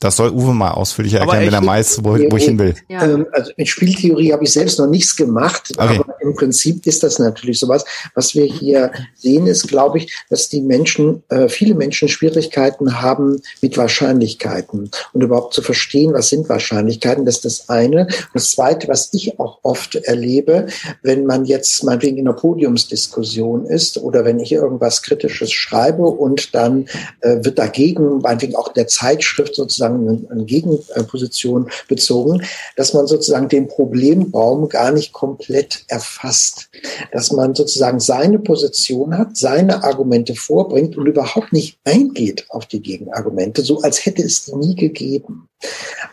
Das 0.00 0.16
soll 0.16 0.30
Uwe 0.30 0.54
mal 0.54 0.70
ausführlicher 0.70 1.18
erklären, 1.18 1.44
wenn 1.44 1.52
er 1.52 1.66
weiß, 1.66 2.02
wo, 2.02 2.14
wo 2.14 2.36
ich 2.38 2.44
hin 2.44 2.58
will. 2.58 2.74
Ja. 2.88 3.04
Ähm, 3.04 3.26
also 3.32 3.52
mit 3.58 3.68
Spieltheorie 3.68 4.32
habe 4.32 4.44
ich 4.44 4.52
selbst 4.52 4.78
noch 4.78 4.86
nichts 4.86 5.14
gemacht, 5.14 5.74
okay. 5.76 6.00
aber 6.00 6.16
im 6.20 6.34
Prinzip 6.34 6.86
ist 6.86 7.02
das 7.02 7.18
natürlich 7.18 7.58
sowas. 7.58 7.84
Was 8.14 8.34
wir 8.34 8.46
hier 8.46 8.92
sehen, 9.14 9.46
ist, 9.46 9.68
glaube 9.68 9.98
ich, 9.98 10.16
dass 10.30 10.48
die 10.48 10.62
Menschen, 10.62 11.22
äh, 11.28 11.50
viele 11.50 11.74
Menschen 11.74 12.08
Schwierigkeiten 12.08 13.02
haben 13.02 13.42
mit 13.60 13.76
Wahrscheinlichkeiten 13.76 14.90
und 15.12 15.20
überhaupt 15.20 15.52
zu 15.52 15.60
verstehen, 15.60 16.14
was 16.14 16.30
sind 16.30 16.48
Wahrscheinlichkeiten. 16.48 17.26
Das 17.26 17.36
ist 17.36 17.44
das 17.44 17.68
eine. 17.68 18.06
Und 18.06 18.30
das 18.32 18.52
zweite, 18.52 18.88
was 18.88 19.10
ich 19.12 19.38
auch 19.38 19.58
oft 19.62 19.96
erlebe, 19.96 20.68
wenn 21.02 21.26
man 21.26 21.44
jetzt 21.44 21.84
meinetwegen 21.84 22.16
in 22.16 22.26
einer 22.26 22.36
Podiumsdiskussion 22.36 23.66
ist 23.66 23.98
oder 23.98 24.24
wenn 24.24 24.40
ich 24.40 24.52
irgendwas 24.52 25.02
Kritisches 25.02 25.52
schreibe 25.52 26.04
und 26.04 26.54
dann 26.54 26.86
äh, 27.20 27.44
wird 27.44 27.58
dagegen, 27.58 28.20
meinetwegen 28.20 28.56
auch 28.56 28.68
in 28.68 28.74
der 28.74 28.86
Zeitschrift 28.86 29.54
sozusagen 29.54 29.89
sozusagen 29.90 30.30
eine, 30.30 30.44
Gegenposition 30.44 31.70
bezogen, 31.88 32.42
dass 32.76 32.94
man 32.94 33.06
sozusagen 33.06 33.48
den 33.48 33.68
Problembaum 33.68 34.68
gar 34.68 34.92
nicht 34.92 35.12
komplett 35.12 35.84
erfasst. 35.88 36.70
Dass 37.12 37.32
man 37.32 37.54
sozusagen 37.54 38.00
seine 38.00 38.38
Position 38.38 39.16
hat, 39.16 39.36
seine 39.36 39.84
Argumente 39.84 40.34
vorbringt 40.34 40.96
und 40.96 41.06
überhaupt 41.06 41.52
nicht 41.52 41.78
eingeht 41.84 42.46
auf 42.48 42.66
die 42.66 42.80
Gegenargumente, 42.80 43.62
so 43.62 43.80
als 43.80 44.04
hätte 44.06 44.22
es 44.22 44.44
die 44.44 44.56
nie 44.56 44.74
gegeben. 44.74 45.49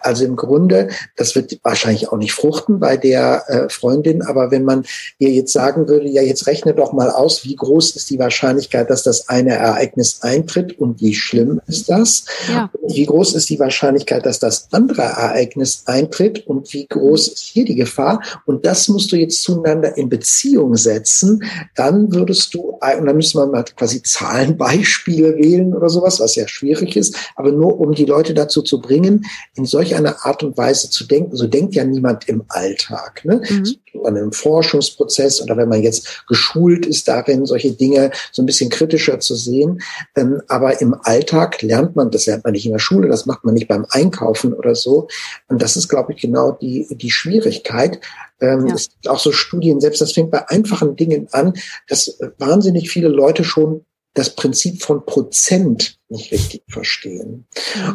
Also 0.02 0.26
im 0.26 0.36
Grunde, 0.36 0.90
das 1.16 1.36
wird 1.36 1.60
wahrscheinlich 1.64 2.10
auch 2.10 2.18
nicht 2.18 2.34
fruchten 2.34 2.80
bei 2.80 2.98
der 2.98 3.44
äh, 3.48 3.70
Freundin, 3.70 4.22
aber 4.22 4.52
wenn 4.52 4.64
man 4.64 4.86
ihr 5.18 5.30
jetzt 5.30 5.54
sagen 5.54 5.88
würde, 5.88 6.08
ja, 6.08 6.22
jetzt 6.22 6.48
rechne 6.48 6.74
doch 6.74 6.94
mal 6.94 7.10
aus, 7.10 7.44
wie 7.44 7.56
groß 7.56 7.96
ist 7.96 8.10
die 8.10 8.20
Wahrscheinlichkeit, 8.20 8.90
dass 8.90 9.04
das 9.04 9.30
eine 9.30 9.56
Ereignis 9.56 10.20
eintritt 10.22 10.80
und 10.80 11.02
wie 11.02 11.16
schlimm 11.16 11.62
ist 11.68 11.90
das? 11.90 12.26
Ja. 12.52 12.70
wie 12.88 13.06
groß 13.06 13.34
ist 13.36 13.50
die 13.50 13.60
Wahrscheinlichkeit, 13.60 14.26
dass 14.26 14.40
das 14.40 14.68
andere 14.72 15.02
Ereignis 15.02 15.84
eintritt 15.86 16.48
und 16.48 16.74
wie 16.74 16.88
groß 16.88 17.28
ist 17.30 17.40
hier 17.40 17.66
die 17.66 17.76
Gefahr? 17.76 18.22
Und 18.46 18.66
das 18.66 18.88
musst 18.88 19.12
du 19.12 19.16
jetzt 19.16 19.44
zueinander 19.44 19.98
in 19.98 20.10
Beziehung 20.10 20.76
setzen. 20.76 21.44
Dann 21.76 22.14
würdest 22.14 22.54
du, 22.54 22.78
und 22.80 23.06
dann 23.06 23.16
müsste 23.16 23.40
man 23.40 23.52
mal 23.52 23.64
quasi 23.64 24.02
Zahlenbeispiele 24.02 25.38
wählen 25.38 25.74
oder 25.74 25.90
sowas, 25.90 26.20
was 26.20 26.36
ja 26.36 26.48
schwierig 26.48 26.96
ist, 26.96 27.16
aber 27.36 27.52
nur 27.52 27.80
um 27.80 27.94
die 27.94 28.06
Leute 28.06 28.34
dazu 28.34 28.62
zu 28.62 28.82
bringen, 28.82 29.26
in 29.56 29.66
solch 29.66 29.96
einer 29.96 30.26
Art 30.26 30.44
und 30.44 30.58
Weise 30.58 30.90
zu 30.90 31.06
denken. 31.06 31.36
So 31.36 31.48
denkt 31.48 31.76
ja 31.76 31.84
niemand 31.84 32.28
im 32.28 32.44
Alltag. 32.48 33.24
Ne? 33.26 33.42
Mhm. 33.50 33.76
An 34.06 34.16
einem 34.18 34.32
Forschungsprozess 34.32 35.42
oder 35.42 35.58
wenn 35.58 35.70
man 35.70 35.82
jetzt 35.82 36.28
geschult 36.28 36.86
ist 36.86 37.08
darin, 37.08 37.46
solche 37.46 37.72
Dinge 37.72 38.12
so 38.32 38.42
ein 38.42 38.46
bisschen 38.46 38.70
kritischer 38.70 39.20
zu 39.20 39.36
sehen. 39.36 39.82
Ähm, 40.16 40.42
aber 40.48 40.82
im 40.82 40.96
Alltag 41.04 41.62
lernt 41.62 41.96
man, 41.96 42.12
das 42.12 42.26
lernt 42.26 42.44
man 42.44 42.54
nicht 42.54 42.66
in 42.66 42.74
der 42.74 42.80
Schule, 42.80 43.08
das 43.08 43.26
macht 43.26 43.44
man 43.44 43.54
nicht 43.54 43.68
beim 43.68 43.86
Einkaufen 43.90 44.54
oder 44.54 44.76
so. 44.76 45.08
Und 45.48 45.62
das 45.62 45.76
ist, 45.76 45.88
glaube 45.88 46.14
ich, 46.14 46.22
genau 46.22 46.52
die, 46.52 46.88
die 46.92 47.12
Schwierigkeit. 47.12 48.00
Ähm, 48.40 48.68
ja. 48.68 48.76
Es 48.76 48.90
gibt 48.90 49.10
auch 49.10 49.20
so 49.20 49.32
Studien, 49.32 49.82
selbst 49.82 50.02
das 50.02 50.12
fängt 50.14 50.32
bei 50.32 50.48
einfachen 50.50 50.96
Dingen 50.96 51.28
an, 51.32 51.54
dass 51.88 52.20
wahnsinnig 52.38 52.90
viele 52.90 53.08
Leute 53.08 53.44
schon 53.44 53.86
das 54.14 54.36
Prinzip 54.36 54.82
von 54.82 55.06
Prozent 55.06 56.00
nicht 56.10 56.32
richtig 56.32 56.64
verstehen. 56.70 57.46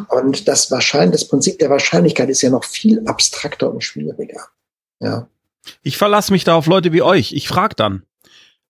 Und 0.09 0.47
das 0.47 0.71
wahrscheinlich, 0.71 1.21
das 1.21 1.27
Prinzip 1.27 1.59
der 1.59 1.69
Wahrscheinlichkeit 1.69 2.29
ist 2.29 2.41
ja 2.41 2.49
noch 2.49 2.63
viel 2.63 3.05
abstrakter 3.05 3.71
und 3.71 3.83
schwieriger. 3.83 4.47
Ja. 4.99 5.27
Ich 5.81 5.97
verlasse 5.97 6.31
mich 6.31 6.43
da 6.43 6.55
auf 6.55 6.65
Leute 6.65 6.93
wie 6.93 7.01
euch. 7.01 7.33
Ich 7.33 7.47
frage 7.47 7.75
dann. 7.75 8.03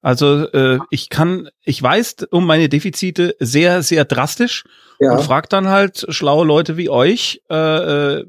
Also 0.01 0.49
äh, 0.51 0.79
ich 0.89 1.09
kann, 1.09 1.49
ich 1.63 1.81
weiß 1.81 2.27
um 2.31 2.45
meine 2.45 2.67
Defizite 2.67 3.35
sehr, 3.39 3.83
sehr 3.83 4.03
drastisch 4.03 4.65
ja. 4.99 5.13
und 5.13 5.23
frag 5.23 5.49
dann 5.49 5.69
halt 5.69 6.05
schlaue 6.09 6.45
Leute 6.45 6.75
wie 6.75 6.89
euch, 6.89 7.41
äh, 7.49 7.55
äh, 8.19 8.25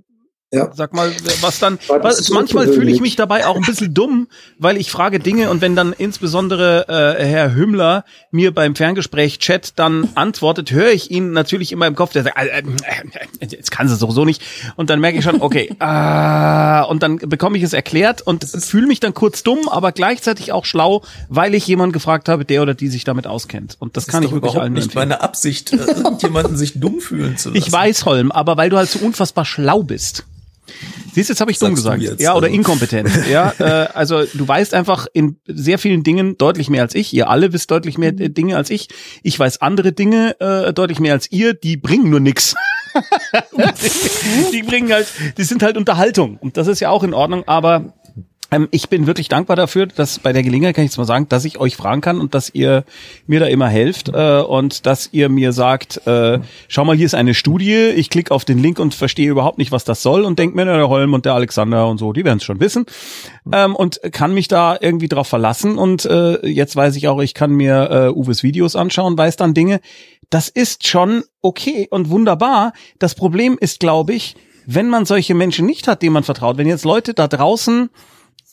ja. 0.55 0.71
Sag 0.75 0.93
mal, 0.95 1.11
was 1.41 1.59
dann, 1.59 1.79
was, 1.89 2.31
manchmal 2.31 2.69
fühle 2.73 2.91
ich 2.91 3.01
mich 3.01 3.17
dabei 3.17 3.47
auch 3.47 3.57
ein 3.57 3.63
bisschen 3.63 3.95
dumm, 3.95 4.29
weil 4.59 4.77
ich 4.77 4.91
frage 4.91 5.19
Dinge 5.19 5.51
und 5.51 5.61
wenn 5.61 5.77
dann 5.77 5.93
insbesondere 5.93 6.87
äh, 6.89 7.25
Herr 7.25 7.55
Hümmler 7.55 8.05
mir 8.31 8.55
beim 8.55 8.75
Ferngespräch 8.75 9.39
Chat 9.39 9.73
dann 9.77 10.09
antwortet, 10.15 10.71
höre 10.71 10.91
ich 10.91 11.11
ihn 11.11 11.33
natürlich 11.33 11.73
in 11.73 11.79
meinem 11.79 11.95
Kopf, 11.95 12.13
der 12.13 12.25
sagt, 12.25 12.37
äh, 12.39 12.59
äh, 12.59 13.47
jetzt 13.47 13.71
kann 13.71 13.89
sie 13.89 13.97
sowieso 13.97 14.25
nicht 14.25 14.43
und 14.77 14.91
dann 14.91 15.01
merke 15.01 15.19
ich 15.19 15.25
schon, 15.25 15.41
okay, 15.41 15.75
äh, 15.79 16.83
und 16.89 17.03
dann 17.03 17.19
bekomme 17.19 17.59
ich 17.59 17.65
es 17.65 17.73
erklärt 17.73 18.23
und 18.23 18.45
fühle 18.45 18.87
mich 18.87 19.01
dann 19.01 19.15
kurz 19.15 19.43
dumm, 19.43 19.69
aber 19.69 19.93
gleichzeitig 19.93 20.53
auch 20.53 20.65
schlau, 20.65 21.03
weil 21.29 21.55
ich 21.55 21.67
jemanden 21.67 21.93
gefragt 21.93 22.29
habe, 22.29 22.45
der 22.45 22.63
oder 22.63 22.75
die 22.75 22.89
sich 22.89 23.05
damit 23.05 23.27
auskennt 23.27 23.77
und 23.81 23.97
das, 23.97 24.07
das 24.07 24.13
kann 24.13 24.23
ich 24.23 24.33
wirklich 24.33 24.57
allen 24.57 24.73
nicht 24.73 24.85
empfehlen. 24.85 25.09
meine 25.09 25.21
Absicht, 25.21 25.73
äh, 25.73 25.79
jemanden 26.21 26.57
sich 26.57 26.79
dumm 26.79 27.01
fühlen 27.01 27.37
zu 27.37 27.49
lassen. 27.51 27.59
Ich 27.59 27.71
weiß, 27.71 28.05
Holm, 28.05 28.31
aber 28.31 28.57
weil 28.57 28.71
du 28.71 28.77
halt 28.77 28.91
so 28.91 28.99
unfassbar 29.01 29.45
schlau 29.45 29.83
bist. 29.83 30.25
Siehst, 31.13 31.29
jetzt 31.29 31.41
habe 31.41 31.51
ich 31.51 31.59
dumm 31.59 31.75
gesagt. 31.75 32.03
Jetzt, 32.03 32.21
ja, 32.21 32.35
oder 32.35 32.47
also. 32.47 32.57
inkompetent. 32.57 33.11
ja, 33.31 33.53
äh, 33.59 33.89
also 33.95 34.25
du 34.25 34.47
weißt 34.47 34.75
einfach 34.75 35.07
in 35.13 35.37
sehr 35.47 35.79
vielen 35.79 36.03
Dingen 36.03 36.37
deutlich 36.39 36.71
mehr 36.71 36.83
als 36.83 36.95
ich. 36.95 37.13
Ihr 37.13 37.29
alle 37.29 37.53
wisst 37.53 37.71
deutlich 37.71 37.99
mehr 37.99 38.19
äh, 38.19 38.31
Dinge 38.31 38.57
als 38.57 38.71
ich. 38.71 38.89
Ich 39.23 39.39
weiß 39.39 39.61
andere 39.61 39.93
Dinge 39.93 40.39
äh, 40.41 40.73
deutlich 40.73 41.01
mehr 41.01 41.13
als 41.13 41.31
ihr. 41.31 41.55
Die 41.55 41.77
bringen 41.77 42.11
nur 42.11 42.21
nix. 42.21 42.55
die 44.53 44.63
bringen 44.63 44.93
halt, 44.93 45.07
die 45.37 45.45
sind 45.45 45.63
halt 45.63 45.77
Unterhaltung 45.77 46.39
und 46.39 46.57
das 46.57 46.67
ist 46.67 46.81
ja 46.81 46.91
auch 46.91 47.03
in 47.03 47.15
Ordnung. 47.15 47.45
Aber 47.47 47.93
Ähm, 48.55 48.69
ich 48.71 48.89
bin 48.89 49.07
wirklich 49.07 49.29
dankbar 49.29 49.57
dafür, 49.57 49.87
dass 49.87 50.19
bei 50.19 50.33
der 50.33 50.43
Gelegenheit 50.43 50.77
kann 50.77 50.85
ich 50.85 50.93
jetzt 50.93 50.99
mal 50.99 51.05
sagen, 51.05 51.29
dass 51.29 51.45
ich 51.45 51.59
euch 51.59 51.77
fragen 51.77 52.01
kann 52.01 52.21
und 52.21 52.35
dass 52.35 52.51
ihr 52.55 52.85
mir 53.27 53.41
da 53.41 53.47
immer 53.47 53.69
helft 53.69 54.11
äh, 54.11 54.41
und 54.41 54.87
dass 54.87 55.09
ihr 55.13 55.29
mir 55.29 55.53
sagt, 55.53 56.07
äh, 56.07 56.39
schau 56.69 56.85
mal, 56.85 56.97
hier 56.97 57.07
ist 57.07 57.15
eine 57.15 57.35
Studie, 57.35 57.93
ich 57.97 58.11
klicke 58.11 58.33
auf 58.33 58.45
den 58.45 58.59
Link 58.59 58.79
und 58.79 58.95
verstehe 58.95 59.29
überhaupt 59.29 59.59
nicht, 59.59 59.73
was 59.73 59.85
das 59.85 60.03
soll 60.03 60.23
und 60.23 60.39
denke 60.39 60.57
mir, 60.57 60.65
der 60.65 60.89
Holm 60.89 61.15
und 61.15 61.25
der 61.25 61.35
Alexander 61.35 61.89
und 61.89 61.99
so, 61.99 62.13
die 62.13 62.25
werden 62.25 62.39
es 62.39 62.45
schon 62.45 62.61
wissen 62.61 62.87
ähm, 63.53 63.75
und 63.75 64.01
kann 64.13 64.33
mich 64.33 64.49
da 64.49 64.77
irgendwie 64.81 65.09
drauf 65.09 65.27
verlassen 65.27 65.77
und 65.77 66.05
äh, 66.05 66.47
jetzt 66.47 66.77
weiß 66.77 66.97
ich 66.97 67.09
auch, 67.09 67.21
ich 67.21 67.35
kann 67.35 67.51
mir 67.51 67.91
äh, 67.91 68.09
Uwes 68.11 68.43
Videos 68.43 68.77
anschauen, 68.77 69.19
weiß 69.19 69.37
dann 69.37 69.55
Dinge. 69.55 69.81
Das 70.31 70.49
ist 70.49 70.87
schon 70.87 71.25
okay 71.43 71.89
und 71.91 72.09
wunderbar. 72.11 72.73
Das 72.99 73.15
Problem 73.15 73.59
ist, 73.61 73.81
glaube 73.81 74.15
ich, 74.15 74.37
wenn 74.67 74.89
man 74.89 75.05
solche 75.05 75.35
Menschen 75.35 75.67
nicht 75.67 75.89
hat, 75.89 76.03
denen 76.03 76.15
man 76.15 76.25
vertraut, 76.25 76.57
wenn 76.57 76.67
jetzt 76.67 76.85
Leute 76.85 77.13
da 77.13 77.29
draußen 77.29 77.91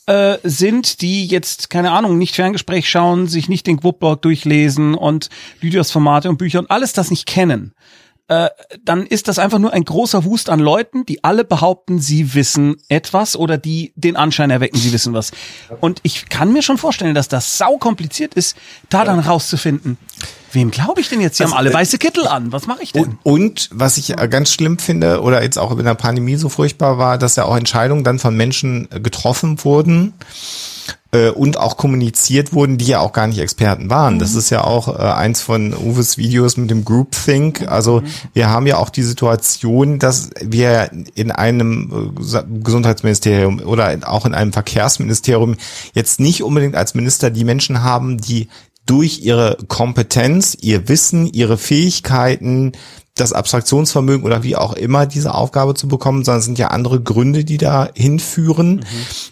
äh, 0.08 0.38
sind, 0.44 1.02
die 1.02 1.28
jetzt, 1.28 1.70
keine 1.70 1.92
Ahnung, 1.92 2.18
nicht 2.18 2.36
Ferngespräch 2.36 2.90
schauen, 2.90 3.28
sich 3.28 3.50
nicht 3.50 3.68
den 3.68 3.78
Gwupp-Blog 3.78 4.22
durchlesen 4.22 4.96
und 4.96 5.30
Lydios-Formate 5.62 6.30
und 6.30 6.38
Bücher 6.38 6.60
und 6.60 6.72
alles 6.72 6.94
das 6.94 7.12
nicht 7.12 7.26
kennen, 7.26 7.74
äh, 8.32 8.50
dann 8.86 9.06
ist 9.06 9.28
das 9.28 9.40
einfach 9.40 9.60
nur 9.60 9.74
ein 9.74 9.84
großer 9.84 10.24
Wust 10.24 10.50
an 10.50 10.62
Leuten, 10.62 11.06
die 11.06 11.22
alle 11.22 11.44
behaupten, 11.44 12.00
sie 12.00 12.34
wissen 12.34 12.78
etwas 12.88 13.36
oder 13.36 13.58
die 13.58 13.92
den 13.98 14.16
Anschein 14.16 14.50
erwecken, 14.52 14.80
sie 14.80 14.94
wissen 14.94 15.14
was. 15.14 15.32
Und 15.82 16.00
ich 16.04 16.30
kann 16.30 16.54
mir 16.54 16.62
schon 16.62 16.78
vorstellen, 16.78 17.14
dass 17.14 17.28
das 17.28 17.58
sau 17.58 17.78
kompliziert 17.78 18.34
ist, 18.36 18.56
da 18.88 19.04
dann 19.04 19.20
rauszufinden, 19.20 19.98
wem 20.54 20.72
glaube 20.72 21.02
ich 21.02 21.10
denn 21.10 21.20
jetzt? 21.20 21.36
Sie 21.38 21.44
Also, 21.44 21.56
haben 21.56 21.60
alle 21.60 21.72
äh, 21.72 21.74
weiße 21.74 21.98
Kittel 21.98 22.26
an. 22.26 22.54
Was 22.54 22.68
mache 22.68 22.84
ich 22.84 22.94
denn? 22.94 23.18
Und, 23.24 23.26
und 23.26 23.70
was 23.74 23.98
ich 23.98 24.18
äh, 24.18 24.28
ganz 24.30 24.54
schlimm 24.54 24.80
finde 24.80 25.22
oder 25.22 25.44
jetzt 25.44 25.58
auch 25.58 25.78
in 25.78 25.84
der 25.84 25.96
Pandemie 25.96 26.38
so 26.38 26.48
furchtbar 26.48 26.98
war, 26.98 27.18
dass 27.18 27.36
ja 27.36 27.44
auch 27.44 27.58
Entscheidungen 27.58 28.06
dann 28.06 28.18
von 28.18 28.38
Menschen 28.38 28.88
getroffen 29.04 29.62
wurden 29.66 30.14
äh, 31.12 31.30
und 31.30 31.58
auch 31.58 31.78
kommuniziert 31.78 32.54
wurden, 32.54 32.78
die 32.78 32.86
ja 32.86 33.00
auch 33.00 33.14
gar 33.14 33.28
nicht 33.28 33.40
Experten 33.40 33.90
waren. 33.90 34.20
Das 34.20 34.34
ist 34.36 34.50
ja 34.50 34.64
auch 34.64 34.88
äh, 34.88 35.02
eins 35.02 35.42
von 35.42 35.74
Uwes 35.74 36.18
Videos 36.18 36.58
mit 36.58 36.72
dem 36.72 36.86
Groupthink. 36.86 37.68
Also 37.68 38.02
wir 38.34 38.50
haben 38.50 38.68
ja 38.68 38.78
auch 38.78 38.90
die 38.90 39.04
Situation, 39.04 40.00
dass 40.00 40.30
wir 40.42 40.90
in 41.16 41.32
einem 41.32 42.14
äh, 42.16 42.44
Gesundheitsministerium 42.64 43.60
oder 43.60 43.98
auch 44.06 44.26
in 44.26 44.34
einem 44.34 44.54
Verkehrsministerium 44.54 45.56
jetzt 45.94 46.20
nicht 46.20 46.44
unbedingt 46.44 46.76
als 46.76 46.96
Minister 46.96 47.30
die 47.30 47.44
Menschen 47.44 47.84
haben, 47.84 48.18
die 48.18 48.48
durch 48.86 49.20
ihre 49.20 49.58
Kompetenz, 49.68 50.58
ihr 50.60 50.88
Wissen, 50.90 51.28
ihre 51.28 51.58
Fähigkeiten, 51.58 52.74
das 53.16 53.34
Abstraktionsvermögen 53.34 54.26
oder 54.26 54.42
wie 54.44 54.56
auch 54.56 54.74
immer 54.74 55.06
diese 55.06 55.34
Aufgabe 55.34 55.74
zu 55.74 55.88
bekommen, 55.88 56.24
sondern 56.24 56.40
es 56.40 56.46
sind 56.46 56.58
ja 56.58 56.70
andere 56.70 57.02
Gründe, 57.02 57.44
die 57.44 57.58
da 57.58 57.90
hinführen. 57.94 58.86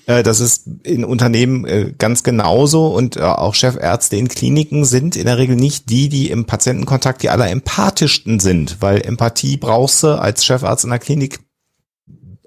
Äh, 0.05 0.21
Das 0.23 0.41
ist 0.41 0.67
in 0.83 1.05
Unternehmen 1.05 1.65
äh, 1.65 1.93
ganz 1.97 2.23
genauso 2.23 2.87
und 2.87 3.15
äh, 3.15 3.21
auch 3.21 3.55
Chefärzte 3.55 4.17
in 4.17 4.27
Kliniken 4.27 4.83
sind 4.83 5.15
in 5.15 5.25
der 5.25 5.37
Regel 5.37 5.55
nicht 5.55 5.89
die, 5.89 6.09
die 6.09 6.29
im 6.29 6.45
Patientenkontakt 6.45 7.23
die 7.23 7.29
allerempathischsten 7.29 8.39
sind, 8.39 8.77
weil 8.81 9.01
Empathie 9.01 9.57
brauchst 9.57 10.03
du 10.03 10.19
als 10.19 10.45
Chefarzt 10.45 10.83
in 10.83 10.89
der 10.89 10.99
Klinik 10.99 11.39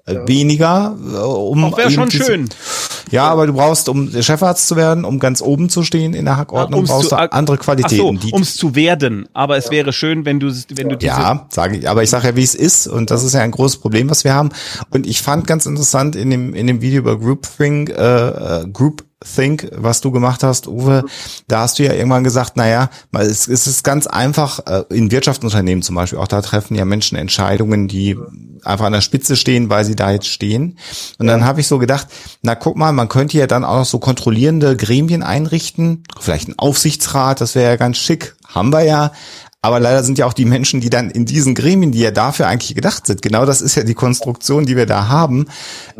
äh, 0.05 0.15
weniger, 0.27 0.95
äh, 1.13 1.17
um 1.17 1.63
Auch 1.65 1.77
wäre 1.77 1.89
schon 1.91 2.09
diese- 2.09 2.25
schön. 2.25 2.49
ja, 3.11 3.27
aber 3.29 3.47
du 3.47 3.53
brauchst, 3.53 3.87
um 3.87 4.11
Chefarzt 4.21 4.67
zu 4.67 4.75
werden, 4.75 5.05
um 5.05 5.17
ganz 5.19 5.41
oben 5.41 5.69
zu 5.69 5.83
stehen 5.83 6.13
in 6.13 6.25
der 6.25 6.35
Hackordnung, 6.37 6.81
um's 6.81 6.89
brauchst 6.89 7.09
zu- 7.09 7.15
du 7.15 7.31
andere 7.31 7.57
Qualitäten. 7.57 8.01
Ach 8.17 8.21
so, 8.21 8.27
die, 8.27 8.33
ums 8.33 8.55
zu 8.55 8.75
werden. 8.75 9.29
Aber 9.33 9.55
es 9.57 9.71
wäre 9.71 9.93
schön, 9.93 10.25
wenn 10.25 10.39
du, 10.41 10.47
wenn 10.75 10.89
du 10.89 10.97
diese, 10.97 11.07
ja, 11.13 11.47
sage 11.49 11.77
ich, 11.77 11.87
aber 11.89 12.03
ich 12.03 12.09
sage 12.09 12.27
ja, 12.27 12.35
wie 12.35 12.43
es 12.43 12.53
ist 12.55 12.87
und 12.87 13.11
das 13.11 13.23
ist 13.23 13.33
ja 13.33 13.41
ein 13.41 13.51
großes 13.51 13.77
Problem, 13.77 14.09
was 14.09 14.23
wir 14.25 14.33
haben. 14.33 14.49
Und 14.89 15.07
ich 15.07 15.21
fand 15.21 15.47
ganz 15.47 15.65
interessant 15.65 16.15
in 16.17 16.29
dem 16.29 16.53
in 16.53 16.67
dem 16.67 16.81
Video 16.81 16.99
über 16.99 17.17
Groupthink, 17.17 17.89
äh, 17.89 17.93
äh, 18.61 18.67
Group 18.71 19.05
Think, 19.23 19.69
was 19.75 20.01
du 20.01 20.11
gemacht 20.11 20.43
hast, 20.43 20.67
Uwe, 20.67 21.05
da 21.47 21.61
hast 21.61 21.79
du 21.79 21.83
ja 21.83 21.93
irgendwann 21.93 22.23
gesagt, 22.23 22.57
naja, 22.57 22.89
es, 23.11 23.47
es 23.47 23.67
ist 23.67 23.83
ganz 23.83 24.07
einfach, 24.07 24.59
äh, 24.67 24.83
in 24.89 25.11
Wirtschaftsunternehmen 25.11 25.81
zum 25.81 25.95
Beispiel, 25.95 26.19
auch 26.19 26.27
da 26.27 26.41
treffen 26.41 26.75
ja 26.75 26.85
Menschen 26.85 27.17
Entscheidungen, 27.17 27.87
die 27.87 28.17
einfach 28.63 28.85
an 28.85 28.93
der 28.93 29.01
Spitze 29.01 29.35
stehen, 29.35 29.69
weil 29.69 29.85
sie 29.85 29.95
da 29.95 30.11
jetzt 30.11 30.27
stehen. 30.27 30.77
Und 31.17 31.27
dann 31.27 31.45
habe 31.45 31.61
ich 31.61 31.67
so 31.67 31.79
gedacht, 31.79 32.07
na 32.41 32.55
guck 32.55 32.75
mal, 32.75 32.91
man 32.91 33.09
könnte 33.09 33.37
ja 33.37 33.47
dann 33.47 33.63
auch 33.63 33.77
noch 33.77 33.85
so 33.85 33.99
kontrollierende 33.99 34.77
Gremien 34.77 35.23
einrichten, 35.23 36.03
vielleicht 36.19 36.47
ein 36.47 36.59
Aufsichtsrat, 36.59 37.41
das 37.41 37.55
wäre 37.55 37.71
ja 37.71 37.75
ganz 37.75 37.97
schick, 37.97 38.35
haben 38.47 38.71
wir 38.71 38.83
ja. 38.83 39.11
Aber 39.63 39.79
leider 39.79 40.03
sind 40.03 40.17
ja 40.17 40.25
auch 40.25 40.33
die 40.33 40.43
Menschen, 40.43 40.81
die 40.81 40.89
dann 40.89 41.09
in 41.09 41.25
diesen 41.25 41.55
Gremien, 41.55 41.93
die 41.93 41.99
ja 41.99 42.11
dafür 42.11 42.47
eigentlich 42.47 42.75
gedacht 42.75 43.07
sind, 43.07 43.21
genau 43.21 43.45
das 43.45 43.61
ist 43.61 43.75
ja 43.75 43.83
die 43.83 43.93
Konstruktion, 43.93 44.65
die 44.65 44.75
wir 44.75 44.85
da 44.85 45.07
haben, 45.07 45.45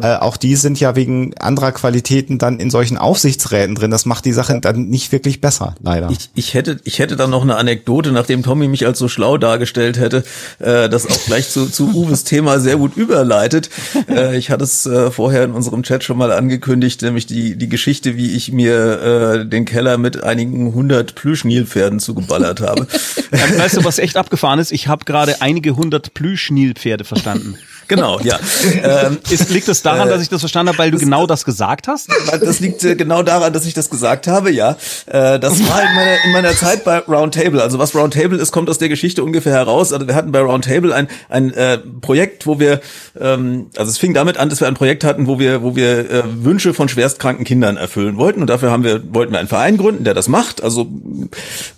äh, 0.02 0.16
auch 0.16 0.36
die 0.36 0.58
sind 0.58 0.82
ja 0.82 0.98
wegen 0.98 1.34
anderer 1.38 1.72
Qualitäten 1.72 2.40
dann 2.40 2.60
in 2.60 2.70
solchen 2.70 2.98
Aufsichtsräten 2.98 3.76
drin. 3.76 3.90
Das 3.90 4.06
macht 4.06 4.26
die 4.26 4.34
Sache 4.34 4.60
dann 4.60 4.90
nicht 4.90 5.14
wirklich 5.14 5.40
besser, 5.40 5.76
leider. 5.82 6.10
Ich, 6.10 6.30
ich 6.36 6.54
hätte, 6.54 6.82
ich 6.84 7.00
hätte 7.00 7.16
da 7.16 7.26
noch 7.26 7.42
eine 7.42 7.56
Anekdote, 7.56 8.12
nachdem 8.12 8.44
Tommy 8.44 8.68
mich 8.68 8.86
als 8.86 9.00
so 9.00 9.08
schlau 9.08 9.38
dargestellt 9.38 9.98
hätte, 9.98 10.26
äh, 10.60 10.90
das 10.90 11.08
auch 11.08 11.26
gleich 11.26 11.50
zu, 11.50 11.68
zu 11.68 11.90
Uwes 11.94 12.26
Thema 12.26 12.60
sehr 12.60 12.76
gut 12.76 12.98
überleitet. 12.98 13.70
Äh, 14.10 14.38
ich 14.38 14.50
hatte 14.50 14.66
es 14.66 14.86
äh, 14.86 15.10
vorher 15.10 15.46
in 15.46 15.52
unserem 15.52 15.84
Chat 15.84 16.04
schon 16.04 16.18
mal 16.18 16.34
angekündigt, 16.34 17.02
nämlich 17.02 17.28
die, 17.28 17.56
die 17.56 17.70
Geschichte, 17.70 18.18
wie 18.18 18.32
ich 18.32 18.52
mir 18.52 19.02
äh, 19.02 19.46
den 19.46 19.64
Keller 19.64 19.98
mit 19.98 20.22
einigen 20.22 20.74
hundert 20.74 21.16
Plüschnilpferden 21.16 22.02
zugeballert 22.02 22.60
habe. 22.60 22.88
Weißt 23.58 23.78
du, 23.78 23.84
was 23.84 24.00
echt 24.00 24.18
abgefahren 24.18 24.60
ist? 24.60 24.72
Ich 24.72 24.88
habe 24.88 25.06
gerade 25.06 25.42
einige 25.42 25.76
hundert 25.76 26.14
Plüschnilpferde 26.14 27.04
verstanden. 27.04 27.58
genau, 27.88 28.20
ja. 28.22 28.40
Ähm, 28.84 29.18
Ist, 29.30 29.50
liegt 29.50 29.68
es 29.68 29.82
daran, 29.82 30.10
dass 30.10 30.22
ich 30.22 30.30
das 30.30 30.42
verstanden 30.42 30.70
habe, 30.70 30.78
weil 30.78 30.92
du 30.92 30.98
genau 30.98 31.28
das 31.28 31.46
gesagt 31.46 31.88
hast? 31.88 32.10
Das 32.32 32.60
liegt 32.60 32.84
äh, 32.84 32.96
genau 32.96 33.24
daran, 33.24 33.54
dass 33.54 33.66
ich 33.66 33.74
das 33.74 33.90
gesagt 33.90 34.28
habe, 34.28 34.52
ja. 34.52 34.78
Äh, 35.06 35.40
Das 35.40 35.60
war 35.68 35.82
in 35.82 35.96
meiner, 35.96 36.24
in 36.26 36.32
meiner 36.32 36.52
Zeit 36.56 36.84
bei 36.84 37.00
Roundtable. 37.00 37.62
Also 37.62 37.80
was 37.80 37.96
Roundtable 37.96 38.38
ist, 38.38 38.52
kommt 38.52 38.70
aus 38.70 38.78
der 38.78 38.90
Geschichte 38.90 39.24
ungefähr 39.24 39.54
heraus. 39.54 39.94
Also 39.94 40.08
wir 40.08 40.16
hatten 40.16 40.32
bei 40.32 40.40
Roundtable 40.40 40.94
ein, 40.94 41.08
ein 41.30 41.54
äh, 41.54 41.78
Projekt, 41.78 42.48
wo 42.48 42.60
wir, 42.60 42.82
ähm, 43.20 43.68
also 43.78 43.90
es 43.90 43.98
fing 43.98 44.14
damit 44.14 44.38
an, 44.38 44.50
dass 44.50 44.60
wir 44.60 44.68
ein 44.68 44.74
Projekt 44.76 45.04
hatten, 45.04 45.28
wo 45.28 45.40
wir, 45.40 45.62
wo 45.64 45.76
wir 45.76 46.10
äh, 46.10 46.24
Wünsche 46.44 46.74
von 46.74 46.90
schwerstkranken 46.90 47.46
Kindern 47.46 47.78
erfüllen 47.78 48.18
wollten. 48.18 48.42
Und 48.42 48.50
dafür 48.50 48.72
haben 48.72 48.84
wir, 48.84 49.02
wollten 49.14 49.32
wir 49.32 49.40
einen 49.40 49.48
Verein 49.48 49.78
gründen, 49.78 50.04
der 50.04 50.14
das 50.14 50.28
macht. 50.28 50.64
Also 50.64 50.88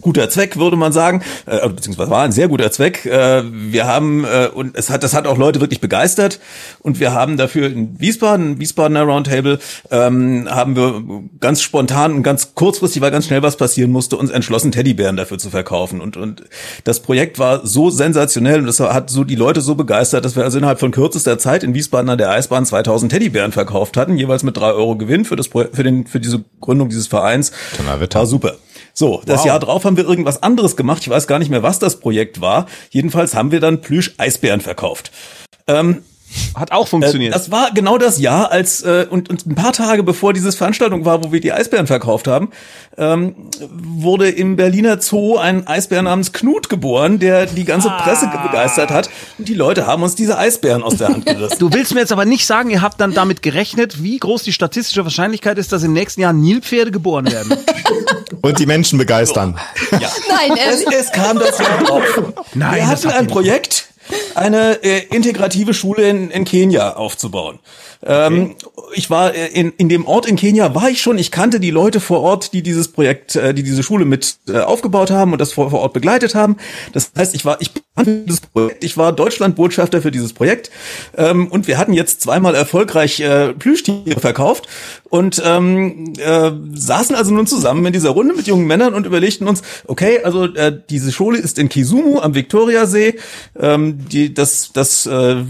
guter 0.01 0.29
Zweck, 0.29 0.57
würde 0.57 0.77
man 0.77 0.91
sagen. 0.91 1.21
Äh, 1.45 1.67
beziehungsweise 1.69 2.09
war 2.09 2.23
ein 2.23 2.31
sehr 2.31 2.47
guter 2.47 2.71
Zweck. 2.71 3.05
Äh, 3.05 3.43
wir 3.45 3.85
haben, 3.87 4.25
äh, 4.25 4.49
und 4.53 4.77
es 4.77 4.89
hat, 4.89 5.03
das 5.03 5.13
hat 5.13 5.27
auch 5.27 5.37
Leute 5.37 5.61
wirklich 5.61 5.81
begeistert. 5.81 5.94
Und 6.79 6.99
wir 6.99 7.13
haben 7.13 7.37
dafür 7.37 7.67
in 7.67 7.99
Wiesbaden, 7.99 8.59
Wiesbadener 8.59 9.03
Roundtable, 9.03 9.59
ähm, 9.91 10.47
haben 10.49 10.75
wir 10.75 11.03
ganz 11.39 11.61
spontan 11.61 12.13
und 12.13 12.23
ganz 12.23 12.53
kurzfristig, 12.55 13.01
weil 13.01 13.11
ganz 13.11 13.25
schnell 13.27 13.41
was 13.41 13.57
passieren 13.57 13.91
musste, 13.91 14.17
uns 14.17 14.29
entschlossen, 14.29 14.71
Teddybären 14.71 15.17
dafür 15.17 15.37
zu 15.37 15.49
verkaufen. 15.49 16.01
Und, 16.01 16.17
und 16.17 16.43
das 16.83 16.99
Projekt 16.99 17.39
war 17.39 17.65
so 17.65 17.89
sensationell 17.89 18.59
und 18.59 18.65
das 18.67 18.79
hat 18.79 19.09
so 19.09 19.23
die 19.23 19.35
Leute 19.35 19.61
so 19.61 19.75
begeistert, 19.75 20.25
dass 20.25 20.35
wir 20.35 20.43
also 20.43 20.57
innerhalb 20.57 20.79
von 20.79 20.91
kürzester 20.91 21.37
Zeit 21.37 21.63
in 21.63 21.73
Wiesbaden 21.73 22.09
an 22.09 22.17
der 22.17 22.29
Eisbahn 22.31 22.65
2000 22.65 23.11
Teddybären 23.11 23.51
verkauft 23.51 23.97
hatten, 23.97 24.17
jeweils 24.17 24.43
mit 24.43 24.57
drei 24.57 24.71
Euro 24.71 24.95
Gewinn 24.95 25.25
für 25.25 25.35
das 25.35 25.47
für 25.47 25.83
den 25.83 26.07
für 26.07 26.19
diese 26.19 26.43
Gründung 26.61 26.89
dieses 26.89 27.07
Vereins. 27.07 27.51
War 28.19 28.25
super. 28.25 28.55
So, 28.93 29.21
das 29.25 29.39
Wow. 29.41 29.45
Jahr 29.47 29.59
drauf 29.59 29.83
haben 29.85 29.97
wir 29.97 30.05
irgendwas 30.05 30.41
anderes 30.41 30.75
gemacht. 30.77 31.01
Ich 31.01 31.09
weiß 31.09 31.27
gar 31.27 31.39
nicht 31.39 31.49
mehr, 31.49 31.63
was 31.63 31.79
das 31.79 31.99
Projekt 31.99 32.39
war. 32.41 32.65
Jedenfalls 32.89 33.35
haben 33.35 33.51
wir 33.51 33.59
dann 33.59 33.81
Plüsch-Eisbären 33.81 34.61
verkauft. 34.61 35.11
Ähm, 35.67 36.03
Hat 36.55 36.71
auch 36.71 36.87
funktioniert. 36.87 37.33
äh, 37.33 37.37
Das 37.37 37.49
war 37.51 37.71
genau 37.73 37.97
das 37.97 38.19
Jahr, 38.19 38.51
als 38.51 38.81
äh, 38.83 39.07
und, 39.09 39.29
und 39.29 39.45
ein 39.47 39.55
paar 39.55 39.73
Tage 39.73 40.03
bevor 40.03 40.31
dieses 40.33 40.55
Veranstaltung 40.55 41.05
war, 41.05 41.23
wo 41.23 41.31
wir 41.31 41.39
die 41.39 41.51
Eisbären 41.53 41.87
verkauft 41.87 42.27
haben, 42.27 42.49
ähm, 42.97 43.35
wurde 43.71 44.29
im 44.29 44.55
Berliner 44.55 45.01
Zoo 45.01 45.37
ein 45.37 45.65
Eisbär 45.67 46.01
namens 46.01 46.33
Knut 46.33 46.69
geboren, 46.69 47.19
der 47.19 47.45
die 47.47 47.63
ganze 47.65 47.89
Presse 47.89 48.29
begeistert 48.43 48.91
hat. 48.91 49.09
Und 49.37 49.47
die 49.47 49.53
Leute 49.53 49.87
haben 49.87 50.03
uns 50.03 50.15
diese 50.15 50.37
Eisbären 50.37 50.83
aus 50.83 50.97
der 50.97 51.09
Hand 51.09 51.25
gerissen. 51.25 51.57
Du 51.59 51.71
willst 51.73 51.93
mir 51.93 52.01
jetzt 52.01 52.11
aber 52.11 52.25
nicht 52.25 52.45
sagen, 52.45 52.69
ihr 52.69 52.81
habt 52.81 52.99
dann 53.01 53.13
damit 53.13 53.41
gerechnet, 53.41 54.03
wie 54.03 54.17
groß 54.17 54.43
die 54.43 54.53
statistische 54.53 55.03
Wahrscheinlichkeit 55.03 55.57
ist, 55.57 55.71
dass 55.71 55.83
im 55.83 55.93
nächsten 55.93 56.21
Jahr 56.21 56.33
Nilpferde 56.33 56.91
geboren 56.91 57.31
werden. 57.31 57.53
Und 58.41 58.59
die 58.59 58.65
Menschen 58.67 58.97
begeistern. 58.99 59.57
ja. 59.91 59.99
Nein, 60.29 60.57
Es, 60.69 60.81
es 60.83 61.11
kam 61.11 61.39
das 61.39 61.57
Jahr 61.59 61.79
drauf. 61.83 62.03
Nein, 62.53 62.75
wir 62.75 62.87
hatten 62.87 63.09
ein 63.09 63.27
Projekt, 63.27 63.87
eine 64.35 64.83
äh, 64.83 65.03
integrative 65.13 65.73
Schule 65.73 66.09
in, 66.09 66.31
in 66.31 66.45
Kenia 66.45 66.95
aufzubauen. 66.95 67.59
Ähm, 68.03 68.55
ich 68.93 69.09
war 69.09 69.33
äh, 69.33 69.47
in, 69.47 69.71
in 69.77 69.89
dem 69.89 70.05
Ort 70.05 70.27
in 70.27 70.35
Kenia 70.35 70.75
war 70.75 70.89
ich 70.89 71.01
schon. 71.01 71.17
Ich 71.17 71.31
kannte 71.31 71.59
die 71.59 71.71
Leute 71.71 71.99
vor 71.99 72.21
Ort, 72.21 72.53
die 72.53 72.61
dieses 72.61 72.89
Projekt, 72.89 73.35
äh, 73.35 73.53
die 73.53 73.63
diese 73.63 73.83
Schule 73.83 74.05
mit 74.05 74.37
äh, 74.47 74.59
aufgebaut 74.59 75.11
haben 75.11 75.31
und 75.31 75.39
das 75.39 75.53
vor, 75.53 75.71
vor 75.71 75.79
Ort 75.79 75.93
begleitet 75.93 76.35
haben. 76.35 76.57
Das 76.93 77.11
heißt, 77.17 77.33
ich 77.33 77.45
war, 77.45 77.61
ich 77.61 77.71
kannte 77.95 78.23
dieses 78.25 78.41
Projekt. 78.41 78.83
Ich 78.83 78.97
war 78.97 79.11
Deutschlandbotschafter 79.11 80.01
für 80.01 80.11
dieses 80.11 80.33
Projekt 80.33 80.69
ähm, 81.17 81.47
und 81.47 81.67
wir 81.67 81.77
hatten 81.77 81.93
jetzt 81.93 82.21
zweimal 82.21 82.55
erfolgreich 82.55 83.19
äh, 83.19 83.53
Plüschtiere 83.53 84.19
verkauft 84.19 84.67
und 85.09 85.41
ähm, 85.45 86.13
äh, 86.17 86.51
saßen 86.73 87.15
also 87.15 87.33
nun 87.33 87.47
zusammen 87.47 87.85
in 87.85 87.93
dieser 87.93 88.09
Runde 88.09 88.35
mit 88.35 88.47
jungen 88.47 88.67
Männern 88.67 88.93
und 88.93 89.05
überlegten 89.05 89.47
uns, 89.47 89.61
okay, 89.87 90.19
also 90.23 90.45
äh, 90.45 90.77
diese 90.89 91.11
Schule 91.11 91.37
ist 91.39 91.57
in 91.57 91.69
Kisumu 91.69 92.19
am 92.19 92.35
Viktoriasee. 92.35 93.15
Ähm, 93.57 93.94
die, 93.97 94.33
das, 94.33 94.71
das 94.73 95.05
äh, 95.05 95.43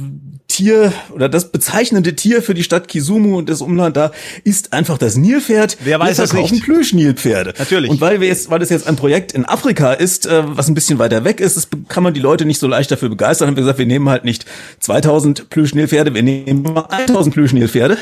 Tier 0.47 0.93
oder 1.11 1.27
das 1.27 1.51
bezeichnende 1.51 2.15
Tier 2.15 2.41
für 2.41 2.53
die 2.53 2.63
Stadt 2.63 2.87
Kisumu 2.87 3.37
und 3.37 3.49
das 3.49 3.61
Umland 3.61 3.97
da 3.97 4.11
ist 4.43 4.73
einfach 4.73 4.97
das 4.97 5.17
Nilpferd. 5.17 5.77
Wer 5.83 5.99
weiß 5.99 6.17
das 6.17 6.33
nicht? 6.33 6.63
Plüschnilpferde. 6.63 7.53
Natürlich. 7.57 7.89
Und 7.89 7.99
weil 7.99 8.21
wir 8.21 8.27
jetzt, 8.27 8.49
weil 8.49 8.59
das 8.59 8.69
jetzt 8.69 8.87
ein 8.87 8.95
Projekt 8.95 9.33
in 9.33 9.45
Afrika 9.45 9.93
ist, 9.93 10.27
äh, 10.27 10.43
was 10.45 10.67
ein 10.67 10.75
bisschen 10.75 10.99
weiter 10.99 11.23
weg 11.23 11.39
ist, 11.39 11.57
das 11.57 11.67
kann 11.89 12.03
man 12.03 12.13
die 12.13 12.19
Leute 12.19 12.45
nicht 12.45 12.59
so 12.59 12.67
leicht 12.67 12.91
dafür 12.91 13.09
begeistern. 13.09 13.47
Haben 13.47 13.55
wir 13.55 13.63
gesagt, 13.63 13.79
wir 13.79 13.85
nehmen 13.85 14.07
halt 14.07 14.23
nicht 14.23 14.45
2000 14.79 15.49
Plüschnilpferde, 15.49 16.13
wir 16.13 16.23
nehmen 16.23 16.61
mal 16.61 16.85
1000 16.89 17.33
Plüschnilpferde. 17.33 17.97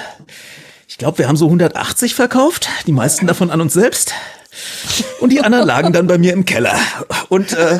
Ich 0.88 0.98
glaube, 0.98 1.18
wir 1.18 1.28
haben 1.28 1.38
so 1.38 1.46
180 1.46 2.14
verkauft, 2.14 2.70
die 2.86 2.92
meisten 2.92 3.26
davon 3.26 3.50
an 3.50 3.62
uns 3.62 3.74
selbst. 3.74 4.14
Und 5.20 5.32
die 5.32 5.42
anderen 5.42 5.66
lagen 5.66 5.94
dann 5.94 6.08
bei 6.08 6.18
mir 6.18 6.34
im 6.34 6.46
Keller. 6.46 6.76
Und 7.30 7.54
äh, 7.54 7.78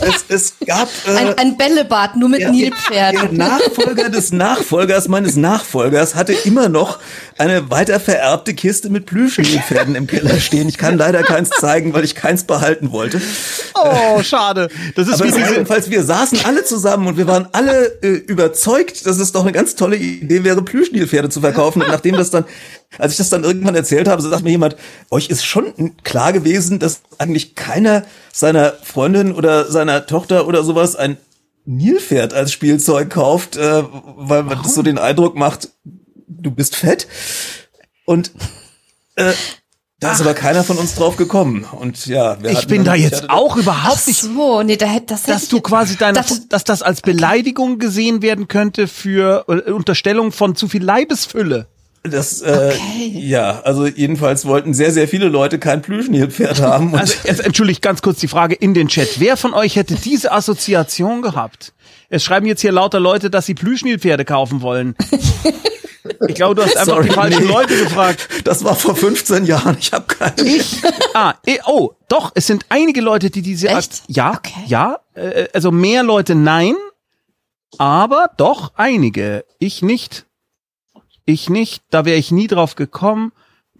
es, 0.00 0.24
es 0.28 0.54
gab 0.66 0.88
äh, 1.06 1.16
Ein, 1.16 1.38
ein 1.38 1.56
Bällebad 1.56 2.16
nur 2.16 2.28
mit 2.28 2.40
der 2.40 2.50
Nilpferden. 2.50 3.36
Nachfolger 3.36 4.08
des 4.08 4.32
Nachfolgers 4.32 5.08
meines 5.08 5.36
Nachfolgers 5.36 6.14
hatte 6.14 6.32
immer 6.32 6.68
noch 6.68 6.98
eine 7.38 7.70
weiter 7.70 8.00
vererbte 8.00 8.54
Kiste 8.54 8.90
mit 8.90 9.06
Plüschnilpferden 9.06 9.94
im 9.94 10.06
Keller 10.06 10.38
stehen. 10.40 10.68
Ich 10.68 10.78
kann 10.78 10.96
leider 10.96 11.22
keins 11.22 11.50
zeigen, 11.50 11.94
weil 11.94 12.04
ich 12.04 12.14
keins 12.14 12.44
behalten 12.44 12.92
wollte. 12.92 13.20
Oh, 13.74 14.22
schade. 14.22 14.68
Das 14.94 15.08
ist 15.08 15.14
Aber 15.14 15.26
jedenfalls, 15.26 15.90
wir 15.90 16.02
saßen 16.02 16.40
alle 16.44 16.64
zusammen 16.64 17.06
und 17.06 17.16
wir 17.16 17.26
waren 17.26 17.48
alle 17.52 17.86
äh, 18.02 18.08
überzeugt, 18.08 19.06
dass 19.06 19.18
es 19.18 19.32
doch 19.32 19.42
eine 19.42 19.52
ganz 19.52 19.74
tolle 19.74 19.96
Idee 19.96 20.44
wäre, 20.44 20.62
Plüschnilpferde 20.62 21.28
zu 21.28 21.40
verkaufen. 21.40 21.82
Und 21.82 21.88
nachdem 21.88 22.16
das 22.16 22.30
dann, 22.30 22.44
als 22.98 23.12
ich 23.12 23.18
das 23.18 23.28
dann 23.28 23.44
irgendwann 23.44 23.74
erzählt 23.74 24.08
habe, 24.08 24.20
so 24.20 24.28
sagt 24.30 24.42
mir 24.42 24.50
jemand, 24.50 24.76
euch 25.10 25.28
ist 25.28 25.44
schon 25.44 25.94
klar 26.02 26.32
gewesen, 26.32 26.78
dass 26.78 27.02
eigentlich 27.18 27.54
keiner 27.54 28.04
seiner 28.32 28.72
Freundin 28.82 29.32
oder 29.32 29.70
seiner 29.70 30.06
Tochter 30.06 30.46
oder 30.46 30.62
sowas 30.64 30.96
ein 30.96 31.16
Nilpferd 31.66 32.34
als 32.34 32.52
Spielzeug 32.52 33.10
kauft, 33.10 33.56
äh, 33.56 33.82
weil 34.16 34.42
man 34.42 34.62
das 34.62 34.74
so 34.74 34.82
den 34.82 34.98
Eindruck 34.98 35.36
macht, 35.36 35.68
du 36.26 36.50
bist 36.50 36.74
fett. 36.74 37.06
Und 38.06 38.32
äh, 39.14 39.32
da 40.00 40.12
ist 40.12 40.20
aber 40.22 40.34
keiner 40.34 40.64
von 40.64 40.78
uns 40.78 40.94
drauf 40.94 41.16
gekommen. 41.16 41.64
Und 41.78 42.06
ja, 42.06 42.42
wir 42.42 42.50
ich 42.50 42.66
bin 42.66 42.84
da 42.84 42.94
jetzt 42.94 43.22
hatte- 43.24 43.30
auch 43.30 43.52
Ach 43.54 43.58
überhaupt 43.58 44.06
nicht 44.06 44.20
so, 44.22 44.62
nee, 44.62 44.76
da 44.78 44.86
hätte 44.86 45.06
das 45.08 45.22
hätte 45.24 45.32
dass 45.32 45.48
du 45.48 45.60
quasi 45.60 45.96
deine, 45.96 46.14
Das- 46.14 46.48
dass 46.48 46.64
das 46.64 46.82
als 46.82 47.02
Beleidigung 47.02 47.78
gesehen 47.78 48.20
werden 48.22 48.48
könnte 48.48 48.88
für 48.88 49.44
äh, 49.48 49.70
Unterstellung 49.70 50.32
von 50.32 50.56
zu 50.56 50.66
viel 50.68 50.82
Leibesfülle. 50.82 51.68
Das, 52.02 52.40
äh, 52.40 52.72
Okay. 52.74 53.12
ja, 53.18 53.60
also 53.62 53.86
jedenfalls 53.86 54.46
wollten 54.46 54.72
sehr, 54.72 54.90
sehr 54.90 55.06
viele 55.06 55.28
Leute 55.28 55.58
kein 55.58 55.82
Plüschnilpferd 55.82 56.60
haben. 56.62 56.92
Und 56.94 56.98
Also 57.00 57.14
jetzt 57.24 57.40
entschuldigt 57.40 57.82
ganz 57.82 58.00
kurz 58.00 58.20
die 58.20 58.28
Frage 58.28 58.54
in 58.54 58.72
den 58.74 58.88
Chat. 58.88 59.20
Wer 59.20 59.36
von 59.36 59.52
euch 59.52 59.76
hätte 59.76 59.94
diese 59.96 60.32
Assoziation 60.32 61.20
gehabt? 61.20 61.74
Es 62.08 62.24
schreiben 62.24 62.46
jetzt 62.46 62.62
hier 62.62 62.72
lauter 62.72 63.00
Leute, 63.00 63.28
dass 63.30 63.46
sie 63.46 63.54
Plüschnilpferde 63.54 64.24
kaufen 64.24 64.62
wollen. 64.62 64.96
Ich 66.28 66.34
glaube, 66.34 66.54
du 66.56 66.62
hast 66.62 66.76
einfach 66.76 66.94
Sorry, 66.94 67.08
die 67.08 67.14
falschen 67.14 67.44
nee. 67.44 67.52
Leute 67.52 67.76
gefragt. 67.76 68.28
das 68.44 68.64
war 68.64 68.74
vor 68.74 68.96
15 68.96 69.44
Jahren. 69.44 69.76
Ich 69.78 69.92
habe 69.92 70.06
keine. 70.06 70.34
Ah, 71.14 71.34
eh, 71.46 71.58
oh, 71.66 71.90
doch, 72.08 72.32
es 72.34 72.46
sind 72.46 72.64
einige 72.70 73.00
Leute, 73.02 73.30
die 73.30 73.42
diese 73.42 73.68
Echt? 73.68 74.02
ja, 74.08 74.32
Okay. 74.36 74.64
ja, 74.66 74.98
äh, 75.14 75.46
also 75.52 75.70
mehr 75.70 76.02
Leute 76.02 76.34
nein, 76.34 76.74
aber 77.78 78.30
doch 78.38 78.72
einige. 78.76 79.44
Ich 79.58 79.82
nicht. 79.82 80.26
Ich 81.30 81.48
nicht, 81.48 81.82
da 81.90 82.04
wäre 82.04 82.18
ich 82.18 82.30
nie 82.30 82.46
drauf 82.46 82.74
gekommen. 82.76 83.32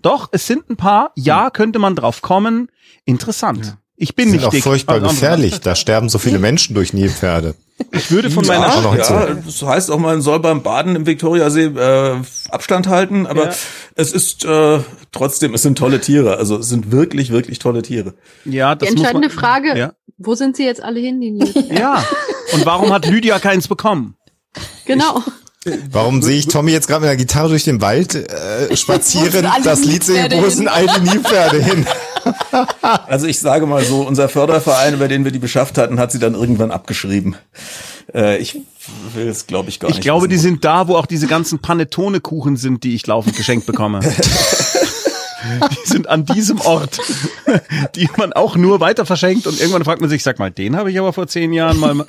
Doch, 0.02 0.28
es 0.32 0.46
sind 0.46 0.68
ein 0.70 0.76
paar. 0.76 1.12
Ja, 1.16 1.50
könnte 1.50 1.78
man 1.78 1.94
drauf 1.96 2.22
kommen. 2.22 2.68
Interessant. 3.04 3.76
Ich 3.96 4.14
bin 4.14 4.26
Die 4.26 4.30
sind 4.30 4.38
nicht 4.38 4.46
auch 4.46 4.50
dick. 4.50 4.62
furchtbar 4.64 4.94
Also, 4.94 5.08
gefährlich. 5.08 5.60
Da 5.62 5.74
sterben 5.74 6.08
so 6.08 6.18
viele 6.18 6.38
Menschen 6.38 6.74
durch 6.74 6.92
Nilpferde. 6.94 7.54
Ich 7.92 8.10
würde 8.10 8.30
von 8.30 8.46
meiner 8.46 8.66
ja, 8.66 8.92
hinzu. 8.92 9.42
das 9.46 9.62
heißt 9.62 9.90
auch, 9.90 9.98
man 9.98 10.20
soll 10.22 10.38
beim 10.40 10.62
Baden 10.62 10.96
im 10.96 11.06
Viktoriasee 11.06 11.64
äh, 11.66 12.16
Abstand 12.50 12.88
halten, 12.88 13.26
aber 13.26 13.46
Ja. 13.46 13.54
es 13.96 14.12
ist 14.12 14.44
äh, 14.44 14.80
trotzdem, 15.12 15.54
es 15.54 15.62
sind 15.62 15.76
tolle 15.78 16.00
Tiere. 16.00 16.36
Also 16.36 16.58
es 16.58 16.68
sind 16.68 16.92
wirklich, 16.92 17.30
wirklich 17.30 17.58
tolle 17.58 17.82
Tiere. 17.82 18.14
ja, 18.44 18.74
Die 18.74 18.80
das 18.80 18.90
muss 18.90 19.00
entscheidende 19.00 19.28
man, 19.28 19.36
Frage, 19.36 19.78
Ja. 19.78 19.92
wo 20.18 20.34
sind 20.34 20.56
sie 20.56 20.64
jetzt 20.64 20.82
alle 20.82 21.00
hin, 21.00 21.20
die 21.20 21.30
Nilpferde? 21.32 21.74
ja. 21.74 22.04
Und 22.52 22.64
warum 22.66 22.92
hat 22.92 23.06
Lydia 23.06 23.38
keins 23.38 23.66
bekommen? 23.68 24.14
Genau. 24.86 25.22
Warum 25.90 26.22
sehe 26.22 26.38
ich 26.38 26.46
Tommy 26.48 26.72
jetzt 26.72 26.88
gerade 26.88 27.02
mit 27.02 27.10
der 27.10 27.16
Gitarre 27.18 27.50
durch 27.50 27.64
den 27.64 27.82
Wald 27.82 28.14
äh, 28.14 28.74
spazieren? 28.74 29.46
Das 29.62 29.84
Lied 29.84 30.08
Nilpferde 30.08 30.36
wo 30.38 30.40
hin? 30.42 30.50
sind 30.50 30.68
all 30.68 30.86
die 30.86 31.00
Nilpferde 31.00 31.62
hin? 31.62 31.86
Also 33.06 33.26
ich 33.26 33.38
sage 33.40 33.64
mal 33.64 33.82
so, 33.82 34.02
unser 34.02 34.28
Förderverein, 34.28 34.92
über 34.92 35.08
den 35.08 35.24
wir 35.24 35.32
die 35.32 35.38
beschafft 35.38 35.78
hatten, 35.78 35.98
hat 35.98 36.12
sie 36.12 36.18
dann 36.18 36.34
irgendwann 36.34 36.70
abgeschrieben. 36.70 37.34
Äh, 38.14 38.36
ich 38.36 38.58
will 39.14 39.26
es, 39.26 39.46
glaube 39.46 39.70
ich, 39.70 39.80
gar 39.80 39.88
Ich 39.88 39.96
nicht. 39.96 40.02
glaube, 40.02 40.28
die 40.28 40.34
wissen. 40.34 40.42
sind 40.42 40.64
da, 40.66 40.86
wo 40.86 40.96
auch 40.96 41.06
diese 41.06 41.26
ganzen 41.26 41.60
Panettone-Kuchen 41.60 42.58
sind, 42.58 42.84
die 42.84 42.94
ich 42.94 43.06
laufend 43.06 43.36
geschenkt 43.36 43.64
bekomme. 43.66 44.00
die 45.72 45.88
sind 45.88 46.08
an 46.10 46.26
diesem 46.26 46.60
Ort, 46.60 46.98
die 47.96 48.08
man 48.18 48.34
auch 48.34 48.54
nur 48.54 48.80
weiter 48.80 49.06
verschenkt 49.06 49.46
und 49.46 49.58
irgendwann 49.58 49.84
fragt 49.84 50.02
man 50.02 50.10
sich, 50.10 50.22
sag 50.22 50.38
mal, 50.38 50.50
den 50.50 50.76
habe 50.76 50.90
ich 50.90 50.98
aber 50.98 51.14
vor 51.14 51.26
zehn 51.26 51.54
Jahren 51.54 51.78
mal. 51.80 51.94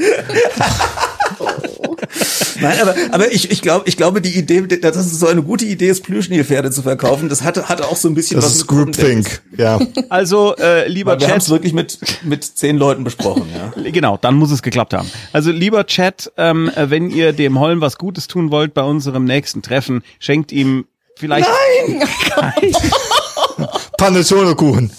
Nein, 2.62 2.80
aber, 2.82 2.96
aber 3.12 3.32
ich, 3.32 3.52
ich 3.52 3.62
glaube, 3.62 3.88
ich 3.88 3.98
glaube, 3.98 4.22
die 4.22 4.38
Idee, 4.38 4.62
dass 4.62 4.96
es 4.96 5.20
so 5.20 5.28
eine 5.28 5.42
gute 5.42 5.66
Idee 5.66 5.90
ist, 5.90 6.04
Plüschnilpferde 6.04 6.72
zu 6.72 6.84
verkaufen, 6.84 7.30
das 7.30 7.44
hatte, 7.44 7.70
hatte 7.70 7.88
auch 7.88 7.96
so 7.96 8.08
ein 8.08 8.14
bisschen 8.14 8.36
Das 8.36 8.46
was 8.46 8.52
ist 8.54 8.60
mit 8.60 8.68
Grunddenken. 8.68 9.24
Groupthink. 9.24 9.58
Ja. 9.58 9.80
Also, 10.10 10.56
äh, 10.58 10.88
lieber 10.88 11.14
Weil 11.14 11.22
wir 11.22 11.28
haben 11.28 11.34
Chat, 11.34 11.44
es 11.44 11.50
wirklich 11.50 11.74
mit, 11.74 11.98
mit 12.24 12.44
zehn 12.44 12.78
Leuten 12.78 13.04
besprochen, 13.04 13.48
ja. 13.54 13.74
Genau, 13.92 14.18
dann 14.18 14.36
muss 14.36 14.52
es 14.52 14.62
geklappt 14.62 14.94
haben. 14.94 15.10
Also 15.34 15.52
lieber 15.52 15.86
Chat, 15.86 16.32
ähm, 16.38 16.70
äh, 16.76 16.90
wenn 16.90 17.10
ihr 17.10 17.34
dem 17.34 17.60
Holm 17.60 17.82
was 17.82 17.98
Gutes 17.98 18.28
tun 18.28 18.52
wollt 18.52 18.74
bei 18.74 18.84
unserem 18.84 19.26
nächsten 19.26 19.62
Treffen, 19.62 20.04
schenkt 20.20 20.52
ihm 20.52 20.86
vielleicht. 21.18 21.48
Panettone-Kuchen. 23.98 24.92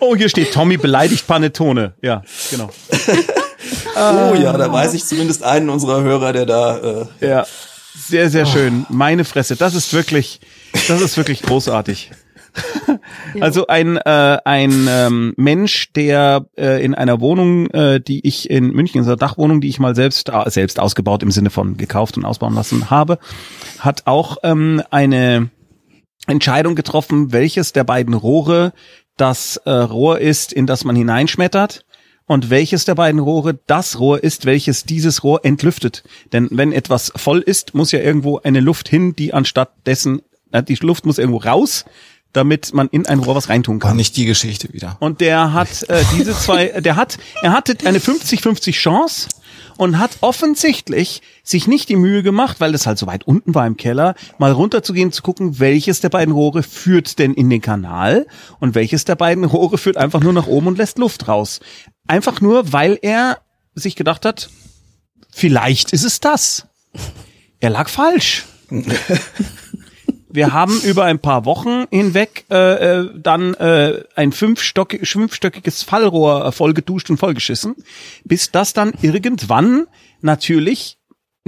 Oh, 0.00 0.16
hier 0.16 0.28
steht 0.28 0.52
Tommy 0.52 0.76
beleidigt 0.76 1.26
Panettone. 1.26 1.94
Ja, 2.02 2.22
genau. 2.50 2.70
Oh 3.96 4.34
ja, 4.34 4.56
da 4.56 4.72
weiß 4.72 4.94
ich 4.94 5.04
zumindest 5.04 5.42
einen 5.42 5.70
unserer 5.70 6.02
Hörer, 6.02 6.32
der 6.32 6.46
da, 6.46 6.78
äh, 6.78 7.26
Ja, 7.26 7.46
sehr, 7.94 8.30
sehr 8.30 8.46
schön. 8.46 8.86
Meine 8.88 9.24
Fresse, 9.24 9.56
das 9.56 9.74
ist 9.74 9.92
wirklich, 9.92 10.40
das 10.86 11.00
ist 11.00 11.16
wirklich 11.16 11.42
großartig. 11.42 12.10
Also 13.40 13.66
ein 13.66 13.98
äh, 13.98 14.38
ein 14.44 14.88
ähm, 14.88 15.34
Mensch, 15.36 15.92
der 15.92 16.46
äh, 16.56 16.82
in 16.82 16.94
einer 16.94 17.20
Wohnung, 17.20 17.68
äh, 17.70 18.00
die 18.00 18.26
ich 18.26 18.50
in 18.50 18.70
München, 18.70 19.00
in 19.00 19.06
einer 19.06 19.16
Dachwohnung, 19.16 19.60
die 19.60 19.68
ich 19.68 19.78
mal 19.78 19.94
selbst 19.94 20.30
äh, 20.30 20.50
selbst 20.50 20.80
ausgebaut 20.80 21.22
im 21.22 21.30
Sinne 21.30 21.50
von 21.50 21.76
gekauft 21.76 22.16
und 22.16 22.24
ausbauen 22.24 22.54
lassen 22.54 22.90
habe, 22.90 23.18
hat 23.78 24.06
auch 24.06 24.38
ähm, 24.42 24.82
eine 24.90 25.50
Entscheidung 26.26 26.74
getroffen, 26.74 27.32
welches 27.32 27.72
der 27.72 27.84
beiden 27.84 28.14
Rohre 28.14 28.72
das 29.16 29.56
äh, 29.64 29.70
Rohr 29.70 30.20
ist, 30.20 30.52
in 30.52 30.66
das 30.66 30.84
man 30.84 30.96
hineinschmettert 30.96 31.84
und 32.28 32.50
welches 32.50 32.84
der 32.84 32.94
beiden 32.94 33.18
Rohre 33.18 33.58
das 33.66 33.98
Rohr 33.98 34.22
ist, 34.22 34.44
welches 34.44 34.84
dieses 34.84 35.24
Rohr 35.24 35.44
entlüftet. 35.44 36.04
Denn 36.32 36.46
wenn 36.52 36.70
etwas 36.70 37.10
voll 37.16 37.40
ist, 37.40 37.74
muss 37.74 37.90
ja 37.90 37.98
irgendwo 37.98 38.38
eine 38.38 38.60
Luft 38.60 38.88
hin, 38.88 39.16
die 39.16 39.34
anstatt 39.34 39.72
dessen, 39.86 40.22
äh, 40.52 40.62
die 40.62 40.76
Luft 40.76 41.06
muss 41.06 41.18
irgendwo 41.18 41.38
raus, 41.38 41.84
damit 42.34 42.74
man 42.74 42.88
in 42.88 43.06
ein 43.06 43.18
Rohr 43.18 43.34
was 43.34 43.48
reintun 43.48 43.82
War 43.82 43.90
kann. 43.90 43.96
nicht 43.96 44.16
die 44.16 44.26
Geschichte 44.26 44.72
wieder. 44.72 44.98
Und 45.00 45.20
der 45.22 45.54
hat 45.54 45.88
äh, 45.88 46.04
diese 46.16 46.34
zwei, 46.34 46.66
der 46.80 46.96
hat, 46.96 47.18
er 47.42 47.52
hatte 47.52 47.76
eine 47.86 47.98
50-50 47.98 48.72
Chance 48.72 49.28
und 49.78 49.98
hat 49.98 50.18
offensichtlich 50.20 51.22
sich 51.42 51.66
nicht 51.66 51.88
die 51.88 51.96
Mühe 51.96 52.22
gemacht, 52.22 52.60
weil 52.60 52.72
das 52.72 52.86
halt 52.86 52.98
so 52.98 53.06
weit 53.06 53.26
unten 53.26 53.54
war 53.54 53.66
im 53.66 53.78
Keller, 53.78 54.14
mal 54.36 54.52
runterzugehen, 54.52 55.12
zu 55.12 55.22
gucken, 55.22 55.60
welches 55.60 56.00
der 56.00 56.10
beiden 56.10 56.34
Rohre 56.34 56.62
führt 56.62 57.18
denn 57.18 57.32
in 57.32 57.48
den 57.48 57.62
Kanal 57.62 58.26
und 58.60 58.74
welches 58.74 59.04
der 59.04 59.14
beiden 59.14 59.44
Rohre 59.44 59.78
führt 59.78 59.96
einfach 59.96 60.20
nur 60.20 60.34
nach 60.34 60.46
oben 60.46 60.66
und 60.66 60.78
lässt 60.78 60.98
Luft 60.98 61.28
raus. 61.28 61.60
Einfach 62.08 62.40
nur, 62.40 62.72
weil 62.72 62.98
er 63.02 63.38
sich 63.74 63.94
gedacht 63.94 64.24
hat, 64.24 64.50
vielleicht 65.30 65.92
ist 65.92 66.04
es 66.04 66.20
das. 66.20 66.66
Er 67.60 67.70
lag 67.70 67.88
falsch. 67.88 68.44
Wir 70.30 70.52
haben 70.52 70.78
über 70.82 71.04
ein 71.04 71.20
paar 71.20 71.46
Wochen 71.46 71.86
hinweg 71.90 72.44
äh, 72.50 73.00
äh, 73.00 73.10
dann 73.14 73.54
äh, 73.54 74.04
ein 74.14 74.32
fünfstock 74.32 74.98
fünfstöckiges 75.02 75.82
Fallrohr 75.82 76.44
äh, 76.44 76.52
voll 76.52 76.74
geduscht 76.74 77.08
und 77.08 77.16
vollgeschissen, 77.16 77.76
bis 78.24 78.50
das 78.50 78.74
dann 78.74 78.92
irgendwann 79.00 79.86
natürlich 80.20 80.98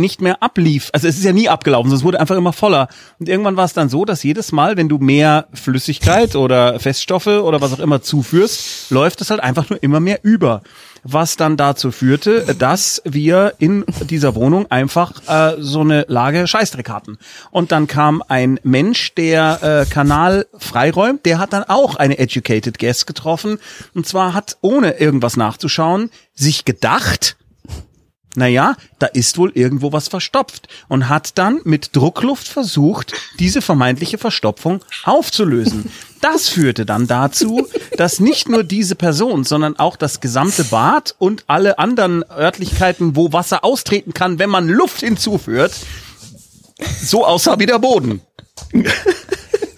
nicht 0.01 0.21
mehr 0.21 0.43
ablief. 0.43 0.91
Also 0.93 1.09
es 1.09 1.17
ist 1.17 1.25
ja 1.25 1.33
nie 1.33 1.49
abgelaufen, 1.49 1.93
es 1.93 2.03
wurde 2.03 2.21
einfach 2.21 2.37
immer 2.37 2.53
voller. 2.53 2.89
Und 3.19 3.29
irgendwann 3.29 3.57
war 3.57 3.65
es 3.65 3.73
dann 3.73 3.89
so, 3.89 4.05
dass 4.05 4.23
jedes 4.23 4.53
Mal, 4.53 4.77
wenn 4.77 4.89
du 4.89 4.99
mehr 4.99 5.47
Flüssigkeit 5.53 6.37
oder 6.37 6.81
Feststoffe 6.81 7.27
oder 7.27 7.61
was 7.61 7.73
auch 7.73 7.79
immer 7.79 8.03
zuführst, 8.03 8.91
läuft 8.91 9.21
es 9.21 9.31
halt 9.31 9.41
einfach 9.41 9.71
nur 9.71 9.83
immer 9.83 10.01
mehr 10.01 10.21
über. 10.23 10.63
Was 11.03 11.37
dann 11.37 11.57
dazu 11.57 11.93
führte, 11.93 12.55
dass 12.59 13.01
wir 13.05 13.55
in 13.59 13.85
dieser 14.03 14.35
Wohnung 14.35 14.71
einfach 14.71 15.23
äh, 15.29 15.57
so 15.59 15.81
eine 15.81 16.05
Lage 16.09 16.47
Scheißdreck 16.47 16.91
hatten. 16.91 17.19
Und 17.51 17.73
dann 17.73 17.87
kam 17.87 18.23
ein 18.29 18.61
Mensch, 18.65 19.15
der 19.15 19.87
äh, 19.87 19.91
Kanal 19.91 20.47
freiräumt, 20.59 21.25
der 21.25 21.39
hat 21.39 21.55
dann 21.55 21.65
auch 21.65 21.97
eine 21.97 22.19
Educated 22.19 22.79
Guest 22.79 23.07
getroffen. 23.07 23.59
Und 23.95 24.07
zwar 24.07 24.35
hat, 24.35 24.59
ohne 24.61 24.99
irgendwas 25.01 25.39
nachzuschauen, 25.39 26.11
sich 26.35 26.67
gedacht, 26.67 27.37
naja, 28.36 28.77
da 28.98 29.07
ist 29.07 29.39
wohl 29.39 29.51
irgendwo 29.55 29.93
was 29.93 30.09
verstopft 30.09 30.69
und 30.89 31.09
hat 31.09 31.36
dann 31.36 31.61
mit 31.65 31.97
Druckluft 31.97 32.47
versucht, 32.47 33.12
diese 33.39 33.61
vermeintliche 33.61 34.19
Verstopfung 34.19 34.85
aufzulösen. 35.05 35.90
Das 36.20 36.48
führte 36.48 36.86
dann 36.86 37.07
dazu, 37.07 37.66
dass 37.97 38.20
nicht 38.20 38.48
nur 38.48 38.62
diese 38.62 38.94
Person, 38.94 39.44
sondern 39.44 39.78
auch 39.78 39.97
das 39.97 40.20
gesamte 40.20 40.65
Bad 40.65 41.15
und 41.19 41.44
alle 41.47 41.78
anderen 41.78 42.24
Örtlichkeiten, 42.31 43.16
wo 43.16 43.32
Wasser 43.32 43.65
austreten 43.65 44.12
kann, 44.12 44.39
wenn 44.39 44.51
man 44.51 44.69
Luft 44.69 45.01
hinzuführt, 45.01 45.73
so 47.02 47.24
aussah 47.24 47.59
wie 47.59 47.66
der 47.66 47.78
Boden. 47.78 48.20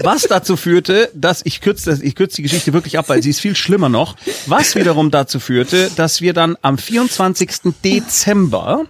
Was 0.02 0.22
dazu 0.22 0.56
führte, 0.56 1.10
dass 1.14 1.42
ich 1.44 1.60
kürze, 1.60 1.98
ich 2.02 2.14
kürze 2.14 2.36
die 2.36 2.42
Geschichte 2.42 2.72
wirklich 2.72 2.98
ab, 2.98 3.08
weil 3.08 3.22
sie 3.22 3.30
ist 3.30 3.40
viel 3.40 3.56
schlimmer 3.56 3.88
noch. 3.88 4.16
Was 4.46 4.74
wiederum 4.74 5.10
dazu 5.10 5.40
führte, 5.40 5.90
dass 5.96 6.20
wir 6.20 6.32
dann 6.32 6.56
am 6.62 6.78
24. 6.78 7.74
Dezember 7.84 8.86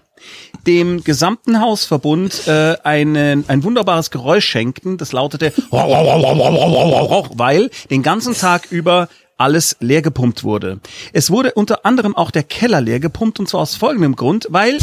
dem 0.67 1.03
gesamten 1.03 1.61
Hausverbund 1.61 2.47
äh, 2.47 2.77
einen, 2.85 3.45
ein 3.49 3.65
wunderbares 3.65 4.11
Geräusch 4.11 4.47
schenkten. 4.47 4.97
Das 4.97 5.13
lautete, 5.13 5.53
weil 5.71 7.71
den 7.91 8.03
ganzen 8.03 8.35
Tag 8.35 8.71
über 8.71 9.09
alles 9.37 9.77
leer 9.81 10.03
gepumpt 10.03 10.45
wurde. 10.45 10.79
Es 11.13 11.31
wurde 11.31 11.53
unter 11.55 11.85
anderem 11.85 12.15
auch 12.15 12.31
der 12.31 12.45
Keller 12.45 12.81
leer 12.81 13.01
gepumpt 13.01 13.41
und 13.41 13.49
zwar 13.49 13.63
aus 13.63 13.75
folgendem 13.75 14.15
Grund, 14.15 14.47
weil 14.51 14.79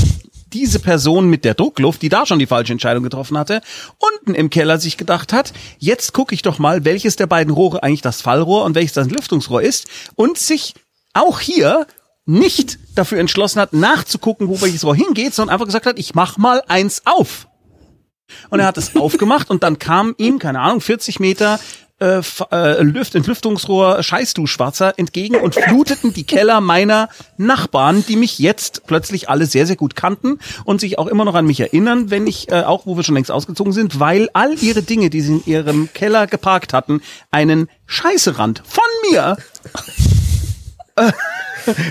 diese 0.54 0.80
Person 0.80 1.30
mit 1.30 1.46
der 1.46 1.54
Druckluft, 1.54 2.02
die 2.02 2.10
da 2.10 2.26
schon 2.26 2.40
die 2.40 2.48
falsche 2.48 2.74
Entscheidung 2.74 3.04
getroffen 3.04 3.38
hatte, 3.38 3.62
unten 3.98 4.36
im 4.36 4.50
Keller 4.50 4.80
sich 4.80 4.98
gedacht 4.98 5.34
hat, 5.34 5.54
jetzt 5.78 6.14
gucke 6.14 6.34
ich 6.34 6.42
doch 6.42 6.60
mal, 6.60 6.86
welches 6.86 7.16
der 7.16 7.28
beiden 7.28 7.54
Rohre 7.54 7.84
eigentlich 7.84 8.02
das 8.02 8.22
Fallrohr 8.22 8.66
und 8.66 8.76
welches 8.76 8.94
das 8.94 9.10
Lüftungsrohr 9.10 9.62
ist 9.62 9.88
und 10.16 10.38
sich 10.38 10.74
auch 11.14 11.40
hier 11.40 11.88
nicht 12.26 12.78
dafür 12.96 13.20
entschlossen 13.20 13.60
hat, 13.60 13.74
nachzugucken, 13.74 14.50
wo 14.50 14.62
welches 14.62 14.86
Rohr 14.86 14.96
hingeht, 14.96 15.34
sondern 15.34 15.54
einfach 15.54 15.66
gesagt 15.66 15.88
hat, 15.88 15.98
ich 15.98 16.14
mach 16.14 16.38
mal 16.38 16.62
eins 16.68 17.02
auf. 17.06 17.48
Und 18.50 18.60
er 18.60 18.68
hat 18.68 18.78
es 18.78 18.96
aufgemacht 18.96 19.50
und 19.50 19.64
dann 19.64 19.80
kam 19.80 20.14
ihm, 20.18 20.38
keine 20.40 20.60
Ahnung, 20.60 20.82
40 20.82 21.20
Meter 21.20 21.60
äh, 22.00 22.22
äh, 22.52 22.82
Lüft, 22.82 23.16
Entlüftungsrohr 23.16 24.02
Scheißduschwasser 24.04 24.94
entgegen 24.98 25.36
und 25.36 25.56
fluteten 25.56 26.14
die 26.14 26.24
Keller 26.24 26.62
meiner 26.62 27.10
Nachbarn, 27.38 28.06
die 28.08 28.16
mich 28.16 28.40
jetzt 28.40 28.84
plötzlich 28.88 29.30
alle 29.30 29.46
sehr, 29.46 29.66
sehr 29.66 29.76
gut 29.76 29.96
kannten 29.96 30.40
und 30.66 30.80
sich 30.80 30.98
auch 30.98 31.08
immer 31.08 31.26
noch 31.26 31.36
an 31.36 31.46
mich 31.46 31.60
erinnern, 31.60 32.10
wenn 32.10 32.28
ich, 32.28 32.52
äh, 32.52 32.62
auch 32.64 32.86
wo 32.86 32.96
wir 32.96 33.04
schon 33.04 33.16
längst 33.16 33.32
ausgezogen 33.32 33.74
sind, 33.74 34.00
weil 34.00 34.30
all 34.34 34.54
ihre 34.62 34.82
Dinge, 34.82 35.10
die 35.10 35.22
sie 35.22 35.34
in 35.34 35.44
ihrem 35.46 35.90
Keller 35.94 36.28
geparkt 36.28 36.74
hatten, 36.74 37.02
einen 37.32 37.70
Scheißerand 37.86 38.64
von 38.66 38.84
mir 39.10 39.38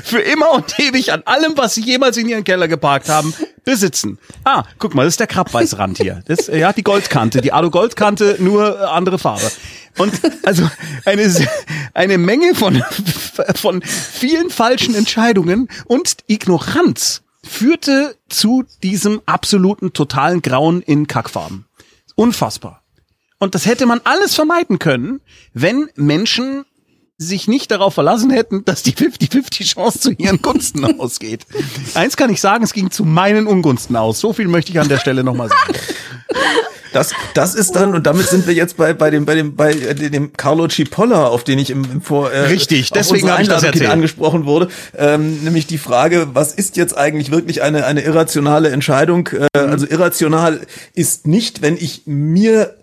für 0.04 0.20
immer 0.20 0.52
und 0.52 0.78
ewig 0.78 1.12
an 1.12 1.22
allem, 1.24 1.56
was 1.56 1.74
sie 1.74 1.82
jemals 1.82 2.16
in 2.16 2.28
ihren 2.28 2.44
Keller 2.44 2.68
geparkt 2.68 3.08
haben, 3.08 3.34
besitzen. 3.64 4.18
Ah, 4.44 4.64
guck 4.78 4.94
mal, 4.94 5.04
das 5.04 5.14
ist 5.14 5.20
der 5.20 5.26
Krabbeisrand 5.26 5.98
hier. 5.98 6.22
Das, 6.26 6.46
ja, 6.48 6.72
die 6.72 6.82
Goldkante, 6.82 7.40
die 7.40 7.52
Alu-Goldkante, 7.52 8.36
nur 8.38 8.80
äh, 8.80 8.84
andere 8.84 9.18
Farbe. 9.18 9.50
Und 9.98 10.12
also 10.44 10.68
eine, 11.04 11.46
eine 11.94 12.18
Menge 12.18 12.54
von, 12.54 12.82
von 13.56 13.82
vielen 13.82 14.50
falschen 14.50 14.94
Entscheidungen 14.94 15.68
und 15.86 16.18
Ignoranz 16.28 17.22
führte 17.42 18.16
zu 18.28 18.64
diesem 18.82 19.20
absoluten 19.26 19.92
totalen 19.92 20.42
Grauen 20.42 20.82
in 20.82 21.06
Kackfarben. 21.06 21.66
Unfassbar. 22.14 22.82
Und 23.38 23.54
das 23.54 23.66
hätte 23.66 23.86
man 23.86 24.00
alles 24.04 24.34
vermeiden 24.34 24.78
können, 24.78 25.20
wenn 25.52 25.88
Menschen 25.94 26.64
sich 27.18 27.48
nicht 27.48 27.72
darauf 27.72 27.94
verlassen 27.94 28.30
hätten, 28.30 28.64
dass 28.64 28.84
die 28.84 28.92
50-50 28.92 29.74
Chance 29.74 29.98
zu 29.98 30.12
ihren 30.12 30.40
Gunsten 30.40 30.84
ausgeht. 31.00 31.46
Eins 31.94 32.16
kann 32.16 32.30
ich 32.30 32.40
sagen, 32.40 32.62
es 32.62 32.72
ging 32.72 32.92
zu 32.92 33.04
meinen 33.04 33.48
Ungunsten 33.48 33.96
aus. 33.96 34.20
So 34.20 34.32
viel 34.32 34.46
möchte 34.46 34.70
ich 34.70 34.78
an 34.78 34.88
der 34.88 34.98
Stelle 34.98 35.24
nochmal 35.24 35.48
sagen. 35.48 35.74
Das, 36.92 37.12
das 37.34 37.54
ist 37.54 37.76
dann, 37.76 37.94
und 37.94 38.06
damit 38.06 38.28
sind 38.28 38.46
wir 38.46 38.54
jetzt 38.54 38.76
bei, 38.76 38.94
bei 38.94 39.10
dem, 39.10 39.26
bei 39.26 39.34
dem, 39.34 39.56
bei 39.56 39.74
dem 39.74 40.32
Carlo 40.32 40.68
Cipolla, 40.68 41.26
auf 41.26 41.44
den 41.44 41.58
ich 41.58 41.70
im, 41.70 41.84
im 41.84 42.00
Vor, 42.00 42.32
äh, 42.32 42.46
Richtig, 42.46 42.90
deswegen 42.90 43.30
habe 43.30 43.42
ich 43.42 43.48
das 43.48 43.62
erzählt. 43.62 43.90
angesprochen 43.90 44.46
wurde, 44.46 44.68
ähm, 44.96 45.44
nämlich 45.44 45.66
die 45.66 45.76
Frage, 45.76 46.28
was 46.32 46.54
ist 46.54 46.76
jetzt 46.76 46.96
eigentlich 46.96 47.30
wirklich 47.30 47.62
eine, 47.62 47.84
eine 47.84 48.00
irrationale 48.02 48.70
Entscheidung? 48.70 49.28
Äh, 49.28 49.58
also 49.58 49.86
irrational 49.86 50.60
ist 50.94 51.26
nicht, 51.26 51.60
wenn 51.60 51.76
ich 51.76 52.02
mir 52.06 52.74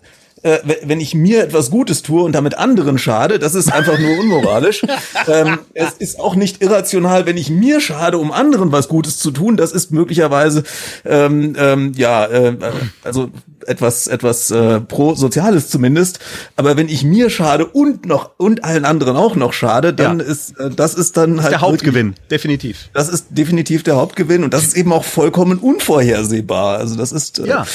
äh, 0.42 0.58
wenn 0.84 1.00
ich 1.00 1.14
mir 1.14 1.42
etwas 1.42 1.70
Gutes 1.70 2.02
tue 2.02 2.22
und 2.22 2.32
damit 2.32 2.58
anderen 2.58 2.98
schade, 2.98 3.38
das 3.38 3.54
ist 3.54 3.72
einfach 3.72 3.98
nur 3.98 4.18
unmoralisch. 4.18 4.82
ähm, 5.28 5.58
es 5.74 5.94
ist 5.94 6.20
auch 6.20 6.34
nicht 6.34 6.62
irrational, 6.62 7.26
wenn 7.26 7.36
ich 7.36 7.50
mir 7.50 7.80
schade, 7.80 8.18
um 8.18 8.32
anderen 8.32 8.70
was 8.70 8.88
Gutes 8.88 9.18
zu 9.18 9.30
tun. 9.30 9.56
Das 9.56 9.72
ist 9.72 9.92
möglicherweise 9.92 10.62
ähm, 11.04 11.54
ähm, 11.58 11.92
ja 11.96 12.26
äh, 12.26 12.56
also 13.02 13.30
etwas 13.66 14.06
etwas 14.06 14.50
äh, 14.50 14.80
pro 14.80 15.14
Soziales 15.14 15.70
zumindest. 15.70 16.20
Aber 16.54 16.76
wenn 16.76 16.88
ich 16.88 17.02
mir 17.02 17.30
schade 17.30 17.66
und 17.66 18.04
noch 18.04 18.32
und 18.36 18.62
allen 18.62 18.84
anderen 18.84 19.16
auch 19.16 19.36
noch 19.36 19.54
schade, 19.54 19.94
dann 19.94 20.20
ja. 20.20 20.26
ist 20.26 20.58
äh, 20.60 20.70
das 20.70 20.94
ist 20.94 21.16
dann 21.16 21.36
das 21.36 21.44
halt 21.44 21.52
der 21.54 21.60
Hauptgewinn, 21.62 22.08
wirklich, 22.08 22.28
definitiv. 22.28 22.90
Das 22.92 23.08
ist 23.08 23.28
definitiv 23.30 23.82
der 23.84 23.96
Hauptgewinn 23.96 24.44
und 24.44 24.52
das 24.52 24.64
ist 24.64 24.76
eben 24.76 24.92
auch 24.92 25.04
vollkommen 25.04 25.58
unvorhersehbar. 25.58 26.78
Also 26.78 26.94
das 26.96 27.12
ist 27.12 27.38
äh, 27.38 27.48
ja. 27.48 27.66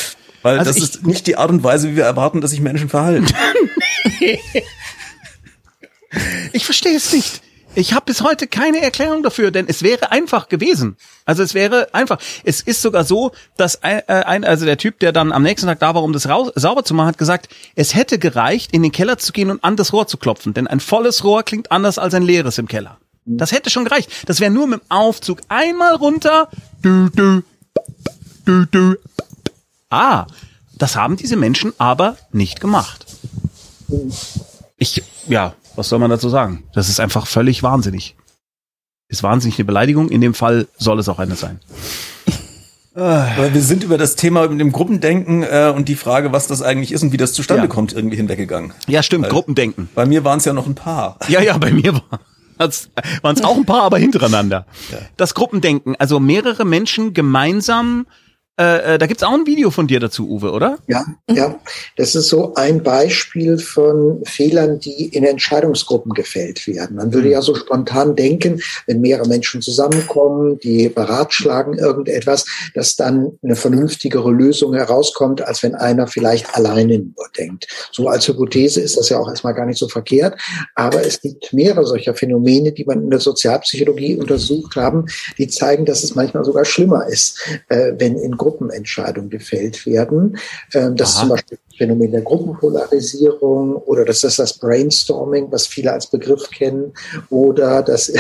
Weil 0.42 0.60
also 0.60 0.72
das 0.72 0.82
ist 0.82 1.06
nicht 1.06 1.28
die 1.28 1.38
Art 1.38 1.50
und 1.50 1.64
Weise, 1.64 1.90
wie 1.90 1.96
wir 1.96 2.04
erwarten, 2.04 2.42
dass 2.42 2.52
sich 2.52 2.62
Menschen 2.62 2.90
verhalten. 2.90 3.28
ich 6.54 6.66
verstehe 6.66 6.96
es 6.96 7.14
nicht. 7.14 7.42
Ich 7.74 7.94
habe 7.94 8.06
bis 8.06 8.22
heute 8.22 8.48
keine 8.48 8.82
Erklärung 8.82 9.24
dafür, 9.24 9.50
denn 9.50 9.66
es 9.68 9.82
wäre 9.82 10.12
einfach 10.12 10.50
gewesen. 10.50 10.98
Also 11.24 11.42
es 11.42 11.54
wäre 11.54 11.94
einfach. 11.94 12.20
Es 12.44 12.60
ist 12.60 12.82
sogar 12.82 13.06
so, 13.06 13.32
dass 13.56 13.82
ein, 13.82 14.02
äh, 14.08 14.24
ein 14.26 14.44
also 14.44 14.66
der 14.66 14.78
Typ, 14.78 15.00
der 15.00 15.14
dann 15.14 15.32
am 15.32 15.44
nächsten 15.44 15.68
Tag 15.68 15.80
da 15.80 15.96
war, 15.96 16.04
um 16.04 16.12
das 16.12 16.28
raus, 16.28 16.52
sauber 16.56 16.84
zu 16.84 16.94
machen, 16.94 17.08
hat 17.08 17.18
gesagt, 17.18 17.48
es 17.76 17.96
hätte 17.96 18.20
gereicht, 18.20 18.74
in 18.74 18.84
den 18.84 18.92
Keller 18.92 19.18
zu 19.18 19.32
gehen 19.32 19.50
und 19.50 19.64
an 19.64 19.78
das 19.78 19.94
Rohr 19.94 20.06
zu 20.06 20.18
klopfen, 20.18 20.54
denn 20.54 20.68
ein 20.68 20.82
volles 20.82 21.24
Rohr 21.24 21.44
klingt 21.44 21.72
anders 21.72 21.98
als 21.98 22.14
ein 22.14 22.24
leeres 22.24 22.58
im 22.58 22.68
Keller. 22.68 22.98
Das 23.26 23.52
hätte 23.52 23.70
schon 23.70 23.86
gereicht. 23.86 24.10
Das 24.26 24.40
wäre 24.40 24.52
nur 24.52 24.68
mit 24.68 24.82
dem 24.82 24.86
Aufzug 24.90 25.42
einmal 25.48 25.96
runter. 25.96 26.50
Du, 26.82 27.10
du, 27.10 27.44
du, 28.46 28.66
du, 28.66 28.96
Ah, 29.92 30.26
das 30.78 30.96
haben 30.96 31.18
diese 31.18 31.36
Menschen 31.36 31.74
aber 31.78 32.18
nicht 32.32 32.60
gemacht. 32.60 33.06
Ich, 34.78 35.04
ja, 35.28 35.54
was 35.76 35.90
soll 35.90 36.00
man 36.00 36.10
dazu 36.10 36.30
sagen? 36.30 36.64
Das 36.74 36.90
ist 36.90 37.00
einfach 37.00 37.28
völlig 37.28 37.62
wahnsinnig. 37.62 38.16
Ist 39.10 39.22
wahnsinnig 39.22 39.60
eine 39.60 39.66
Beleidigung. 39.66 40.10
In 40.10 40.22
dem 40.22 40.34
Fall 40.34 40.68
soll 40.78 40.98
es 41.00 41.10
auch 41.10 41.20
eine 41.20 41.36
sein. 41.36 41.60
Aber 42.94 43.54
wir 43.54 43.62
sind 43.62 43.84
über 43.84 43.98
das 43.98 44.16
Thema 44.16 44.48
mit 44.48 44.60
dem 44.60 44.72
Gruppendenken 44.72 45.44
äh, 45.44 45.72
und 45.76 45.88
die 45.88 45.96
Frage, 45.96 46.32
was 46.32 46.48
das 46.48 46.62
eigentlich 46.62 46.92
ist 46.92 47.04
und 47.04 47.12
wie 47.12 47.18
das 47.18 47.34
zustande 47.34 47.64
ja. 47.64 47.70
kommt, 47.70 47.94
irgendwie 47.94 48.18
hinweggegangen. 48.18 48.74
Ja, 48.88 49.04
stimmt, 49.04 49.26
Weil 49.26 49.32
Gruppendenken. 49.32 49.90
Bei 49.96 50.06
mir 50.06 50.24
waren 50.26 50.40
es 50.40 50.46
ja 50.46 50.54
noch 50.54 50.66
ein 50.66 50.76
paar. 50.76 51.18
Ja, 51.28 51.42
ja, 51.42 51.58
bei 51.58 51.72
mir 51.72 51.94
war 51.94 52.20
waren 53.22 53.36
es 53.36 53.44
auch 53.44 53.58
ein 53.58 53.66
paar, 53.66 53.84
aber 53.84 53.98
hintereinander. 53.98 54.66
Ja. 54.92 55.00
Das 55.18 55.34
Gruppendenken, 55.34 55.96
also 55.98 56.20
mehrere 56.20 56.66
Menschen 56.66 57.14
gemeinsam 57.14 58.06
äh, 58.62 58.94
äh, 58.94 58.98
da 59.00 59.08
gibt's 59.08 59.24
auch 59.24 59.34
ein 59.34 59.48
Video 59.48 59.72
von 59.72 59.88
dir 59.88 60.00
dazu, 60.00 60.30
Uwe, 60.30 60.52
oder? 60.52 60.78
Ja, 60.88 61.04
ja. 61.30 61.60
Das 61.98 62.14
ist 62.14 62.28
so 62.28 62.54
ein 62.54 62.84
Beispiel 62.84 63.58
von 63.58 64.22
Fehlern, 64.26 64.80
die 64.80 65.06
in 65.06 65.24
Entscheidungsgruppen 65.24 66.14
gefällt 66.14 66.68
werden. 66.68 66.98
Man 66.98 67.12
würde 67.12 67.28
mhm. 67.28 67.34
ja 67.34 67.42
so 67.42 67.56
spontan 67.56 68.16
denken, 68.16 68.62
wenn 68.86 69.02
mehrere 69.02 69.28
Menschen 69.28 69.62
zusammenkommen, 69.62 70.60
die 70.60 70.90
beratschlagen 70.90 71.80
irgendetwas, 71.80 72.46
dass 72.76 72.96
dann 72.96 73.32
eine 73.44 73.56
vernünftigere 73.56 74.30
Lösung 74.30 74.76
herauskommt, 74.76 75.42
als 75.42 75.64
wenn 75.64 75.74
einer 75.74 76.06
vielleicht 76.08 76.56
alleine 76.56 77.00
nur 77.00 77.28
denkt. 77.38 77.68
So 77.92 78.10
als 78.10 78.28
Hypothese 78.28 78.80
ist 78.82 78.98
das 78.98 79.10
ja 79.10 79.18
auch 79.18 79.28
erstmal 79.28 79.56
gar 79.56 79.66
nicht 79.66 79.80
so 79.80 79.88
verkehrt. 79.88 80.40
Aber 80.76 81.04
es 81.04 81.20
gibt 81.22 81.52
mehrere 81.52 81.86
solcher 81.86 82.14
Phänomene, 82.14 82.72
die 82.72 82.86
man 82.86 83.02
in 83.02 83.10
der 83.10 83.20
Sozialpsychologie 83.20 84.18
untersucht 84.18 84.76
haben, 84.76 85.06
die 85.38 85.48
zeigen, 85.48 85.86
dass 85.86 86.04
es 86.04 86.14
manchmal 86.14 86.46
sogar 86.46 86.66
schlimmer 86.66 87.08
ist, 87.08 87.40
äh, 87.70 87.94
wenn 87.98 88.18
in 88.18 88.38
Gruppen 88.38 88.51
Gruppenentscheidungen 88.52 89.30
gefällt 89.30 89.86
werden. 89.86 90.38
Ähm, 90.74 90.96
das 90.96 91.16
Aha. 91.16 91.16
ist 91.16 91.20
zum 91.20 91.30
Beispiel 91.30 91.58
Phänomen 91.82 92.12
der 92.12 92.22
Gruppenpolarisierung 92.22 93.76
oder 93.76 94.06
das 94.06 94.24
ist 94.24 94.38
das 94.38 94.54
Brainstorming, 94.54 95.48
was 95.50 95.66
viele 95.66 95.92
als 95.92 96.06
Begriff 96.06 96.52
kennen. 96.52 96.94
Oder 97.32 97.82
das, 97.82 98.14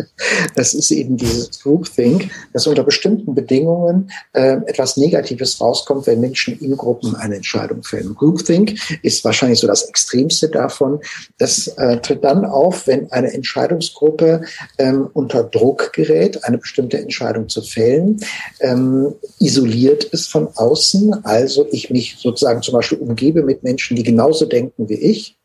das 0.56 0.74
ist 0.74 0.90
eben 0.90 1.16
dieses 1.16 1.62
Groupthink, 1.62 2.28
dass 2.52 2.66
unter 2.66 2.82
bestimmten 2.82 3.32
Bedingungen 3.32 4.10
äh, 4.32 4.56
etwas 4.66 4.96
Negatives 4.96 5.60
rauskommt, 5.60 6.08
wenn 6.08 6.18
Menschen 6.18 6.58
in 6.58 6.76
Gruppen 6.76 7.14
eine 7.14 7.36
Entscheidung 7.36 7.84
fällen. 7.84 8.16
Groupthink 8.16 8.74
ist 9.04 9.24
wahrscheinlich 9.24 9.60
so 9.60 9.68
das 9.68 9.84
Extremste 9.84 10.48
davon. 10.48 10.98
Das 11.38 11.68
äh, 11.68 11.98
tritt 11.98 12.24
dann 12.24 12.44
auf, 12.44 12.88
wenn 12.88 13.12
eine 13.12 13.32
Entscheidungsgruppe 13.32 14.42
ähm, 14.78 15.08
unter 15.12 15.44
Druck 15.44 15.92
gerät, 15.92 16.42
eine 16.42 16.58
bestimmte 16.58 16.98
Entscheidung 16.98 17.48
zu 17.48 17.62
fällen, 17.62 18.18
ähm, 18.58 19.14
isoliert 19.38 20.02
ist 20.02 20.32
von 20.32 20.48
außen, 20.56 21.24
also 21.24 21.68
ich 21.70 21.90
mich 21.90 22.16
sozusagen 22.18 22.60
zum 22.60 22.74
Beispiel 22.74 23.03
umgebe 23.08 23.42
mit 23.42 23.62
Menschen, 23.62 23.96
die 23.96 24.02
genauso 24.02 24.46
denken 24.46 24.88
wie 24.88 24.94
ich, 24.94 25.38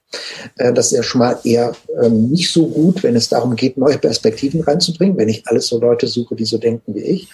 Äh, 0.57 0.73
das 0.73 0.87
ist 0.87 0.97
ja 0.97 1.03
schon 1.03 1.19
mal 1.19 1.39
eher 1.43 1.73
ähm, 2.01 2.29
nicht 2.29 2.51
so 2.51 2.67
gut, 2.67 3.03
wenn 3.03 3.15
es 3.15 3.29
darum 3.29 3.55
geht, 3.55 3.77
neue 3.77 3.97
Perspektiven 3.97 4.61
reinzubringen, 4.61 5.17
wenn 5.17 5.29
ich 5.29 5.47
alles 5.47 5.67
so 5.67 5.79
Leute 5.79 6.07
suche, 6.07 6.35
die 6.35 6.45
so 6.45 6.57
denken 6.57 6.95
wie 6.95 7.01
ich. 7.01 7.29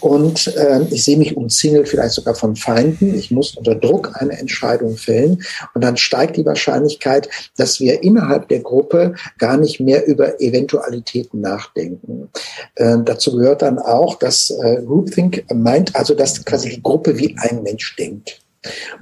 Und 0.00 0.48
äh, 0.56 0.82
ich 0.90 1.04
sehe 1.04 1.16
mich 1.16 1.36
umzingelt 1.36 1.88
vielleicht 1.88 2.14
sogar 2.14 2.34
von 2.34 2.56
Feinden. 2.56 3.14
Ich 3.14 3.30
muss 3.30 3.56
unter 3.56 3.74
Druck 3.74 4.12
eine 4.14 4.38
Entscheidung 4.38 4.96
fällen. 4.96 5.42
Und 5.74 5.84
dann 5.84 5.96
steigt 5.96 6.36
die 6.36 6.46
Wahrscheinlichkeit, 6.46 7.28
dass 7.56 7.80
wir 7.80 8.02
innerhalb 8.02 8.48
der 8.48 8.60
Gruppe 8.60 9.14
gar 9.38 9.56
nicht 9.56 9.80
mehr 9.80 10.06
über 10.06 10.40
Eventualitäten 10.40 11.40
nachdenken. 11.40 12.30
Äh, 12.76 12.98
dazu 13.04 13.36
gehört 13.36 13.62
dann 13.62 13.78
auch, 13.78 14.18
dass 14.18 14.50
äh, 14.50 14.82
Groupthink 14.84 15.44
meint, 15.52 15.94
also 15.94 16.14
dass 16.14 16.44
quasi 16.44 16.70
die 16.70 16.82
Gruppe 16.82 17.18
wie 17.18 17.36
ein 17.38 17.62
Mensch 17.62 17.96
denkt 17.96 18.43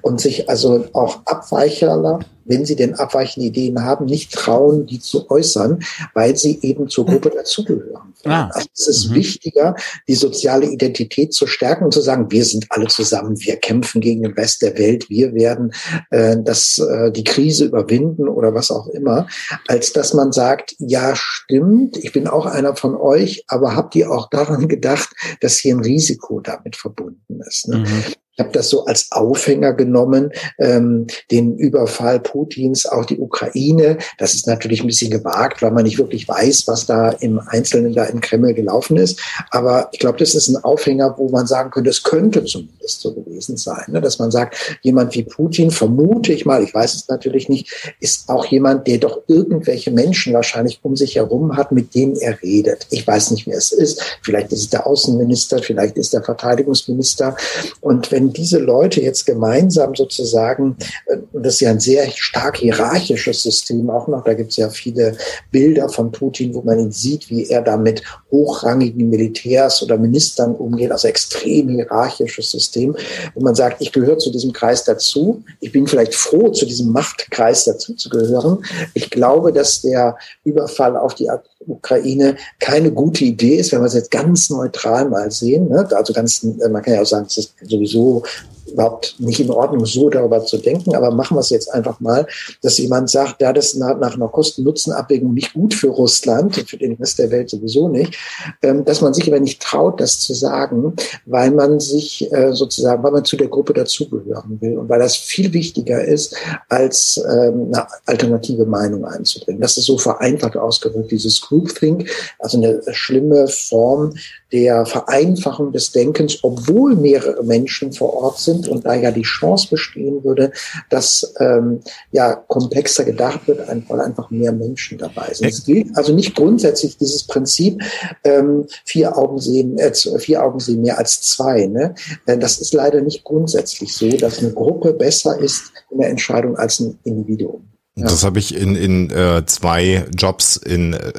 und 0.00 0.20
sich 0.20 0.48
also 0.48 0.86
auch 0.92 1.20
Abweicherler, 1.26 2.20
wenn 2.44 2.64
sie 2.64 2.76
denn 2.76 2.94
abweichende 2.94 3.48
Ideen 3.48 3.84
haben, 3.84 4.06
nicht 4.06 4.32
trauen, 4.32 4.86
die 4.86 5.00
zu 5.00 5.30
äußern, 5.30 5.82
weil 6.14 6.36
sie 6.36 6.58
eben 6.62 6.88
zur 6.88 7.06
Gruppe 7.06 7.30
dazugehören. 7.30 8.14
Ah. 8.24 8.48
Also 8.52 8.68
es 8.74 8.88
ist 8.88 9.10
mhm. 9.10 9.14
wichtiger, 9.14 9.76
die 10.08 10.14
soziale 10.14 10.66
Identität 10.66 11.32
zu 11.32 11.46
stärken 11.46 11.84
und 11.84 11.94
zu 11.94 12.00
sagen, 12.00 12.30
wir 12.30 12.44
sind 12.44 12.66
alle 12.70 12.88
zusammen, 12.88 13.38
wir 13.40 13.56
kämpfen 13.56 14.00
gegen 14.00 14.22
den 14.22 14.32
Rest 14.32 14.62
der 14.62 14.76
Welt, 14.78 15.08
wir 15.08 15.34
werden 15.34 15.72
äh, 16.10 16.36
das, 16.40 16.78
äh, 16.78 17.10
die 17.10 17.24
Krise 17.24 17.66
überwinden 17.66 18.28
oder 18.28 18.54
was 18.54 18.70
auch 18.70 18.88
immer, 18.88 19.26
als 19.68 19.92
dass 19.92 20.14
man 20.14 20.32
sagt, 20.32 20.74
ja 20.78 21.14
stimmt, 21.14 21.96
ich 21.96 22.12
bin 22.12 22.26
auch 22.26 22.46
einer 22.46 22.76
von 22.76 22.96
euch, 22.96 23.44
aber 23.48 23.76
habt 23.76 23.94
ihr 23.94 24.10
auch 24.10 24.28
daran 24.30 24.68
gedacht, 24.68 25.10
dass 25.40 25.58
hier 25.58 25.74
ein 25.74 25.80
Risiko 25.80 26.40
damit 26.40 26.76
verbunden 26.76 27.40
ist? 27.46 27.68
Ne? 27.68 27.78
Mhm. 27.78 28.04
Ich 28.34 28.38
habe 28.38 28.52
das 28.52 28.70
so 28.70 28.86
als 28.86 29.08
Aufhänger 29.12 29.74
genommen, 29.74 30.32
ähm, 30.58 31.06
den 31.30 31.56
Überfall 31.58 32.18
Putins 32.20 32.86
auf 32.86 33.04
die 33.04 33.18
Ukraine. 33.18 33.98
Das 34.16 34.32
ist 34.32 34.46
natürlich 34.46 34.80
ein 34.80 34.86
bisschen 34.86 35.10
gewagt, 35.10 35.60
weil 35.60 35.70
man 35.70 35.84
nicht 35.84 35.98
wirklich 35.98 36.26
weiß, 36.26 36.66
was 36.66 36.86
da 36.86 37.10
im 37.10 37.40
Einzelnen 37.48 37.92
da 37.92 38.04
im 38.04 38.20
Kreml 38.20 38.54
gelaufen 38.54 38.96
ist. 38.96 39.20
Aber 39.50 39.88
ich 39.92 39.98
glaube, 39.98 40.18
das 40.18 40.34
ist 40.34 40.48
ein 40.48 40.62
Aufhänger, 40.64 41.14
wo 41.18 41.28
man 41.28 41.46
sagen 41.46 41.70
könnte, 41.70 41.90
es 41.90 42.02
könnte 42.02 42.42
zumindest 42.44 43.00
so 43.00 43.12
gewesen 43.12 43.56
sein, 43.58 43.84
ne? 43.88 44.00
dass 44.00 44.18
man 44.18 44.30
sagt, 44.30 44.78
jemand 44.80 45.14
wie 45.14 45.24
Putin, 45.24 45.70
vermute 45.70 46.32
ich 46.32 46.46
mal, 46.46 46.62
ich 46.62 46.72
weiß 46.72 46.94
es 46.94 47.08
natürlich 47.08 47.50
nicht, 47.50 47.94
ist 48.00 48.28
auch 48.30 48.46
jemand, 48.46 48.86
der 48.86 48.98
doch 48.98 49.20
irgendwelche 49.26 49.90
Menschen 49.90 50.32
wahrscheinlich 50.32 50.80
um 50.82 50.96
sich 50.96 51.16
herum 51.16 51.56
hat, 51.56 51.72
mit 51.72 51.94
denen 51.94 52.16
er 52.16 52.40
redet. 52.42 52.86
Ich 52.90 53.06
weiß 53.06 53.32
nicht, 53.32 53.46
wer 53.46 53.58
es 53.58 53.72
ist. 53.72 54.02
Vielleicht 54.22 54.52
ist 54.52 54.60
es 54.60 54.70
der 54.70 54.86
Außenminister, 54.86 55.58
vielleicht 55.58 55.96
ist 55.96 56.12
der 56.12 56.22
Verteidigungsminister. 56.22 57.36
Und 57.80 58.10
wenn 58.10 58.21
wenn 58.22 58.32
diese 58.32 58.58
Leute 58.58 59.00
jetzt 59.00 59.26
gemeinsam 59.26 59.94
sozusagen, 59.94 60.76
äh, 61.06 61.16
das 61.32 61.54
ist 61.54 61.60
ja 61.60 61.70
ein 61.70 61.80
sehr 61.80 62.08
stark 62.10 62.58
hierarchisches 62.58 63.42
System 63.42 63.90
auch 63.90 64.08
noch, 64.08 64.24
da 64.24 64.34
gibt 64.34 64.50
es 64.50 64.56
ja 64.56 64.68
viele 64.70 65.16
Bilder 65.50 65.88
von 65.88 66.12
Putin, 66.12 66.54
wo 66.54 66.62
man 66.62 66.78
ihn 66.78 66.92
sieht, 66.92 67.30
wie 67.30 67.48
er 67.48 67.62
da 67.62 67.76
mit 67.76 68.02
hochrangigen 68.30 69.10
Militärs 69.10 69.82
oder 69.82 69.98
Ministern 69.98 70.54
umgeht, 70.54 70.92
also 70.92 71.08
extrem 71.08 71.68
hierarchisches 71.70 72.50
System, 72.50 72.96
wo 73.34 73.40
man 73.42 73.54
sagt, 73.54 73.80
ich 73.80 73.92
gehöre 73.92 74.18
zu 74.18 74.30
diesem 74.30 74.52
Kreis 74.52 74.84
dazu, 74.84 75.42
ich 75.60 75.72
bin 75.72 75.86
vielleicht 75.86 76.14
froh, 76.14 76.50
zu 76.50 76.66
diesem 76.66 76.92
Machtkreis 76.92 77.64
dazu 77.64 77.94
zu 77.94 78.08
gehören. 78.08 78.64
Ich 78.94 79.10
glaube, 79.10 79.52
dass 79.52 79.82
der 79.82 80.16
Überfall 80.44 80.96
auf 80.96 81.14
die 81.14 81.28
Ukraine 81.66 82.36
keine 82.60 82.90
gute 82.90 83.24
Idee 83.24 83.56
ist, 83.56 83.72
wenn 83.72 83.80
wir 83.80 83.86
es 83.86 83.94
jetzt 83.94 84.10
ganz 84.10 84.50
neutral 84.50 85.08
mal 85.08 85.30
sehen. 85.30 85.68
Ne? 85.68 85.88
Also 85.92 86.12
ganz, 86.12 86.42
man 86.42 86.82
kann 86.82 86.94
ja 86.94 87.02
auch 87.02 87.06
sagen, 87.06 87.26
es 87.26 87.36
ist 87.38 87.54
sowieso 87.62 88.11
o 88.16 88.22
überhaupt 88.66 89.16
nicht 89.18 89.40
in 89.40 89.50
Ordnung, 89.50 89.84
so 89.86 90.10
darüber 90.10 90.44
zu 90.44 90.58
denken. 90.58 90.94
Aber 90.94 91.10
machen 91.10 91.36
wir 91.36 91.40
es 91.40 91.50
jetzt 91.50 91.72
einfach 91.72 92.00
mal, 92.00 92.26
dass 92.62 92.78
jemand 92.78 93.10
sagt, 93.10 93.40
ja, 93.40 93.52
das 93.52 93.74
nach, 93.74 93.98
nach 93.98 94.14
einer 94.14 94.28
Kosten-Nutzen-Abwägung 94.28 95.34
nicht 95.34 95.54
gut 95.54 95.74
für 95.74 95.88
Russland, 95.88 96.56
für 96.66 96.76
den 96.76 96.94
Rest 96.94 97.18
der 97.18 97.30
Welt 97.30 97.50
sowieso 97.50 97.88
nicht, 97.88 98.16
ähm, 98.62 98.84
dass 98.84 99.00
man 99.00 99.14
sich 99.14 99.28
aber 99.28 99.40
nicht 99.40 99.60
traut, 99.60 100.00
das 100.00 100.20
zu 100.20 100.34
sagen, 100.34 100.94
weil 101.26 101.50
man 101.50 101.80
sich 101.80 102.32
äh, 102.32 102.52
sozusagen, 102.52 103.02
weil 103.02 103.12
man 103.12 103.24
zu 103.24 103.36
der 103.36 103.48
Gruppe 103.48 103.72
dazugehören 103.72 104.60
will 104.60 104.78
und 104.78 104.88
weil 104.88 105.00
das 105.00 105.16
viel 105.16 105.52
wichtiger 105.52 106.04
ist, 106.04 106.36
als 106.68 107.22
ähm, 107.28 107.72
eine 107.72 107.86
alternative 108.06 108.64
Meinung 108.64 109.04
einzubringen. 109.04 109.60
Das 109.60 109.76
ist 109.76 109.86
so 109.86 109.98
vereinfacht 109.98 110.56
ausgedrückt, 110.56 111.10
dieses 111.10 111.40
Groupthink, 111.40 112.08
also 112.38 112.58
eine 112.58 112.80
schlimme 112.92 113.48
Form 113.48 114.14
der 114.52 114.84
Vereinfachung 114.84 115.72
des 115.72 115.92
Denkens, 115.92 116.38
obwohl 116.42 116.94
mehrere 116.94 117.42
Menschen 117.42 117.92
vor 117.92 118.14
Ort 118.14 118.38
sind 118.38 118.51
und 118.68 118.84
da 118.84 118.94
ja 118.94 119.10
die 119.10 119.22
Chance 119.22 119.68
bestehen 119.70 120.24
würde, 120.24 120.52
dass 120.90 121.34
ähm, 121.40 121.80
ja 122.10 122.34
komplexer 122.34 123.04
gedacht 123.04 123.46
wird, 123.46 123.60
weil 123.88 124.00
einfach 124.00 124.30
mehr 124.30 124.52
Menschen 124.52 124.98
dabei 124.98 125.32
sind. 125.32 125.48
Es 125.48 125.64
gilt 125.64 125.96
also 125.96 126.14
nicht 126.14 126.34
grundsätzlich 126.34 126.96
dieses 126.96 127.24
Prinzip, 127.24 127.82
ähm, 128.24 128.66
vier 128.84 129.16
Augen 129.16 129.38
sehen, 129.38 129.78
äh, 129.78 129.92
vier 130.18 130.42
Augen 130.42 130.60
sehen 130.60 130.82
mehr 130.82 130.98
als 130.98 131.22
zwei. 131.22 131.66
Ne? 131.66 131.94
Das 132.26 132.58
ist 132.58 132.74
leider 132.74 133.00
nicht 133.00 133.24
grundsätzlich 133.24 133.94
so, 133.94 134.08
dass 134.08 134.38
eine 134.38 134.52
Gruppe 134.52 134.92
besser 134.92 135.38
ist 135.38 135.72
in 135.90 135.98
der 135.98 136.10
Entscheidung 136.10 136.56
als 136.56 136.80
ein 136.80 136.98
Individuum. 137.04 137.71
Ja. 137.94 138.04
Das 138.04 138.24
habe 138.24 138.38
ich 138.38 138.54
in, 138.54 138.74
in 138.74 139.10
äh, 139.10 139.44
zwei 139.44 140.06
Jobs 140.16 140.56
in 140.56 140.94
äh, 140.94 141.12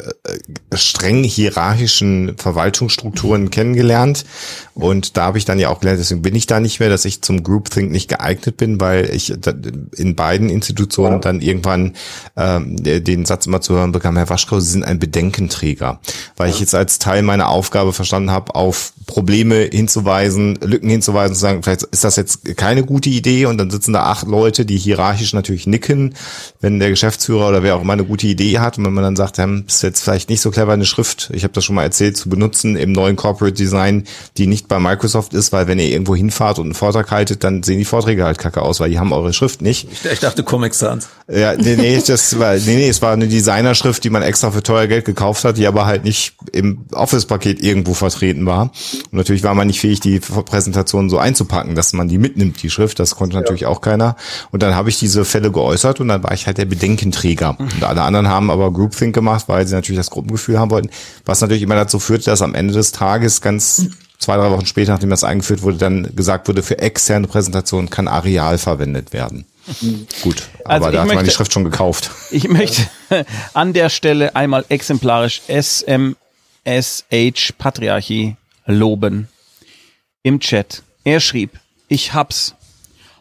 streng 0.73 1.23
hierarchischen 1.23 2.35
Verwaltungsstrukturen 2.35 3.51
kennengelernt. 3.51 4.25
Und 4.73 5.15
da 5.15 5.25
habe 5.25 5.37
ich 5.37 5.45
dann 5.45 5.59
ja 5.59 5.69
auch 5.69 5.81
gelernt, 5.81 5.99
deswegen 5.99 6.23
bin 6.23 6.33
ich 6.33 6.47
da 6.47 6.59
nicht 6.59 6.79
mehr, 6.79 6.89
dass 6.89 7.05
ich 7.05 7.21
zum 7.21 7.43
Groupthink 7.43 7.91
nicht 7.91 8.07
geeignet 8.09 8.57
bin, 8.57 8.81
weil 8.81 9.13
ich 9.13 9.31
in 9.95 10.15
beiden 10.15 10.49
Institutionen 10.49 11.17
ja. 11.17 11.19
dann 11.19 11.41
irgendwann 11.41 11.93
ähm, 12.35 12.75
den 12.81 13.25
Satz 13.25 13.45
immer 13.45 13.61
zu 13.61 13.75
hören 13.75 13.91
bekam, 13.91 14.17
Herr 14.17 14.29
Waschkau, 14.29 14.59
Sie 14.59 14.71
sind 14.71 14.83
ein 14.83 14.97
Bedenkenträger. 14.97 15.99
Weil 16.37 16.49
ja. 16.49 16.55
ich 16.55 16.59
jetzt 16.59 16.73
als 16.73 16.97
Teil 16.97 17.21
meiner 17.21 17.49
Aufgabe 17.49 17.93
verstanden 17.93 18.31
habe, 18.31 18.55
auf 18.55 18.93
Probleme 19.05 19.69
hinzuweisen, 19.71 20.57
Lücken 20.59 20.89
hinzuweisen, 20.89 21.35
zu 21.35 21.41
sagen, 21.41 21.61
vielleicht 21.61 21.83
ist 21.83 22.03
das 22.03 22.15
jetzt 22.15 22.57
keine 22.57 22.83
gute 22.83 23.11
Idee 23.11 23.45
und 23.45 23.59
dann 23.59 23.69
sitzen 23.69 23.93
da 23.93 24.05
acht 24.05 24.27
Leute, 24.27 24.65
die 24.65 24.77
hierarchisch 24.77 25.33
natürlich 25.33 25.67
nicken 25.67 26.15
wenn 26.63 26.79
der 26.79 26.89
Geschäftsführer 26.89 27.49
oder 27.49 27.61
wer 27.61 27.75
auch 27.75 27.81
immer 27.81 27.91
eine 27.91 28.05
gute 28.05 28.25
Idee 28.25 28.59
hat 28.59 28.77
und 28.77 28.85
wenn 28.85 28.93
man 28.93 29.03
dann 29.03 29.17
sagt, 29.17 29.37
hm, 29.37 29.65
ist 29.67 29.83
jetzt 29.83 30.01
vielleicht 30.01 30.29
nicht 30.29 30.39
so 30.39 30.49
clever 30.49 30.71
eine 30.71 30.85
Schrift, 30.85 31.29
ich 31.33 31.43
habe 31.43 31.53
das 31.53 31.65
schon 31.65 31.75
mal 31.75 31.83
erzählt, 31.83 32.15
zu 32.15 32.29
benutzen 32.29 32.77
im 32.77 32.93
neuen 32.93 33.17
Corporate 33.17 33.53
Design, 33.53 34.05
die 34.37 34.47
nicht 34.47 34.69
bei 34.69 34.79
Microsoft 34.79 35.33
ist, 35.33 35.51
weil 35.51 35.67
wenn 35.67 35.77
ihr 35.77 35.89
irgendwo 35.89 36.15
hinfahrt 36.15 36.59
und 36.59 36.67
einen 36.67 36.73
Vortrag 36.73 37.11
haltet, 37.11 37.43
dann 37.43 37.63
sehen 37.63 37.79
die 37.79 37.85
Vorträge 37.85 38.23
halt 38.23 38.37
kacke 38.37 38.61
aus, 38.61 38.79
weil 38.79 38.89
die 38.89 38.97
haben 38.97 39.11
eure 39.11 39.33
Schrift 39.33 39.61
nicht. 39.61 39.89
Ich, 40.09 40.19
dachte 40.21 40.43
Comic 40.43 40.73
Sans. 40.73 41.09
Ja, 41.27 41.53
nee, 41.53 41.75
nee, 41.75 42.01
das 42.05 42.39
war, 42.39 42.55
nee, 42.55 42.75
nee, 42.75 42.87
es 42.87 43.01
war 43.01 43.11
eine 43.11 43.27
Designerschrift, 43.27 44.01
die 44.01 44.09
man 44.09 44.21
extra 44.21 44.51
für 44.51 44.63
teuer 44.63 44.87
Geld 44.87 45.03
gekauft 45.03 45.43
hat, 45.43 45.57
die 45.57 45.67
aber 45.67 45.85
halt 45.85 46.05
nicht 46.05 46.35
im 46.53 46.85
Office-Paket 46.93 47.61
irgendwo 47.61 47.93
vertreten 47.93 48.45
war. 48.45 48.71
Und 49.11 49.13
natürlich 49.13 49.43
war 49.43 49.53
man 49.53 49.67
nicht 49.67 49.81
fähig, 49.81 49.99
die 49.99 50.19
Präsentation 50.19 51.09
so 51.09 51.17
einzupacken, 51.17 51.75
dass 51.75 51.91
man 51.91 52.07
die 52.07 52.17
mitnimmt, 52.17 52.63
die 52.63 52.69
Schrift. 52.69 52.99
Das 52.99 53.15
konnte 53.15 53.35
natürlich 53.35 53.61
ja. 53.61 53.67
auch 53.67 53.81
keiner. 53.81 54.15
Und 54.51 54.63
dann 54.63 54.75
habe 54.75 54.87
ich 54.87 54.97
diese 54.97 55.25
Fälle 55.25 55.51
geäußert 55.51 55.99
und 55.99 56.07
dann 56.07 56.23
war 56.23 56.31
ich 56.31 56.45
halt 56.45 56.52
halt 56.53 56.69
der 56.69 56.75
Bedenkenträger. 56.75 57.57
Und 57.59 57.83
alle 57.83 58.01
anderen 58.01 58.27
haben 58.27 58.49
aber 58.49 58.71
Groupthink 58.71 59.13
gemacht, 59.13 59.45
weil 59.47 59.67
sie 59.67 59.75
natürlich 59.75 59.99
das 59.99 60.09
Gruppengefühl 60.09 60.59
haben 60.59 60.71
wollten, 60.71 60.89
was 61.25 61.41
natürlich 61.41 61.63
immer 61.63 61.75
dazu 61.75 61.99
führt, 61.99 62.25
dass 62.27 62.41
am 62.41 62.55
Ende 62.55 62.73
des 62.73 62.91
Tages 62.91 63.41
ganz 63.41 63.87
zwei, 64.19 64.37
drei 64.37 64.51
Wochen 64.51 64.65
später, 64.65 64.93
nachdem 64.93 65.09
das 65.09 65.23
eingeführt 65.23 65.61
wurde, 65.61 65.77
dann 65.77 66.15
gesagt 66.15 66.47
wurde, 66.47 66.63
für 66.63 66.79
externe 66.79 67.27
Präsentationen 67.27 67.89
kann 67.89 68.07
Areal 68.07 68.57
verwendet 68.57 69.13
werden. 69.13 69.45
Gut, 70.21 70.43
aber 70.65 70.87
also 70.87 70.91
da 70.91 70.99
hat 70.99 71.07
möchte, 71.07 71.15
man 71.15 71.25
die 71.25 71.31
Schrift 71.31 71.53
schon 71.53 71.63
gekauft. 71.63 72.11
Ich 72.31 72.49
möchte 72.49 72.81
an 73.53 73.73
der 73.73 73.89
Stelle 73.89 74.35
einmal 74.35 74.65
exemplarisch 74.67 75.41
SMSH 75.47 76.15
Patriarchie 77.57 78.35
loben. 78.65 79.29
Im 80.21 80.39
Chat. 80.39 80.83
Er 81.03 81.19
schrieb, 81.19 81.59
ich 81.87 82.13
hab's. 82.13 82.55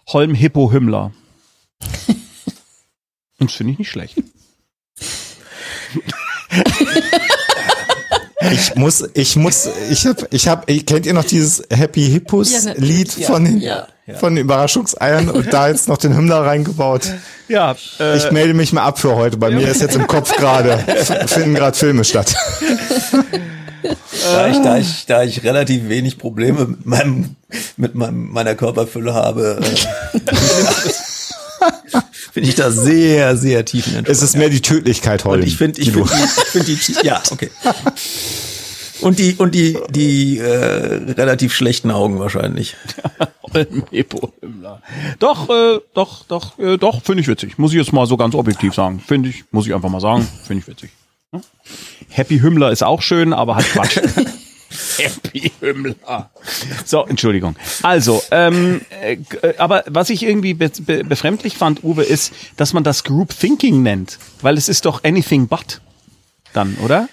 Holm 0.09 0.35
Hippo 0.35 0.73
Hümmler. 0.73 1.13
Und 3.43 3.51
das 3.51 3.57
finde 3.57 3.73
ich 3.73 3.79
nicht 3.81 3.91
schlecht. 3.91 4.17
Ich 8.51 8.75
muss, 8.75 9.05
ich 9.15 9.37
muss, 9.37 9.69
ich 9.89 10.05
hab, 10.05 10.35
ich 10.35 10.49
hab, 10.49 10.67
kennt 10.67 11.07
ihr 11.07 11.15
noch 11.15 11.25
dieses 11.25 11.63
Happy 11.71 12.11
Hippos 12.11 12.65
ja, 12.65 12.73
Lied 12.77 13.17
ja, 13.17 13.27
von 13.29 13.45
den, 13.45 13.61
ja, 13.61 13.87
von 14.19 14.35
den 14.35 14.45
Überraschungseiern 14.45 15.31
und 15.31 15.53
da 15.53 15.69
jetzt 15.69 15.87
noch 15.89 15.97
den 15.97 16.15
Hümmler 16.15 16.45
reingebaut? 16.45 17.03
Ja. 17.49 17.77
Äh, 18.01 18.17
ich 18.19 18.31
melde 18.33 18.53
mich 18.53 18.73
mal 18.73 18.83
ab 18.83 18.99
für 18.99 19.15
heute. 19.15 19.37
Bei 19.37 19.51
mir 19.51 19.69
ist 19.69 19.81
jetzt 19.81 19.95
im 19.95 20.09
Kopf 20.09 20.37
gerade, 20.37 20.77
finden 21.29 21.55
gerade 21.55 21.79
Filme 21.79 22.03
statt. 22.03 22.35
Da 24.35 24.49
ich, 24.49 24.59
da 24.59 24.77
ich, 24.77 25.07
da 25.07 25.23
ich 25.23 25.45
relativ 25.45 25.89
wenig 25.89 26.19
Probleme 26.19 26.67
mit 26.67 26.85
meinem, 26.85 27.37
mit 27.77 27.95
meinem, 27.95 28.33
meiner 28.33 28.57
Körperfülle 28.57 29.15
habe, 29.15 29.61
äh, 29.63 30.27
finde 32.33 32.49
ich 32.49 32.55
da 32.55 32.71
sehr, 32.71 33.37
sehr 33.37 33.65
tief 33.65 33.87
Es 34.05 34.23
ist 34.23 34.37
mehr 34.37 34.49
die 34.49 34.63
Tödlichkeit 34.63 35.25
heute. 35.25 35.45
Ich 35.45 35.57
finde, 35.57 35.81
ich 35.81 35.93
finde, 35.93 36.11
ich 36.13 36.51
finde 36.51 36.67
die, 36.75 37.07
ja, 37.07 37.23
okay. 37.31 37.51
Und 39.03 39.19
die, 39.19 39.35
und 39.35 39.55
die, 39.55 39.77
die 39.91 40.39
äh, 40.39 41.13
relativ 41.13 41.53
schlechten 41.53 41.91
Augen 41.91 42.19
wahrscheinlich. 42.19 42.77
Doch, 45.19 45.51
äh, 45.51 45.81
doch, 45.93 46.25
doch, 46.25 46.59
äh, 46.59 46.79
doch, 46.79 47.03
finde 47.03 47.21
ich 47.21 47.29
witzig. 47.29 47.59
Muss 47.59 47.73
ich 47.73 47.79
jetzt 47.79 47.93
mal 47.93 48.07
so 48.07 48.17
ganz 48.17 48.35
objektiv 48.35 48.75
sagen. 48.75 49.03
Finde 49.07 49.29
ich, 49.29 49.45
muss 49.51 49.67
ich 49.67 49.75
einfach 49.75 49.91
mal 49.91 50.01
sagen, 50.01 50.27
finde 50.47 50.63
ich 50.63 50.69
witzig. 50.69 50.91
Hm? 51.33 51.43
Happy 52.09 52.39
Hümmler 52.39 52.71
ist 52.71 52.83
auch 52.83 53.03
schön, 53.03 53.35
aber 53.35 53.57
halt 53.57 53.67
Quatsch. 53.67 53.99
Happy 54.99 55.53
Hümmler. 55.61 56.31
So, 56.85 57.05
Entschuldigung. 57.07 57.57
Also, 57.83 58.23
ähm, 58.31 58.81
äh, 58.91 59.19
aber 59.59 59.85
was 59.87 60.11
ich 60.11 60.23
irgendwie 60.23 60.55
be 60.55 60.71
be 60.81 61.05
befremdlich 61.05 61.57
fand, 61.57 61.85
Uwe, 61.85 62.03
ist, 62.03 62.33
dass 62.57 62.73
man 62.73 62.85
das 62.85 63.05
Group 63.05 63.37
Thinking 63.39 63.83
nennt, 63.83 64.19
weil 64.41 64.57
es 64.57 64.69
ist 64.69 64.85
doch 64.85 65.05
anything 65.05 65.49
but 65.49 65.81
dann, 66.53 66.77
oder? 66.85 67.09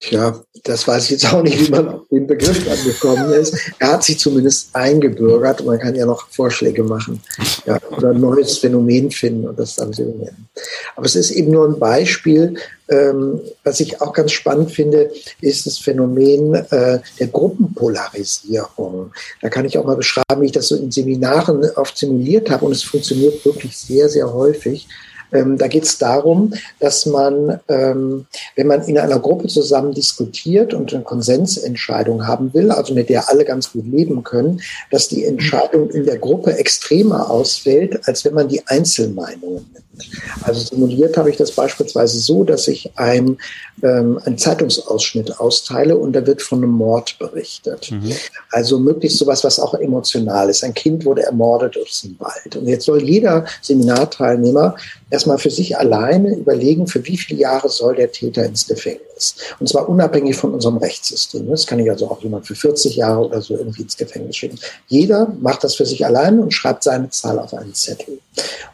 Tja, 0.00 0.38
das 0.64 0.86
weiß 0.86 1.04
ich 1.04 1.10
jetzt 1.12 1.32
auch 1.32 1.42
nicht, 1.42 1.58
wie 1.58 1.70
man 1.70 1.88
auf 1.88 2.08
den 2.10 2.26
Begriff 2.26 2.68
angekommen 2.70 3.32
ist. 3.32 3.56
Er 3.78 3.92
hat 3.92 4.04
sich 4.04 4.18
zumindest 4.18 4.68
eingebürgert. 4.74 5.64
Man 5.64 5.78
kann 5.78 5.94
ja 5.94 6.04
noch 6.04 6.28
Vorschläge 6.28 6.82
machen 6.82 7.22
ja, 7.64 7.80
oder 7.96 8.10
ein 8.10 8.20
neues 8.20 8.58
Phänomen 8.58 9.10
finden 9.10 9.48
und 9.48 9.58
das 9.58 9.76
dann 9.76 9.92
so 9.92 10.02
nennen. 10.02 10.48
Aber 10.96 11.06
es 11.06 11.16
ist 11.16 11.30
eben 11.30 11.52
nur 11.52 11.66
ein 11.66 11.78
Beispiel. 11.78 12.56
Ähm, 12.88 13.40
was 13.62 13.80
ich 13.80 14.02
auch 14.02 14.12
ganz 14.12 14.32
spannend 14.32 14.70
finde, 14.70 15.10
ist 15.40 15.64
das 15.66 15.78
Phänomen 15.78 16.54
äh, 16.54 16.98
der 17.18 17.26
Gruppenpolarisierung. 17.28 19.10
Da 19.40 19.48
kann 19.48 19.64
ich 19.64 19.78
auch 19.78 19.86
mal 19.86 19.96
beschreiben, 19.96 20.42
wie 20.42 20.46
ich 20.46 20.52
das 20.52 20.68
so 20.68 20.76
in 20.76 20.90
Seminaren 20.90 21.64
oft 21.76 21.96
simuliert 21.96 22.50
habe 22.50 22.66
und 22.66 22.72
es 22.72 22.82
funktioniert 22.82 23.42
wirklich 23.44 23.76
sehr, 23.78 24.10
sehr 24.10 24.30
häufig. 24.30 24.86
Ähm, 25.34 25.58
da 25.58 25.68
geht 25.68 25.82
es 25.82 25.98
darum, 25.98 26.54
dass 26.80 27.06
man, 27.06 27.60
ähm, 27.68 28.26
wenn 28.56 28.66
man 28.66 28.82
in 28.82 28.98
einer 28.98 29.18
Gruppe 29.18 29.48
zusammen 29.48 29.92
diskutiert 29.92 30.72
und 30.72 30.94
eine 30.94 31.02
Konsensentscheidung 31.02 32.26
haben 32.26 32.54
will, 32.54 32.70
also 32.70 32.94
mit 32.94 33.08
der 33.08 33.28
alle 33.28 33.44
ganz 33.44 33.72
gut 33.72 33.86
leben 33.86 34.22
können, 34.22 34.60
dass 34.90 35.08
die 35.08 35.24
Entscheidung 35.24 35.90
in 35.90 36.06
der 36.06 36.18
Gruppe 36.18 36.56
extremer 36.56 37.30
ausfällt, 37.30 38.06
als 38.08 38.24
wenn 38.24 38.34
man 38.34 38.48
die 38.48 38.66
Einzelmeinungen 38.66 39.66
nimmt. 39.72 39.83
Also 40.42 40.60
simuliert 40.60 41.16
habe 41.16 41.30
ich 41.30 41.36
das 41.36 41.52
beispielsweise 41.52 42.18
so, 42.18 42.44
dass 42.44 42.68
ich 42.68 42.90
ein, 42.96 43.38
ähm, 43.82 44.20
einen 44.24 44.38
Zeitungsausschnitt 44.38 45.38
austeile 45.40 45.96
und 45.96 46.12
da 46.12 46.26
wird 46.26 46.42
von 46.42 46.58
einem 46.58 46.72
Mord 46.72 47.18
berichtet. 47.18 47.90
Mhm. 47.90 48.12
Also 48.50 48.78
möglichst 48.78 49.18
sowas, 49.18 49.44
was 49.44 49.58
auch 49.58 49.74
emotional 49.74 50.48
ist. 50.50 50.64
Ein 50.64 50.74
Kind 50.74 51.04
wurde 51.04 51.22
ermordet 51.22 51.76
aus 51.78 52.02
dem 52.02 52.18
Wald. 52.18 52.56
Und 52.56 52.66
jetzt 52.66 52.84
soll 52.84 53.02
jeder 53.02 53.44
Seminarteilnehmer 53.62 54.76
erstmal 55.10 55.38
für 55.38 55.50
sich 55.50 55.78
alleine 55.78 56.34
überlegen, 56.34 56.86
für 56.86 57.04
wie 57.06 57.16
viele 57.16 57.40
Jahre 57.40 57.68
soll 57.68 57.94
der 57.94 58.10
Täter 58.10 58.44
ins 58.44 58.66
Gefängnis. 58.66 59.36
Und 59.60 59.68
zwar 59.68 59.88
unabhängig 59.88 60.36
von 60.36 60.52
unserem 60.52 60.78
Rechtssystem. 60.78 61.48
Das 61.48 61.66
kann 61.66 61.78
ich 61.78 61.90
also 61.90 62.10
auch 62.10 62.20
jemand 62.22 62.46
für 62.46 62.54
40 62.54 62.96
Jahre 62.96 63.24
oder 63.24 63.40
so 63.40 63.56
irgendwie 63.56 63.82
ins 63.82 63.96
Gefängnis 63.96 64.36
schicken. 64.36 64.58
Jeder 64.88 65.32
macht 65.40 65.62
das 65.64 65.76
für 65.76 65.86
sich 65.86 66.04
alleine 66.04 66.42
und 66.42 66.52
schreibt 66.52 66.82
seine 66.82 67.10
Zahl 67.10 67.38
auf 67.38 67.54
einen 67.54 67.74
Zettel. 67.74 68.18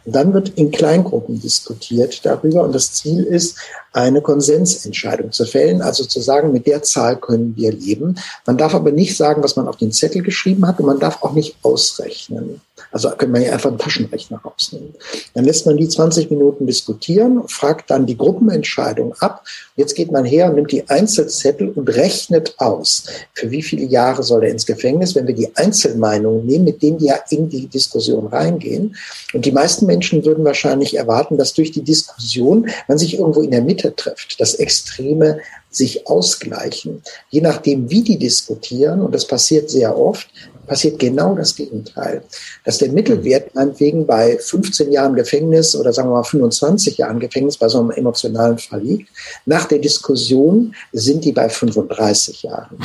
Und 0.05 0.14
dann 0.14 0.32
wird 0.32 0.51
in 0.51 0.70
Kleingruppen 1.11 1.41
diskutiert 1.41 2.24
darüber 2.24 2.62
und 2.62 2.74
das 2.74 2.93
Ziel 2.93 3.24
ist, 3.24 3.57
eine 3.93 4.23
Konsensentscheidung 4.23 5.32
zu 5.32 5.45
fällen, 5.45 5.82
also 5.82 6.05
zu 6.05 6.20
sagen, 6.20 6.53
mit 6.53 6.66
der 6.66 6.82
Zahl 6.82 7.16
können 7.16 7.57
wir 7.57 7.73
leben. 7.73 8.16
Man 8.47 8.57
darf 8.57 8.74
aber 8.74 8.93
nicht 8.93 9.16
sagen, 9.16 9.43
was 9.43 9.57
man 9.57 9.66
auf 9.66 9.77
den 9.77 9.91
Zettel 9.91 10.23
geschrieben 10.23 10.66
hat 10.66 10.78
und 10.78 10.87
man 10.87 11.01
darf 11.01 11.23
auch 11.23 11.32
nicht 11.32 11.57
ausrechnen. 11.62 12.61
Also 12.93 13.11
können 13.11 13.35
wir 13.35 13.43
ja 13.43 13.53
einfach 13.53 13.71
einen 13.71 13.79
Taschenrechner 13.79 14.41
rausnehmen. 14.45 14.95
Dann 15.35 15.45
lässt 15.45 15.67
man 15.67 15.77
die 15.77 15.89
20 15.89 16.31
Minuten 16.31 16.67
diskutieren, 16.67 17.47
fragt 17.49 17.91
dann 17.91 18.07
die 18.07 18.17
Gruppenentscheidung 18.17 19.15
ab. 19.21 19.45
Jetzt 19.77 19.95
geht 19.95 20.11
man 20.11 20.25
her 20.25 20.49
und 20.49 20.57
nimmt 20.57 20.73
die 20.73 20.89
Einzelzettel 20.89 21.71
und 21.71 21.89
rechnet 21.89 22.55
aus, 22.59 23.05
für 23.33 23.51
wie 23.51 23.62
viele 23.62 23.85
Jahre 23.85 24.23
soll 24.23 24.45
er 24.45 24.51
ins 24.51 24.67
Gefängnis, 24.67 25.15
wenn 25.15 25.27
wir 25.27 25.35
die 25.35 25.55
Einzelmeinungen 25.57 26.45
nehmen, 26.47 26.65
mit 26.65 26.83
denen 26.83 26.99
die 26.99 27.07
ja 27.07 27.19
in 27.31 27.49
die 27.49 27.67
Diskussion 27.67 28.27
reingehen. 28.27 28.97
Und 29.33 29.45
die 29.45 29.53
meisten 29.53 29.87
Menschen 29.87 30.25
würden 30.25 30.45
wahrscheinlich 30.45 30.97
erwarten, 30.97 31.39
dass 31.39 31.55
durch 31.55 31.71
die 31.71 31.83
Diskussion 31.83 32.69
man 32.89 32.99
sich 32.99 33.19
irgendwo 33.19 33.41
in 33.41 33.51
der 33.53 33.62
Mitte 33.62 33.95
trifft, 33.95 34.41
dass 34.41 34.55
Extreme 34.55 35.39
sich 35.70 36.06
ausgleichen. 36.06 37.02
Je 37.30 37.40
nachdem, 37.40 37.90
wie 37.90 38.02
die 38.02 38.18
diskutieren, 38.18 39.02
und 39.02 39.14
das 39.14 39.26
passiert 39.26 39.70
sehr 39.70 39.97
oft, 39.97 40.28
passiert 40.66 40.98
genau 40.98 41.34
das 41.34 41.56
Gegenteil. 41.56 42.22
Dass 42.64 42.78
der 42.78 42.92
Mittelwert 42.92 43.55
meinetwegen 43.55 44.06
bei 44.06 44.38
15 44.38 44.92
Jahren 44.92 45.14
Gefängnis 45.14 45.74
oder 45.74 45.92
sagen 45.92 46.09
wir 46.09 46.14
mal 46.14 46.22
25 46.22 46.98
Jahren 46.98 47.18
Gefängnis 47.18 47.56
bei 47.56 47.68
so 47.68 47.80
einem 47.80 47.90
emotionalen 47.90 48.59
Fall 48.59 48.80
liegt. 48.80 49.09
Nach 49.47 49.66
der 49.66 49.80
Diskussion 49.80 50.74
sind 50.92 51.24
die 51.24 51.32
bei 51.32 51.48
35 51.48 52.44
Jahren. 52.44 52.78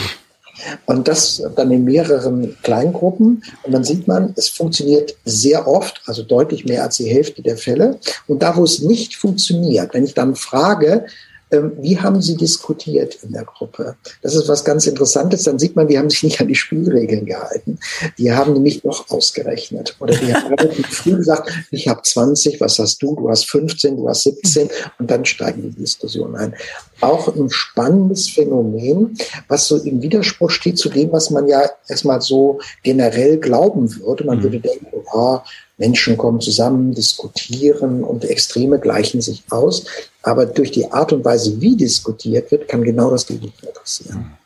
Und 0.86 1.08
das 1.08 1.44
dann 1.56 1.70
in 1.72 1.84
mehreren 1.84 2.58
Kleingruppen. 2.64 3.44
Und 3.64 3.72
dann 3.72 3.84
sieht 3.84 4.08
man, 4.08 4.34
es 4.36 4.50
funktioniert 4.50 5.16
sehr 5.26 5.68
oft, 5.68 6.02
also 6.06 6.24
deutlich 6.24 6.66
mehr 6.66 6.84
als 6.84 6.98
die 6.98 7.10
Hälfte 7.10 7.42
der 7.42 7.58
Fälle. 7.58 8.00
Und 8.28 8.42
da, 8.42 8.56
wo 8.56 8.64
es 8.64 8.80
nicht 8.80 9.16
funktioniert, 9.16 9.94
wenn 9.94 10.06
ich 10.06 10.14
dann 10.14 10.36
frage, 10.36 11.06
wie 11.52 12.00
haben 12.00 12.22
Sie 12.22 12.36
diskutiert 12.36 13.20
in 13.24 13.34
der 13.34 13.44
Gruppe? 13.44 13.96
Das 14.22 14.36
ist 14.36 14.48
was 14.48 14.66
ganz 14.66 14.88
Interessantes. 14.88 15.44
Dann 15.44 15.60
sieht 15.60 15.76
man, 15.76 15.88
die 15.88 15.98
haben 15.98 16.10
sich 16.10 16.24
nicht 16.24 16.42
an 16.42 16.48
die 16.48 16.56
Spielregeln 16.56 17.26
gehalten. 17.26 17.78
Die 18.18 18.32
haben 18.32 18.54
nämlich 18.54 18.84
noch 18.84 19.10
ausgerechnet. 19.10 19.96
Oder 20.00 20.16
die 20.16 20.34
haben 20.34 20.54
relativ 20.56 20.88
früh 20.88 21.16
gesagt, 21.16 21.52
ich 21.72 21.88
habe 21.88 22.02
20, 22.02 22.60
was 22.60 22.80
hast 22.80 23.02
du? 23.02 23.16
Du 23.16 23.30
hast 23.30 23.46
15, 23.50 23.98
du 23.98 24.10
hast 24.10 24.24
17. 24.24 24.70
Und 24.98 25.12
dann 25.12 25.24
steigen 25.26 25.62
die 25.62 25.82
Diskussionen 25.82 26.36
ein. 26.36 26.56
Auch 27.02 27.28
ein 27.36 27.50
spannendes 27.50 28.30
Phänomen, 28.30 29.16
was 29.48 29.68
so 29.68 29.78
im 29.78 30.02
Widerspruch 30.02 30.50
steht 30.50 30.80
zu 30.80 30.90
dem, 30.90 31.12
was 31.12 31.30
man 31.30 31.48
ja 31.48 31.70
erstmal 31.88 32.22
so 32.22 32.60
generell 32.82 33.38
glauben 33.38 33.96
würde. 34.00 34.24
Man 34.24 34.40
mhm. 34.40 34.44
würde 34.44 34.60
denken, 34.62 34.88
oh, 35.14 35.40
Menschen 35.78 36.18
kommen 36.18 36.40
zusammen, 36.40 36.94
diskutieren 36.94 38.04
und 38.04 38.24
Extreme 38.24 38.80
gleichen 38.80 39.22
sich 39.22 39.44
aus. 39.50 39.86
Aber 40.24 40.46
durch 40.46 40.72
die 40.72 40.92
Art 40.92 41.12
und 41.12 41.26
Weise, 41.26 41.60
wie 41.60 41.76
diskutiert 41.76 42.52
wird, 42.52 42.68
kann 42.68 42.84
genau 42.84 43.12
das 43.12 43.28
Gegenteil 43.28 43.72
passieren. 43.72 44.38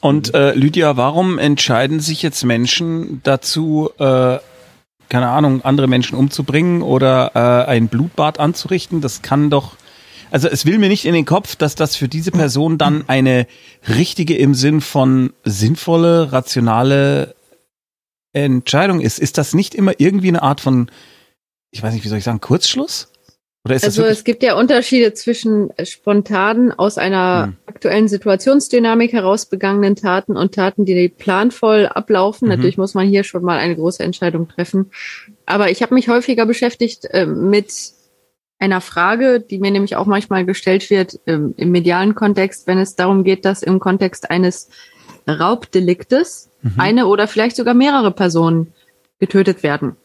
Und 0.00 0.34
äh, 0.34 0.52
Lydia, 0.52 0.96
warum 0.98 1.38
entscheiden 1.38 2.00
sich 2.00 2.22
jetzt 2.22 2.44
Menschen 2.44 3.20
dazu, 3.22 3.90
äh, 3.98 4.38
keine 5.08 5.28
Ahnung, 5.28 5.64
andere 5.64 5.86
Menschen 5.86 6.18
umzubringen 6.18 6.82
oder 6.82 7.30
äh, 7.34 7.70
ein 7.70 7.88
Blutbad 7.88 8.38
anzurichten? 8.38 9.00
Das 9.00 9.22
kann 9.22 9.48
doch, 9.48 9.76
also 10.30 10.48
es 10.48 10.66
will 10.66 10.78
mir 10.78 10.90
nicht 10.90 11.06
in 11.06 11.14
den 11.14 11.24
Kopf, 11.24 11.56
dass 11.56 11.74
das 11.74 11.96
für 11.96 12.08
diese 12.08 12.32
Person 12.32 12.76
dann 12.76 13.04
eine 13.06 13.46
richtige 13.88 14.36
im 14.36 14.54
Sinn 14.54 14.82
von 14.82 15.32
sinnvolle, 15.44 16.32
rationale 16.32 17.34
Entscheidung 18.34 19.00
ist. 19.00 19.18
Ist 19.18 19.38
das 19.38 19.54
nicht 19.54 19.74
immer 19.74 19.92
irgendwie 19.98 20.28
eine 20.28 20.42
Art 20.42 20.60
von, 20.60 20.90
ich 21.70 21.82
weiß 21.82 21.94
nicht, 21.94 22.04
wie 22.04 22.08
soll 22.08 22.18
ich 22.18 22.24
sagen, 22.24 22.40
Kurzschluss? 22.40 23.08
Also 23.66 24.04
es 24.04 24.24
gibt 24.24 24.42
ja 24.42 24.58
Unterschiede 24.58 25.14
zwischen 25.14 25.70
spontanen 25.84 26.70
aus 26.70 26.98
einer 26.98 27.44
hm. 27.46 27.56
aktuellen 27.64 28.08
Situationsdynamik 28.08 29.14
heraus 29.14 29.46
begangenen 29.46 29.96
Taten 29.96 30.36
und 30.36 30.54
Taten, 30.54 30.84
die 30.84 31.08
planvoll 31.08 31.86
ablaufen. 31.86 32.46
Mhm. 32.46 32.50
Natürlich 32.50 32.76
muss 32.76 32.92
man 32.92 33.08
hier 33.08 33.24
schon 33.24 33.42
mal 33.42 33.58
eine 33.58 33.74
große 33.74 34.02
Entscheidung 34.02 34.48
treffen. 34.48 34.90
Aber 35.46 35.70
ich 35.70 35.82
habe 35.82 35.94
mich 35.94 36.10
häufiger 36.10 36.44
beschäftigt 36.44 37.06
äh, 37.06 37.24
mit 37.24 37.72
einer 38.58 38.82
Frage, 38.82 39.40
die 39.40 39.58
mir 39.58 39.70
nämlich 39.70 39.96
auch 39.96 40.06
manchmal 40.06 40.44
gestellt 40.44 40.90
wird 40.90 41.18
äh, 41.24 41.38
im 41.56 41.70
medialen 41.70 42.14
Kontext, 42.14 42.66
wenn 42.66 42.78
es 42.78 42.96
darum 42.96 43.24
geht, 43.24 43.46
dass 43.46 43.62
im 43.62 43.80
Kontext 43.80 44.30
eines 44.30 44.68
Raubdeliktes 45.26 46.50
mhm. 46.64 46.80
eine 46.80 47.06
oder 47.06 47.28
vielleicht 47.28 47.56
sogar 47.56 47.74
mehrere 47.74 48.10
Personen 48.10 48.72
getötet 49.20 49.62
werden. 49.62 49.96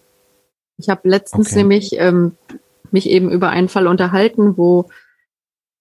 Ich 0.77 0.90
habe 0.90 1.10
letztens 1.10 1.48
okay. 1.48 1.57
nämlich 1.57 1.94
ähm, 1.94 2.38
mich 2.91 3.10
eben 3.10 3.31
über 3.31 3.49
einen 3.49 3.69
Fall 3.69 3.88
unterhalten, 3.88 4.57
wo 4.57 4.90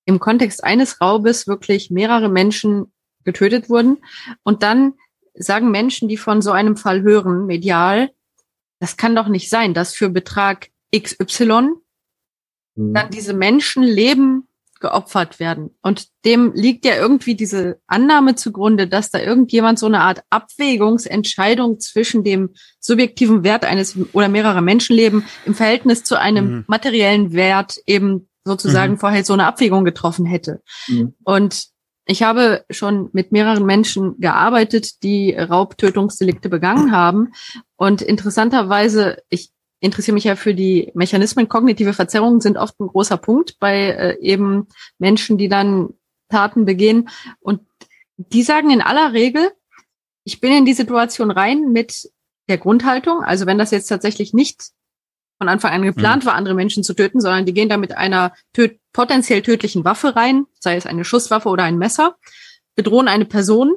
im 0.05 0.19
Kontext 0.19 0.65
eines 0.65 1.01
Raubes 1.01 1.47
wirklich 1.47 1.91
mehrere 1.91 2.29
Menschen 2.29 2.91
getötet 3.25 3.69
wurden. 3.69 3.99
Und 4.43 4.63
dann 4.63 4.95
sagen 5.35 5.71
Menschen, 5.71 6.09
die 6.09 6.17
von 6.17 6.41
so 6.43 6.51
einem 6.51 6.77
Fall 6.77 7.03
hören, 7.03 7.47
medial, 7.47 8.11
das 8.81 8.97
kann 8.97 9.15
doch 9.15 9.29
nicht 9.29 9.51
sein, 9.51 9.75
dass 9.75 9.95
für 9.95 10.09
Betrag 10.09 10.69
XY 10.97 11.75
mhm. 12.75 12.95
dann 12.95 13.11
diese 13.11 13.35
Menschen 13.35 13.83
leben 13.83 14.48
geopfert 14.81 15.41
werden. 15.41 15.77
Und 15.83 16.07
dem 16.25 16.53
liegt 16.55 16.85
ja 16.85 16.97
irgendwie 16.97 17.35
diese 17.35 17.81
Annahme 17.87 18.35
zugrunde, 18.35 18.87
dass 18.89 19.11
da 19.11 19.19
irgendjemand 19.21 19.79
so 19.79 19.87
eine 19.87 20.01
Art 20.01 20.23
Abwägungsentscheidung 20.31 21.81
zwischen 21.81 22.25
dem 22.25 22.51
subjektiven 22.81 23.45
Wert 23.45 23.65
eines 23.65 23.97
oder 24.13 24.29
mehrerer 24.29 24.61
Menschenleben 24.61 25.25
im 25.45 25.55
Verhältnis 25.55 26.05
zu 26.05 26.19
einem 26.19 26.51
mhm. 26.51 26.65
materiellen 26.67 27.33
Wert 27.33 27.79
eben 27.87 28.29
sozusagen 28.45 28.95
mhm. 28.95 28.99
vorher 28.99 29.25
so 29.25 29.33
eine 29.33 29.47
Abwägung 29.47 29.85
getroffen 29.85 30.27
hätte. 30.27 30.63
Mhm. 30.89 31.15
Und 31.25 31.69
ich 32.07 32.23
habe 32.23 32.65
schon 32.71 33.11
mit 33.13 33.33
mehreren 33.33 33.67
Menschen 33.67 34.19
gearbeitet, 34.19 35.03
die 35.03 35.35
Raubtötungsdelikte 35.35 36.49
begangen 36.49 36.91
haben. 36.91 37.33
Und 37.77 38.01
interessanterweise, 38.01 39.19
ich 39.29 39.51
interessiere 39.81 40.15
mich 40.15 40.25
ja 40.25 40.37
für 40.37 40.55
die 40.55 40.91
Mechanismen. 40.95 41.49
Kognitive 41.49 41.93
Verzerrungen 41.93 42.41
sind 42.41 42.57
oft 42.57 42.79
ein 42.81 42.89
großer 42.89 43.17
Punkt 43.17 43.59
bei 43.59 43.91
äh, 43.91 44.19
eben 44.21 44.69
Menschen, 44.99 45.39
die 45.39 45.49
dann 45.49 45.95
Taten 46.29 46.65
begehen. 46.65 47.09
Und 47.41 47.61
die 48.17 48.43
sagen 48.43 48.71
in 48.71 48.83
aller 48.83 49.13
Regel, 49.13 49.53
ich 50.25 50.41
bin 50.41 50.53
in 50.53 50.65
die 50.65 50.75
Situation 50.75 51.31
rein 51.31 51.73
mit 51.73 52.11
der 52.49 52.59
Grundhaltung, 52.59 53.23
also 53.23 53.47
wenn 53.47 53.59
das 53.59 53.71
jetzt 53.71 53.89
tatsächlich 53.89 54.33
nicht 54.33 54.71
von 55.39 55.49
Anfang 55.49 55.73
an 55.73 55.83
geplant 55.83 56.27
war, 56.27 56.35
andere 56.35 56.55
Menschen 56.55 56.83
zu 56.83 56.95
töten, 56.95 57.21
sondern 57.21 57.47
die 57.47 57.55
gehen 57.55 57.69
da 57.69 57.77
mit 57.77 57.97
einer 57.97 58.35
töt 58.53 58.81
potenziell 58.93 59.43
tödlichen 59.43 59.85
Waffe 59.85 60.17
rein, 60.17 60.47
sei 60.59 60.75
es 60.75 60.87
eine 60.87 61.05
Schusswaffe 61.05 61.49
oder 61.49 61.63
ein 61.63 61.79
Messer, 61.79 62.17
bedrohen 62.75 63.07
eine 63.07 63.25
Person 63.25 63.77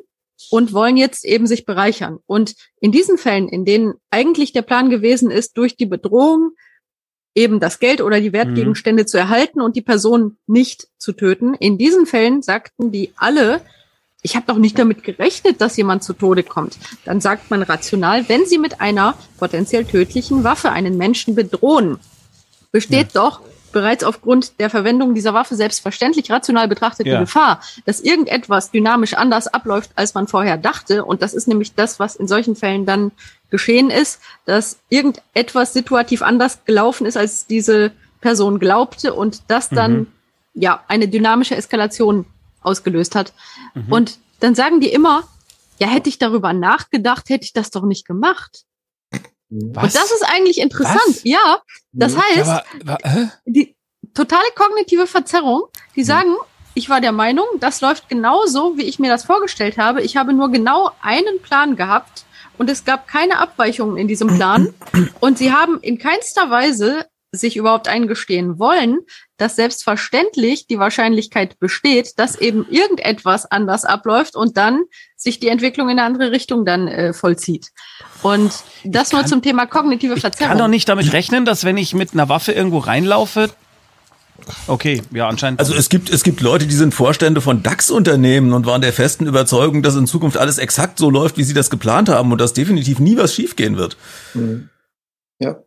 und 0.49 0.73
wollen 0.73 0.97
jetzt 0.97 1.25
eben 1.25 1.47
sich 1.47 1.65
bereichern. 1.65 2.19
Und 2.25 2.55
in 2.79 2.91
diesen 2.91 3.17
Fällen, 3.17 3.47
in 3.47 3.65
denen 3.65 3.93
eigentlich 4.09 4.53
der 4.53 4.61
Plan 4.61 4.89
gewesen 4.89 5.29
ist, 5.31 5.57
durch 5.57 5.75
die 5.75 5.85
Bedrohung 5.85 6.51
eben 7.35 7.59
das 7.59 7.79
Geld 7.79 8.01
oder 8.01 8.19
die 8.19 8.33
Wertgegenstände 8.33 9.03
mhm. 9.03 9.07
zu 9.07 9.17
erhalten 9.17 9.61
und 9.61 9.75
die 9.75 9.81
Person 9.81 10.37
nicht 10.47 10.87
zu 10.97 11.13
töten, 11.13 11.53
in 11.53 11.77
diesen 11.77 12.05
Fällen 12.05 12.41
sagten 12.41 12.91
die 12.91 13.13
alle, 13.15 13.61
ich 14.21 14.35
habe 14.35 14.45
doch 14.47 14.57
nicht 14.57 14.77
damit 14.77 15.03
gerechnet, 15.03 15.61
dass 15.61 15.77
jemand 15.77 16.03
zu 16.03 16.13
Tode 16.13 16.43
kommt. 16.43 16.77
Dann 17.05 17.21
sagt 17.21 17.49
man 17.49 17.63
rational, 17.63 18.29
wenn 18.29 18.45
Sie 18.45 18.59
mit 18.59 18.79
einer 18.79 19.15
potenziell 19.37 19.85
tödlichen 19.85 20.43
Waffe 20.43 20.71
einen 20.71 20.97
Menschen 20.97 21.33
bedrohen, 21.33 21.97
besteht 22.71 23.13
ja. 23.13 23.21
doch 23.21 23.41
bereits 23.71 24.03
aufgrund 24.03 24.59
der 24.59 24.69
Verwendung 24.69 25.13
dieser 25.13 25.33
Waffe 25.33 25.55
selbstverständlich 25.55 26.29
rational 26.31 26.67
betrachtet 26.67 27.07
ja. 27.07 27.13
die 27.13 27.19
Gefahr, 27.25 27.61
dass 27.85 28.01
irgendetwas 28.01 28.71
dynamisch 28.71 29.13
anders 29.13 29.47
abläuft, 29.47 29.91
als 29.95 30.13
man 30.13 30.27
vorher 30.27 30.57
dachte. 30.57 31.05
Und 31.05 31.21
das 31.21 31.33
ist 31.33 31.47
nämlich 31.47 31.75
das, 31.75 31.99
was 31.99 32.15
in 32.15 32.27
solchen 32.27 32.55
Fällen 32.55 32.85
dann 32.85 33.11
geschehen 33.49 33.89
ist, 33.89 34.21
dass 34.45 34.79
irgendetwas 34.89 35.73
situativ 35.73 36.21
anders 36.21 36.63
gelaufen 36.65 37.05
ist, 37.05 37.17
als 37.17 37.47
diese 37.47 37.91
Person 38.21 38.59
glaubte 38.59 39.13
und 39.13 39.43
das 39.47 39.69
dann 39.69 39.91
mhm. 39.93 40.07
ja 40.53 40.83
eine 40.87 41.07
dynamische 41.07 41.55
Eskalation 41.55 42.25
ausgelöst 42.61 43.15
hat. 43.15 43.33
Mhm. 43.73 43.91
Und 43.91 44.19
dann 44.39 44.55
sagen 44.55 44.79
die 44.79 44.91
immer, 44.91 45.23
ja, 45.79 45.87
hätte 45.87 46.09
ich 46.09 46.19
darüber 46.19 46.53
nachgedacht, 46.53 47.29
hätte 47.29 47.45
ich 47.45 47.53
das 47.53 47.71
doch 47.71 47.83
nicht 47.83 48.05
gemacht. 48.05 48.63
Was? 49.51 49.83
Und 49.83 49.95
das 49.95 50.11
ist 50.11 50.25
eigentlich 50.25 50.59
interessant. 50.59 51.01
Was? 51.07 51.23
Ja, 51.23 51.61
das 51.91 52.15
hm. 52.15 52.21
heißt, 52.21 52.49
aber, 52.81 52.97
aber, 53.03 53.31
die 53.45 53.75
totale 54.13 54.45
kognitive 54.55 55.07
Verzerrung, 55.07 55.63
die 55.95 56.01
hm. 56.01 56.07
sagen, 56.07 56.35
ich 56.73 56.89
war 56.89 57.01
der 57.01 57.11
Meinung, 57.11 57.45
das 57.59 57.81
läuft 57.81 58.07
genau 58.07 58.45
so, 58.45 58.77
wie 58.77 58.83
ich 58.83 58.97
mir 58.97 59.11
das 59.11 59.25
vorgestellt 59.25 59.77
habe. 59.77 60.01
Ich 60.01 60.15
habe 60.15 60.31
nur 60.31 60.49
genau 60.51 60.91
einen 61.01 61.41
Plan 61.41 61.75
gehabt 61.75 62.23
und 62.57 62.69
es 62.69 62.85
gab 62.85 63.07
keine 63.07 63.39
Abweichungen 63.39 63.97
in 63.97 64.07
diesem 64.07 64.35
Plan. 64.35 64.73
Und 65.19 65.37
sie 65.37 65.51
haben 65.51 65.79
in 65.81 65.97
keinster 65.97 66.49
Weise 66.49 67.07
sich 67.31 67.57
überhaupt 67.57 67.87
eingestehen 67.87 68.59
wollen, 68.59 68.99
dass 69.41 69.55
selbstverständlich 69.55 70.67
die 70.67 70.77
Wahrscheinlichkeit 70.77 71.57
besteht, 71.57 72.19
dass 72.19 72.35
eben 72.35 72.67
irgendetwas 72.69 73.49
anders 73.49 73.85
abläuft 73.85 74.35
und 74.35 74.55
dann 74.55 74.83
sich 75.15 75.39
die 75.39 75.47
Entwicklung 75.47 75.89
in 75.89 75.97
eine 75.97 76.05
andere 76.05 76.31
Richtung 76.31 76.63
dann 76.63 76.87
äh, 76.87 77.11
vollzieht. 77.11 77.71
Und 78.21 78.53
das 78.83 79.09
kann, 79.09 79.21
nur 79.21 79.27
zum 79.27 79.41
Thema 79.41 79.65
kognitive 79.65 80.17
Verzerrung. 80.17 80.45
Ich 80.45 80.47
kann 80.49 80.57
doch 80.59 80.67
nicht 80.67 80.87
damit 80.87 81.11
rechnen, 81.11 81.43
dass 81.45 81.63
wenn 81.63 81.77
ich 81.77 81.95
mit 81.95 82.13
einer 82.13 82.29
Waffe 82.29 82.51
irgendwo 82.51 82.77
reinlaufe, 82.77 83.49
Okay, 84.65 85.03
ja, 85.11 85.27
anscheinend. 85.27 85.59
Also 85.59 85.75
es 85.75 85.87
gibt, 85.87 86.09
es 86.09 86.23
gibt 86.23 86.41
Leute, 86.41 86.65
die 86.65 86.73
sind 86.73 86.95
Vorstände 86.95 87.41
von 87.41 87.61
DAX-Unternehmen 87.61 88.53
und 88.53 88.65
waren 88.65 88.81
der 88.81 88.91
festen 88.91 89.27
Überzeugung, 89.27 89.83
dass 89.83 89.95
in 89.95 90.07
Zukunft 90.07 90.35
alles 90.35 90.57
exakt 90.57 90.97
so 90.97 91.11
läuft, 91.11 91.37
wie 91.37 91.43
sie 91.43 91.53
das 91.53 91.69
geplant 91.69 92.09
haben 92.09 92.31
und 92.31 92.41
dass 92.41 92.53
definitiv 92.53 92.97
nie 92.97 93.17
was 93.17 93.35
schiefgehen 93.35 93.77
wird. 93.77 93.97
Mhm. 94.33 94.69
Ja. 95.37 95.57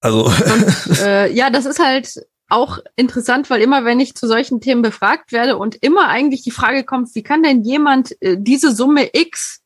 Also. 0.00 0.24
Und, 0.24 0.98
äh, 0.98 1.30
ja, 1.30 1.50
das 1.50 1.66
ist 1.66 1.78
halt 1.78 2.08
auch 2.48 2.78
interessant, 2.94 3.50
weil 3.50 3.62
immer, 3.62 3.84
wenn 3.84 4.00
ich 4.00 4.14
zu 4.14 4.26
solchen 4.26 4.60
Themen 4.60 4.82
befragt 4.82 5.32
werde 5.32 5.56
und 5.56 5.76
immer 5.76 6.08
eigentlich 6.08 6.42
die 6.42 6.50
Frage 6.50 6.84
kommt, 6.84 7.14
wie 7.14 7.22
kann 7.22 7.42
denn 7.42 7.62
jemand 7.62 8.20
äh, 8.22 8.36
diese 8.38 8.74
Summe 8.74 9.10
X 9.12 9.62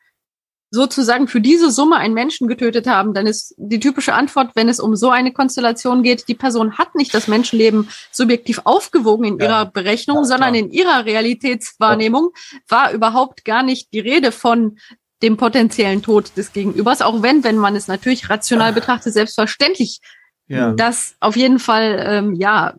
sozusagen 0.70 1.27
für 1.27 1.40
diese 1.40 1.70
Summe 1.70 1.97
einen 1.97 2.15
Menschen 2.15 2.47
getötet 2.47 2.86
haben, 2.86 3.12
dann 3.12 3.27
ist 3.27 3.55
die 3.59 3.81
typische 3.81 4.15
Antwort, 4.15 4.52
wenn 4.55 4.69
es 4.69 4.78
um 4.78 4.94
so 4.94 5.11
eine 5.11 5.32
Konstellation 5.32 6.05
geht, 6.05 6.28
die 6.28 6.35
Person 6.35 6.78
hat 6.78 6.94
nicht 6.94 7.12
das 7.12 7.27
Menschenleben 7.27 7.89
subjektiv 8.12 8.61
aufgewogen 8.65 9.24
in 9.24 9.39
ja. 9.39 9.47
ihrer 9.47 9.66
Berechnung, 9.66 10.19
ja, 10.19 10.24
sondern 10.24 10.55
in 10.55 10.70
ihrer 10.70 11.05
Realitätswahrnehmung 11.05 12.31
war 12.69 12.93
überhaupt 12.93 13.44
gar 13.44 13.65
nicht 13.65 13.93
die 13.93 14.01
Rede 14.01 14.31
von 14.31 14.78
dem 15.23 15.36
potenziellen 15.36 16.02
Tod 16.02 16.32
des 16.36 16.52
Gegenübers, 16.52 17.02
auch 17.02 17.20
wenn, 17.20 17.44
wenn 17.44 17.57
man 17.57 17.77
es 17.77 17.89
natürlich 17.89 18.31
rational 18.31 18.73
betrachtet, 18.73 19.12
selbstverständlich 19.12 20.01
ja. 20.51 20.72
das 20.72 21.16
auf 21.20 21.36
jeden 21.36 21.59
Fall, 21.59 22.05
ähm, 22.06 22.35
ja, 22.35 22.74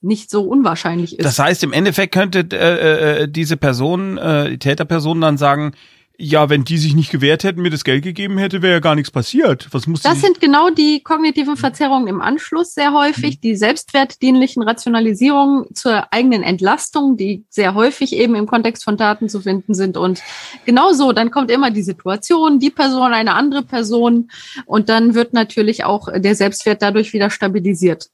nicht 0.00 0.30
so 0.30 0.42
unwahrscheinlich 0.42 1.18
ist. 1.18 1.24
Das 1.24 1.38
heißt, 1.38 1.64
im 1.64 1.72
Endeffekt 1.72 2.12
könnte 2.12 2.40
äh, 2.52 3.22
äh, 3.22 3.28
diese 3.28 3.56
Person, 3.56 4.18
äh, 4.18 4.50
die 4.50 4.58
Täterperson 4.58 5.20
dann 5.20 5.38
sagen, 5.38 5.72
ja, 6.16 6.48
wenn 6.48 6.64
die 6.64 6.78
sich 6.78 6.94
nicht 6.94 7.10
gewehrt 7.10 7.42
hätten, 7.42 7.60
mir 7.60 7.70
das 7.70 7.82
Geld 7.82 8.04
gegeben 8.04 8.38
hätte, 8.38 8.62
wäre 8.62 8.74
ja 8.74 8.78
gar 8.78 8.94
nichts 8.94 9.10
passiert. 9.10 9.66
Was 9.72 9.88
muss 9.88 10.02
Das 10.02 10.20
sind 10.20 10.40
genau 10.40 10.70
die 10.70 11.02
kognitiven 11.02 11.56
Verzerrungen 11.56 12.06
im 12.06 12.20
Anschluss 12.20 12.74
sehr 12.74 12.92
häufig, 12.92 13.36
mhm. 13.36 13.40
die 13.40 13.56
selbstwertdienlichen 13.56 14.62
Rationalisierungen 14.62 15.74
zur 15.74 16.12
eigenen 16.12 16.44
Entlastung, 16.44 17.16
die 17.16 17.44
sehr 17.48 17.74
häufig 17.74 18.12
eben 18.14 18.36
im 18.36 18.46
Kontext 18.46 18.84
von 18.84 18.96
Taten 18.96 19.28
zu 19.28 19.40
finden 19.40 19.74
sind. 19.74 19.96
Und 19.96 20.22
genau 20.64 20.92
so, 20.92 21.12
dann 21.12 21.32
kommt 21.32 21.50
immer 21.50 21.72
die 21.72 21.82
Situation, 21.82 22.60
die 22.60 22.70
Person, 22.70 23.12
eine 23.12 23.34
andere 23.34 23.62
Person 23.62 24.30
und 24.66 24.88
dann 24.88 25.14
wird 25.14 25.32
natürlich 25.32 25.84
auch 25.84 26.08
der 26.14 26.36
Selbstwert 26.36 26.80
dadurch 26.80 27.12
wieder 27.12 27.30
stabilisiert. 27.30 28.10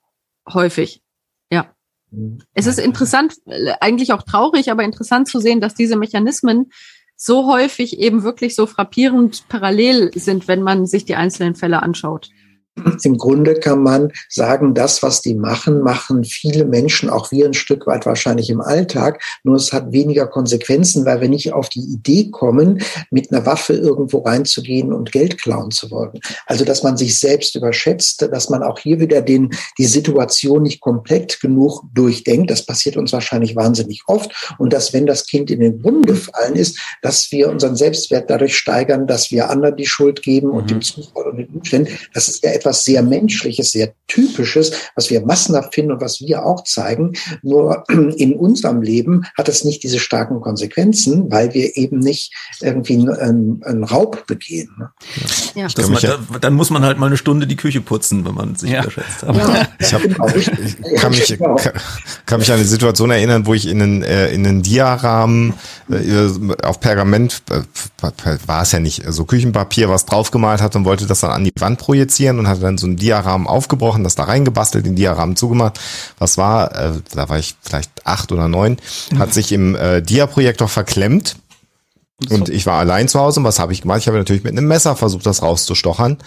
Häufig. 0.50 1.02
Ja. 1.52 1.74
Mhm. 2.10 2.38
Es 2.54 2.66
ist 2.66 2.78
interessant, 2.78 3.34
äh, 3.44 3.72
eigentlich 3.80 4.14
auch 4.14 4.22
traurig, 4.22 4.70
aber 4.70 4.84
interessant 4.84 5.28
zu 5.28 5.38
sehen, 5.38 5.60
dass 5.60 5.74
diese 5.74 5.96
Mechanismen 5.96 6.70
so 7.22 7.46
häufig 7.52 7.98
eben 7.98 8.22
wirklich 8.22 8.54
so 8.54 8.64
frappierend 8.64 9.46
parallel 9.50 10.10
sind, 10.14 10.48
wenn 10.48 10.62
man 10.62 10.86
sich 10.86 11.04
die 11.04 11.16
einzelnen 11.16 11.54
Fälle 11.54 11.82
anschaut. 11.82 12.30
Im 13.02 13.18
Grunde 13.18 13.54
kann 13.54 13.82
man 13.82 14.12
sagen, 14.28 14.74
das, 14.74 15.02
was 15.02 15.22
die 15.22 15.34
machen, 15.34 15.80
machen 15.82 16.24
viele 16.24 16.64
Menschen, 16.64 17.10
auch 17.10 17.30
wir 17.30 17.46
ein 17.46 17.54
Stück 17.54 17.86
weit 17.86 18.06
wahrscheinlich 18.06 18.48
im 18.48 18.60
Alltag. 18.60 19.22
Nur 19.42 19.56
es 19.56 19.72
hat 19.72 19.92
weniger 19.92 20.26
Konsequenzen, 20.26 21.04
weil 21.04 21.20
wir 21.20 21.28
nicht 21.28 21.52
auf 21.52 21.68
die 21.68 21.80
Idee 21.80 22.30
kommen, 22.30 22.80
mit 23.10 23.32
einer 23.32 23.44
Waffe 23.44 23.74
irgendwo 23.74 24.18
reinzugehen 24.18 24.92
und 24.92 25.12
Geld 25.12 25.40
klauen 25.40 25.70
zu 25.70 25.90
wollen. 25.90 26.20
Also, 26.46 26.64
dass 26.64 26.82
man 26.82 26.96
sich 26.96 27.18
selbst 27.18 27.56
überschätzt, 27.56 28.22
dass 28.30 28.50
man 28.50 28.62
auch 28.62 28.78
hier 28.78 29.00
wieder 29.00 29.20
den, 29.20 29.50
die 29.78 29.86
Situation 29.86 30.62
nicht 30.62 30.80
komplett 30.80 31.40
genug 31.40 31.82
durchdenkt. 31.92 32.50
Das 32.50 32.64
passiert 32.64 32.96
uns 32.96 33.12
wahrscheinlich 33.12 33.56
wahnsinnig 33.56 34.02
oft. 34.06 34.54
Und 34.58 34.72
dass, 34.72 34.92
wenn 34.92 35.06
das 35.06 35.26
Kind 35.26 35.50
in 35.50 35.60
den 35.60 35.78
Brunnen 35.78 36.02
gefallen 36.02 36.54
ist, 36.54 36.78
dass 37.02 37.30
wir 37.32 37.50
unseren 37.50 37.76
Selbstwert 37.76 38.30
dadurch 38.30 38.56
steigern, 38.56 39.06
dass 39.06 39.30
wir 39.30 39.50
anderen 39.50 39.76
die 39.76 39.86
Schuld 39.86 40.22
geben 40.22 40.50
und 40.50 40.64
mhm. 40.64 40.68
dem 40.68 40.82
Zufall 40.82 41.24
und 41.24 41.36
den 41.36 41.48
Umständen. 41.48 41.92
Das 42.14 42.28
ist 42.28 42.44
ja 42.44 42.50
etwas 42.60 42.84
sehr 42.84 43.02
Menschliches, 43.02 43.72
sehr 43.72 43.94
Typisches, 44.06 44.72
was 44.96 45.08
wir 45.08 45.24
massenhaft 45.24 45.72
finden 45.72 45.92
und 45.92 46.00
was 46.00 46.20
wir 46.20 46.44
auch 46.44 46.64
zeigen. 46.64 47.12
Nur 47.42 47.84
in 47.88 48.34
unserem 48.34 48.82
Leben 48.82 49.24
hat 49.38 49.48
es 49.48 49.64
nicht 49.64 49.82
diese 49.82 50.00
starken 50.00 50.40
Konsequenzen, 50.40 51.30
weil 51.30 51.54
wir 51.54 51.76
eben 51.76 52.00
nicht 52.00 52.34
irgendwie 52.60 52.94
einen, 52.94 53.62
einen 53.62 53.84
Raub 53.84 54.26
begehen. 54.26 54.70
Ne? 54.78 54.90
Ja. 55.54 55.68
Das 55.68 55.88
man, 55.88 56.02
da, 56.02 56.18
dann 56.40 56.54
muss 56.54 56.70
man 56.70 56.82
halt 56.82 56.98
mal 56.98 57.06
eine 57.06 57.16
Stunde 57.16 57.46
die 57.46 57.56
Küche 57.56 57.80
putzen, 57.80 58.24
wenn 58.24 58.34
man 58.34 58.56
sich 58.56 58.70
ja. 58.70 58.82
überschätzt 58.82 59.22
hat. 59.22 59.36
Ja. 59.36 59.68
Ich, 59.78 59.94
hab, 59.94 60.02
genau. 60.02 60.26
ich, 60.28 60.50
kann, 60.96 61.10
mich, 61.12 61.26
genau. 61.26 61.54
kann, 61.54 61.72
kann, 62.26 62.40
mich 62.40 62.50
an 62.50 62.58
eine 62.58 62.66
Situation 62.66 63.10
erinnern, 63.10 63.46
wo 63.46 63.54
ich 63.54 63.68
in 63.68 63.80
einen, 63.80 64.02
äh, 64.02 64.32
in 64.32 64.44
einen 64.44 64.62
Diarahmen 64.62 65.54
äh, 65.88 66.28
auf 66.64 66.80
Pergament, 66.80 67.42
äh, 67.50 67.62
war 68.46 68.62
es 68.62 68.72
ja 68.72 68.80
nicht, 68.80 69.04
so 69.08 69.24
Küchenpapier 69.24 69.88
was 69.88 70.04
draufgemalt 70.04 70.60
hat 70.60 70.74
und 70.74 70.84
wollte 70.84 71.06
das 71.06 71.20
dann 71.20 71.30
an 71.30 71.44
die 71.44 71.52
Wand 71.58 71.78
projizieren 71.78 72.40
und 72.40 72.48
hatte 72.50 72.60
dann 72.60 72.78
so 72.78 72.86
einen 72.86 72.96
Diarahmen 72.96 73.46
aufgebrochen, 73.46 74.04
das 74.04 74.14
da 74.14 74.24
reingebastelt, 74.24 74.84
den 74.84 74.96
Diarahmen 74.96 75.36
zugemacht. 75.36 75.80
Was 76.18 76.36
war, 76.36 76.74
äh, 76.74 76.92
da 77.14 77.28
war 77.28 77.38
ich 77.38 77.56
vielleicht 77.62 77.90
acht 78.04 78.32
oder 78.32 78.48
neun, 78.48 78.76
hat 79.18 79.32
sich 79.32 79.52
im 79.52 79.74
äh, 79.74 80.02
Dia-Projektor 80.02 80.68
verklemmt. 80.68 81.36
Und 82.28 82.50
ich 82.50 82.66
war 82.66 82.78
allein 82.78 83.08
zu 83.08 83.18
Hause 83.18 83.40
und 83.40 83.44
was 83.44 83.58
habe 83.58 83.72
ich 83.72 83.82
gemacht? 83.82 84.00
Ich 84.00 84.06
habe 84.06 84.18
natürlich 84.18 84.44
mit 84.44 84.52
einem 84.52 84.68
Messer 84.68 84.94
versucht, 84.94 85.24
das 85.24 85.42
rauszustochern 85.42 86.18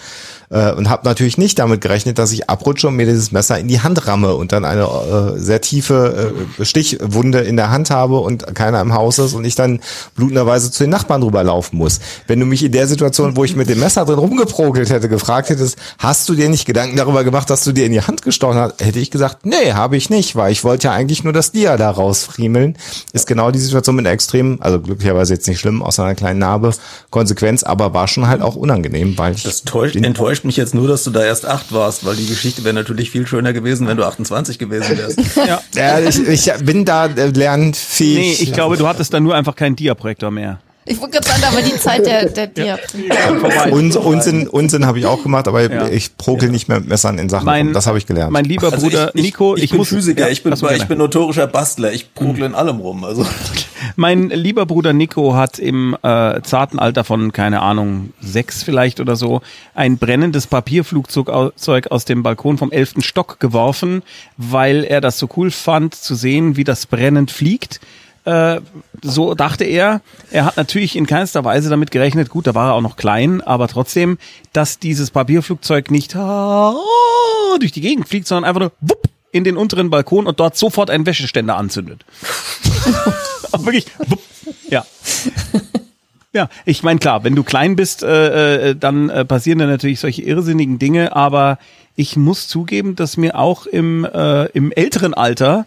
äh, 0.50 0.72
und 0.72 0.88
habe 0.88 1.06
natürlich 1.06 1.38
nicht 1.38 1.58
damit 1.58 1.80
gerechnet, 1.80 2.18
dass 2.18 2.32
ich 2.32 2.50
abrutsche 2.50 2.88
und 2.88 2.96
mir 2.96 3.06
dieses 3.06 3.30
Messer 3.30 3.58
in 3.58 3.68
die 3.68 3.80
Hand 3.80 4.06
ramme 4.06 4.34
und 4.34 4.52
dann 4.52 4.64
eine 4.64 4.82
äh, 4.84 5.38
sehr 5.38 5.60
tiefe 5.60 6.32
äh, 6.58 6.64
Stichwunde 6.64 7.40
in 7.40 7.56
der 7.56 7.70
Hand 7.70 7.90
habe 7.90 8.18
und 8.18 8.54
keiner 8.54 8.80
im 8.80 8.92
Haus 8.92 9.18
ist 9.18 9.34
und 9.34 9.44
ich 9.44 9.54
dann 9.54 9.80
blutenderweise 10.16 10.72
zu 10.72 10.82
den 10.82 10.90
Nachbarn 10.90 11.22
rüberlaufen 11.22 11.78
muss. 11.78 12.00
Wenn 12.26 12.40
du 12.40 12.46
mich 12.46 12.64
in 12.64 12.72
der 12.72 12.88
Situation, 12.88 13.36
wo 13.36 13.44
ich 13.44 13.54
mit 13.54 13.68
dem 13.68 13.78
Messer 13.78 14.04
drin 14.04 14.18
rumgeprogelt 14.18 14.90
hätte, 14.90 15.08
gefragt 15.08 15.50
hättest, 15.50 15.78
hast 15.98 16.28
du 16.28 16.34
dir 16.34 16.48
nicht 16.48 16.66
Gedanken 16.66 16.96
darüber 16.96 17.22
gemacht, 17.22 17.48
dass 17.50 17.62
du 17.62 17.72
dir 17.72 17.86
in 17.86 17.92
die 17.92 18.02
Hand 18.02 18.22
gestochen 18.22 18.58
hast, 18.58 18.84
hätte 18.84 18.98
ich 18.98 19.12
gesagt, 19.12 19.46
nee, 19.46 19.72
habe 19.72 19.96
ich 19.96 20.10
nicht, 20.10 20.34
weil 20.34 20.50
ich 20.50 20.64
wollte 20.64 20.88
ja 20.88 20.92
eigentlich 20.92 21.22
nur 21.22 21.32
das 21.32 21.52
Dia 21.52 21.76
da 21.76 21.90
rausfriemeln. 21.90 22.76
Ist 23.12 23.28
genau 23.28 23.52
die 23.52 23.60
Situation 23.60 23.94
mit 23.94 24.06
extrem, 24.06 24.58
also 24.60 24.80
glücklicherweise 24.80 25.34
jetzt 25.34 25.46
nicht 25.46 25.60
schlimm 25.60 25.83
aus 25.84 25.98
einer 25.98 26.14
kleinen 26.14 26.38
Narbe. 26.38 26.72
Konsequenz, 27.10 27.62
aber 27.62 27.94
war 27.94 28.08
schon 28.08 28.26
halt 28.26 28.42
auch 28.42 28.56
unangenehm, 28.56 29.16
weil 29.18 29.34
ich 29.34 29.42
Das 29.42 29.62
täuscht, 29.62 29.96
enttäuscht 29.96 30.44
mich 30.44 30.56
jetzt 30.56 30.74
nur, 30.74 30.88
dass 30.88 31.04
du 31.04 31.10
da 31.10 31.24
erst 31.24 31.46
acht 31.46 31.72
warst, 31.72 32.04
weil 32.04 32.16
die 32.16 32.26
Geschichte 32.26 32.64
wäre 32.64 32.74
natürlich 32.74 33.10
viel 33.10 33.26
schöner 33.26 33.52
gewesen, 33.52 33.86
wenn 33.86 33.96
du 33.96 34.04
28 34.04 34.58
gewesen 34.58 34.98
wärst. 34.98 35.20
Ja. 35.44 35.60
ja, 35.74 36.00
ich, 36.00 36.26
ich 36.26 36.52
bin 36.64 36.84
da 36.84 37.06
äh, 37.06 37.26
lernfähig. 37.26 38.38
Nee, 38.38 38.44
ich 38.44 38.52
glaube, 38.52 38.76
du 38.76 38.86
hattest 38.86 39.12
dann 39.12 39.22
nur 39.22 39.34
einfach 39.34 39.54
keinen 39.54 39.76
Dia-Projektor 39.76 40.30
mehr. 40.30 40.60
Ich 40.86 41.00
wollte 41.00 41.12
gerade 41.18 41.26
sagen, 41.28 41.40
da 41.42 41.54
war 41.54 41.62
die 41.62 41.76
Zeit 41.76 42.04
der, 42.04 42.26
der 42.28 42.46
Dioptrie. 42.48 43.08
Vorbei. 43.40 43.72
Uns, 43.72 43.96
Unsinn, 43.96 44.48
Unsinn 44.48 44.84
habe 44.86 44.98
ich 44.98 45.06
auch 45.06 45.22
gemacht, 45.22 45.48
aber 45.48 45.62
Ja. 45.62 45.88
ich 45.88 46.16
prokel 46.18 46.50
nicht 46.50 46.68
mehr 46.68 46.80
mit 46.80 46.88
Messern 46.88 47.18
in 47.18 47.28
Sachen 47.30 47.46
Mein- 47.46 47.66
rum. 47.68 47.72
Das 47.74 47.86
habe 47.86 47.96
ich 47.98 48.06
gelernt. 48.06 48.32
Mein 48.32 48.44
lieber 48.44 48.70
Bruder 48.70 49.10
Nico, 49.14 49.56
ich, 49.56 49.64
ich, 49.64 49.70
bin 49.70 49.78
muss 49.78 49.88
Physiker, 49.88 50.30
ich 50.30 50.42
bin, 50.42 50.52
ich 50.52 50.60
gerne. 50.60 50.84
bin 50.84 50.98
notorischer 50.98 51.46
Bastler, 51.46 51.92
ich 51.92 52.12
prokle 52.14 52.44
in 52.46 52.54
allem 52.54 52.78
rum. 52.80 53.04
Also 53.04 53.24
Mein 53.96 54.28
lieber 54.30 54.66
Bruder 54.66 54.92
Nico 54.92 55.34
hat 55.34 55.58
im 55.58 55.96
äh, 56.02 56.40
zarten 56.42 56.78
Alter 56.78 57.04
von, 57.04 57.32
keine 57.32 57.62
Ahnung, 57.62 58.12
sechs 58.20 58.62
vielleicht 58.62 59.00
oder 59.00 59.16
so, 59.16 59.40
ein 59.74 59.96
brennendes 59.98 60.46
Papierflugzeug 60.46 61.28
au- 61.30 61.50
Zeug 61.56 61.86
aus 61.90 62.04
dem 62.04 62.22
Balkon 62.22 62.58
vom 62.58 62.72
elften 62.72 63.02
Stock 63.02 63.40
geworfen, 63.40 64.02
weil 64.36 64.84
er 64.84 65.00
das 65.00 65.18
so 65.18 65.28
cool 65.36 65.50
fand 65.50 65.94
zu 65.94 66.14
sehen, 66.14 66.56
wie 66.56 66.64
das 66.64 66.86
brennend 66.86 67.30
fliegt. 67.30 67.80
Äh, 68.24 68.60
so 69.02 69.34
dachte 69.34 69.64
er. 69.64 70.00
Er 70.30 70.46
hat 70.46 70.56
natürlich 70.56 70.96
in 70.96 71.06
keinster 71.06 71.44
Weise 71.44 71.68
damit 71.68 71.90
gerechnet, 71.90 72.30
gut, 72.30 72.46
da 72.46 72.54
war 72.54 72.70
er 72.70 72.74
auch 72.74 72.80
noch 72.80 72.96
klein, 72.96 73.40
aber 73.42 73.68
trotzdem, 73.68 74.18
dass 74.52 74.78
dieses 74.78 75.10
Papierflugzeug 75.10 75.90
nicht 75.90 76.14
durch 76.14 77.72
die 77.72 77.80
Gegend 77.80 78.08
fliegt, 78.08 78.26
sondern 78.26 78.44
einfach 78.48 78.60
nur 78.60 78.72
wupp 78.80 79.08
in 79.32 79.44
den 79.44 79.56
unteren 79.56 79.90
Balkon 79.90 80.26
und 80.26 80.38
dort 80.40 80.56
sofort 80.56 80.90
einen 80.90 81.06
Wäscheständer 81.06 81.56
anzündet. 81.56 82.04
Aber 83.52 83.64
wirklich, 83.66 83.86
wupp, 84.06 84.22
ja. 84.70 84.86
Ja, 86.32 86.48
ich 86.64 86.82
meine 86.82 86.98
klar, 86.98 87.22
wenn 87.22 87.36
du 87.36 87.44
klein 87.44 87.76
bist, 87.76 88.02
äh, 88.02 88.70
äh, 88.70 88.76
dann 88.76 89.08
äh, 89.08 89.24
passieren 89.24 89.60
dann 89.60 89.68
natürlich 89.68 90.00
solche 90.00 90.22
irrsinnigen 90.22 90.80
Dinge, 90.80 91.14
aber 91.14 91.58
ich 91.94 92.16
muss 92.16 92.48
zugeben, 92.48 92.96
dass 92.96 93.16
mir 93.16 93.38
auch 93.38 93.66
im, 93.66 94.04
äh, 94.04 94.46
im 94.46 94.72
älteren 94.72 95.14
Alter, 95.14 95.66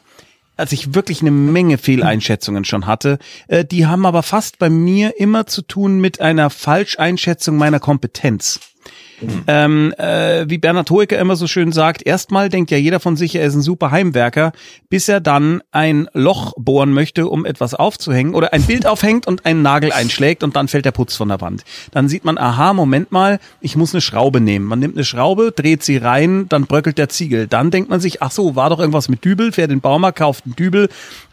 als 0.57 0.71
ich 0.71 0.93
wirklich 0.93 1.21
eine 1.21 1.31
Menge 1.31 1.77
Fehleinschätzungen 1.77 2.65
schon 2.65 2.85
hatte, 2.85 3.19
äh, 3.47 3.63
die 3.63 3.85
haben 3.85 4.05
aber 4.05 4.23
fast 4.23 4.59
bei 4.59 4.69
mir 4.69 5.19
immer 5.19 5.45
zu 5.45 5.61
tun 5.61 5.99
mit 5.99 6.19
einer 6.19 6.49
Falscheinschätzung 6.49 7.55
meiner 7.57 7.79
Kompetenz. 7.79 8.59
Ähm, 9.47 9.93
äh, 9.97 10.45
wie 10.47 10.57
Bernhard 10.57 10.91
Hoeker 10.91 11.17
immer 11.17 11.35
so 11.35 11.47
schön 11.47 11.71
sagt, 11.71 12.05
erstmal 12.05 12.49
denkt 12.49 12.69
ja 12.69 12.77
jeder 12.77 12.99
von 12.99 13.15
sich, 13.15 13.35
er 13.35 13.45
ist 13.45 13.55
ein 13.55 13.61
super 13.61 13.91
Heimwerker, 13.91 14.51
bis 14.89 15.09
er 15.09 15.19
dann 15.19 15.61
ein 15.71 16.07
Loch 16.13 16.53
bohren 16.57 16.93
möchte, 16.93 17.27
um 17.27 17.45
etwas 17.45 17.73
aufzuhängen 17.73 18.35
oder 18.35 18.53
ein 18.53 18.63
Bild 18.63 18.85
aufhängt 18.85 19.25
und 19.27 19.45
einen 19.45 19.61
Nagel 19.61 19.91
einschlägt 19.91 20.43
und 20.43 20.55
dann 20.55 20.67
fällt 20.67 20.85
der 20.85 20.91
Putz 20.91 21.15
von 21.15 21.29
der 21.29 21.41
Wand. 21.41 21.63
Dann 21.91 22.09
sieht 22.09 22.25
man, 22.25 22.37
aha, 22.37 22.73
Moment 22.73 23.11
mal, 23.11 23.39
ich 23.59 23.75
muss 23.75 23.93
eine 23.93 24.01
Schraube 24.01 24.39
nehmen. 24.39 24.65
Man 24.65 24.79
nimmt 24.79 24.95
eine 24.95 25.05
Schraube, 25.05 25.51
dreht 25.51 25.83
sie 25.83 25.97
rein, 25.97 26.45
dann 26.49 26.67
bröckelt 26.67 26.97
der 26.97 27.09
Ziegel. 27.09 27.47
Dann 27.47 27.71
denkt 27.71 27.89
man 27.89 27.99
sich, 27.99 28.21
ach 28.21 28.31
so, 28.31 28.55
war 28.55 28.69
doch 28.69 28.79
irgendwas 28.79 29.09
mit 29.09 29.25
Dübel, 29.25 29.51
fährt 29.51 29.71
den 29.71 29.81
Baumarkt, 29.81 30.19
kauft 30.19 30.45
einen 30.45 30.55
Dübel, 30.55 30.89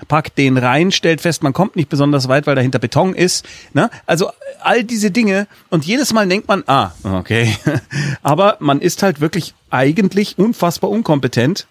packt 0.09 0.39
den 0.39 0.56
rein, 0.56 0.90
stellt 0.90 1.20
fest, 1.20 1.43
man 1.43 1.52
kommt 1.52 1.77
nicht 1.77 1.89
besonders 1.89 2.28
weit, 2.28 2.47
weil 2.47 2.55
dahinter 2.55 2.78
Beton 2.78 3.15
ist. 3.15 3.47
Ne? 3.74 3.90
Also 4.06 4.31
all 4.62 4.85
diese 4.85 5.11
Dinge 5.11 5.47
und 5.70 5.85
jedes 5.85 6.12
Mal 6.12 6.27
denkt 6.27 6.48
man, 6.48 6.65
ah, 6.66 6.93
okay. 7.02 7.55
Aber 8.22 8.56
man 8.60 8.80
ist 8.80 9.02
halt 9.02 9.20
wirklich 9.20 9.55
eigentlich 9.70 10.38
unfassbar 10.38 10.90
unkompetent 10.90 11.66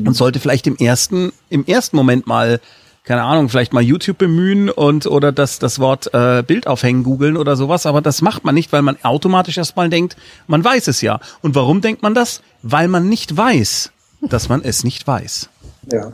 und 0.00 0.14
sollte 0.14 0.40
vielleicht 0.40 0.66
im 0.66 0.76
ersten, 0.76 1.32
im 1.48 1.64
ersten 1.64 1.96
Moment 1.96 2.26
mal, 2.26 2.60
keine 3.04 3.22
Ahnung, 3.22 3.48
vielleicht 3.48 3.72
mal 3.72 3.82
YouTube 3.82 4.18
bemühen 4.18 4.68
und 4.68 5.06
oder 5.06 5.32
das, 5.32 5.58
das 5.58 5.78
Wort 5.78 6.12
äh, 6.12 6.42
Bild 6.46 6.66
aufhängen 6.66 7.02
googeln 7.02 7.36
oder 7.36 7.56
sowas, 7.56 7.86
aber 7.86 8.02
das 8.02 8.20
macht 8.20 8.44
man 8.44 8.54
nicht, 8.54 8.72
weil 8.72 8.82
man 8.82 8.98
automatisch 9.02 9.56
erstmal 9.56 9.88
denkt, 9.88 10.16
man 10.46 10.62
weiß 10.62 10.88
es 10.88 11.00
ja. 11.00 11.20
Und 11.40 11.54
warum 11.54 11.80
denkt 11.80 12.02
man 12.02 12.14
das? 12.14 12.42
Weil 12.62 12.88
man 12.88 13.08
nicht 13.08 13.36
weiß, 13.36 13.92
dass 14.22 14.48
man 14.48 14.62
es 14.62 14.84
nicht 14.84 15.06
weiß. 15.06 15.48
Ja, 15.92 16.12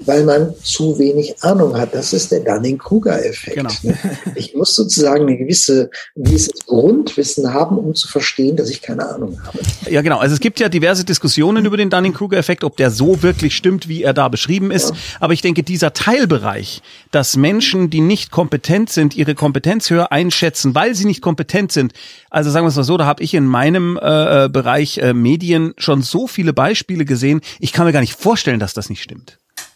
weil 0.00 0.24
man 0.24 0.54
zu 0.62 0.98
wenig 0.98 1.42
Ahnung 1.42 1.76
hat. 1.78 1.94
Das 1.94 2.12
ist 2.12 2.30
der 2.30 2.40
Dunning-Kruger-Effekt. 2.40 3.56
Genau. 3.56 3.70
ne? 3.82 3.96
Ich 4.34 4.54
muss 4.54 4.74
sozusagen 4.74 5.22
eine 5.22 5.38
gewisse, 5.38 5.90
ein 6.14 6.24
gewisses 6.24 6.66
Grundwissen 6.66 7.54
haben, 7.54 7.78
um 7.78 7.94
zu 7.94 8.06
verstehen, 8.06 8.56
dass 8.56 8.68
ich 8.68 8.82
keine 8.82 9.08
Ahnung 9.08 9.40
habe. 9.42 9.58
Ja, 9.88 10.02
genau. 10.02 10.18
Also 10.18 10.34
es 10.34 10.40
gibt 10.40 10.60
ja 10.60 10.68
diverse 10.68 11.04
Diskussionen 11.04 11.64
über 11.64 11.78
den 11.78 11.88
Dunning-Kruger-Effekt, 11.88 12.64
ob 12.64 12.76
der 12.76 12.90
so 12.90 13.22
wirklich 13.22 13.56
stimmt, 13.56 13.88
wie 13.88 14.02
er 14.02 14.12
da 14.12 14.28
beschrieben 14.28 14.70
ist. 14.70 14.92
Aber 15.20 15.32
ich 15.32 15.40
denke, 15.40 15.62
dieser 15.62 15.94
Teilbereich, 15.94 16.82
dass 17.10 17.36
Menschen, 17.36 17.88
die 17.88 18.02
nicht 18.02 18.30
kompetent 18.30 18.90
sind, 18.90 19.16
ihre 19.16 19.34
Kompetenz 19.34 19.88
höher 19.88 20.12
einschätzen, 20.12 20.74
weil 20.74 20.94
sie 20.94 21.06
nicht 21.06 21.22
kompetent 21.22 21.72
sind. 21.72 21.94
Also 22.28 22.50
sagen 22.50 22.64
wir 22.64 22.68
es 22.68 22.76
mal 22.76 22.84
so, 22.84 22.96
da 22.96 23.06
habe 23.06 23.22
ich 23.22 23.32
in 23.32 23.46
meinem 23.46 23.98
äh, 24.02 24.44
äh, 24.44 24.48
Bereich 24.48 24.98
äh, 24.98 25.14
Medien 25.14 25.72
schon 25.78 26.02
so 26.02 26.26
viele 26.26 26.52
Beispiele 26.52 27.04
gesehen. 27.04 27.40
Ich 27.60 27.72
kann 27.72 27.86
mir 27.86 27.92
gar 27.92 28.00
nicht 28.00 28.14
vorstellen, 28.14 28.60
dass 28.60 28.74
das 28.74 28.90
nicht 28.90 29.02
stimmt. 29.02 29.13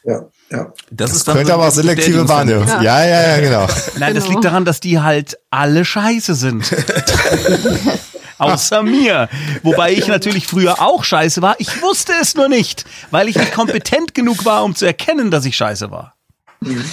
Ja, 0.05 0.23
ja. 0.51 0.73
das, 0.91 1.13
ist 1.13 1.27
Könnte 1.27 1.47
so 1.47 1.53
aber 1.55 1.69
auch 1.69 1.73
selektive. 1.73 2.27
Wahrnehmung. 2.29 2.67
Ja, 2.67 3.05
ja, 3.05 3.37
ja, 3.37 3.41
genau. 3.41 3.67
Nein, 3.99 4.15
das 4.15 4.25
Genau. 4.25 4.37
liegt 4.37 4.45
daran, 4.45 4.65
dass 4.65 4.81
die 4.81 5.01
halt 5.01 5.37
alle 5.51 5.85
scheiße 5.85 6.35
sind. 6.35 6.73
Außer 8.39 8.83
mir. 8.83 9.29
Wobei 9.63 9.93
ich 9.93 10.07
natürlich 10.07 10.47
früher 10.47 10.81
auch 10.81 11.03
scheiße 11.05 11.43
war. 11.43 11.57
Ich 11.59 11.83
wusste 11.83 12.13
es 12.21 12.37
nur 12.37 12.49
nicht, 12.49 12.85
weil 13.11 13.29
ich 13.29 13.37
nicht 13.37 13.53
kompetent 13.53 14.15
genug 14.15 14.45
war, 14.45 14.65
um 14.65 14.75
zu 14.77 14.87
erkennen, 14.87 15.31
dass 15.31 15.45
ich 15.45 15.57
scheiße 15.57 15.91
war. 15.91 16.15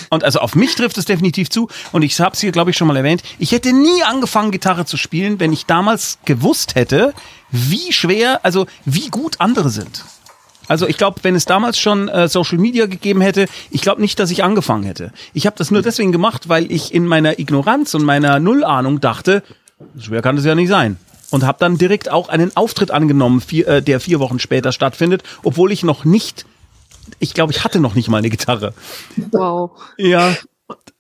Und 0.10 0.24
also 0.24 0.40
auf 0.40 0.56
mich 0.56 0.76
trifft 0.76 0.98
es 0.98 1.06
definitiv 1.06 1.50
zu. 1.50 1.70
Und 1.92 2.02
ich 2.04 2.20
habe 2.20 2.34
es 2.34 2.40
hier, 2.40 2.52
glaube 2.52 2.72
ich, 2.72 2.78
schon 2.78 2.88
mal 2.88 2.98
erwähnt. 2.98 3.22
Ich 3.40 3.52
hätte 3.52 3.74
nie 3.74 4.04
angefangen, 4.04 4.52
Gitarre 4.52 4.86
zu 4.86 4.98
spielen, 4.98 5.40
wenn 5.40 5.54
ich 5.54 5.66
damals 5.66 6.18
gewusst 6.26 6.76
hätte, 6.76 7.14
wie 7.52 7.92
schwer, 7.94 8.40
also 8.44 8.66
wie 8.86 9.10
gut 9.10 9.36
andere 9.40 9.70
sind. 9.70 10.04
Also 10.68 10.88
ich 10.88 10.98
glaube, 10.98 11.20
wenn 11.24 11.36
es 11.36 11.46
damals 11.46 11.78
schon 11.78 12.08
äh, 12.10 12.28
Social 12.28 12.58
Media 12.58 12.86
gegeben 12.86 13.22
hätte, 13.22 13.48
ich 13.72 13.82
glaube 13.82 14.02
nicht, 14.02 14.20
dass 14.20 14.32
ich 14.32 14.44
angefangen 14.44 14.84
hätte. 14.84 15.12
Ich 15.34 15.46
habe 15.46 15.56
das 15.58 15.72
nur 15.72 15.82
deswegen 15.82 16.12
gemacht, 16.12 16.50
weil 16.50 16.72
ich 16.72 16.94
in 16.94 17.08
meiner 17.08 17.40
Ignoranz 17.40 17.94
und 17.94 18.04
meiner 18.04 18.40
Nullahnung 18.40 19.02
dachte, 19.02 19.44
schwer 20.00 20.22
kann 20.22 20.36
das 20.36 20.46
ja 20.46 20.56
nicht 20.56 20.70
sein. 20.70 20.98
Und 21.32 21.44
habe 21.44 21.58
dann 21.60 21.78
direkt 21.78 22.12
auch 22.12 22.30
einen 22.30 22.56
Auftritt 22.56 22.92
angenommen, 22.92 23.42
vier, 23.42 23.68
äh, 23.68 23.82
der 23.82 24.00
vier 24.00 24.20
Wochen 24.20 24.40
später 24.40 24.72
stattfindet, 24.72 25.24
obwohl 25.44 25.72
ich 25.72 25.84
noch 25.84 26.06
nicht, 26.06 26.46
ich 27.20 27.34
glaube, 27.34 27.52
ich 27.52 27.64
hatte 27.64 27.80
noch 27.80 27.96
nicht 27.96 28.10
mal 28.10 28.20
eine 28.20 28.30
Gitarre. 28.30 28.74
Wow. 29.32 29.72
Ja, 29.98 30.36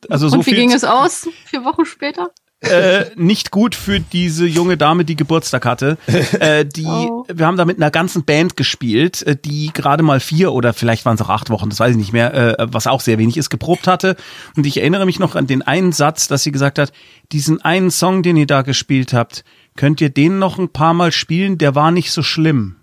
also 0.09 0.29
so 0.29 0.37
Und 0.37 0.45
wie 0.45 0.51
viel 0.51 0.59
ging 0.59 0.71
es 0.71 0.83
aus? 0.83 1.27
Vier 1.45 1.63
Wochen 1.63 1.85
später? 1.85 2.31
Äh, 2.69 3.11
nicht 3.15 3.51
gut 3.51 3.75
für 3.75 3.99
diese 3.99 4.45
junge 4.45 4.77
Dame, 4.77 5.05
die 5.05 5.15
Geburtstag 5.15 5.65
hatte. 5.65 5.97
Äh, 6.39 6.65
die, 6.65 6.85
Oh. 7.05 7.25
Wir 7.31 7.45
haben 7.45 7.57
da 7.57 7.65
mit 7.65 7.77
einer 7.77 7.91
ganzen 7.91 8.23
Band 8.25 8.55
gespielt, 8.55 9.21
äh, 9.23 9.35
die 9.35 9.71
gerade 9.73 10.01
mal 10.03 10.19
vier 10.19 10.53
oder 10.53 10.73
vielleicht 10.73 11.05
waren 11.05 11.15
es 11.15 11.21
auch 11.21 11.29
acht 11.29 11.49
Wochen, 11.49 11.69
das 11.69 11.79
weiß 11.79 11.91
ich 11.91 11.97
nicht 11.97 12.13
mehr, 12.13 12.33
äh, 12.59 12.67
was 12.71 12.87
auch 12.87 13.01
sehr 13.01 13.17
wenig 13.17 13.37
ist, 13.37 13.49
geprobt 13.49 13.87
hatte. 13.87 14.15
Und 14.55 14.65
ich 14.65 14.77
erinnere 14.77 15.05
mich 15.05 15.19
noch 15.19 15.35
an 15.35 15.47
den 15.47 15.61
einen 15.61 15.91
Satz, 15.91 16.27
dass 16.27 16.43
sie 16.43 16.51
gesagt 16.51 16.79
hat, 16.79 16.91
diesen 17.31 17.61
einen 17.61 17.91
Song, 17.91 18.23
den 18.23 18.37
ihr 18.37 18.47
da 18.47 18.61
gespielt 18.61 19.13
habt, 19.13 19.43
könnt 19.75 19.99
ihr 20.01 20.09
den 20.09 20.39
noch 20.39 20.57
ein 20.57 20.69
paar 20.69 20.93
Mal 20.93 21.11
spielen, 21.11 21.57
der 21.57 21.75
war 21.75 21.91
nicht 21.91 22.11
so 22.11 22.23
schlimm. 22.23 22.75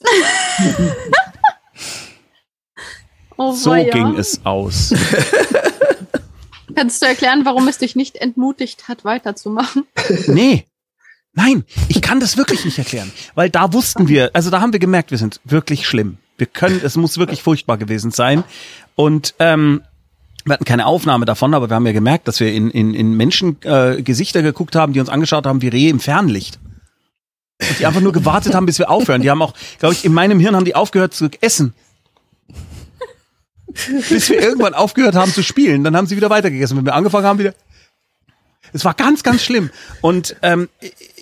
Oh, 3.38 3.52
So 3.52 3.70
weia. 3.72 3.90
ging 3.90 4.16
es 4.16 4.40
aus. 4.44 4.94
Kannst 6.74 7.02
du 7.02 7.06
erklären, 7.06 7.44
warum 7.44 7.68
es 7.68 7.78
dich 7.78 7.96
nicht 7.96 8.16
entmutigt 8.16 8.88
hat, 8.88 9.04
weiterzumachen? 9.04 9.84
Nee. 10.26 10.66
Nein, 11.38 11.64
ich 11.88 12.00
kann 12.00 12.18
das 12.18 12.38
wirklich 12.38 12.64
nicht 12.64 12.78
erklären, 12.78 13.12
weil 13.34 13.50
da 13.50 13.74
wussten 13.74 14.08
wir, 14.08 14.30
also 14.32 14.48
da 14.48 14.62
haben 14.62 14.72
wir 14.72 14.80
gemerkt, 14.80 15.10
wir 15.10 15.18
sind 15.18 15.38
wirklich 15.44 15.86
schlimm. 15.86 16.16
Wir 16.38 16.46
können, 16.46 16.80
es 16.82 16.96
muss 16.96 17.18
wirklich 17.18 17.42
furchtbar 17.42 17.76
gewesen 17.76 18.10
sein. 18.10 18.42
Und 18.94 19.34
ähm, 19.38 19.82
wir 20.46 20.54
hatten 20.54 20.64
keine 20.64 20.86
Aufnahme 20.86 21.26
davon, 21.26 21.52
aber 21.52 21.68
wir 21.68 21.74
haben 21.74 21.86
ja 21.86 21.92
gemerkt, 21.92 22.28
dass 22.28 22.40
wir 22.40 22.52
in, 22.52 22.70
in, 22.70 22.94
in 22.94 23.16
Menschengesichter 23.16 23.98
äh, 23.98 24.02
Gesichter 24.02 24.42
geguckt 24.42 24.76
haben, 24.76 24.94
die 24.94 25.00
uns 25.00 25.08
angeschaut 25.10 25.44
haben 25.44 25.60
wie 25.60 25.68
Rehe 25.68 25.90
im 25.90 26.00
Fernlicht. 26.00 26.58
Und 27.60 27.78
die 27.78 27.86
einfach 27.86 28.00
nur 28.00 28.12
gewartet 28.12 28.54
haben, 28.54 28.66
bis 28.66 28.78
wir 28.78 28.90
aufhören. 28.90 29.22
Die 29.22 29.30
haben 29.30 29.42
auch, 29.42 29.54
glaube 29.78 29.94
ich, 29.94 30.04
in 30.04 30.14
meinem 30.14 30.38
Hirn 30.38 30.54
haben 30.54 30.64
die 30.64 30.74
aufgehört 30.74 31.14
zu 31.14 31.28
essen. 31.40 31.74
bis 34.08 34.28
wir 34.28 34.40
irgendwann 34.40 34.74
aufgehört 34.74 35.14
haben 35.14 35.32
zu 35.32 35.42
spielen, 35.42 35.84
dann 35.84 35.96
haben 35.96 36.06
sie 36.06 36.16
wieder 36.16 36.30
weitergegessen. 36.30 36.76
Wenn 36.76 36.86
wir 36.86 36.94
angefangen 36.94 37.26
haben, 37.26 37.38
wieder. 37.38 37.54
Es 38.72 38.84
war 38.84 38.94
ganz, 38.94 39.22
ganz 39.22 39.42
schlimm. 39.42 39.70
Und 40.00 40.36
ähm, 40.42 40.68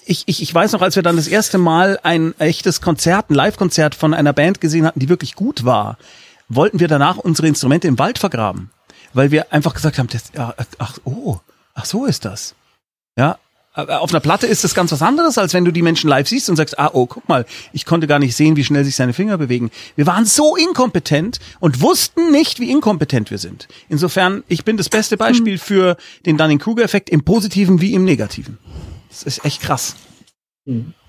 ich, 0.07 0.25
ich, 0.27 0.43
ich 0.43 0.55
weiß 0.55 0.73
noch, 0.73 0.83
als 0.83 0.97
wir 0.97 1.03
dann 1.03 1.17
das 1.17 1.29
erste 1.29 1.59
Mal 1.59 1.99
ein 2.03 2.35
echtes 2.39 2.81
Konzert, 2.81 3.31
ein 3.31 3.35
Live-Konzert 3.35 3.95
von 3.95 4.15
einer 4.15 4.33
Band 4.33 4.61
gesehen 4.61 4.87
hatten, 4.87 5.01
die 5.01 5.09
wirklich 5.09 5.35
gut 5.35 5.65
war, 5.65 5.99
wollten 6.49 6.81
wir 6.81 6.89
danach 6.89 7.17
unsere 7.17 7.49
Instrumente 7.49 7.89
im 7.89 7.99
Wald 7.99 8.19
vergraben. 8.19 8.71
Weil 9.13 9.31
wir 9.31 9.53
einfach 9.53 9.75
gesagt 9.75 9.99
haben, 9.99 10.09
das, 10.09 10.25
ja, 10.35 10.55
ach, 10.79 10.99
oh, 11.05 11.39
ach 11.75 11.85
so 11.85 12.05
ist 12.07 12.25
das. 12.25 12.55
Ja, 13.17 13.39
Auf 13.75 14.11
einer 14.11 14.21
Platte 14.21 14.47
ist 14.47 14.63
das 14.63 14.73
ganz 14.73 14.93
was 14.93 15.03
anderes, 15.03 15.37
als 15.37 15.53
wenn 15.53 15.65
du 15.65 15.73
die 15.73 15.83
Menschen 15.83 16.09
live 16.09 16.29
siehst 16.29 16.49
und 16.49 16.55
sagst, 16.55 16.79
ah, 16.79 16.91
oh, 16.93 17.07
guck 17.07 17.29
mal, 17.29 17.45
ich 17.73 17.85
konnte 17.85 18.07
gar 18.07 18.21
nicht 18.21 18.37
sehen, 18.37 18.55
wie 18.55 18.63
schnell 18.63 18.85
sich 18.85 18.95
seine 18.95 19.13
Finger 19.13 19.37
bewegen. 19.37 19.73
Wir 19.97 20.07
waren 20.07 20.27
so 20.27 20.55
inkompetent 20.55 21.41
und 21.59 21.81
wussten 21.81 22.31
nicht, 22.31 22.61
wie 22.61 22.71
inkompetent 22.71 23.33
wir 23.33 23.39
sind. 23.39 23.67
Insofern, 23.89 24.45
ich 24.47 24.65
bin 24.65 24.77
das 24.77 24.89
beste 24.89 25.17
Beispiel 25.17 25.59
für 25.59 25.97
den 26.25 26.39
Dunning-Kruger-Effekt 26.39 27.11
im 27.11 27.25
Positiven 27.25 27.81
wie 27.81 27.95
im 27.95 28.05
Negativen. 28.05 28.59
Das 29.11 29.25
ist 29.25 29.45
echt 29.45 29.61
krass. 29.61 29.97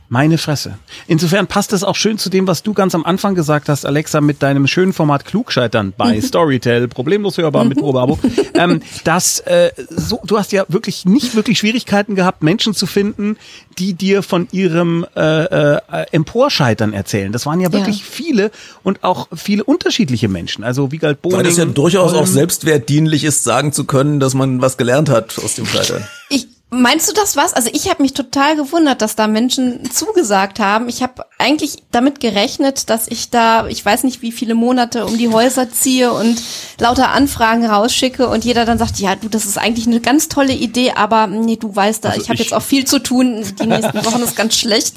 Meine 0.08 0.38
Fresse. 0.38 0.78
Insofern 1.08 1.48
passt 1.48 1.74
es 1.74 1.84
auch 1.84 1.96
schön 1.96 2.20
zu 2.20 2.30
dem, 2.30 2.48
was 2.48 2.62
du 2.62 2.74
ganz 2.74 2.94
am 2.94 3.06
Anfang 3.06 3.34
gesagt 3.34 3.70
hast, 3.70 3.86
Alexa, 3.86 4.22
mit 4.22 4.44
deinem 4.44 4.68
schönen 4.68 4.94
Format 4.94 5.26
Klugscheitern 5.26 5.94
bei 5.98 6.22
Storytel, 6.22 6.88
problemlos 6.88 7.38
hörbar 7.38 7.66
mit 7.66 7.80
Probeabo. 7.80 8.20
ähm, 8.54 8.82
dass 9.04 9.40
äh, 9.40 9.72
so, 9.90 10.22
du 10.24 10.38
hast 10.38 10.52
ja 10.52 10.66
wirklich 10.68 11.06
nicht 11.06 11.36
wirklich 11.36 11.58
Schwierigkeiten 11.58 12.16
gehabt, 12.16 12.44
Menschen 12.44 12.76
zu 12.76 12.86
finden, 12.86 13.38
die 13.80 13.94
dir 13.94 14.22
von 14.22 14.48
ihrem 14.52 15.06
äh, 15.16 15.76
äh, 15.76 15.80
Emporscheitern 16.12 16.94
erzählen. 16.94 17.32
Das 17.32 17.48
waren 17.48 17.60
ja 17.60 17.74
wirklich 17.74 18.04
viele 18.04 18.52
und 18.84 19.04
auch 19.04 19.28
viele 19.36 19.64
unterschiedliche 19.64 20.28
Menschen. 20.28 20.64
Also 20.64 20.92
Wiegald 20.92 21.22
Boning. 21.24 21.40
Weil 21.40 21.48
es 21.48 21.58
ja 21.58 21.66
durchaus 21.66 22.14
auch 22.14 22.28
selbstwertdienlich 22.28 23.24
ist, 23.24 23.44
sagen 23.44 23.74
zu 23.74 23.86
können, 23.86 24.20
dass 24.20 24.36
man 24.36 24.62
was 24.62 24.78
gelernt 24.78 25.10
hat 25.10 25.40
aus 25.44 25.56
dem 25.56 25.66
Scheitern. 25.66 26.08
Ich, 26.30 26.48
meinst 26.72 27.08
du 27.10 27.14
das 27.14 27.36
was? 27.36 27.54
Also 27.54 27.70
ich 27.72 27.90
habe 27.90 28.02
mich 28.02 28.14
total 28.14 28.56
gewundert, 28.56 29.02
dass 29.02 29.16
da 29.16 29.28
Menschen 29.28 29.90
zugesagt 29.92 30.60
haben. 30.60 30.90
Ich 30.90 31.04
habe 31.04 31.26
eigentlich 31.38 31.84
damit 31.92 32.20
gerechnet, 32.20 32.90
dass 32.90 33.08
ich 33.08 33.30
da, 33.30 33.68
ich 33.68 33.86
weiß 33.86 34.04
nicht, 34.04 34.22
wie 34.22 34.32
viele 34.32 34.56
Monate 34.56 35.06
um 35.06 35.18
die 35.18 35.30
Häuser 35.30 35.70
ziehe 35.70 36.12
und 36.12 36.42
lauter 36.80 37.10
Anfragen 37.10 37.66
rausschicke 37.66 38.28
und 38.28 38.46
jeder 38.46 38.66
dann 38.66 38.78
sagt, 38.78 38.98
ja, 39.00 39.16
du, 39.16 39.30
das 39.30 39.46
ist 39.46 39.58
eigentlich 39.58 39.88
eine 39.88 40.00
ganz 40.00 40.28
tolle 40.28 40.54
Idee, 40.54 40.94
aber 40.96 41.28
nee, 41.28 41.56
du 41.56 41.76
weißt 41.76 42.04
da, 42.04 42.10
Also 42.10 42.22
ich 42.22 42.30
habe 42.30 42.40
jetzt 42.40 42.54
auch 42.54 42.62
viel 42.62 42.86
zu 42.86 43.00
tun. 43.00 43.46
Die 43.60 43.68
nächsten 43.68 44.04
Wochen 44.06 44.22
ist 44.22 44.36
ganz 44.36 44.56
schlecht. 44.56 44.96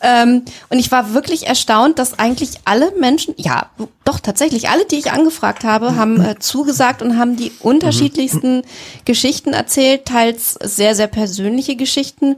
Ähm, 0.00 0.44
und 0.68 0.78
ich 0.78 0.90
war 0.92 1.14
wirklich 1.14 1.46
erstaunt, 1.46 1.98
dass 1.98 2.18
eigentlich 2.18 2.60
alle 2.64 2.92
Menschen, 2.98 3.34
ja, 3.36 3.70
doch 4.04 4.20
tatsächlich 4.20 4.68
alle, 4.70 4.86
die 4.86 4.96
ich 4.96 5.12
angefragt 5.12 5.64
habe, 5.64 5.96
haben 5.96 6.20
äh, 6.20 6.38
zugesagt 6.38 7.02
und 7.02 7.18
haben 7.18 7.36
die 7.36 7.52
unterschiedlichsten 7.60 8.62
Geschichten 9.04 9.52
erzählt, 9.52 10.06
teils 10.06 10.54
sehr, 10.62 10.94
sehr 10.94 11.07
persönliche 11.08 11.74
Geschichten. 11.76 12.36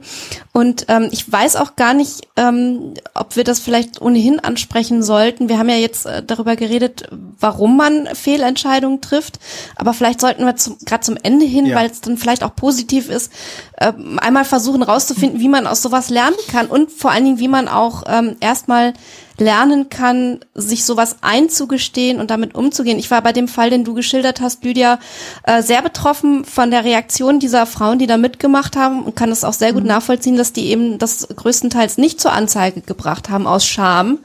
Und 0.51 0.85
ähm, 0.87 1.09
ich 1.11 1.31
weiß 1.31 1.55
auch 1.57 1.75
gar 1.75 1.93
nicht, 1.93 2.27
ähm, 2.37 2.93
ob 3.13 3.35
wir 3.35 3.43
das 3.43 3.59
vielleicht 3.59 4.01
ohnehin 4.01 4.39
ansprechen 4.39 5.03
sollten. 5.03 5.49
Wir 5.49 5.57
haben 5.59 5.69
ja 5.69 5.75
jetzt 5.75 6.05
äh, 6.05 6.23
darüber 6.25 6.55
geredet, 6.55 7.07
warum 7.39 7.77
man 7.77 8.07
Fehlentscheidungen 8.13 9.01
trifft. 9.01 9.39
Aber 9.75 9.93
vielleicht 9.93 10.21
sollten 10.21 10.45
wir 10.45 10.55
zum, 10.55 10.77
gerade 10.85 11.01
zum 11.03 11.17
Ende 11.21 11.45
hin, 11.45 11.65
Ja. 11.65 11.75
weil 11.75 11.89
es 11.89 12.01
dann 12.01 12.17
vielleicht 12.17 12.43
auch 12.43 12.55
positiv 12.55 13.09
ist, 13.09 13.31
äh, 13.77 13.93
einmal 14.17 14.45
versuchen 14.45 14.83
rauszufinden, 14.83 15.39
wie 15.39 15.49
man 15.49 15.67
aus 15.67 15.81
sowas 15.81 16.09
lernen 16.09 16.37
kann 16.49 16.67
und 16.67 16.91
vor 16.91 17.11
allen 17.11 17.25
Dingen, 17.25 17.39
wie 17.39 17.47
man 17.47 17.67
auch 17.67 18.03
ähm, 18.07 18.37
erstmal 18.39 18.93
lernen 19.41 19.89
kann, 19.89 20.39
sich 20.53 20.85
sowas 20.85 21.17
einzugestehen 21.21 22.19
und 22.19 22.29
damit 22.29 22.55
umzugehen. 22.55 22.99
Ich 22.99 23.11
war 23.11 23.21
bei 23.21 23.33
dem 23.33 23.47
Fall, 23.47 23.69
den 23.69 23.83
du 23.83 23.93
geschildert 23.93 24.39
hast, 24.39 24.63
Lydia, 24.63 24.99
äh, 25.43 25.61
sehr 25.61 25.81
betroffen 25.81 26.45
von 26.45 26.71
der 26.71 26.85
Reaktion 26.85 27.39
dieser 27.39 27.65
Frauen, 27.65 27.97
die 27.97 28.07
da 28.07 28.17
mitgemacht 28.17 28.77
haben 28.77 29.03
und 29.03 29.15
kann 29.15 29.31
es 29.31 29.43
auch 29.43 29.53
sehr 29.53 29.73
gut 29.73 29.83
nachvollziehen, 29.83 30.37
dass 30.37 30.53
die 30.53 30.67
eben 30.67 30.99
das 30.99 31.27
größtenteils 31.35 31.97
nicht 31.97 32.21
zur 32.21 32.33
Anzeige 32.33 32.81
gebracht 32.81 33.29
haben 33.29 33.47
aus 33.47 33.65
Scham. 33.65 34.19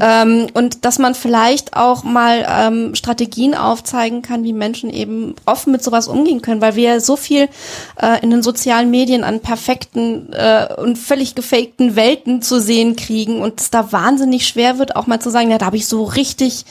Ähm, 0.00 0.48
und 0.54 0.84
dass 0.84 0.98
man 0.98 1.14
vielleicht 1.14 1.76
auch 1.76 2.02
mal 2.02 2.46
ähm, 2.48 2.94
Strategien 2.96 3.54
aufzeigen 3.54 4.22
kann, 4.22 4.42
wie 4.42 4.52
Menschen 4.52 4.90
eben 4.90 5.36
offen 5.46 5.70
mit 5.70 5.84
sowas 5.84 6.08
umgehen 6.08 6.42
können, 6.42 6.60
weil 6.60 6.74
wir 6.74 7.00
so 7.00 7.16
viel 7.16 7.48
äh, 8.02 8.20
in 8.22 8.30
den 8.30 8.42
sozialen 8.42 8.90
Medien 8.90 9.22
an 9.22 9.38
perfekten 9.40 10.32
äh, 10.32 10.66
und 10.76 10.98
völlig 10.98 11.36
gefakten 11.36 11.94
Welten 11.94 12.42
zu 12.42 12.60
sehen 12.60 12.96
kriegen 12.96 13.40
und 13.40 13.60
es 13.60 13.70
da 13.70 13.92
wahnsinnig 13.92 14.47
schwer 14.48 14.78
wird, 14.78 14.96
auch 14.96 15.06
mal 15.06 15.20
zu 15.20 15.30
sagen, 15.30 15.50
ja, 15.50 15.58
da 15.58 15.66
habe 15.66 15.76
ich 15.76 15.86
so 15.86 16.04
richtig, 16.04 16.64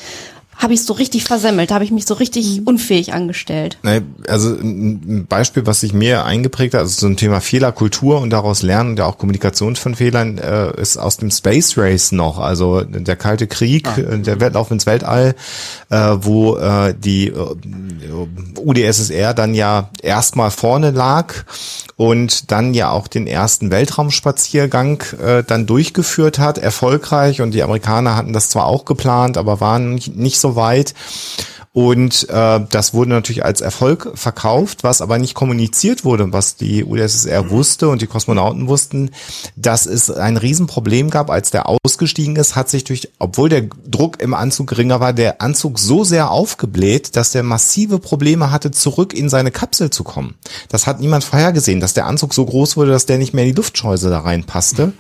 habe 0.58 0.74
ich 0.74 0.84
so 0.84 0.94
richtig 0.94 1.24
versemmelt, 1.24 1.72
habe 1.72 1.84
ich 1.84 1.92
mich 1.92 2.06
so 2.06 2.16
richtig 2.16 2.66
unfähig 2.66 3.14
angestellt. 3.14 3.78
Ne, 3.84 4.04
Also 4.28 4.50
ein 4.50 5.28
Beispiel, 5.28 5.66
was 5.66 5.82
sich 5.82 5.94
mir 5.94 6.26
eingeprägt 6.26 6.74
hat, 6.74 6.82
also 6.82 7.00
so 7.00 7.08
ein 7.08 7.16
Thema 7.16 7.42
Fehlerkultur 7.42 8.20
und 8.20 8.32
daraus 8.32 8.64
lernen 8.64 8.92
und 8.92 9.00
ja 9.00 9.06
auch 9.06 9.18
Kommunikation 9.18 9.76
von 9.76 9.96
Fehlern, 9.96 10.40
äh, 10.40 10.80
ist 10.82 10.98
aus 10.98 11.18
dem 11.18 11.30
Space 11.30 11.78
Race 11.78 12.12
noch, 12.12 12.40
also 12.40 12.82
der 12.82 13.16
Kalte 13.16 13.48
Krieg, 13.48 13.88
äh, 13.98 14.18
der 14.18 14.40
Wettlauf 14.40 14.72
ins 14.72 14.86
Weltall, 14.88 15.36
äh, 15.90 16.16
wo 16.20 16.58
äh, 16.58 16.94
die 16.98 17.28
äh, 17.28 17.56
UdSSR 18.58 19.34
dann 19.34 19.54
ja 19.54 19.90
erstmal 20.02 20.50
vorne 20.50 20.92
lag 20.92 21.34
und 21.98 22.52
dann 22.52 22.74
ja 22.74 22.92
auch 22.92 23.08
den 23.08 23.28
ersten 23.28 23.72
Weltraumspaziergang 23.72 25.04
äh, 25.24 25.44
dann 25.44 25.66
durchgeführt 25.66 26.40
hat, 26.40 26.58
erfolgreich. 26.58 27.42
Und 27.42 27.52
die 27.52 27.64
Amerikaner 27.64 28.16
hatten 28.16 28.34
das 28.34 28.50
zwar 28.50 28.68
auch 28.68 28.86
geplant, 28.86 29.38
aber 29.38 29.60
waren 29.60 30.00
nicht 30.14 30.40
so 30.40 30.47
weit. 30.56 30.94
Und 31.78 32.28
äh, 32.32 32.60
das 32.72 32.96
wurde 32.96 33.12
natürlich 33.12 33.46
als 33.46 33.62
Erfolg 33.62 34.10
verkauft, 34.16 34.84
was 34.84 35.00
aber 35.00 35.20
nicht 35.20 35.36
kommuniziert 35.36 36.04
wurde, 36.04 36.34
was 36.34 36.56
die 36.56 36.84
UdSSR 36.84 37.52
wusste 37.52 37.90
und 37.90 38.02
die 38.02 38.08
Kosmonauten 38.08 38.68
wussten, 38.68 39.12
dass 39.56 39.86
es 39.86 40.10
ein 40.10 40.38
Riesenproblem 40.38 41.12
gab, 41.12 41.30
als 41.30 41.52
der 41.52 41.70
ausgestiegen 41.70 42.36
ist, 42.36 42.56
hat 42.56 42.68
sich 42.68 42.84
durch, 42.84 43.10
obwohl 43.20 43.50
der 43.50 43.70
Druck 43.86 44.20
im 44.24 44.34
Anzug 44.34 44.66
geringer 44.66 45.02
war, 45.02 45.14
der 45.14 45.40
Anzug 45.40 45.78
so 45.78 46.04
sehr 46.04 46.32
aufgebläht, 46.32 47.16
dass 47.16 47.32
der 47.32 47.44
massive 47.44 48.00
Probleme 48.00 48.50
hatte, 48.50 48.72
zurück 48.72 49.14
in 49.14 49.30
seine 49.30 49.52
Kapsel 49.52 49.92
zu 49.92 50.04
kommen. 50.04 50.34
Das 50.70 50.88
hat 50.88 51.00
niemand 51.00 51.26
vorhergesehen, 51.26 51.80
dass 51.80 51.94
der 51.94 52.08
Anzug 52.08 52.34
so 52.34 52.44
groß 52.44 52.76
wurde, 52.78 52.90
dass 52.90 53.06
der 53.06 53.20
nicht 53.20 53.36
mehr 53.36 53.44
in 53.44 53.52
die 53.52 53.56
Luftschleuse 53.56 54.10
da 54.10 54.22
reinpasste. 54.22 54.94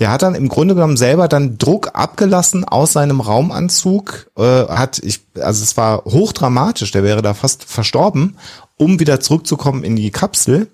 Der 0.00 0.10
hat 0.10 0.22
dann 0.22 0.34
im 0.34 0.48
Grunde 0.48 0.74
genommen 0.74 0.96
selber 0.96 1.28
dann 1.28 1.56
Druck 1.56 1.90
abgelassen 1.92 2.64
aus 2.64 2.94
seinem 2.94 3.20
Raumanzug, 3.20 4.28
äh, 4.36 4.42
hat, 4.42 4.98
ich, 4.98 5.20
also 5.38 5.62
es 5.62 5.76
war 5.76 6.04
hochdramatisch, 6.16 6.90
der 6.90 7.04
wäre 7.04 7.22
da 7.22 7.34
fast 7.34 7.64
verstorben, 7.64 8.36
um 8.76 8.98
wieder 8.98 9.20
zurückzukommen 9.20 9.84
in 9.84 9.96
die 9.96 10.10
Kapsel. 10.10 10.68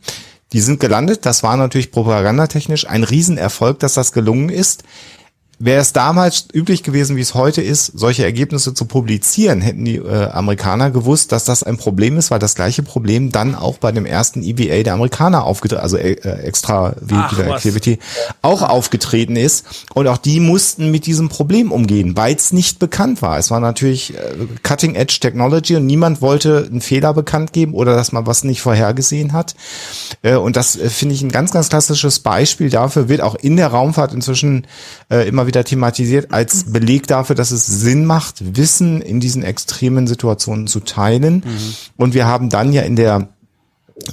Die 0.52 0.60
sind 0.60 0.80
gelandet, 0.80 1.26
das 1.26 1.42
war 1.42 1.56
natürlich 1.56 1.92
propagandatechnisch 1.92 2.86
ein 2.86 3.04
Riesenerfolg, 3.04 3.78
dass 3.78 3.94
das 3.94 4.12
gelungen 4.12 4.48
ist. 4.48 4.84
Wäre 5.64 5.80
es 5.80 5.92
damals 5.92 6.48
üblich 6.52 6.82
gewesen, 6.82 7.14
wie 7.14 7.20
es 7.20 7.34
heute 7.34 7.62
ist, 7.62 7.92
solche 7.94 8.24
Ergebnisse 8.24 8.74
zu 8.74 8.84
publizieren, 8.84 9.60
hätten 9.60 9.84
die 9.84 9.94
äh, 9.94 10.28
Amerikaner 10.30 10.90
gewusst, 10.90 11.30
dass 11.30 11.44
das 11.44 11.62
ein 11.62 11.76
Problem 11.76 12.18
ist, 12.18 12.32
weil 12.32 12.40
das 12.40 12.56
gleiche 12.56 12.82
Problem 12.82 13.30
dann 13.30 13.54
auch 13.54 13.78
bei 13.78 13.92
dem 13.92 14.04
ersten 14.04 14.42
EBA 14.42 14.82
der 14.82 14.94
Amerikaner 14.94 15.44
aufgetreten, 15.44 15.80
also 15.80 15.98
äh, 15.98 16.14
extra 16.14 16.96
Ach, 16.96 17.00
Vehicular. 17.00 17.54
Activity, 17.54 18.00
auch 18.42 18.62
aufgetreten 18.62 19.36
ist. 19.36 19.86
Und 19.94 20.08
auch 20.08 20.16
die 20.18 20.40
mussten 20.40 20.90
mit 20.90 21.06
diesem 21.06 21.28
Problem 21.28 21.70
umgehen, 21.70 22.16
weil 22.16 22.34
es 22.34 22.52
nicht 22.52 22.80
bekannt 22.80 23.22
war. 23.22 23.38
Es 23.38 23.52
war 23.52 23.60
natürlich 23.60 24.16
äh, 24.16 24.18
Cutting 24.64 24.96
Edge 24.96 25.18
Technology 25.20 25.76
und 25.76 25.86
niemand 25.86 26.20
wollte 26.22 26.66
einen 26.68 26.80
Fehler 26.80 27.14
bekannt 27.14 27.52
geben 27.52 27.74
oder 27.74 27.94
dass 27.94 28.10
man 28.10 28.26
was 28.26 28.42
nicht 28.42 28.62
vorhergesehen 28.62 29.32
hat. 29.32 29.54
Äh, 30.22 30.34
und 30.34 30.56
das 30.56 30.74
äh, 30.74 30.90
finde 30.90 31.14
ich 31.14 31.22
ein 31.22 31.30
ganz, 31.30 31.52
ganz 31.52 31.68
klassisches 31.68 32.18
Beispiel 32.18 32.68
dafür, 32.68 33.08
wird 33.08 33.20
auch 33.20 33.36
in 33.36 33.56
der 33.56 33.68
Raumfahrt 33.68 34.12
inzwischen 34.12 34.66
äh, 35.08 35.28
immer 35.28 35.46
wieder 35.46 35.51
thematisiert 35.52 36.32
als 36.32 36.72
Beleg 36.72 37.06
dafür, 37.06 37.36
dass 37.36 37.50
es 37.50 37.66
Sinn 37.66 38.04
macht, 38.06 38.56
Wissen 38.56 39.00
in 39.00 39.20
diesen 39.20 39.42
extremen 39.42 40.06
Situationen 40.06 40.66
zu 40.66 40.80
teilen. 40.80 41.42
Und 41.96 42.14
wir 42.14 42.26
haben 42.26 42.48
dann 42.48 42.72
ja 42.72 42.82
in 42.82 42.96
der 42.96 43.28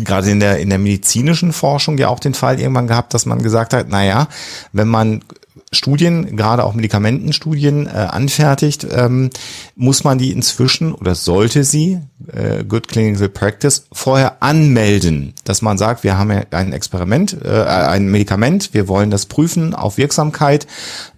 gerade 0.04 0.30
in 0.30 0.40
der, 0.40 0.60
in 0.60 0.70
der 0.70 0.78
medizinischen 0.78 1.54
Forschung 1.54 1.98
ja 1.98 2.10
auch 2.10 2.20
den 2.20 2.34
Fall 2.34 2.60
irgendwann 2.60 2.88
gehabt, 2.88 3.14
dass 3.14 3.26
man 3.26 3.42
gesagt 3.42 3.74
hat, 3.74 3.88
na 3.90 4.04
ja, 4.04 4.28
wenn 4.72 4.88
man 4.88 5.24
Studien, 5.72 6.36
gerade 6.36 6.64
auch 6.64 6.74
Medikamentenstudien 6.74 7.88
äh, 7.88 7.90
anfertigt, 7.90 8.88
ähm, 8.92 9.30
muss 9.76 10.04
man 10.04 10.18
die 10.18 10.32
inzwischen 10.32 10.94
oder 10.94 11.14
sollte 11.16 11.64
sie, 11.64 12.00
äh, 12.32 12.64
Good 12.64 12.88
Clinical 12.88 13.30
Practice, 13.30 13.86
vorher 13.92 14.42
anmelden, 14.42 15.34
dass 15.44 15.62
man 15.62 15.78
sagt, 15.78 16.04
wir 16.04 16.18
haben 16.18 16.32
ja 16.32 16.44
ein 16.52 16.74
Experiment, 16.74 17.38
äh, 17.44 17.64
ein 17.64 18.08
Medikament, 18.08 18.74
wir 18.74 18.88
wollen 18.88 19.12
das 19.12 19.28
prüfen 19.28 19.76
auf 19.76 19.98
Wirksamkeit, 19.98 20.66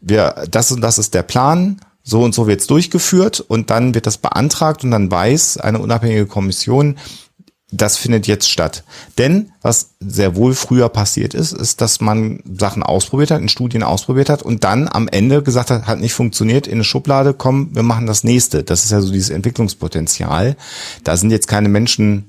wir, 0.02 0.44
das 0.50 0.72
und 0.72 0.82
das 0.82 0.98
ist 0.98 1.14
der 1.14 1.24
Plan, 1.24 1.80
so 2.04 2.24
und 2.24 2.34
so 2.34 2.48
wird's 2.48 2.68
durchgeführt 2.68 3.40
und 3.40 3.70
dann 3.70 3.94
wird 3.94 4.08
das 4.08 4.18
beantragt 4.18 4.84
und 4.84 4.92
dann 4.92 5.10
weiß 5.10 5.58
eine 5.58 5.80
unabhängige 5.80 6.26
Kommission, 6.26 6.98
das 7.72 7.98
findet 7.98 8.28
jetzt 8.28 8.50
statt. 8.50 8.84
Denn 9.18 9.52
was 9.62 9.92
sehr 10.00 10.36
wohl 10.36 10.54
früher 10.54 10.90
passiert 10.90 11.34
ist, 11.34 11.54
ist, 11.54 11.80
dass 11.80 12.02
man 12.02 12.44
Sachen 12.46 12.84
ausprobiert 12.84 13.32
hat, 13.32 13.42
in 13.42 13.50
Studien 13.50 13.82
ausprobiert 13.82 14.30
hat 14.30 14.44
und 14.44 14.64
dann 14.66 14.90
am 14.90 15.08
Ende 15.08 15.42
gesagt 15.42 15.72
hat, 15.72 15.88
hat 15.88 16.00
nicht 16.00 16.14
funktioniert, 16.14 16.68
in 16.68 16.74
eine 16.74 16.84
Schublade, 16.84 17.34
komm, 17.34 17.74
wir 17.74 17.84
machen 17.84 18.08
das 18.08 18.24
nächste. 18.24 18.64
Das 18.64 18.84
ist 18.84 18.92
ja 18.92 19.02
so 19.02 19.12
dieses 19.12 19.30
Entwicklungspotenzial. 19.30 20.58
Da 21.04 21.16
sind 21.16 21.32
jetzt 21.32 21.48
keine 21.48 21.70
Menschen 21.70 22.26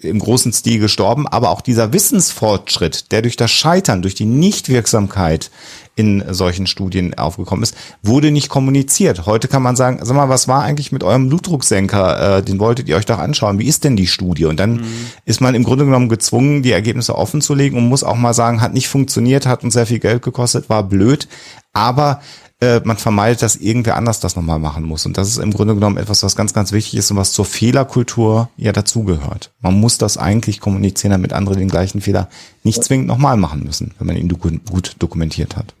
im 0.00 0.20
großen 0.20 0.52
Stil 0.52 0.78
gestorben, 0.78 1.26
aber 1.26 1.50
auch 1.50 1.60
dieser 1.60 1.92
Wissensfortschritt, 1.92 3.10
der 3.10 3.22
durch 3.22 3.36
das 3.36 3.50
Scheitern, 3.50 4.02
durch 4.02 4.14
die 4.14 4.26
Nichtwirksamkeit 4.26 5.50
in 5.94 6.24
solchen 6.30 6.66
Studien 6.66 7.14
aufgekommen 7.14 7.62
ist, 7.62 7.76
wurde 8.02 8.30
nicht 8.30 8.48
kommuniziert. 8.48 9.26
Heute 9.26 9.48
kann 9.48 9.62
man 9.62 9.76
sagen, 9.76 9.98
sag 10.02 10.16
mal, 10.16 10.28
was 10.28 10.48
war 10.48 10.62
eigentlich 10.62 10.90
mit 10.90 11.04
eurem 11.04 11.28
Blutdrucksenker? 11.28 12.38
Äh, 12.38 12.42
den 12.42 12.58
wolltet 12.58 12.88
ihr 12.88 12.96
euch 12.96 13.04
doch 13.04 13.18
anschauen. 13.18 13.58
Wie 13.58 13.66
ist 13.66 13.84
denn 13.84 13.96
die 13.96 14.06
Studie? 14.06 14.46
Und 14.46 14.58
dann 14.58 14.76
mhm. 14.76 15.06
ist 15.26 15.40
man 15.40 15.54
im 15.54 15.64
Grunde 15.64 15.84
genommen 15.84 16.08
gezwungen, 16.08 16.62
die 16.62 16.72
Ergebnisse 16.72 17.16
offen 17.16 17.42
zu 17.42 17.54
legen 17.54 17.76
und 17.76 17.88
muss 17.88 18.04
auch 18.04 18.16
mal 18.16 18.32
sagen, 18.32 18.62
hat 18.62 18.72
nicht 18.72 18.88
funktioniert, 18.88 19.46
hat 19.46 19.64
uns 19.64 19.74
sehr 19.74 19.86
viel 19.86 19.98
Geld 19.98 20.22
gekostet, 20.22 20.70
war 20.70 20.82
blöd. 20.82 21.28
Aber 21.74 22.20
äh, 22.62 22.80
man 22.84 22.96
vermeidet, 22.96 23.42
dass 23.42 23.56
irgendwer 23.56 23.96
anders 23.96 24.20
das 24.20 24.36
nochmal 24.36 24.60
machen 24.60 24.84
muss. 24.84 25.04
Und 25.04 25.18
das 25.18 25.28
ist 25.28 25.38
im 25.38 25.52
Grunde 25.52 25.74
genommen 25.74 25.98
etwas, 25.98 26.22
was 26.22 26.36
ganz, 26.36 26.54
ganz 26.54 26.72
wichtig 26.72 26.98
ist 26.98 27.10
und 27.10 27.16
was 27.16 27.32
zur 27.32 27.44
Fehlerkultur 27.44 28.48
ja 28.56 28.72
dazugehört. 28.72 29.50
Man 29.60 29.78
muss 29.78 29.98
das 29.98 30.16
eigentlich 30.16 30.60
kommunizieren, 30.60 31.10
damit 31.10 31.32
andere 31.32 31.56
den 31.56 31.68
gleichen 31.68 32.00
Fehler 32.00 32.28
nicht 32.62 32.82
zwingend 32.82 33.08
nochmal 33.08 33.36
machen 33.36 33.64
müssen, 33.64 33.92
wenn 33.98 34.06
man 34.06 34.16
ihn 34.16 34.28
gut 34.28 34.96
dokumentiert 35.00 35.56
hat. 35.56 35.74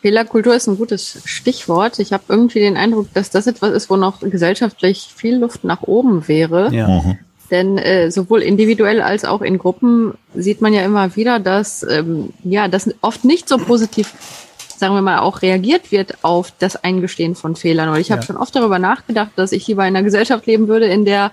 Fehlerkultur 0.00 0.54
ist 0.54 0.68
ein 0.68 0.76
gutes 0.76 1.20
Stichwort. 1.24 1.98
Ich 1.98 2.12
habe 2.12 2.24
irgendwie 2.28 2.60
den 2.60 2.76
Eindruck, 2.76 3.12
dass 3.14 3.30
das 3.30 3.46
etwas 3.46 3.72
ist, 3.72 3.90
wo 3.90 3.96
noch 3.96 4.20
gesellschaftlich 4.20 5.10
viel 5.14 5.36
Luft 5.36 5.64
nach 5.64 5.82
oben 5.82 6.28
wäre. 6.28 6.72
Ja. 6.72 6.88
Mhm. 6.88 7.18
Denn 7.50 7.78
äh, 7.78 8.10
sowohl 8.10 8.42
individuell 8.42 9.00
als 9.00 9.24
auch 9.24 9.40
in 9.40 9.58
Gruppen 9.58 10.14
sieht 10.34 10.60
man 10.60 10.74
ja 10.74 10.82
immer 10.82 11.16
wieder, 11.16 11.40
dass 11.40 11.82
ähm, 11.82 12.30
ja 12.44 12.68
das 12.68 12.90
oft 13.00 13.24
nicht 13.24 13.48
so 13.48 13.56
positiv 13.58 14.12
sagen 14.78 14.94
wir 14.94 15.02
mal, 15.02 15.18
auch 15.18 15.42
reagiert 15.42 15.90
wird 15.90 16.22
auf 16.22 16.52
das 16.58 16.76
Eingestehen 16.76 17.34
von 17.34 17.56
Fehlern. 17.56 17.88
Und 17.88 17.98
ich 17.98 18.10
habe 18.10 18.20
ja. 18.20 18.26
schon 18.26 18.36
oft 18.36 18.54
darüber 18.54 18.78
nachgedacht, 18.78 19.30
dass 19.36 19.52
ich 19.52 19.66
lieber 19.66 19.82
in 19.82 19.96
einer 19.96 20.02
Gesellschaft 20.02 20.46
leben 20.46 20.68
würde, 20.68 20.86
in 20.86 21.04
der 21.04 21.32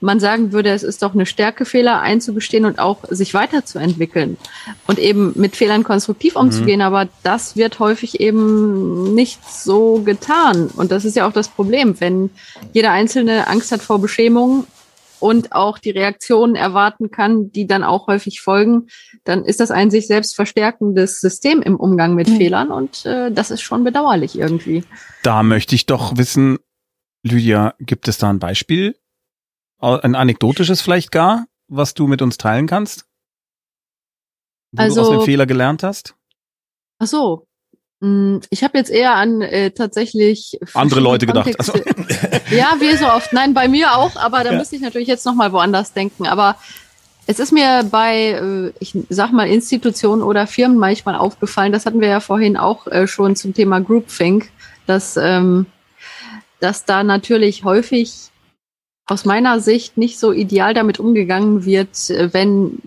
man 0.00 0.20
sagen 0.20 0.52
würde, 0.52 0.70
es 0.70 0.82
ist 0.82 1.02
doch 1.02 1.14
eine 1.14 1.26
Stärke, 1.26 1.64
Fehler 1.64 2.00
einzugestehen 2.00 2.64
und 2.64 2.78
auch 2.78 2.98
sich 3.08 3.34
weiterzuentwickeln 3.34 4.36
und 4.86 4.98
eben 4.98 5.32
mit 5.34 5.56
Fehlern 5.56 5.84
konstruktiv 5.84 6.34
mhm. 6.34 6.42
umzugehen. 6.42 6.80
Mhm. 6.80 6.86
Aber 6.86 7.08
das 7.22 7.56
wird 7.56 7.78
häufig 7.78 8.20
eben 8.20 9.14
nicht 9.14 9.40
so 9.48 10.00
getan. 10.04 10.70
Und 10.76 10.92
das 10.92 11.04
ist 11.04 11.16
ja 11.16 11.26
auch 11.26 11.32
das 11.32 11.48
Problem, 11.48 12.00
wenn 12.00 12.30
jeder 12.72 12.92
Einzelne 12.92 13.48
Angst 13.48 13.72
hat 13.72 13.82
vor 13.82 13.98
Beschämung 13.98 14.66
und 15.20 15.52
auch 15.52 15.78
die 15.78 15.90
Reaktionen 15.90 16.54
erwarten 16.54 17.10
kann, 17.10 17.50
die 17.50 17.66
dann 17.66 17.84
auch 17.84 18.06
häufig 18.06 18.40
folgen, 18.40 18.88
dann 19.24 19.44
ist 19.44 19.60
das 19.60 19.70
ein 19.70 19.90
sich 19.90 20.06
selbst 20.06 20.34
verstärkendes 20.34 21.20
System 21.20 21.62
im 21.62 21.76
Umgang 21.76 22.14
mit 22.14 22.28
mhm. 22.28 22.36
Fehlern 22.36 22.70
und 22.70 23.04
äh, 23.06 23.30
das 23.30 23.50
ist 23.50 23.62
schon 23.62 23.84
bedauerlich 23.84 24.38
irgendwie. 24.38 24.84
Da 25.22 25.42
möchte 25.42 25.74
ich 25.74 25.86
doch 25.86 26.16
wissen, 26.16 26.58
Lydia, 27.22 27.74
gibt 27.80 28.08
es 28.08 28.18
da 28.18 28.30
ein 28.30 28.38
Beispiel, 28.38 28.96
ein 29.78 30.14
anekdotisches 30.14 30.80
vielleicht 30.80 31.10
gar, 31.10 31.46
was 31.68 31.94
du 31.94 32.06
mit 32.06 32.22
uns 32.22 32.38
teilen 32.38 32.66
kannst? 32.66 33.06
Wo 34.72 34.82
also, 34.82 34.96
du 34.96 35.00
aus 35.00 35.08
dem 35.08 35.14
also 35.14 35.24
Fehler 35.24 35.46
gelernt 35.46 35.82
hast? 35.82 36.14
Ach 36.98 37.06
so, 37.06 37.45
ich 38.00 38.62
habe 38.62 38.76
jetzt 38.76 38.90
eher 38.90 39.14
an 39.14 39.40
äh, 39.40 39.70
tatsächlich 39.70 40.58
andere 40.74 41.00
Leute 41.00 41.26
gedacht. 41.26 41.58
Also. 41.58 41.72
ja, 42.50 42.76
wie 42.78 42.94
so 42.96 43.06
oft. 43.06 43.32
Nein, 43.32 43.54
bei 43.54 43.68
mir 43.68 43.96
auch, 43.96 44.16
aber 44.16 44.44
da 44.44 44.52
ja. 44.52 44.58
müsste 44.58 44.76
ich 44.76 44.82
natürlich 44.82 45.08
jetzt 45.08 45.24
noch 45.24 45.34
mal 45.34 45.52
woanders 45.52 45.94
denken. 45.94 46.26
Aber 46.26 46.56
es 47.26 47.38
ist 47.38 47.52
mir 47.52 47.84
bei, 47.90 48.32
äh, 48.32 48.72
ich 48.80 48.96
sag 49.08 49.32
mal, 49.32 49.48
Institutionen 49.48 50.22
oder 50.22 50.46
Firmen 50.46 50.76
manchmal 50.76 51.16
aufgefallen. 51.16 51.72
Das 51.72 51.86
hatten 51.86 52.00
wir 52.00 52.08
ja 52.08 52.20
vorhin 52.20 52.58
auch 52.58 52.86
äh, 52.86 53.06
schon 53.06 53.34
zum 53.34 53.54
Thema 53.54 53.80
Groupthink, 53.80 54.50
dass 54.86 55.16
ähm, 55.16 55.66
dass 56.60 56.84
da 56.84 57.02
natürlich 57.02 57.64
häufig 57.64 58.30
aus 59.06 59.24
meiner 59.24 59.60
Sicht 59.60 59.96
nicht 59.96 60.18
so 60.18 60.32
ideal 60.32 60.74
damit 60.74 60.98
umgegangen 60.98 61.64
wird, 61.64 62.10
äh, 62.10 62.32
wenn 62.32 62.82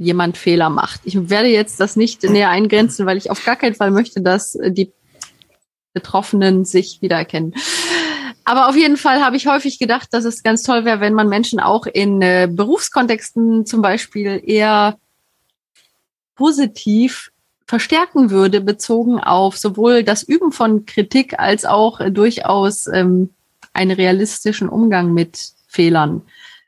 jemand 0.00 0.38
Fehler 0.38 0.70
macht. 0.70 1.02
Ich 1.04 1.28
werde 1.28 1.48
jetzt 1.48 1.78
das 1.78 1.94
nicht 1.94 2.22
näher 2.22 2.48
eingrenzen, 2.48 3.04
weil 3.04 3.18
ich 3.18 3.30
auf 3.30 3.44
gar 3.44 3.56
keinen 3.56 3.74
Fall 3.74 3.90
möchte, 3.90 4.22
dass 4.22 4.58
die 4.66 4.92
Betroffenen 5.92 6.64
sich 6.64 7.02
wiedererkennen. 7.02 7.54
Aber 8.44 8.68
auf 8.68 8.76
jeden 8.76 8.96
Fall 8.96 9.22
habe 9.22 9.36
ich 9.36 9.46
häufig 9.46 9.78
gedacht, 9.78 10.08
dass 10.12 10.24
es 10.24 10.42
ganz 10.42 10.62
toll 10.62 10.86
wäre, 10.86 11.00
wenn 11.00 11.12
man 11.12 11.28
Menschen 11.28 11.60
auch 11.60 11.84
in 11.84 12.22
äh, 12.22 12.48
Berufskontexten 12.50 13.66
zum 13.66 13.82
Beispiel 13.82 14.42
eher 14.42 14.98
positiv 16.34 17.30
verstärken 17.66 18.30
würde, 18.30 18.62
bezogen 18.62 19.20
auf 19.20 19.58
sowohl 19.58 20.02
das 20.02 20.22
Üben 20.22 20.50
von 20.50 20.86
Kritik 20.86 21.38
als 21.38 21.66
auch 21.66 22.00
äh, 22.00 22.10
durchaus 22.10 22.86
ähm, 22.86 23.30
einen 23.74 23.92
realistischen 23.92 24.68
Umgang 24.70 25.12
mit 25.12 25.52
Fehlern 25.68 26.22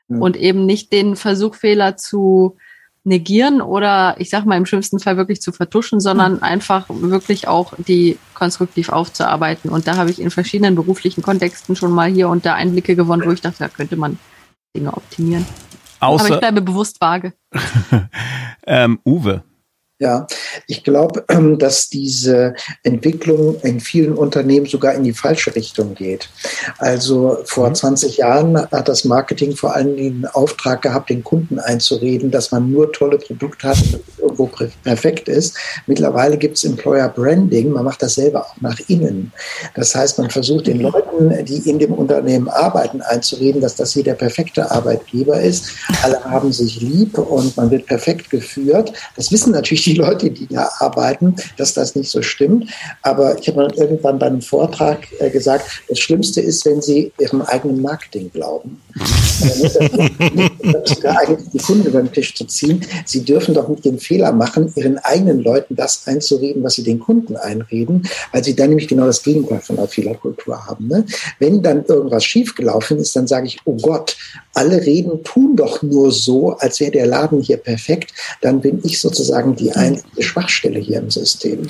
mhm. 0.07 0.21
und 0.21 0.37
eben 0.37 0.67
nicht 0.67 0.93
den 0.93 1.15
Versuch, 1.15 1.55
Fehler 1.55 1.97
zu 1.97 2.55
negieren 3.05 3.61
oder 3.61 4.15
ich 4.17 4.29
sag 4.29 4.45
mal 4.45 4.57
im 4.57 4.65
schlimmsten 4.65 4.99
Fall 4.99 5.17
wirklich 5.17 5.41
zu 5.41 5.51
vertuschen, 5.51 5.99
sondern 5.99 6.35
mhm. 6.35 6.43
einfach 6.43 6.85
wirklich 6.89 7.47
auch 7.47 7.73
die 7.77 8.17
konstruktiv 8.33 8.89
aufzuarbeiten. 8.89 9.69
Und 9.69 9.87
da 9.87 9.97
habe 9.97 10.09
ich 10.09 10.21
in 10.21 10.31
verschiedenen 10.31 10.75
beruflichen 10.75 11.21
Kontexten 11.21 11.75
schon 11.75 11.91
mal 11.91 12.09
hier 12.09 12.29
und 12.29 12.45
da 12.45 12.55
Einblicke 12.55 12.95
gewonnen, 12.95 13.23
wo 13.25 13.31
ich 13.31 13.41
dachte, 13.41 13.59
da 13.59 13.67
könnte 13.67 13.97
man 13.97 14.17
Dinge 14.75 14.93
optimieren. 14.93 15.45
Außer 15.99 16.25
Aber 16.25 16.33
ich 16.33 16.39
bleibe 16.39 16.61
bewusst 16.61 16.99
vage. 16.99 17.33
ähm, 18.67 18.99
Uwe, 19.05 19.43
ja, 20.03 20.27
ich 20.67 20.83
glaube, 20.83 21.23
dass 21.57 21.87
diese 21.89 22.53
Entwicklung 22.83 23.55
in 23.61 23.79
vielen 23.79 24.13
Unternehmen 24.13 24.65
sogar 24.65 24.93
in 24.93 25.03
die 25.03 25.13
falsche 25.13 25.55
Richtung 25.55 25.95
geht. 25.95 26.29
Also 26.77 27.37
vor 27.45 27.69
mhm. 27.69 27.75
20 27.75 28.17
Jahren 28.17 28.57
hat 28.57 28.89
das 28.89 29.05
Marketing 29.05 29.55
vor 29.55 29.73
allen 29.73 29.95
Dingen 29.95 30.21
den 30.21 30.25
Auftrag 30.25 30.81
gehabt, 30.81 31.09
den 31.09 31.23
Kunden 31.23 31.57
einzureden, 31.57 32.31
dass 32.31 32.51
man 32.51 32.69
nur 32.69 32.91
tolle 32.91 33.17
Produkte 33.17 33.69
hat 33.69 33.77
und 33.93 34.01
irgendwo 34.19 34.49
perfekt 34.83 35.29
ist. 35.29 35.55
Mittlerweile 35.87 36.37
gibt 36.37 36.57
es 36.57 36.65
Employer 36.65 37.07
Branding, 37.07 37.71
man 37.71 37.85
macht 37.85 38.01
das 38.01 38.15
selber 38.15 38.45
auch 38.45 38.59
nach 38.59 38.79
innen. 38.87 39.31
Das 39.75 39.95
heißt, 39.95 40.19
man 40.19 40.29
versucht 40.29 40.67
den 40.67 40.81
Leuten, 40.81 41.45
die 41.45 41.69
in 41.69 41.79
dem 41.79 41.93
Unternehmen 41.93 42.49
arbeiten, 42.49 43.01
einzureden, 43.01 43.61
dass 43.61 43.75
das 43.75 43.93
hier 43.93 44.03
der 44.03 44.15
perfekte 44.15 44.69
Arbeitgeber 44.69 45.39
ist. 45.39 45.67
Alle 46.01 46.21
haben 46.25 46.51
sich 46.51 46.81
lieb 46.81 47.17
und 47.17 47.55
man 47.55 47.71
wird 47.71 47.85
perfekt 47.85 48.29
geführt. 48.29 48.91
Das 49.15 49.31
wissen 49.31 49.53
natürlich 49.53 49.83
die 49.83 49.92
die 49.93 49.99
Leute, 49.99 50.31
die 50.31 50.47
da 50.47 50.69
arbeiten, 50.79 51.35
dass 51.57 51.73
das 51.73 51.95
nicht 51.95 52.09
so 52.09 52.21
stimmt. 52.21 52.69
Aber 53.01 53.37
ich 53.39 53.47
habe 53.47 53.57
mal 53.57 53.73
irgendwann 53.75 54.19
bei 54.19 54.27
einem 54.27 54.41
Vortrag 54.41 54.99
äh, 55.19 55.29
gesagt, 55.29 55.83
das 55.87 55.99
Schlimmste 55.99 56.41
ist, 56.41 56.65
wenn 56.65 56.81
sie 56.81 57.11
ihrem 57.19 57.41
eigenen 57.43 57.81
Marketing 57.81 58.31
glauben. 58.31 58.81
eigentlich 61.03 61.49
die 61.51 61.57
Kunden 61.59 61.87
über 61.87 62.01
den 62.01 62.11
Tisch 62.11 62.35
zu 62.35 62.45
ziehen. 62.45 62.85
Sie 63.05 63.23
dürfen 63.23 63.53
doch 63.53 63.67
nicht 63.67 63.85
den 63.85 63.99
Fehler 63.99 64.31
machen, 64.31 64.71
ihren 64.75 64.97
eigenen 64.99 65.41
Leuten 65.41 65.75
das 65.75 66.07
einzureden, 66.07 66.63
was 66.63 66.75
sie 66.75 66.83
den 66.83 66.99
Kunden 66.99 67.35
einreden, 67.35 68.07
weil 68.31 68.43
sie 68.43 68.55
dann 68.55 68.69
nämlich 68.69 68.87
genau 68.87 69.05
das 69.05 69.23
Gegenteil 69.23 69.61
von 69.61 69.75
der 69.75 69.87
Fehlerkultur 69.87 70.65
haben. 70.65 70.87
Ne? 70.87 71.05
Wenn 71.39 71.61
dann 71.61 71.85
irgendwas 71.85 72.23
schiefgelaufen 72.23 72.97
ist, 72.99 73.15
dann 73.15 73.27
sage 73.27 73.47
ich, 73.47 73.59
oh 73.65 73.77
Gott, 73.81 74.15
alle 74.53 74.85
reden, 74.85 75.23
tun 75.23 75.55
doch 75.55 75.81
nur 75.81 76.11
so, 76.11 76.51
als 76.57 76.79
wäre 76.79 76.91
der 76.91 77.07
Laden 77.07 77.41
hier 77.41 77.57
perfekt. 77.57 78.13
Dann 78.41 78.61
bin 78.61 78.81
ich 78.83 79.01
sozusagen 79.01 79.55
die 79.55 79.72
einzige 79.75 80.23
Schwachstelle 80.23 80.79
hier 80.79 80.99
im 80.99 81.09
System. 81.09 81.67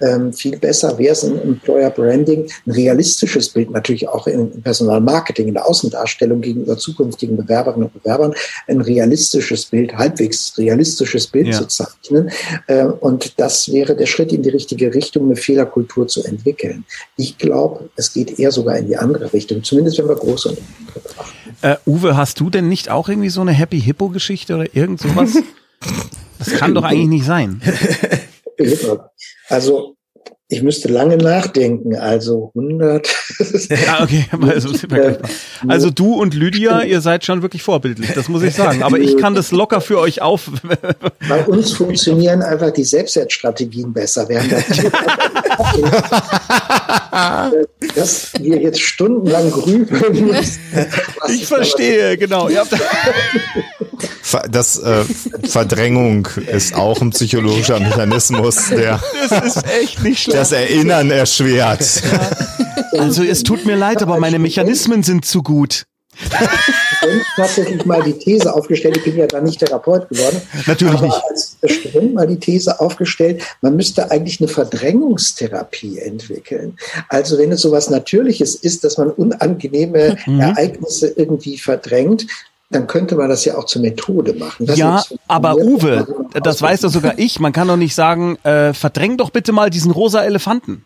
Ähm, 0.00 0.32
viel 0.32 0.56
besser 0.58 0.98
wäre 0.98 1.12
es 1.12 1.22
im 1.22 1.40
Employer 1.40 1.90
Branding, 1.90 2.50
ein 2.66 2.70
realistisches 2.70 3.48
Bild, 3.48 3.70
natürlich 3.70 4.08
auch 4.08 4.26
im 4.26 4.62
Personalmarketing, 4.62 5.48
in 5.48 5.54
der 5.54 5.66
Außendarstellung 5.66 6.40
gegenüber 6.40 6.76
zukünftigen 6.76 7.36
Bewerberinnen 7.36 7.88
und 7.88 8.02
Bewerbern, 8.02 8.34
ein 8.66 8.80
realistisches 8.80 9.66
Bild, 9.66 9.96
halbwegs 9.96 10.56
realistisches 10.58 11.26
Bild 11.26 11.48
ja. 11.48 11.52
zu 11.52 11.66
zeichnen. 11.66 12.30
Ähm, 12.68 12.94
und 13.00 13.38
das 13.38 13.72
wäre 13.72 13.96
der 13.96 14.06
Schritt 14.06 14.32
in 14.32 14.42
die 14.42 14.50
richtige 14.50 14.94
Richtung, 14.94 15.24
eine 15.24 15.36
Fehlerkultur 15.36 16.08
zu 16.08 16.24
entwickeln. 16.24 16.84
Ich 17.16 17.38
glaube, 17.38 17.88
es 17.96 18.12
geht 18.12 18.38
eher 18.38 18.52
sogar 18.52 18.76
in 18.78 18.86
die 18.86 18.96
andere 18.96 19.32
Richtung, 19.32 19.62
zumindest 19.62 19.98
wenn 19.98 20.08
wir 20.08 20.16
große 20.16 20.50
Unternehmen 20.50 20.88
betrachten. 20.92 21.56
Äh, 21.62 21.76
Uwe, 21.86 22.16
hast 22.16 22.40
du 22.40 22.50
denn 22.50 22.68
nicht 22.68 22.90
auch 22.90 23.08
irgendwie 23.08 23.30
so 23.30 23.40
eine 23.40 23.52
Happy 23.52 23.80
Hippo 23.80 24.08
Geschichte 24.08 24.54
oder 24.54 24.74
irgend 24.74 25.00
sowas? 25.00 25.30
Das 26.38 26.54
kann 26.54 26.74
doch 26.74 26.84
eigentlich 26.84 27.08
nicht 27.08 27.24
sein. 27.26 27.60
Also 29.48 29.93
ich 30.54 30.62
müsste 30.62 30.88
lange 30.88 31.16
nachdenken, 31.16 31.96
also 31.96 32.52
100. 32.54 33.08
ja, 33.70 34.02
okay, 34.02 34.26
also, 34.40 34.70
also 35.66 35.90
du 35.90 36.14
und 36.14 36.32
Lydia, 36.32 36.82
ihr 36.82 37.00
seid 37.00 37.24
schon 37.24 37.42
wirklich 37.42 37.64
vorbildlich, 37.64 38.12
das 38.14 38.28
muss 38.28 38.42
ich 38.42 38.54
sagen. 38.54 38.84
Aber 38.84 39.00
ich 39.00 39.16
kann 39.16 39.34
das 39.34 39.50
locker 39.50 39.80
für 39.80 39.98
euch 39.98 40.22
auf. 40.22 40.48
Bei 41.28 41.44
uns 41.44 41.72
funktionieren 41.72 42.42
einfach 42.42 42.70
die 42.70 42.84
Selbstwertstrategien 42.84 43.92
besser. 43.92 44.28
Während 44.28 44.52
dass 47.96 48.32
wir 48.40 48.60
jetzt 48.60 48.80
stundenlang 48.80 49.50
grübeln 49.50 50.26
müssen. 50.26 50.60
Ich 51.28 51.46
verstehe, 51.46 52.16
genau. 52.16 52.48
Das 54.50 54.78
äh, 54.78 55.04
Verdrängung 55.46 56.28
ist 56.46 56.74
auch 56.74 57.00
ein 57.00 57.10
psychologischer 57.10 57.78
Mechanismus, 57.78 58.68
der 58.68 59.00
das, 59.28 59.56
ist 59.56 59.64
echt 59.80 60.02
nicht 60.02 60.22
schlecht. 60.22 60.38
Das 60.50 60.52
Erinnern 60.52 61.10
erschwert. 61.10 62.02
Ja. 62.92 63.00
Also 63.00 63.22
es 63.24 63.42
tut 63.42 63.64
mir 63.66 63.76
leid, 63.76 64.02
aber 64.02 64.18
meine 64.18 64.38
Mechanismen 64.38 65.02
sind 65.02 65.24
zu 65.24 65.42
gut. 65.42 65.84
Student 66.16 67.24
tatsächlich 67.36 67.84
mal 67.86 68.02
die 68.04 68.12
These 68.12 68.54
aufgestellt, 68.54 68.96
ich 68.98 69.04
bin 69.04 69.16
ja 69.16 69.26
da 69.26 69.40
nicht 69.40 69.58
Therapeut 69.58 70.08
geworden, 70.08 70.40
Natürlich 70.66 70.94
aber 70.94 71.06
nicht. 71.06 71.22
als 71.28 71.56
Student 71.66 72.14
mal 72.14 72.26
die 72.28 72.38
These 72.38 72.78
aufgestellt, 72.78 73.42
man 73.62 73.74
müsste 73.74 74.10
eigentlich 74.12 74.40
eine 74.40 74.48
Verdrängungstherapie 74.48 75.98
entwickeln. 75.98 76.76
Also 77.08 77.36
wenn 77.38 77.50
es 77.52 77.62
sowas 77.62 77.90
Natürliches 77.90 78.54
ist, 78.54 78.84
dass 78.84 78.96
man 78.96 79.10
unangenehme 79.10 80.16
Mhm. 80.26 80.40
Ereignisse 80.40 81.08
irgendwie 81.08 81.58
verdrängt, 81.58 82.26
dann 82.74 82.86
könnte 82.86 83.14
man 83.14 83.28
das 83.28 83.44
ja 83.44 83.56
auch 83.56 83.64
zur 83.64 83.82
Methode 83.82 84.34
machen. 84.34 84.66
Das 84.66 84.76
Ja, 84.78 85.02
aber 85.28 85.56
Uwe, 85.56 86.06
das 86.42 86.60
weiß 86.60 86.80
doch 86.80 86.90
sogar 86.90 87.18
ich. 87.18 87.40
Man 87.40 87.52
kann 87.52 87.68
doch 87.68 87.76
nicht 87.76 87.94
sagen, 87.94 88.36
äh, 88.42 88.72
verdräng 88.74 89.16
doch 89.16 89.30
bitte 89.30 89.52
mal 89.52 89.70
diesen 89.70 89.90
rosa 89.90 90.22
Elefanten. 90.22 90.84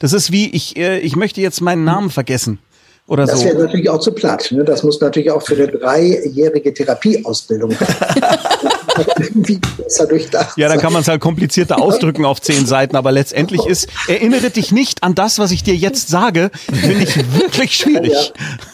Das 0.00 0.12
ist 0.12 0.32
wie, 0.32 0.48
ich, 0.48 0.76
äh, 0.76 0.98
ich 0.98 1.16
möchte 1.16 1.40
jetzt 1.40 1.60
meinen 1.60 1.84
Namen 1.84 2.10
vergessen. 2.10 2.58
Oder 3.06 3.26
Das 3.26 3.40
so. 3.40 3.46
wäre 3.46 3.58
natürlich 3.58 3.90
auch 3.90 4.00
zu 4.00 4.12
platt. 4.12 4.50
Ne? 4.50 4.64
Das 4.64 4.82
muss 4.82 5.00
natürlich 5.00 5.30
auch 5.30 5.42
für 5.42 5.54
eine 5.54 5.68
dreijährige 5.68 6.72
Therapieausbildung 6.72 7.76
irgendwie 9.18 9.60
besser 9.76 10.06
durchdacht 10.06 10.56
Ja, 10.56 10.68
dann 10.68 10.78
kann 10.78 10.92
man 10.92 11.02
es 11.02 11.08
halt 11.08 11.20
komplizierter 11.20 11.80
ausdrücken 11.80 12.24
auf 12.24 12.40
zehn 12.40 12.66
Seiten, 12.66 12.96
aber 12.96 13.12
letztendlich 13.12 13.66
ist, 13.66 13.88
erinnere 14.08 14.50
dich 14.50 14.72
nicht 14.72 15.02
an 15.02 15.14
das, 15.14 15.38
was 15.38 15.50
ich 15.50 15.62
dir 15.62 15.74
jetzt 15.74 16.08
sage, 16.08 16.50
finde 16.72 17.02
ich 17.02 17.16
wirklich 17.16 17.76
schwierig. 17.76 18.32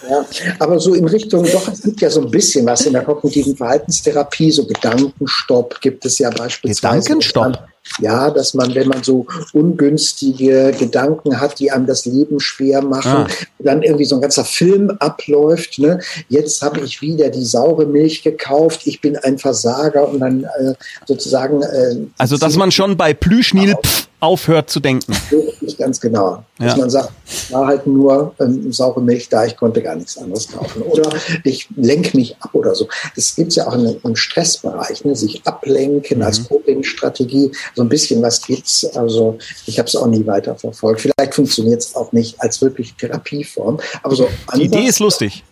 Ja, 0.08 0.24
aber 0.58 0.78
so 0.78 0.94
in 0.94 1.06
Richtung, 1.06 1.44
doch, 1.50 1.68
es 1.68 1.82
gibt 1.82 2.00
ja 2.00 2.10
so 2.10 2.20
ein 2.22 2.30
bisschen 2.30 2.66
was 2.66 2.82
in 2.82 2.92
der 2.92 3.02
kognitiven 3.02 3.56
Verhaltenstherapie, 3.56 4.50
so 4.50 4.66
Gedankenstopp 4.66 5.80
gibt 5.80 6.04
es 6.04 6.18
ja 6.18 6.30
beispielsweise. 6.30 7.00
Gedankenstopp? 7.00 7.58
Ja, 7.98 8.30
dass 8.30 8.54
man, 8.54 8.74
wenn 8.74 8.88
man 8.88 9.02
so 9.02 9.26
ungünstige 9.52 10.72
Gedanken 10.78 11.40
hat, 11.40 11.58
die 11.58 11.70
einem 11.70 11.86
das 11.86 12.04
Leben 12.04 12.38
schwer 12.38 12.82
machen, 12.82 13.10
Ah. 13.10 13.26
dann 13.58 13.82
irgendwie 13.82 14.04
so 14.04 14.16
ein 14.16 14.20
ganzer 14.20 14.44
Film 14.44 14.90
abläuft. 15.00 15.78
Ne? 15.78 15.98
Jetzt 16.28 16.62
habe 16.62 16.80
ich 16.80 17.00
wieder 17.00 17.30
die 17.30 17.44
saure 17.44 17.86
Milch 17.86 18.22
gekauft, 18.22 18.82
ich 18.84 19.00
bin 19.00 19.16
ein 19.16 19.38
Versager 19.38 20.08
und 20.08 20.20
dann 20.20 20.44
äh, 20.44 20.74
sozusagen. 21.06 21.62
Äh, 21.62 21.96
Also, 22.18 22.36
dass 22.36 22.56
man 22.56 22.70
schon 22.70 22.96
bei 22.96 23.14
Plüschnil 23.14 23.74
pff, 23.82 24.08
aufhört 24.20 24.70
zu 24.70 24.80
denken. 24.80 25.14
Nicht 25.60 25.78
ganz 25.78 26.00
genau. 26.00 26.44
Dass 26.58 26.72
Ja. 26.74 26.78
man 26.78 26.90
sagt, 26.90 27.10
war 27.50 27.66
halt 27.66 27.86
nur 27.86 28.34
ähm, 28.38 28.72
saure 28.72 29.00
Milch 29.00 29.28
da, 29.28 29.44
ich 29.46 29.56
konnte 29.56 29.82
gar 29.82 29.96
nichts 29.96 30.16
anderes 30.18 30.48
kaufen. 30.48 30.82
Oder 30.82 31.10
ich 31.44 31.68
lenke 31.76 32.16
mich 32.16 32.36
ab 32.40 32.50
oder 32.54 32.74
so. 32.74 32.86
Das 33.16 33.34
gibt 33.34 33.48
es 33.48 33.56
ja 33.56 33.66
auch 33.66 33.74
in, 33.74 33.96
im 34.02 34.16
Stressbereich, 34.16 35.04
ne? 35.04 35.16
sich 35.16 35.46
ablenken 35.46 36.18
Mhm. 36.18 36.24
als 36.24 36.46
Coping-Strategie. 36.48 37.50
So 37.74 37.82
ein 37.82 37.88
bisschen 37.88 38.22
was 38.22 38.42
gibt's. 38.42 38.84
Also 38.96 39.38
ich 39.66 39.78
habe 39.78 39.88
es 39.88 39.96
auch 39.96 40.06
nie 40.06 40.26
weiter 40.26 40.54
verfolgt. 40.54 41.00
Vielleicht 41.02 41.34
funktioniert 41.34 41.80
es 41.82 41.94
auch 41.96 42.12
nicht 42.12 42.40
als 42.40 42.60
wirkliche 42.60 42.94
Therapieform. 42.96 43.78
Aber 44.02 44.14
so 44.14 44.28
Die 44.56 44.64
Idee 44.64 44.86
ist 44.86 44.98
lustig. 45.00 45.44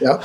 Ja, 0.00 0.20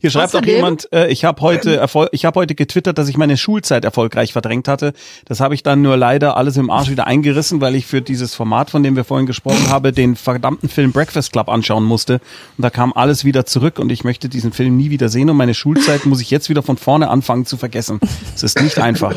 Hier 0.00 0.10
schreibt 0.10 0.34
auch 0.36 0.44
jemand, 0.44 0.92
äh, 0.92 1.08
ich 1.08 1.24
habe 1.24 1.40
heute 1.40 1.76
Erfol 1.76 2.08
ich 2.12 2.24
habe 2.24 2.40
heute 2.40 2.54
getwittert, 2.54 2.98
dass 2.98 3.08
ich 3.08 3.16
meine 3.16 3.36
Schulzeit 3.36 3.84
erfolgreich 3.84 4.32
verdrängt 4.32 4.68
hatte. 4.68 4.92
Das 5.24 5.40
habe 5.40 5.54
ich 5.54 5.62
dann 5.62 5.82
nur 5.82 5.96
leider 5.96 6.36
alles 6.36 6.56
im 6.56 6.70
Arsch 6.70 6.90
wieder 6.90 7.06
eingerissen, 7.06 7.60
weil 7.60 7.74
ich 7.74 7.86
für 7.86 8.02
dieses 8.02 8.34
Format, 8.34 8.70
von 8.70 8.82
dem 8.82 8.96
wir 8.96 9.04
vorhin 9.04 9.26
gesprochen 9.26 9.70
haben, 9.70 9.94
den 9.94 10.16
verdammten 10.16 10.68
Film 10.68 10.92
Breakfast 10.92 11.32
Club 11.32 11.48
anschauen 11.48 11.84
musste. 11.84 12.14
Und 12.56 12.62
da 12.62 12.70
kam 12.70 12.92
alles 12.92 13.24
wieder 13.24 13.46
zurück 13.46 13.78
und 13.78 13.90
ich 13.90 14.04
möchte 14.04 14.28
diesen 14.28 14.52
Film 14.52 14.76
nie 14.76 14.90
wieder 14.90 15.08
sehen 15.08 15.30
und 15.30 15.36
meine 15.36 15.54
Schulzeit 15.54 16.06
muss 16.06 16.20
ich 16.20 16.30
jetzt 16.30 16.48
wieder 16.48 16.62
von 16.62 16.76
vorne 16.76 17.08
anfangen 17.08 17.46
zu 17.46 17.56
vergessen. 17.56 18.00
Es 18.34 18.42
ist 18.42 18.60
nicht 18.60 18.78
einfach. 18.78 19.14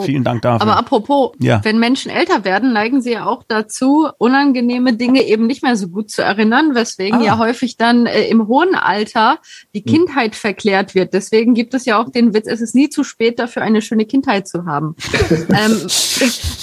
Vielen 0.00 0.24
Dank 0.24 0.42
dafür. 0.42 0.62
Aber 0.62 0.76
apropos, 0.78 1.32
Ja. 1.38 1.60
wenn 1.64 1.78
Menschen 1.78 2.10
älter 2.10 2.44
werden, 2.44 2.72
neigen 2.72 3.00
sie 3.02 3.12
ja 3.12 3.26
auch 3.26 3.42
dazu, 3.46 4.08
unangenehme 4.18 4.94
Dinge 4.94 5.22
eben 5.24 5.46
nicht 5.46 5.62
mehr 5.62 5.76
so 5.76 5.88
gut 5.88 6.10
zu 6.10 6.22
erinnern, 6.22 6.74
weswegen 6.74 7.20
Ah. 7.20 7.24
ja 7.24 7.38
häufig 7.38 7.76
dann 7.76 8.06
äh, 8.06 8.26
im 8.28 8.46
hohen 8.48 8.74
Alter 8.74 9.38
die 9.74 9.82
Kindheit 9.82 10.34
verklärt 10.34 10.94
wird. 10.94 11.12
Deswegen 11.14 11.54
gibt 11.54 11.74
es 11.74 11.84
ja 11.84 12.00
auch 12.00 12.10
den 12.10 12.32
Witz, 12.34 12.46
es 12.46 12.60
ist 12.60 12.74
nie 12.74 12.88
zu 12.88 13.04
spät 13.04 13.38
dafür, 13.38 13.62
eine 13.62 13.82
schöne 13.82 14.04
Kindheit 14.06 14.48
zu 14.48 14.64
haben. 14.66 14.96
ähm, 15.30 15.86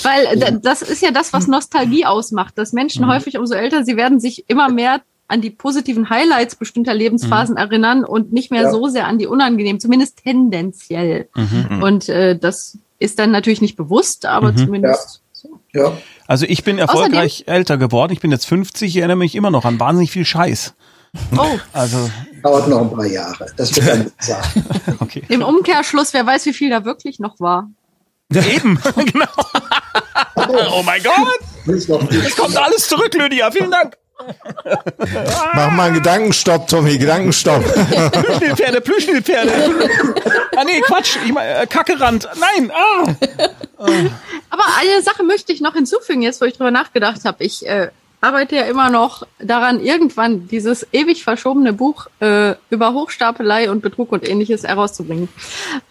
weil 0.03 0.37
da- 0.39 0.51
das 0.51 0.81
ist 0.81 1.01
ja 1.01 1.11
das, 1.11 1.33
was 1.33 1.47
Nostalgie 1.47 2.05
ausmacht, 2.05 2.57
dass 2.57 2.73
Menschen 2.73 3.07
häufig, 3.07 3.37
umso 3.37 3.53
älter 3.53 3.83
sie 3.83 3.97
werden, 3.97 4.19
sich 4.19 4.45
immer 4.49 4.69
mehr 4.69 5.01
an 5.27 5.41
die 5.41 5.51
positiven 5.51 6.09
Highlights 6.09 6.55
bestimmter 6.55 6.95
Lebensphasen 6.95 7.55
erinnern 7.55 8.03
und 8.03 8.33
nicht 8.33 8.49
mehr 8.49 8.63
Ja. 8.63 8.71
so 8.71 8.87
sehr 8.87 9.05
an 9.05 9.19
die 9.19 9.27
unangenehmen, 9.27 9.79
zumindest 9.79 10.23
tendenziell. 10.23 11.29
Mhm. 11.35 11.83
Und 11.83 12.09
äh, 12.09 12.35
das 12.35 12.79
ist 12.99 13.17
dann 13.17 13.31
natürlich 13.31 13.61
nicht 13.61 13.75
bewusst, 13.75 14.25
aber 14.25 14.55
zumindest 14.55 15.21
so. 15.31 15.59
ja. 15.73 15.97
Also 16.27 16.45
ich 16.45 16.63
bin 16.63 16.77
erfolgreich 16.77 17.45
älter 17.47 17.77
geworden. 17.77 18.11
Ich 18.13 18.19
bin 18.19 18.31
jetzt 18.31 18.45
50, 18.45 18.89
ich 18.89 18.97
erinnere 18.97 19.17
mich 19.17 19.35
immer 19.35 19.51
noch 19.51 19.65
an 19.65 19.79
wahnsinnig 19.79 20.11
viel 20.11 20.25
Scheiß. 20.25 20.75
Oh, 21.35 21.57
Also, 21.73 22.09
Dauert 22.43 22.67
noch 22.67 22.81
ein 22.81 22.91
paar 22.91 23.05
Jahre. 23.05 23.47
Das 23.57 23.75
wird 23.75 23.87
dann 23.87 24.11
sagen. 24.19 24.65
okay. 24.99 25.23
im 25.29 25.41
Umkehrschluss, 25.41 26.13
wer 26.13 26.25
weiß, 26.25 26.45
wie 26.45 26.53
viel 26.53 26.69
da 26.69 26.85
wirklich 26.85 27.19
noch 27.19 27.39
war. 27.39 27.69
Eben, 28.31 28.79
genau. 28.95 29.25
oh 30.71 30.83
mein 30.83 31.01
Gott, 31.01 31.39
es 31.67 32.35
kommt 32.35 32.55
alles 32.57 32.87
zurück, 32.87 33.11
Lydia. 33.15 33.49
Vielen 33.49 33.71
Dank. 33.71 33.97
Mach 35.53 35.71
mal 35.71 35.87
einen 35.87 35.95
Gedankenstopp, 35.95 36.67
Tommy, 36.67 36.97
Gedankenstopp. 36.97 37.63
Plüschnilpferde, 38.11 38.81
Plüschnilpferde. 38.81 39.51
ah 40.55 40.63
nee, 40.63 40.81
Quatsch. 40.81 41.17
Ich 41.25 41.33
mein, 41.33 41.47
äh, 41.47 41.67
Kackerand. 41.67 42.27
Nein, 42.39 42.71
ah. 42.71 43.15
Aber 44.49 44.63
eine 44.79 45.01
Sache 45.01 45.23
möchte 45.23 45.53
ich 45.53 45.61
noch 45.61 45.73
hinzufügen, 45.73 46.21
jetzt 46.21 46.41
wo 46.41 46.45
ich 46.45 46.53
drüber 46.53 46.71
nachgedacht 46.71 47.23
habe. 47.25 47.43
Ich 47.43 47.65
äh, 47.67 47.89
arbeite 48.21 48.57
ja 48.57 48.63
immer 48.63 48.89
noch 48.89 49.25
daran, 49.39 49.79
irgendwann 49.79 50.47
dieses 50.49 50.85
ewig 50.91 51.23
verschobene 51.23 51.71
Buch 51.71 52.07
äh, 52.19 52.55
über 52.69 52.93
Hochstapelei 52.93 53.71
und 53.71 53.81
Betrug 53.81 54.11
und 54.11 54.27
ähnliches 54.27 54.63
herauszubringen. 54.63 55.29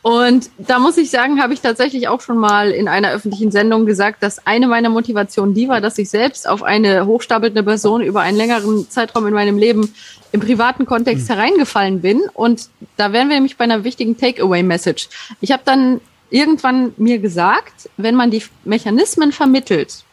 Und 0.02 0.50
da 0.58 0.78
muss 0.78 0.98
ich 0.98 1.10
sagen, 1.10 1.42
habe 1.42 1.54
ich 1.54 1.60
tatsächlich 1.62 2.08
auch 2.08 2.20
schon 2.20 2.36
mal 2.36 2.70
in 2.70 2.86
einer 2.86 3.12
öffentlichen 3.12 3.50
Sendung 3.50 3.86
gesagt, 3.86 4.22
dass 4.22 4.46
eine 4.46 4.68
meiner 4.68 4.90
Motivationen 4.90 5.54
die 5.54 5.68
war, 5.68 5.80
dass 5.80 5.96
ich 5.96 6.10
selbst 6.10 6.46
auf 6.46 6.62
eine 6.62 7.06
hochstapelnde 7.06 7.62
Person 7.62 8.02
über 8.02 8.20
einen 8.20 8.36
längeren 8.36 8.90
Zeitraum 8.90 9.26
in 9.26 9.34
meinem 9.34 9.56
Leben 9.56 9.94
im 10.30 10.40
privaten 10.40 10.84
Kontext 10.84 11.30
hereingefallen 11.30 12.02
bin. 12.02 12.20
Und 12.34 12.68
da 12.98 13.12
wären 13.12 13.28
wir 13.28 13.36
nämlich 13.36 13.56
bei 13.56 13.64
einer 13.64 13.84
wichtigen 13.84 14.18
Takeaway-Message. 14.18 15.08
Ich 15.40 15.52
habe 15.52 15.62
dann 15.64 16.02
irgendwann 16.28 16.92
mir 16.98 17.18
gesagt, 17.18 17.88
wenn 17.96 18.14
man 18.14 18.30
die 18.30 18.42
Mechanismen 18.64 19.32
vermittelt, 19.32 20.04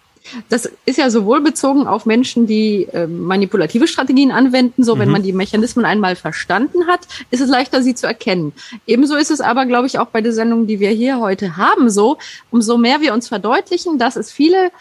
das 0.49 0.69
ist 0.85 0.97
ja 0.97 1.09
sowohl 1.09 1.41
bezogen 1.41 1.87
auf 1.87 2.05
Menschen, 2.05 2.47
die 2.47 2.87
äh, 2.93 3.07
manipulative 3.07 3.87
Strategien 3.87 4.31
anwenden, 4.31 4.83
so 4.83 4.97
wenn 4.99 5.09
man 5.09 5.23
die 5.23 5.33
Mechanismen 5.33 5.85
einmal 5.85 6.15
verstanden 6.15 6.87
hat, 6.87 7.01
ist 7.31 7.41
es 7.41 7.49
leichter, 7.49 7.81
sie 7.83 7.95
zu 7.95 8.07
erkennen. 8.07 8.53
Ebenso 8.87 9.15
ist 9.15 9.31
es 9.31 9.41
aber, 9.41 9.65
glaube 9.65 9.87
ich, 9.87 9.99
auch 9.99 10.07
bei 10.07 10.21
der 10.21 10.33
Sendung, 10.33 10.67
die 10.67 10.79
wir 10.79 10.89
hier 10.89 11.19
heute 11.19 11.57
haben, 11.57 11.89
so, 11.89 12.17
umso 12.51 12.77
mehr 12.77 13.01
wir 13.01 13.13
uns 13.13 13.27
verdeutlichen, 13.27 13.97
dass 13.97 14.15
es 14.15 14.31
viele 14.31 14.71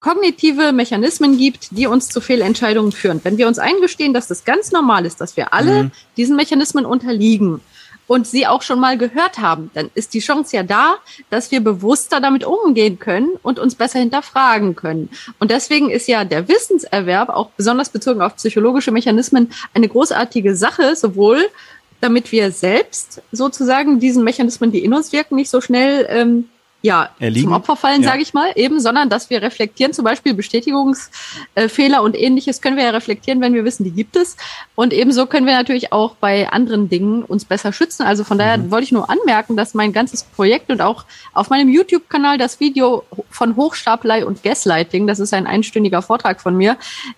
kognitive 0.00 0.72
Mechanismen 0.72 1.36
gibt, 1.38 1.76
die 1.76 1.86
uns 1.86 2.08
zu 2.08 2.20
Fehlentscheidungen 2.20 2.92
führen. 2.92 3.20
Wenn 3.24 3.36
wir 3.36 3.48
uns 3.48 3.58
eingestehen, 3.58 4.14
dass 4.14 4.28
das 4.28 4.44
ganz 4.44 4.70
normal 4.70 5.04
ist, 5.06 5.20
dass 5.20 5.36
wir 5.36 5.52
alle 5.52 5.90
diesen 6.16 6.36
Mechanismen 6.36 6.86
unterliegen 6.86 7.60
und 8.08 8.26
sie 8.26 8.48
auch 8.48 8.62
schon 8.62 8.80
mal 8.80 8.98
gehört 8.98 9.38
haben, 9.38 9.70
dann 9.74 9.90
ist 9.94 10.14
die 10.14 10.18
Chance 10.18 10.56
ja 10.56 10.64
da, 10.64 10.96
dass 11.30 11.52
wir 11.52 11.60
bewusster 11.60 12.20
damit 12.20 12.44
umgehen 12.44 12.98
können 12.98 13.36
und 13.42 13.60
uns 13.60 13.76
besser 13.76 14.00
hinterfragen 14.00 14.74
können. 14.74 15.10
Und 15.38 15.52
deswegen 15.52 15.90
ist 15.90 16.08
ja 16.08 16.24
der 16.24 16.48
Wissenserwerb, 16.48 17.28
auch 17.28 17.50
besonders 17.50 17.90
bezogen 17.90 18.22
auf 18.22 18.34
psychologische 18.36 18.90
Mechanismen, 18.90 19.52
eine 19.74 19.88
großartige 19.88 20.56
Sache, 20.56 20.96
sowohl 20.96 21.46
damit 22.00 22.32
wir 22.32 22.50
selbst 22.50 23.22
sozusagen 23.32 24.00
diesen 24.00 24.24
Mechanismen, 24.24 24.72
die 24.72 24.84
in 24.84 24.94
uns 24.94 25.12
wirken, 25.12 25.36
nicht 25.36 25.50
so 25.50 25.60
schnell 25.60 26.06
ähm, 26.08 26.48
ja, 26.88 27.10
Erliegen? 27.20 27.46
zum 27.46 27.52
Opfer 27.54 27.76
fallen, 27.76 28.02
Ja. 28.02 28.10
sage 28.10 28.22
ich 28.22 28.34
mal, 28.34 28.50
eben, 28.56 28.80
sondern 28.80 29.08
dass 29.08 29.30
wir 29.30 29.40
reflektieren, 29.42 29.92
zum 29.92 30.04
Beispiel 30.04 30.34
Bestätigungsfehler 30.34 32.02
und 32.02 32.16
ähnliches 32.16 32.60
können 32.60 32.76
wir 32.76 32.84
ja 32.84 32.90
reflektieren, 32.90 33.40
wenn 33.40 33.54
wir 33.54 33.64
wissen, 33.64 33.84
die 33.84 33.90
gibt 33.90 34.16
es. 34.16 34.36
Und 34.74 34.92
ebenso 34.92 35.26
können 35.26 35.46
wir 35.46 35.54
natürlich 35.54 35.92
auch 35.92 36.14
bei 36.16 36.48
anderen 36.50 36.88
Dingen 36.88 37.22
uns 37.22 37.44
besser 37.44 37.72
schützen. 37.72 38.02
Also 38.04 38.24
von 38.24 38.38
daher 38.38 38.70
wollte 38.70 38.84
ich 38.84 38.92
nur 38.92 39.08
anmerken, 39.10 39.56
dass 39.56 39.74
mein 39.74 39.92
ganzes 39.92 40.24
Projekt 40.24 40.70
und 40.70 40.80
auch 40.80 41.04
auf 41.32 41.50
meinem 41.50 41.68
YouTube-Kanal 41.68 42.38
das 42.38 42.60
Video 42.60 43.04
von 43.30 43.56
Hochstapelei 43.56 44.24
und 44.24 44.42
Gaslighting, 44.42 45.06
das 45.06 45.18
ist 45.20 45.34
ein 45.34 45.46
einstündiger 45.46 46.02
Vortrag 46.02 46.40
von 46.40 46.56
mir, 46.56 46.76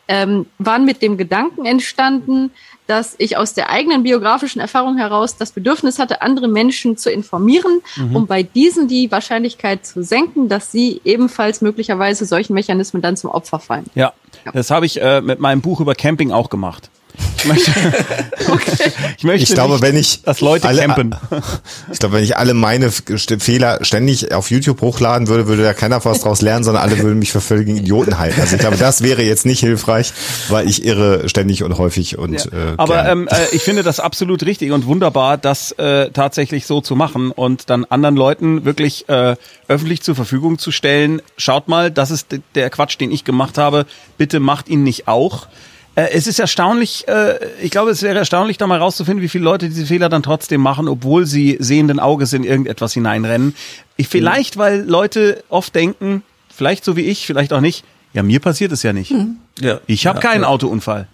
ähm, 0.09 0.47
waren 0.59 0.85
mit 0.85 1.03
dem 1.03 1.17
Gedanken 1.17 1.65
entstanden, 1.67 2.51
dass 2.91 3.15
ich 3.19 3.37
aus 3.37 3.55
der 3.55 3.71
eigenen 3.71 4.03
biografischen 4.03 4.61
Erfahrung 4.61 4.97
heraus 4.97 5.37
das 5.37 5.53
Bedürfnis 5.53 6.01
hatte, 6.01 6.23
andere 6.23 6.49
Menschen 6.49 6.97
zu 6.97 7.11
informieren, 7.11 7.83
um 8.13 8.27
bei 8.27 8.43
diesen 8.43 8.89
die 8.89 9.11
Wahrscheinlichkeit 9.13 9.87
zu 9.87 10.03
senken, 10.03 10.49
dass 10.49 10.73
sie 10.73 11.01
ebenfalls 11.05 11.61
möglicherweise 11.61 12.25
solchen 12.25 12.55
Mechanismen 12.55 13.01
dann 13.01 13.17
zum 13.17 13.31
Opfer 13.31 13.61
fallen. 13.61 13.87
Ja, 13.95 14.13
das 14.53 14.71
habe 14.71 14.87
ich 14.87 15.01
äh, 15.01 15.21
mit 15.21 15.39
meinem 15.39 15.61
Buch 15.61 15.81
über 15.81 15.95
Camping 15.95 16.33
auch 16.33 16.51
gemacht. 16.51 16.91
Ich 17.37 17.45
möchte, 17.47 17.71
ich, 19.17 19.25
möchte 19.25 19.43
Ich 19.45 19.55
glaube, 19.55 19.75
nicht, 19.75 19.83
wenn 19.83 19.97
ich 19.97 20.23
dass 20.23 20.41
Leute 20.41 20.69
alle- 20.69 20.83
campen. 20.83 21.15
Ich 21.93 21.99
glaube, 21.99 22.17
wenn 22.17 22.25
ich 22.25 22.37
alle 22.37 22.55
meine 22.55 22.91
Fehler 22.91 23.79
ständig 23.83 24.33
auf 24.33 24.51
YouTube 24.51 24.81
hochladen 24.81 25.29
würde, 25.29 25.47
würde 25.47 25.63
da 25.63 25.75
keiner 25.75 26.03
was 26.05 26.21
draus 26.21 26.41
lernen, 26.41 26.65
sondern 26.65 26.83
alle 26.83 26.99
würden 26.99 27.19
mich 27.19 27.33
für 27.33 27.41
völligen 27.41 27.77
Idioten 27.77 28.19
halten. 28.19 28.41
Also 28.41 28.57
ich 28.57 28.61
glaube, 28.61 28.77
das 28.77 29.03
wäre 29.03 29.23
jetzt 29.23 29.45
nicht 29.47 29.61
hilfreich, 29.61 30.13
weil 30.49 30.69
ich 30.69 30.85
irre 30.85 31.29
ständig 31.29 31.63
und 31.63 31.77
häufig 31.79 32.19
und 32.19 32.35
äh, 32.53 32.75
Aber 32.77 33.09
ähm, 33.09 33.29
äh, 33.29 33.35
ich 33.53 33.63
finde 33.63 33.83
das 33.83 34.01
absolut 34.01 34.45
richtig 34.45 34.73
und 34.73 34.87
wunderbar, 34.87 35.37
das 35.37 35.73
äh, 35.73 36.11
tatsächlich 36.11 36.67
so 36.67 36.81
zu 36.81 36.95
machen 36.97 37.31
und 37.31 37.71
dann 37.71 37.85
anderen 37.87 38.17
Leuten 38.17 38.65
wirklich 38.65 39.09
äh, 39.09 39.37
öffentlich 39.69 40.03
zur 40.03 40.15
Verfügung 40.15 40.59
zu 40.59 40.71
stellen. 40.73 41.21
Schaut 41.37 41.69
mal, 41.69 41.91
das 41.91 42.11
ist 42.11 42.29
der 42.55 42.71
Quatsch, 42.71 42.99
den 43.01 43.11
ich 43.11 43.25
gemacht 43.25 43.59
habe. 43.59 43.87
Bitte 44.19 44.41
macht 44.41 44.69
ihn 44.69 44.83
nicht 44.83 45.09
auch. 45.09 45.47
Äh, 46.01 46.13
es 46.13 46.27
ist 46.27 46.39
erstaunlich, 46.39 47.07
äh, 47.09 47.39
ich 47.61 47.71
glaube, 47.71 47.91
es 47.91 48.03
wäre 48.03 48.19
erstaunlich, 48.19 48.57
da 48.59 48.67
mal 48.67 48.79
rauszufinden, 48.79 49.23
wie 49.23 49.29
viele 49.29 49.45
Leute 49.45 49.69
diese 49.69 49.87
Fehler 49.87 50.09
dann 50.09 50.23
trotzdem 50.23 50.61
machen, 50.61 50.89
obwohl 50.89 51.27
sie 51.27 51.57
sehenden 51.61 52.01
Auges 52.01 52.33
in 52.33 52.45
irgendetwas 52.45 52.95
hineinrennen. 52.95 53.55
Ich, 53.97 54.09
vielleicht, 54.09 54.57
weil 54.57 54.83
Leute 54.83 55.45
oft 55.49 55.75
denken, 55.75 56.23
vielleicht 56.49 56.85
so 56.85 56.97
wie 56.97 57.03
ich, 57.03 57.27
vielleicht 57.27 57.53
auch 57.53 57.61
nicht, 57.61 57.85
ja, 58.13 58.23
mir 58.23 58.41
passiert 58.41 58.73
es 58.73 58.83
ja 58.83 58.93
nicht. 58.93 59.13
Ja. 59.61 59.81
Ich 59.87 60.07
habe 60.07 60.19
ja, 60.19 60.23
keinen 60.31 60.43
ja. 60.43 60.49
Autounfall. 60.49 61.07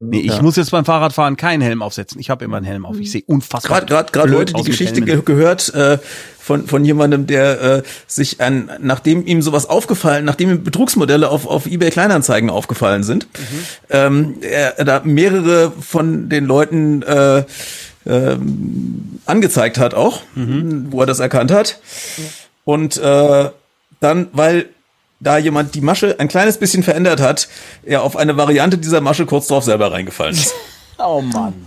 Nee, 0.00 0.20
ich 0.20 0.32
Ja. 0.34 0.42
muss 0.42 0.56
jetzt 0.56 0.70
beim 0.72 0.84
Fahrradfahren 0.84 1.36
keinen 1.36 1.60
Helm 1.62 1.80
aufsetzen. 1.80 2.20
Ich 2.20 2.28
habe 2.28 2.44
immer 2.44 2.56
einen 2.56 2.66
Helm 2.66 2.84
auf. 2.84 2.98
Ich 2.98 3.10
sehe 3.10 3.22
unfassbar. 3.26 3.80
Gerade 3.82 4.10
gerade 4.12 4.34
heute 4.36 4.52
die 4.52 4.64
Geschichte 4.64 5.00
ge 5.00 5.22
gehört 5.24 5.72
äh, 5.74 5.98
von 6.38 6.66
von 6.66 6.84
jemandem, 6.84 7.26
der 7.26 7.60
äh, 7.62 7.82
sich 8.06 8.40
an 8.40 8.70
nachdem 8.80 9.24
ihm 9.24 9.40
sowas 9.40 9.66
aufgefallen, 9.66 10.24
nachdem 10.24 10.50
ihm 10.50 10.64
Betrugsmodelle 10.64 11.30
auf 11.30 11.46
auf 11.46 11.66
eBay 11.66 11.90
Kleinanzeigen 11.90 12.50
aufgefallen 12.50 13.02
sind, 13.04 13.28
ähm, 13.88 14.34
er, 14.42 14.78
er 14.78 14.84
da 14.84 15.00
mehrere 15.04 15.70
von 15.80 16.28
den 16.28 16.44
Leuten 16.44 17.02
äh, 17.02 17.44
ähm, 18.06 19.20
angezeigt 19.26 19.78
hat 19.78 19.94
auch, 19.94 20.22
wo 20.34 21.00
er 21.00 21.06
das 21.06 21.20
erkannt 21.20 21.50
hat 21.50 21.78
und 22.64 22.98
äh, 22.98 23.48
dann 24.00 24.28
weil 24.32 24.66
da 25.20 25.38
jemand 25.38 25.74
die 25.74 25.80
Masche 25.80 26.16
ein 26.18 26.28
kleines 26.28 26.58
bisschen 26.58 26.82
verändert 26.82 27.20
hat, 27.20 27.48
er 27.82 28.02
auf 28.02 28.16
eine 28.16 28.36
Variante 28.36 28.78
dieser 28.78 29.00
Masche 29.00 29.26
kurz 29.26 29.46
drauf 29.48 29.64
selber 29.64 29.92
reingefallen 29.92 30.34
ist. 30.34 30.54
Oh 30.96 31.20
Mann. 31.20 31.66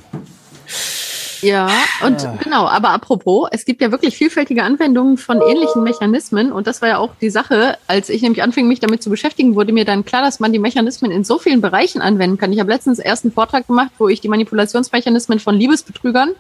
Ja, 1.42 1.70
und 2.06 2.28
genau, 2.44 2.68
aber 2.68 2.90
apropos, 2.90 3.50
es 3.52 3.66
gibt 3.66 3.82
ja 3.82 3.92
wirklich 3.92 4.18
vielfältige 4.18 4.64
Anwendungen 4.64 5.18
von 5.18 5.42
ähnlichen 5.42 5.84
Mechanismen 5.84 6.52
und 6.52 6.68
das 6.68 6.82
war 6.82 6.90
ja 6.90 6.98
auch 6.98 7.12
die 7.22 7.30
Sache, 7.30 7.78
als 7.88 8.10
ich 8.10 8.22
nämlich 8.22 8.44
anfing, 8.44 8.68
mich 8.68 8.80
damit 8.80 9.04
zu 9.04 9.10
beschäftigen, 9.10 9.56
wurde 9.56 9.74
mir 9.74 9.86
dann 9.86 10.06
klar, 10.06 10.22
dass 10.22 10.40
man 10.40 10.52
die 10.52 10.60
Mechanismen 10.60 11.12
in 11.12 11.24
so 11.24 11.38
vielen 11.38 11.62
Bereichen 11.62 12.02
anwenden 12.02 12.38
kann. 12.38 12.52
Ich 12.54 12.60
habe 12.60 12.72
letztens 12.72 13.00
erst 13.00 13.26
einen 13.26 13.34
Vortrag 13.34 13.68
gemacht, 13.68 13.92
wo 13.98 14.08
ich 14.08 14.22
die 14.22 14.30
Manipulationsmechanismen 14.30 15.40
von 15.40 15.56
Liebesbetrügern, 15.56 16.32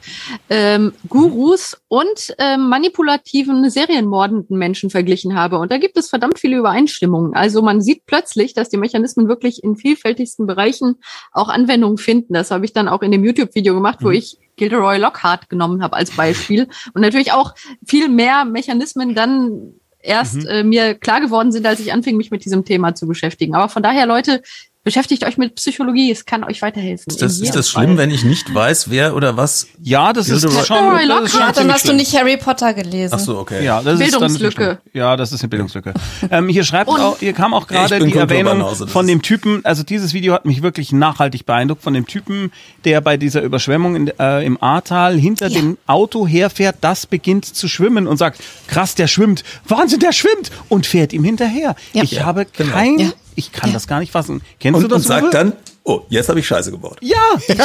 ähm, 0.49 0.93
Gurus 1.07 1.77
und 1.87 2.35
ähm, 2.37 2.69
manipulativen, 2.69 3.69
serienmordenden 3.69 4.57
Menschen 4.57 4.89
verglichen 4.89 5.35
habe. 5.35 5.57
Und 5.59 5.71
da 5.71 5.77
gibt 5.77 5.97
es 5.97 6.09
verdammt 6.09 6.39
viele 6.39 6.57
Übereinstimmungen. 6.57 7.33
Also 7.35 7.61
man 7.61 7.81
sieht 7.81 8.05
plötzlich, 8.05 8.53
dass 8.53 8.69
die 8.69 8.77
Mechanismen 8.77 9.27
wirklich 9.27 9.63
in 9.63 9.75
vielfältigsten 9.75 10.47
Bereichen 10.47 10.95
auch 11.31 11.49
Anwendungen 11.49 11.97
finden. 11.97 12.33
Das 12.33 12.51
habe 12.51 12.65
ich 12.65 12.73
dann 12.73 12.87
auch 12.87 13.01
in 13.01 13.11
dem 13.11 13.23
YouTube-Video 13.23 13.73
gemacht, 13.73 13.99
wo 14.01 14.09
ich 14.09 14.37
Gilderoy 14.57 14.97
Lockhart 14.97 15.49
genommen 15.49 15.81
habe 15.81 15.95
als 15.95 16.11
Beispiel 16.11 16.67
und 16.93 17.01
natürlich 17.01 17.31
auch 17.31 17.55
viel 17.85 18.09
mehr 18.09 18.43
Mechanismen 18.43 19.15
dann 19.15 19.73
erst 19.99 20.45
äh, 20.45 20.63
mir 20.63 20.95
klar 20.95 21.21
geworden 21.21 21.51
sind, 21.51 21.65
als 21.65 21.79
ich 21.79 21.93
anfing, 21.93 22.17
mich 22.17 22.31
mit 22.31 22.45
diesem 22.45 22.65
Thema 22.65 22.95
zu 22.95 23.07
beschäftigen. 23.07 23.55
Aber 23.55 23.69
von 23.69 23.83
daher, 23.83 24.05
Leute, 24.05 24.41
beschäftigt 24.87 25.25
euch 25.25 25.37
mit 25.37 25.55
Psychologie, 25.55 26.09
es 26.11 26.25
kann 26.25 26.45
euch 26.45 26.61
weiterhelfen. 26.61 27.03
Ist 27.07 27.21
das, 27.21 27.39
ist 27.41 27.55
das 27.55 27.69
schlimm, 27.69 27.97
wenn 27.97 28.09
ich 28.09 28.23
nicht 28.23 28.53
weiß, 28.53 28.89
wer 28.89 29.15
oder 29.17 29.35
was? 29.35 29.67
Ja, 29.83 30.13
das 30.13 30.29
ist 30.29 30.45
Gilderoy- 30.45 30.65
schon, 30.65 31.09
das 31.09 31.23
ist 31.25 31.31
schon 31.33 31.41
Ja, 31.41 31.51
dann 31.51 31.73
hast 31.73 31.87
du 31.89 31.93
nicht 31.93 32.15
Harry 32.17 32.37
Potter 32.37 32.73
gelesen. 32.73 33.13
Ach 33.13 33.19
so, 33.19 33.37
okay. 33.37 33.65
Ja, 33.65 33.81
das 33.81 33.99
ist 33.99 34.13
dann 34.13 34.21
Bildungslücke. 34.21 34.77
Ja, 34.93 35.17
das 35.17 35.33
ist 35.33 35.41
eine 35.41 35.49
Bildungslücke. 35.49 35.93
Ähm, 36.31 36.47
hier 36.47 36.63
schreibt 36.63 36.89
Und- 36.89 37.01
auch, 37.01 37.19
hier 37.19 37.33
kam 37.33 37.53
auch 37.53 37.67
gerade 37.67 37.99
die 38.05 38.13
Erwähnung 38.15 38.61
von 38.87 39.05
ist- 39.05 39.09
dem 39.11 39.21
Typen, 39.21 39.65
also 39.65 39.83
dieses 39.83 40.13
Video 40.13 40.33
hat 40.33 40.45
mich 40.45 40.63
wirklich 40.63 40.93
nachhaltig 40.93 41.45
beeindruckt, 41.45 41.83
von 41.83 41.93
dem 41.93 42.07
Typen, 42.07 42.53
der 42.85 43.01
bei 43.01 43.17
dieser 43.17 43.41
Überschwemmung 43.41 43.95
in, 43.97 44.07
äh, 44.19 44.45
im 44.45 44.61
Ahrtal 44.63 45.17
hinter 45.17 45.47
Ja. 45.49 45.59
dem 45.59 45.77
Auto 45.85 46.25
herfährt, 46.25 46.77
das 46.79 47.05
beginnt 47.05 47.43
zu 47.45 47.67
schwimmen 47.67 48.07
und 48.07 48.15
sagt, 48.15 48.39
krass, 48.67 48.95
der 48.95 49.07
schwimmt, 49.07 49.43
Wahnsinn, 49.67 49.99
der 49.99 50.13
schwimmt 50.13 50.49
und 50.69 50.85
fährt 50.87 51.11
ihm 51.11 51.25
hinterher. 51.25 51.75
Ja. 51.91 52.03
Ich 52.03 52.11
Ja, 52.11 52.25
habe 52.25 52.45
kein, 52.45 52.99
Ja. 52.99 53.09
Ich 53.37 53.51
kann 53.53 53.69
Ja. 53.69 53.73
das 53.75 53.87
gar 53.87 53.99
nicht 53.99 54.11
fassen. 54.11 54.41
Kennst 54.59 54.77
Und, 54.77 54.83
du 54.83 54.87
das? 54.89 55.03
und 55.03 55.07
sagt 55.07 55.33
dann, 55.33 55.53
oh, 55.83 56.01
jetzt 56.09 56.27
habe 56.27 56.39
ich 56.39 56.47
Scheiße 56.47 56.71
gebaut. 56.71 56.97
ja, 57.01 57.15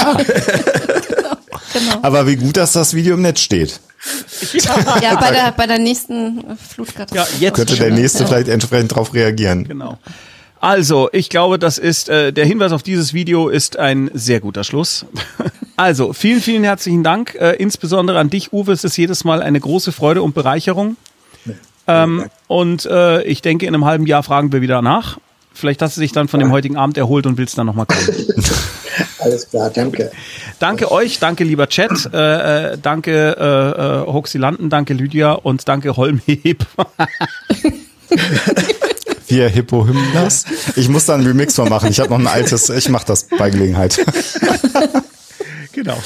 Genau. 1.72 1.98
Aber 2.02 2.26
wie 2.26 2.36
gut, 2.36 2.56
dass 2.58 2.72
das 2.72 2.92
Video 2.94 3.14
im 3.14 3.22
Netz 3.22 3.40
steht. 3.40 3.80
Ja, 5.00 5.14
bei 5.16 5.30
der, 5.30 5.52
bei 5.56 5.66
der 5.66 5.78
nächsten 5.78 6.44
Flutkatastrophe. 6.56 7.32
ja, 7.34 7.40
jetzt 7.40 7.56
Könnte 7.56 7.76
der 7.76 7.90
nächste 7.92 8.26
vielleicht 8.26 8.48
entsprechend 8.48 8.92
darauf 8.92 9.14
reagieren. 9.14 9.64
Genau. 9.66 9.96
Also, 10.60 11.08
ich 11.12 11.28
glaube, 11.30 11.58
das 11.58 11.78
ist 11.78 12.08
äh, 12.10 12.32
der 12.32 12.44
Hinweis 12.44 12.72
auf 12.72 12.82
dieses 12.82 13.14
Video 13.14 13.48
ist 13.48 13.78
ein 13.78 14.10
sehr 14.14 14.40
guter 14.40 14.64
Schluss. 14.64 15.06
Also, 15.74 16.12
vielen, 16.12 16.42
vielen 16.42 16.64
herzlichen 16.64 17.02
Dank, 17.02 17.34
äh, 17.34 17.54
insbesondere 17.56 18.18
an 18.18 18.28
dich, 18.28 18.52
Uwe. 18.52 18.72
Es 18.72 18.84
ist 18.84 18.96
jedes 18.98 19.24
Mal 19.24 19.42
eine 19.42 19.58
große 19.58 19.90
Freude 19.90 20.22
und 20.22 20.34
Bereicherung. 20.34 20.96
Ähm, 21.88 22.26
und 22.46 22.84
äh, 22.84 23.22
ich 23.22 23.40
denke, 23.40 23.64
in 23.66 23.74
einem 23.74 23.86
halben 23.86 24.06
Jahr 24.06 24.22
fragen 24.22 24.52
wir 24.52 24.60
wieder 24.60 24.82
nach. 24.82 25.18
Vielleicht 25.54 25.82
hast 25.82 25.96
du 25.96 26.00
dich 26.00 26.12
dann 26.12 26.28
von 26.28 26.40
dem 26.40 26.50
heutigen 26.50 26.76
Abend 26.76 26.96
erholt 26.98 27.26
und 27.26 27.38
willst 27.38 27.58
dann 27.58 27.66
nochmal 27.66 27.86
kommen. 27.86 28.06
Alles 29.18 29.48
klar, 29.48 29.70
danke. 29.70 30.10
danke 30.58 30.90
euch, 30.90 31.18
danke 31.18 31.44
lieber 31.44 31.68
Chat, 31.68 32.10
äh, 32.12 32.72
äh, 32.72 32.78
danke 32.80 33.36
äh, 33.38 34.02
äh, 34.02 34.06
Hoxilanten, 34.06 34.70
danke 34.70 34.94
Lydia 34.94 35.32
und 35.32 35.68
danke 35.68 35.96
Holmheb. 35.96 36.66
Wir 39.28 39.48
Hippo 39.48 39.86
Hymnas. 39.86 40.44
Ich 40.76 40.88
muss 40.90 41.06
da 41.06 41.14
einen 41.14 41.26
Remix 41.26 41.54
von 41.54 41.68
machen. 41.68 41.88
Ich 41.90 42.00
habe 42.00 42.10
noch 42.10 42.18
ein 42.18 42.26
altes, 42.26 42.68
ich 42.68 42.90
mache 42.90 43.06
das 43.06 43.28
bei 43.38 43.48
Gelegenheit. 43.48 43.98
genau. 45.72 45.96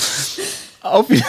Auf 0.82 1.08
Wiedersehen. 1.08 1.26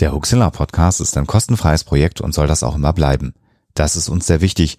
Der 0.00 0.12
Huxilla 0.12 0.50
Podcast 0.50 1.00
ist 1.00 1.16
ein 1.16 1.26
kostenfreies 1.26 1.84
Projekt 1.84 2.20
und 2.20 2.34
soll 2.34 2.46
das 2.46 2.62
auch 2.62 2.74
immer 2.74 2.92
bleiben. 2.92 3.32
Das 3.72 3.96
ist 3.96 4.10
uns 4.10 4.26
sehr 4.26 4.40
wichtig 4.40 4.78